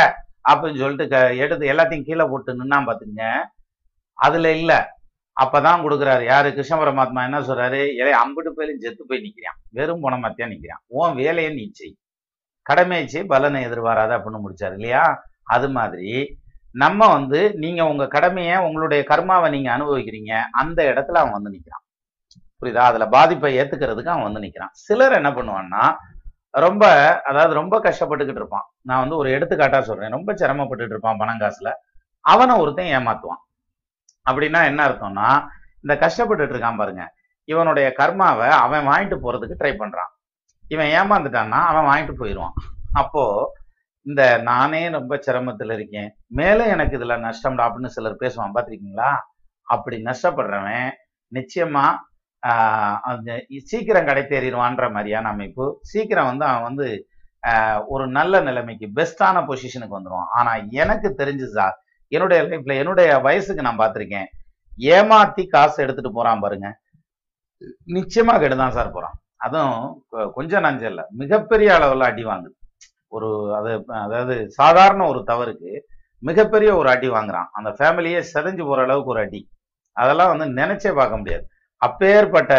அப்படின்னு 0.50 0.80
சொல்லிட்டு 0.80 1.08
க- 1.08 1.36
எடுத்து 1.36 1.66
எல்லாத்தையும் 1.74 2.06
கீழே 2.06 2.26
போட்டு 2.26 2.54
நின்னா 2.54 2.80
பாத்துங்க 2.82 3.24
அதுல 4.22 4.52
இல்ல. 4.56 4.72
அப்பதான் 5.42 5.84
கொடுக்குறாரு. 5.84 6.24
யாரு? 6.24 6.50
கிருஷ்ண 6.50 6.76
பரமாத்மா 6.78 7.24
என்ன 7.24 7.40
சொல்றாரு? 7.40 7.80
ஏழை 7.96 8.14
அம்புட்டு 8.14 8.50
போயிலும் 8.50 8.80
செத்து 8.80 9.06
போய் 9.08 9.22
நிக்கிறான். 9.22 9.58
வெறும் 9.70 10.04
பணமாத்தியா 10.04 10.48
நிக்கிறான். 10.48 10.82
உன் 10.88 11.16
வேலையை 11.16 11.54
நீ 11.54 11.70
செய். 11.72 11.96
கடமையை 12.62 13.08
செய் 13.08 13.24
பலனை 13.24 13.62
எதிர்பாராத 13.64 14.18
அப்படின்னு 14.18 14.40
முடிச்சாரு 14.46 14.74
இல்லையா? 14.74 15.24
அது 15.44 15.70
மாதிரி 15.70 16.38
நம்ம 16.74 17.08
வந்து 17.14 17.40
நீங்க 17.54 17.86
உங்க 17.86 18.08
கடமையை 18.08 18.58
உங்களுடைய 18.58 19.04
கர்மாவை 19.10 19.50
நீங்க 19.50 19.70
அனுபவிக்கிறீங்க. 19.78 20.34
அந்த 20.52 20.80
இடத்துல 20.84 21.18
அவன் 21.24 21.32
வந்து 21.32 21.52
நிக்கிறான். 21.52 21.86
புரியுதா? 22.62 22.86
அதுல 22.92 23.06
பாதிப்பை 23.08 23.58
ஏத்துக்கிறதுக்கு 23.60 24.08
அவன் 24.08 24.32
வந்து 24.32 24.40
நிக்கிறான். 24.40 24.72
சிலர் 24.72 25.12
என்ன 25.12 25.30
பண்ணுவான்னா 25.30 25.84
ரொம்ப 26.54 26.84
அதாவது 27.22 27.54
ரொம்ப 27.54 27.80
கஷ்டப்பட்டுக்கிட்டு 27.80 28.40
இருப்பான். 28.42 28.68
நான் 28.82 29.00
வந்து 29.00 29.18
ஒரு 29.18 29.30
எடுத்துக்காட்டா 29.30 29.82
சொல்றேன். 29.82 30.12
ரொம்ப 30.12 30.34
சிரமப்பட்டுட்டு 30.34 30.94
இருப்பான் 30.94 31.18
பணம் 31.18 31.40
காசுல. 31.40 31.70
அவனை 32.22 32.56
ஒருத்தன் 32.56 32.92
ஏமாத்துவான். 32.98 33.42
அப்படின்னா 34.30 34.60
என்ன 34.70 34.82
அர்த்தம்னா 34.88 35.30
இந்த 35.84 35.94
கஷ்டப்பட்டுட்டு 36.04 36.54
இருக்கான் 36.56 36.82
பாருங்க. 36.82 37.04
இவனுடைய 37.50 37.88
கர்மாவை 38.00 38.50
அவன் 38.66 38.88
வாங்கிட்டு 38.90 39.18
போறதுக்கு 39.24 39.60
ட்ரை 39.62 39.74
பண்றான். 39.82 40.12
இவன் 40.74 40.92
ஏமாந்துட்டான்னா 41.00 41.60
அவன் 41.72 41.88
வாங்கிட்டு 41.90 42.16
போயிடுவான் 42.22 42.56
அப்போ 43.02 43.24
இந்த 44.06 44.22
நானே 44.50 44.82
ரொம்ப 44.98 45.14
சிரமத்துல 45.26 45.74
இருக்கேன். 45.78 46.10
மேலே 46.40 46.64
எனக்கு 46.74 46.94
இதுல 47.00 47.16
நஷ்டம்டா 47.26 47.66
அப்படின்னு 47.68 47.96
சிலர் 47.96 48.22
பேசுவான் 48.24 48.56
பார்த்துருக்கீங்களா? 48.56 49.12
அப்படி 49.68 49.98
நஷ்டப்படுறவன் 50.10 50.88
நிச்சயமா 51.32 51.86
அந்த 53.12 53.30
சீக்கிரம் 53.72 54.08
கடை 54.10 54.24
தேறிடுவான்ற 54.32 54.86
மாதிரியான 54.96 55.30
அமைப்பு. 55.36 55.66
சீக்கிரம் 55.92 56.30
வந்து 56.32 56.46
அவன் 56.50 56.68
வந்து 56.70 56.88
ஒரு 57.94 58.06
நல்ல 58.18 58.34
நிலைமைக்கு 58.48 58.88
பெஸ்டான 58.98 59.38
பொசிஷனுக்கு 59.50 59.98
வந்துடுவான் 59.98 60.32
ஆனா 60.40 60.52
எனக்கு 60.82 61.10
தெரிஞ்சு 61.22 61.48
சார் 61.58 61.76
என்னுடைய 62.16 62.40
லைஃப்ல 62.52 62.76
என்னுடைய 62.82 63.10
வயசுக்கு 63.26 63.66
நான் 63.68 63.82
பார்த்துருக்கேன். 63.82 64.30
ஏமாத்தி 64.94 65.44
காசு 65.54 65.78
எடுத்துட்டு 65.84 66.12
போறான் 66.18 66.44
பாருங்க. 66.44 66.70
நிச்சயமா 67.96 68.34
கெடுதான் 68.44 68.76
சார் 68.78 68.96
போறான். 68.96 69.16
அதுவும் 69.46 69.86
கொஞ்சம் 70.38 70.66
நஞ்சம் 70.66 70.92
இல்லை. 70.92 71.06
மிகப்பெரிய 71.22 71.70
அளவில் 71.78 72.08
அடி 72.10 72.24
வாங்குது. 72.32 72.56
ஒரு 73.16 73.30
அது 73.60 73.72
அதாவது 74.04 74.36
சாதாரண 74.60 75.02
ஒரு 75.12 75.22
தவறுக்கு 75.32 75.72
மிகப்பெரிய 76.30 76.70
ஒரு 76.80 76.88
அடி 76.94 77.08
வாங்குறான். 77.10 77.50
அந்த 77.58 77.70
ஃபேமிலியே 77.78 78.20
செதஞ்சு 78.34 78.64
போற 78.70 78.82
அளவுக்கு 78.88 79.14
ஒரு 79.14 79.22
அடி. 79.26 79.42
அதெல்லாம் 79.98 80.32
வந்து 80.34 80.48
நினைச்சே 80.62 80.92
பார்க்க 81.00 81.20
முடியாது. 81.22 81.46
அப்பேற்பட்ட 81.82 82.54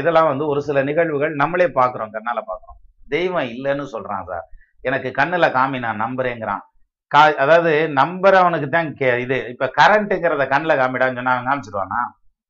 இதெல்லாம் 0.00 0.30
வந்து 0.30 0.44
ஒரு 0.52 0.60
சில 0.68 0.78
நிகழ்வுகள் 0.88 1.34
நம்மளே 1.42 1.68
பார்க்குறோம் 1.78 2.14
கண்ணால் 2.16 2.48
பார்க்குறோம். 2.50 2.78
தெய்வம் 3.14 3.50
இல்லைன்னு 3.54 3.84
சொல்கிறான் 3.94 4.26
சார். 4.30 4.46
எனக்கு 4.88 5.10
கண்ணில் 5.18 5.54
காமி 5.58 5.78
நான் 5.84 6.02
நம்புறேங்கிறான். 6.04 6.64
கா 7.08 7.22
அதாவது 7.36 7.88
நம்புறவனுக்கு 7.94 8.68
தான் 8.68 8.94
கே 8.94 9.20
இது 9.20 9.48
இப்ப 9.48 9.72
கரண்ட்டுங்கிறத 9.78 10.48
கண்ணில் 10.48 10.76
காமிடான்னு 10.76 11.14
சொன்னா 11.14 11.42
காமிச்சிடுவானா 11.42 12.00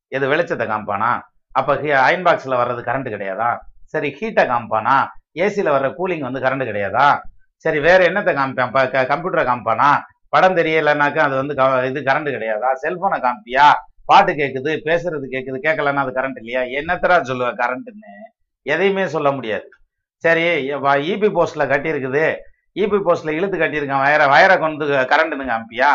எது 0.07 0.29
வெளிச்சத்தை 0.29 0.67
காமிப்பானா? 0.67 1.21
அப்போ 1.51 1.73
அயன் 1.75 2.23
பாக்ஸ்ல 2.23 2.57
வர்றது 2.61 2.81
கரண்ட் 2.81 3.09
கிடையாதா? 3.09 3.57
சரி 3.85 4.17
ஹீட்டை 4.19 4.47
காமிப்பானா? 4.47 5.07
ஏசில 5.35 5.69
வர்ற 5.75 5.93
கூலிங் 5.97 6.19
வந்து 6.19 6.39
கரண்ட் 6.39 6.69
கிடையாதா? 6.69 7.19
சரி 7.57 7.79
வேற 7.79 8.05
என்னத்தை 8.05 8.33
காமிப்பான்? 8.33 8.91
கம்ப்யூட்டரை 9.11 9.45
காமிப்பானா? 9.45 10.01
படம் 10.29 10.55
தெரியலைனாக்கா 10.55 11.17
அது 11.17 11.35
வந்து 11.35 11.55
க- 11.55 11.85
இது 11.85 12.01
கரண்ட் 12.01 12.33
கிடையாதா? 12.35 12.69
செல்போனை 12.81 13.19
காமிப்பியா? 13.19 13.73
பாட்டு 14.05 14.33
கேட்குது 14.33 14.71
பேசுறது 14.85 15.27
கேட்குது 15.31 15.59
கேட்கலன்னா 15.63 15.93
அது 15.93 16.11
கரண்ட் 16.11 16.43
இல்லையா? 16.43 16.81
என்னத்தரா 16.81 17.21
சொல்லுவ 17.21 17.53
கரண்ட்டுன்னு 17.53 18.13
எதையுமே 18.61 19.07
சொல்ல 19.07 19.31
முடியாது. 19.31 19.69
சரி 20.15 20.71
இபி 20.73 21.27
போஸ்ட்ல 21.29 21.65
கட்டியிருக்குது. 21.65 22.35
இபி 22.83 22.97
போஸ்ட்ல 23.07 23.35
இழுத்து 23.37 23.57
கட்டியிருக்கான். 23.57 24.03
வயரை 24.05 24.27
வயரை 24.27 24.57
கொண்டு 24.57 24.85
கரண்ட்னு 25.11 25.45
காமிப்பியா 25.51 25.89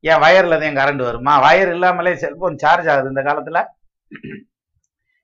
ஏன் 0.00 0.20
வயர்ல 0.24 0.58
தான் 0.62 0.78
கரண்ட் 0.80 1.02
வருமா? 1.02 1.32
வயர் 1.46 1.70
இல்லாமலே 1.72 2.14
செல்போன் 2.14 2.56
சார்ஜ் 2.56 2.88
ஆகுது 2.88 3.08
இந்த 3.08 3.22
காலத்துல. 3.22 3.64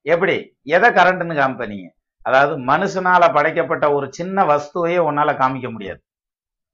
எப்படி? 0.03 0.59
எதை 0.63 0.91
கரண்ட்னு 0.91 1.35
காமிப்பீங்க 1.41 1.91
அதாவது 2.23 2.59
மனுஷனால 2.59 3.33
படைக்கப்பட்ட 3.33 3.93
ஒரு 3.93 4.07
சின்ன 4.13 4.45
வஸ்துவையே 4.45 4.99
உன்னால 5.09 5.31
காமிக்க 5.43 5.73
முடியாது. 5.73 6.01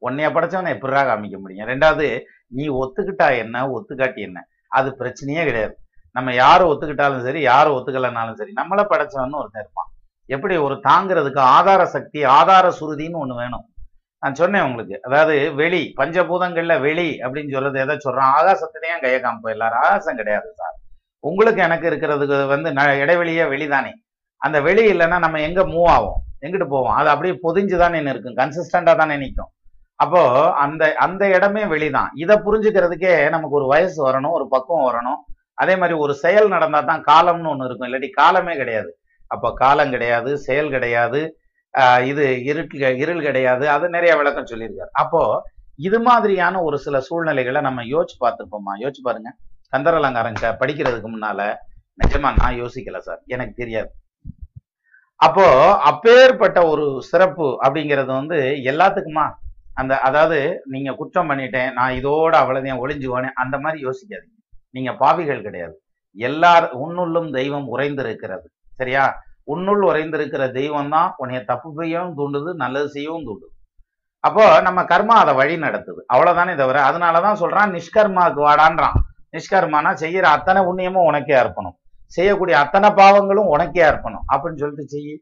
உன்னைய 0.03 0.29
படைச்சவனை 0.35 0.71
எப்படிரா 0.75 1.03
காமிக்க 1.11 1.39
முடியும்? 1.41 1.69
ரெண்டாவது 1.69 2.21
நீ 2.47 2.69
ஒத்துக்கிட்டா 2.69 3.37
என்ன? 3.39 3.69
ஒத்துக்காட்டி 3.69 4.21
என்ன? 4.21 4.47
அது 4.69 4.97
பிரச்சனையே 4.99 5.45
கிடையாது. 5.45 5.75
நம்ம 6.13 6.35
யாரை 6.35 6.69
ஒத்துக்கிட்டாலும் 6.69 7.23
சரி 7.23 7.41
யாரை 7.41 7.73
ஒத்துக்கலைனாலும் 7.73 8.35
சரி 8.35 8.53
நம்மள 8.57 8.85
படைச்சவன்னு 8.93 9.41
ஒருத்தன் 9.41 9.63
இருப்பான். 9.63 9.91
எப்படி? 10.27 10.57
ஒரு 10.57 10.75
தாங்கிறதுக்கு 10.75 11.39
ஆதார 11.39 11.87
சக்தி 11.87 12.25
ஆதார 12.25 12.69
சுருதின்னு 12.69 13.21
ஒண்ணு 13.23 13.37
வேணும். 13.37 13.70
நான் 14.21 14.35
சொன்னேன் 14.35 14.63
உங்களுக்கு. 14.63 15.01
அதாவது 15.03 15.55
வெளி 15.55 15.95
பஞ்சபூதங்கள்ல 15.97 16.81
வெளி 16.81 17.19
அப்படின்னு 17.19 17.53
சொல்றது 17.53 17.81
எதை 17.81 17.99
சொல்றான்? 18.05 18.31
ஆகாசத்திலேயே 18.41 19.01
கையை 19.01 19.21
காமிப்போம் 19.21 19.51
எல்லாரும். 19.51 19.79
ஆகாசம் 19.79 20.17
கிடையாது 20.17 20.53
சார். 20.55 20.75
உங்களுக்கு 21.19 21.63
எனக்கு 21.63 21.91
இருக்கிறதுக்கு 21.91 22.47
வந்து 22.47 22.71
ந- 22.71 22.99
இடைவெளியே 22.99 23.49
வெளிதானே. 23.49 23.93
அந்த 24.37 24.61
வெளி 24.61 24.93
இல்லைன்னா 24.93 25.19
நம்ம 25.19 25.41
எங்க 25.41 25.67
மூவ் 25.67 25.85
ஆகும் 25.85 26.23
எங்கிட்டு 26.41 26.69
போவோம்? 26.69 26.93
அது 26.93 27.09
அப்படியே 27.09 27.39
பொதிஞ்சு 27.43 27.79
தானே 27.79 28.01
இருக்கும் 28.01 28.37
கன்சிஸ்டண்டா 28.37 28.97
தானே 28.97 29.17
நிற்கும். 29.17 29.49
அப்போ 29.95 30.53
அந்த 30.53 30.95
அந்த 30.95 31.29
இடமே 31.29 31.65
வெளிதான். 31.65 32.09
இதை 32.15 32.37
புரிஞ்சுக்கிறதுக்கே 32.37 33.23
நமக்கு 33.23 33.57
ஒரு 33.57 33.67
வயசு 33.67 34.09
வரணும் 34.09 34.31
ஒரு 34.31 34.49
பக்குவம் 34.49 34.95
வரணும். 34.95 35.33
அதே 35.55 35.77
மாதிரி 35.77 35.99
ஒரு 35.99 36.15
செயல் 36.15 36.49
நடந்தா 36.49 36.81
தான் 36.81 37.05
காலம்னு 37.05 37.49
ஒன்று 37.49 37.65
இருக்கும். 37.65 37.93
இல்லாட்டி 37.93 38.11
காலமே 38.11 38.57
கிடையாது. 38.57 38.99
அப்போ 39.27 39.53
காலம் 39.55 39.91
கிடையாது 39.91 40.39
செயல் 40.39 40.71
கிடையாது. 40.71 41.40
இது 42.05 42.45
இருட்டு 42.45 42.77
இருள் 42.97 43.23
கிடையாது. 43.23 43.69
அது 43.69 43.89
நிறைய 43.89 44.17
விளக்கம் 44.17 44.51
சொல்லியிருக்காரு. 44.53 44.93
அப்போ 44.93 45.23
இது 45.79 46.01
மாதிரியான 46.01 46.63
ஒரு 46.63 46.79
சில 46.79 46.97
சூழ்நிலைகளை 47.01 47.61
நம்ம 47.61 47.83
யோசிச்சு 47.83 48.17
பார்த்துருப்போமா 48.25 48.73
யோசிச்சு 48.83 49.03
பாருங்க. 49.03 49.31
கந்தரலங்காரங்க 49.73 50.47
படிக்கிறதுக்கு 50.63 51.11
முன்னால 51.11 51.41
நிஜமா 51.99 52.29
நான் 52.37 52.59
யோசிக்கல 52.63 52.99
சார். 52.99 53.21
எனக்கு 53.27 53.55
தெரியாது. 53.55 53.91
அப்போ 55.21 55.47
அப்பேற்பட்ட 55.91 56.59
ஒரு 56.67 56.85
சிறப்பு 57.01 57.47
அப்படிங்கிறது 57.65 58.11
வந்து 58.21 58.39
எல்லாத்துக்குமா? 58.71 59.27
அந்த 59.77 59.99
அதாவது 59.99 60.39
நீங்க 60.65 60.91
குற்றம் 60.93 61.31
பண்ணிட்டேன் 61.31 61.73
நான் 61.73 61.97
இதோட 62.01 62.33
அவ்வளவுதான் 62.43 62.83
ஒளிஞ்சுவானே 62.85 63.29
அந்த 63.43 63.57
மாதிரி 63.59 63.79
யோசிக்காதீங்க. 63.87 64.37
நீங்க 64.75 64.91
பாவிகள் 64.95 65.43
கிடையாது. 65.43 65.75
எல்லார் 66.17 66.67
உன்னுள்ளும் 66.83 67.29
தெய்வம் 67.31 67.69
உறைந்திருக்கிறது. 67.75 68.47
சரியா? 68.79 69.05
உன்னுள் 69.45 69.83
உறைந்திருக்கிற 69.91 70.53
தெய்வம் 70.53 70.89
தான் 70.89 71.15
உன்னைய 71.19 71.45
தப்பு 71.45 71.69
செய்யவும் 71.79 72.17
தூண்டுது 72.19 72.51
நல்லது 72.55 72.89
செய்யவும் 72.89 73.27
தூண்டுது. 73.29 73.53
அப்போ 74.25 74.61
நம்ம 74.61 74.81
கர்மா 74.83 75.15
அதை 75.23 75.35
வழி 75.35 75.57
நடத்துது. 75.57 76.01
அவ்வளவுதானே 76.13 76.55
தவிர 76.57 76.79
அதனாலதான் 76.89 77.41
சொல்றான் 77.43 77.73
நிஷ்கர்மாவுக்கு 77.77 78.41
வாடான்றான். 78.49 78.97
நிஷ்கர்மானா 79.33 79.91
செய்யற 80.05 80.23
அத்தனை 80.37 80.63
புண்ணியமும் 80.63 81.09
உனக்கே 81.11 81.35
அர்ப்பணும். 81.43 81.77
செய்யக்கூடிய 82.07 82.59
அத்தனை 82.59 82.89
பாவங்களும் 82.91 83.51
உனக்கே 83.55 83.83
அர்ப்பணும். 83.83 84.25
அப்படின்னு 84.33 84.61
சொல்லிட்டு 84.63 84.87
செய்யி. 84.97 85.15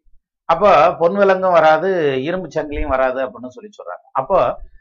அப்போ 0.44 0.96
பொன் 1.00 1.16
விலங்கும் 1.16 1.56
வராது 1.58 1.88
இரும்பு 2.22 2.48
சங்கிலியும் 2.54 2.94
வராது 2.94 3.20
அப்படின்னு 3.24 3.54
சொல்லி 3.56 3.70
சொல்றாங்க. 3.78 4.04
அப்போ 4.12 4.38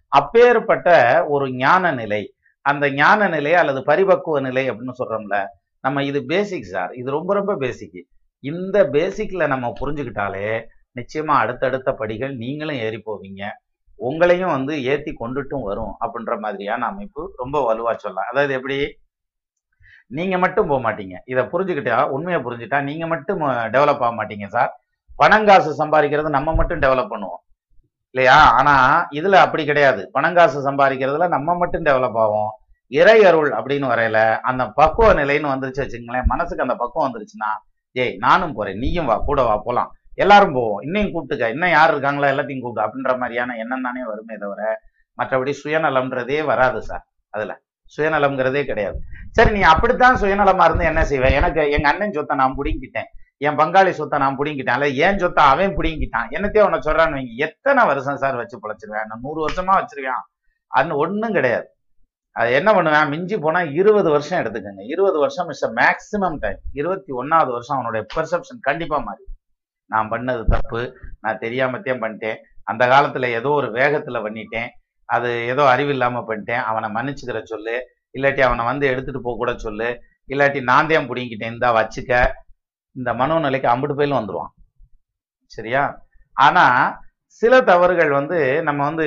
அப்பேற்பட்ட 0.08 0.90
ஒரு 1.28 1.52
ஞான 1.54 1.92
நிலை 1.92 2.22
அந்த 2.66 2.90
ஞான 2.90 3.28
நிலை 3.28 3.54
அல்லது 3.54 3.80
பரிபக்குவ 3.80 4.40
நிலை 4.40 4.70
அப்படின்னு 4.70 5.00
சொல்றோம்ல 5.00 5.38
நம்ம 5.80 6.04
இது 6.04 6.26
பேசிக் 6.26 6.72
சார் 6.72 6.92
இது 6.94 7.12
ரொம்ப 7.12 7.34
ரொம்ப 7.34 7.56
பேசிக் 7.56 8.00
இந்த 8.44 8.84
பேசிக்ல 8.84 9.48
நம்ம 9.48 9.74
புரிஞ்சுக்கிட்டாலே 9.80 10.64
நிச்சயமா 10.96 11.36
அடுத்தடுத்த 11.44 11.94
படிகள் 11.94 12.36
நீங்களும் 12.36 12.76
ஏறி 12.76 13.04
போவீங்க. 13.06 13.44
உங்களையும் 14.00 14.52
வந்து 14.52 14.84
ஏத்தி 14.84 15.12
கொண்டுட்டும் 15.20 15.64
வரும் 15.64 15.94
அப்படின்ற 16.00 16.40
மாதிரியான 16.40 16.86
அமைப்பு 16.86 17.34
ரொம்ப 17.38 17.58
வலுவா 17.68 17.94
சொல்லலாம். 17.96 18.30
அதாவது 18.32 18.54
எப்படி? 18.54 18.78
நீங்க 20.08 20.38
மட்டும் 20.38 20.68
போக 20.68 20.92
மாட்டீங்க. 20.92 21.16
இதை 21.26 21.44
புரிஞ்சுக்கிட்டா 21.44 22.04
உண்மையை 22.08 22.42
புரிஞ்சுட்டா 22.44 22.84
நீங்க 22.84 23.08
மட்டும் 23.08 23.42
டெவலப் 23.42 24.04
ஆக 24.08 24.12
மாட்டீங்க 24.20 24.48
சார். 24.48 24.72
பணங்காசு 25.20 25.70
சம்பாதிக்கிறது 25.78 26.30
நம்ம 26.30 26.54
மட்டும் 26.56 26.80
டெவலப் 26.80 27.12
பண்ணுவோம். 27.14 27.42
இல்லையா? 28.16 28.38
ஆனா 28.52 29.08
இதுல 29.12 29.36
அப்படி 29.36 29.66
கிடையாது. 29.66 30.12
பணங்காசு 30.14 30.58
சம்பாதிக்கிறதுல 30.68 31.28
நம்ம 31.28 31.56
மட்டும் 31.58 31.84
டெவலப் 31.84 32.18
ஆகும் 32.18 32.52
இறை 32.92 33.26
அருள் 33.26 33.52
அப்படின்னு 33.52 33.88
வரையில 33.94 34.20
அந்த 34.42 34.64
பக்குவ 34.70 35.14
நிலைன்னு 35.14 35.52
வந்துருச்சு 35.54 35.82
வச்சுங்களேன் 35.86 36.26
மனசுக்கு 36.26 36.64
அந்த 36.64 36.76
பக்குவம் 36.76 37.08
வந்துருச்சுன்னா 37.08 37.50
ஏய் 37.92 38.16
நானும் 38.18 38.54
போறேன். 38.54 38.78
நீயும் 38.78 39.06
வா 39.06 39.18
கூட 39.18 39.44
வா 39.44 39.58
போலாம். 39.58 39.92
எல்லாரும் 40.14 40.54
போவோம். 40.54 40.82
இன்னையும் 40.82 41.12
கூப்பிட்டுக்க. 41.14 41.50
இன்னும் 41.50 41.70
யார் 41.70 41.92
இருக்காங்களோ 41.94 42.28
எல்லாத்தையும் 42.34 42.60
கூப்பிட்டு 42.60 42.86
அப்படின்ற 42.86 43.18
மாதிரியான 43.18 43.56
எண்ணம் 43.56 43.82
தானே 43.82 44.04
வருமே 44.04 44.38
தவிர 44.38 44.82
மற்றபடி 45.18 45.54
சுயநலம்ன்றதே 45.64 46.46
வராது 46.46 46.84
சார் 46.84 47.08
அதுல. 47.30 47.62
சுயநலம்ங்கிறதே 47.98 48.66
கிடையாது. 48.66 48.98
சரி 49.32 49.52
நீ 49.52 49.62
அப்படித்தான் 49.62 50.16
சுயநலமா 50.16 50.64
இருந்து 50.64 50.86
என்ன 50.86 51.06
செய்வேன் 51.06 51.32
எனக்கு 51.32 51.72
எங்க 51.72 51.90
அண்ணன் 51.90 52.12
சொத்தை 52.12 52.38
நான் 52.38 52.56
புடிங்கிட்டேன். 52.58 53.06
என் 53.38 53.58
பங்காளி 53.58 53.90
சொத்தை 53.90 54.20
நான் 54.20 54.38
புடிங்கிட்டேன். 54.38 54.78
அல்ல 54.78 54.90
ஏன் 54.90 55.18
சொத்தை 55.18 55.44
அவன் 55.44 55.76
புடிங்கிட்டான். 55.78 56.28
என்னத்தையும் 56.30 56.64
உன்னை 56.64 56.80
சொல்றான்னு 56.80 57.18
வைங்க. 57.18 57.36
எத்தனை 57.36 57.86
வருஷம் 57.86 58.18
சார் 58.18 58.36
வச்சு 58.36 58.60
பிழைச்சிருவேன்? 58.60 59.06
நான் 59.06 59.20
நூறு 59.22 59.48
வருஷமா 59.48 59.74
வச்சிருக்கேன். 59.80 60.24
அது 60.68 60.98
ஒன்றும் 60.98 61.32
கிடையாது. 61.32 61.77
அது 62.40 62.50
என்ன 62.60 62.70
பண்ணுவேன் 62.74 63.10
மிஞ்சி 63.12 63.36
போனால் 63.38 63.72
இருபது 63.80 64.10
வருஷம் 64.16 64.40
எடுத்துக்கோங்க. 64.42 64.84
இருபது 64.94 65.18
வருஷம் 65.24 65.50
இஸ் 65.54 65.64
மேக்சிமம் 65.80 66.38
டைம் 66.44 66.60
இருபத்தி 66.80 67.12
ஒன்றாவது 67.12 67.52
வருஷம் 67.52 67.78
அவனுடைய 67.78 68.02
பெர்செப்ஷன் 68.16 68.60
கண்டிப்பாக 68.68 69.02
மாறி. 69.04 69.24
நான் 69.92 70.10
பண்ணது 70.10 70.44
தப்பு 70.46 70.82
நான் 71.24 71.42
தெரியாமத்தையும் 71.44 72.04
பண்ணிட்டேன். 72.04 72.38
அந்த 72.64 72.84
காலத்தில் 72.88 73.28
ஏதோ 73.40 73.50
ஒரு 73.50 73.70
வேகத்தில் 73.72 74.24
பண்ணிட்டேன். 74.26 74.70
அது 75.10 75.30
ஏதோ 75.46 75.64
அறிவில்லாமல் 75.74 76.28
பண்ணிட்டேன். 76.30 76.64
அவனை 76.70 76.88
மன்னிச்சுக்கிற 76.90 77.42
சொல்லு. 77.44 77.76
இல்லாட்டி 78.16 78.42
அவனை 78.42 78.64
வந்து 78.66 78.86
எடுத்துகிட்டு 78.92 79.26
போக 79.28 79.38
கூட 79.38 79.52
சொல்லு. 79.66 79.90
இல்லாட்டி 80.30 80.62
நான் 80.64 80.90
தான் 80.92 81.10
பிடிங்கிட்டேன் 81.10 81.54
இந்தா 81.56 81.70
வச்சுக்க. 81.80 82.14
இந்த 82.96 83.10
மனோநிலைக்கு 83.14 83.68
அம்பிட்டு 83.74 83.98
போயிலும் 84.00 84.20
வந்துருவான். 84.20 84.54
சரியா? 85.52 85.84
ஆனால் 86.34 86.82
சில 87.42 87.62
தவறுகள் 87.62 88.12
வந்து 88.12 88.38
நம்ம 88.64 88.84
வந்து 88.84 89.06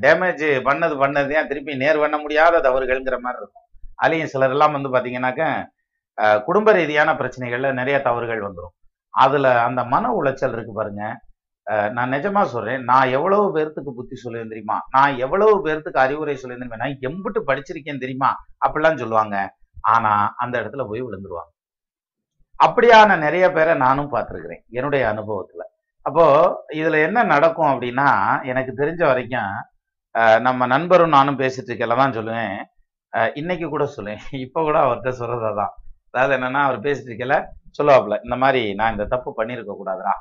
டேமேஜ் 0.00 0.46
பண்ணது 0.64 0.94
பண்ணது 0.98 1.32
ஏன் 1.32 1.48
திருப்பி 1.48 1.74
நேர் 1.76 1.98
பண்ண 1.98 2.18
முடியாத 2.18 2.60
தவறுகள்ங்கிற 2.60 3.18
மாதிரி 3.18 3.40
இருக்கும். 3.42 3.66
அலையும் 3.96 4.26
சிலர் 4.26 4.50
எல்லாம் 4.50 4.72
வந்து 4.72 4.90
பார்த்தீங்கன்னாக்க 4.90 5.42
அஹ், 6.18 6.40
குடும்ப 6.42 6.72
ரீதியான 6.72 7.10
பிரச்சனைகள்ல 7.14 7.72
நிறைய 7.72 7.96
தவறுகள் 8.00 8.40
வந்துடும் 8.40 8.74
அதுல 9.14 9.60
அந்த 9.62 9.84
மன 9.84 10.10
உளைச்சல் 10.12 10.52
இருக்கு 10.52 10.72
பாருங்க. 10.72 11.02
நான் 11.92 12.12
நிஜமா 12.12 12.42
சொல்றேன் 12.44 12.84
நான் 12.84 13.08
எவ்வளவு 13.08 13.56
பேர்த்துக்கு 13.56 13.90
புத்தி 13.94 14.16
சொல்லுவேன் 14.16 14.48
தெரியுமா? 14.48 14.76
நான் 14.90 15.16
எவ்வளவு 15.16 15.66
பேர்த்துக்கு 15.66 15.98
அறிவுரை 15.98 16.34
சொல்லுவேன் 16.34 16.62
தெரியுமா? 16.62 16.80
நான் 16.82 17.02
எம்பிட்டு 17.02 17.40
படிச்சிருக்கேன் 17.48 18.00
தெரியுமா? 18.00 18.30
அப்படிலாம் 18.66 18.98
சொல்லுவாங்க. 18.98 19.36
ஆனா 19.86 20.12
அந்த 20.36 20.54
இடத்துல 20.62 20.84
போய் 20.88 21.02
விழுந்துருவாங்க. 21.02 21.50
அப்படியான 22.60 23.18
நிறைய 23.18 23.52
பேரை 23.52 23.74
நானும் 23.76 24.12
பார்த்திருக்கிறேன் 24.12 24.62
என்னுடைய 24.70 25.04
அனுபவத்துல. 25.12 25.62
அப்போ 26.06 26.24
இதுல 26.78 26.96
என்ன 27.06 27.18
நடக்கும் 27.32 27.70
அப்படின்னா 27.72 28.08
எனக்கு 28.50 28.72
தெரிஞ்ச 28.80 29.02
வரைக்கும் 29.10 29.52
நம்ம 30.46 30.66
நண்பரும் 30.72 31.14
நானும் 31.16 31.40
பேசிட்டு 31.42 31.70
இருக்கல 31.70 31.96
தான் 32.00 32.16
சொல்லுவேன். 32.16 32.56
இன்னைக்கு 33.36 33.66
கூட 33.68 33.84
சொல்லுவேன். 33.94 34.20
இப்ப 34.46 34.62
கூட 34.66 34.76
அவர்கிட்ட 34.84 35.10
சொல்றது 35.20 35.50
தான். 35.60 35.72
அதாவது 36.10 36.32
என்னன்னா 36.38 36.62
அவர் 36.66 36.78
பேசிட்டு 36.86 37.10
இருக்கல 37.12 37.36
சொல்லுவாப்புல 37.78 38.16
இந்த 38.26 38.36
மாதிரி 38.42 38.62
நான் 38.80 38.94
இந்த 38.94 39.04
தப்பு 39.14 39.30
பண்ணியிருக்க 39.38 39.74
கூடாதுடா. 39.76 40.14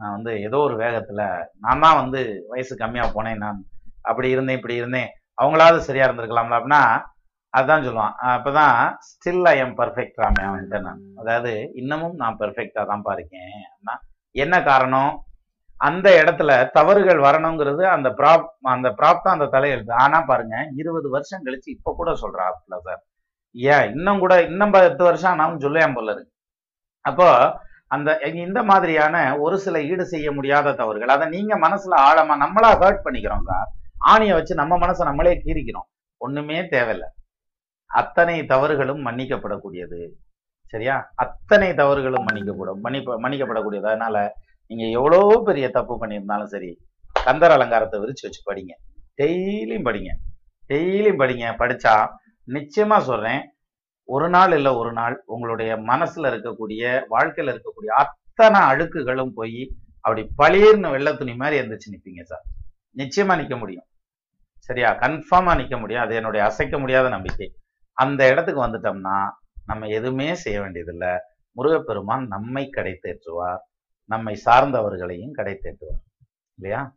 நான் 0.00 0.14
வந்து 0.16 0.32
ஏதோ 0.46 0.58
ஒரு 0.66 0.76
வேகத்துல 0.82 1.22
நான் 1.64 1.82
தான் 1.86 1.98
வந்து 2.02 2.20
வயசு 2.52 2.74
கம்மியா 2.82 3.06
போனேன் 3.16 3.42
நான். 3.44 3.60
அப்படி 4.04 4.28
இருந்தேன் 4.34 4.58
இப்படி 4.60 4.76
இருந்தேன். 4.82 5.10
அவங்களாவது 5.38 5.80
சரியா 5.88 6.06
இருந்திருக்கலாம்ல 6.08 6.58
அப்படின்னா 6.58 6.82
அதான் 7.54 7.84
சொல்லுவான். 7.86 8.14
அப்பதான் 8.34 8.76
ஸ்டில் 9.08 9.48
ஐ 9.52 9.56
எம் 9.64 9.76
பர்ஃபெக்ட் 9.80 10.20
ராமே 10.22 10.44
அவன்கிட்ட 10.48 10.78
நான். 10.86 11.02
அதாவது 11.22 11.52
இன்னமும் 11.82 12.16
நான் 12.22 12.40
பெர்ஃபெக்டா 12.42 12.84
தான்ப்பா 12.92 13.14
இருக்கேன். 13.18 13.52
அப்படின்னா 13.66 13.96
என்ன 14.34 14.54
காரணம்? 14.62 15.12
அந்த 15.80 16.08
இடத்துல 16.22 16.50
தவறுகள் 16.76 17.20
வரணுங்கிறது 17.26 17.84
அந்த 17.94 18.08
ப்ராப் 18.18 18.44
அந்த 18.74 18.88
ப்ராப் 18.98 19.24
தான் 19.24 19.36
அந்த 19.36 19.48
தலையெழுத்து. 19.54 19.92
ஆனா 20.04 20.18
பாருங்க 20.30 20.56
இருபது 20.80 21.08
வருஷம் 21.14 21.44
கழிச்சு 21.46 21.68
இப்ப 21.76 21.94
கூட 22.00 22.10
சொல்றாப்புல 22.22 22.76
சார் 22.86 23.00
ஏன்? 23.54 23.86
இன்னும் 23.94 24.22
கூட 24.24 24.34
இன்னும் 24.48 24.74
பத்து 24.74 25.04
வருஷம் 25.08 25.32
ஆனாலும் 25.32 25.62
சொல்லுவேன் 25.64 25.96
போல 25.96 26.12
இருக்கு. 26.14 26.32
அப்போ 27.04 27.28
அந்த 27.90 28.10
இந்த 28.44 28.58
மாதிரியான 28.70 29.16
ஒரு 29.44 29.56
சில 29.64 29.76
ஈடு 29.90 30.04
செய்ய 30.12 30.28
முடியாத 30.36 30.74
தவறுகள் 30.80 31.14
அதை 31.16 31.26
நீங்க 31.36 31.54
மனசுல 31.64 31.96
ஆழமா 32.08 32.34
நம்மளா 32.44 32.70
ஹர்ட் 32.82 33.04
பண்ணிக்கிறோம் 33.06 33.46
சார் 33.50 33.68
ஆணியை 34.12 34.34
வச்சு 34.38 34.54
நம்ம 34.60 34.74
மனசை 34.84 35.02
நம்மளே 35.08 35.34
கீறிக்கிறோம். 35.44 35.88
ஒண்ணுமே 36.20 36.58
தேவையில்லை. 36.74 37.08
அத்தனை 37.90 38.36
தவறுகளும் 38.52 39.02
மன்னிக்கப்படக்கூடியது. 39.06 40.00
சரியா? 40.72 40.96
அத்தனை 41.14 41.74
தவறுகளும் 41.74 42.26
மன்னிக்கப்படும். 42.28 42.80
மன்னிப்ப 42.84 43.14
மன்னிக்கப்படக்கூடியது. 43.22 43.86
அதனால 43.86 44.16
நீங்க 44.66 44.84
எவ்வளவு 44.98 45.42
பெரிய 45.44 45.66
தப்பு 45.70 45.94
பண்ணியிருந்தாலும் 46.00 46.50
சரி 46.54 46.70
கந்தர் 47.24 47.50
அலங்காரத்தை 47.50 48.00
விரிச்சு 48.00 48.22
வச்சு 48.22 48.40
படிங்க. 48.46 48.72
டெய்லியும் 49.22 49.86
படிங்க. 49.88 50.10
டெய்லியும் 50.68 51.20
படிங்க. 51.22 51.46
படிச்சா 51.62 51.94
நிச்சயமா 52.46 52.98
சொல்றேன் 52.98 53.42
ஒரு 54.04 54.28
நாள் 54.28 54.52
இல்ல 54.52 54.74
ஒரு 54.74 54.92
நாள் 54.92 55.22
உங்களுடைய 55.26 55.72
மனசுல 55.76 56.30
இருக்கக்கூடிய 56.32 57.02
வாழ்க்கையில 57.10 57.50
இருக்கக்கூடிய 57.52 57.90
அத்தனை 58.04 58.60
அழுக்குகளும் 58.60 59.32
போய் 59.34 59.60
அப்படி 60.00 60.22
பளிர்னு 60.42 60.90
வெள்ளை 60.90 61.16
துணி 61.16 61.34
மாதிரி 61.34 61.56
எந்திரிச்சு 61.60 61.92
நிப்பீங்க 61.94 62.22
சார். 62.22 62.44
நிச்சயமா 62.96 63.34
நிக்க 63.40 63.58
முடியும். 63.58 63.84
சரியா? 64.68 64.88
கன்ஃபார்மா 64.98 65.52
நிக்க 65.60 65.78
முடியும். 65.78 66.02
அது 66.02 66.14
என்னுடைய 66.14 66.46
அசைக்க 66.46 66.78
முடியாத 66.78 67.08
நம்பிக்கை. 67.08 67.48
அந்த 67.98 68.28
இடத்துக்கு 68.28 68.66
வந்துட்டோம்னா 68.66 69.16
நம்ம 69.66 69.86
எதுவுமே 69.86 70.34
செய்ய 70.34 70.60
வேண்டியதில்லை. 70.60 71.12
முருகப்பெருமான் 71.56 72.26
நம்மை 72.26 72.68
கடை 72.68 72.98
தேற்றுவார் 73.02 73.62
நம்மை 74.04 74.40
சார்ந்தவர்களையும் 74.44 75.30
கடை 75.30 75.58
தேற்றுவார் 75.62 76.02
இல்லையா? 76.54 76.96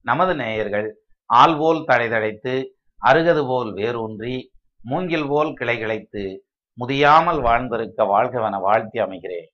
நமது 0.00 0.34
நேயர்கள் 0.34 0.88
ஆள் 1.26 1.56
போல் 1.58 1.84
தடைதடைத்து 1.86 2.54
அருகது 3.02 3.42
போல் 3.46 3.72
வேரூன்றி 3.72 4.52
மூங்கில் 4.82 5.28
போல் 5.28 5.54
கிளை 5.54 5.76
கிளைத்து 5.78 6.38
முதியாமல் 6.78 7.40
வாழ்ந்திருக்க 7.40 8.04
வாழ்கவன 8.04 8.60
வாழ்த்தி 8.60 9.00
அமைகிறேன். 9.00 9.48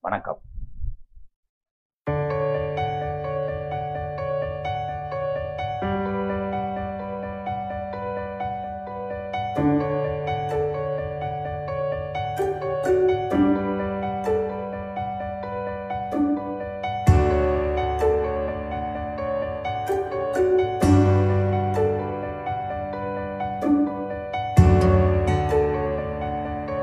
வணக்கம். 0.00 0.40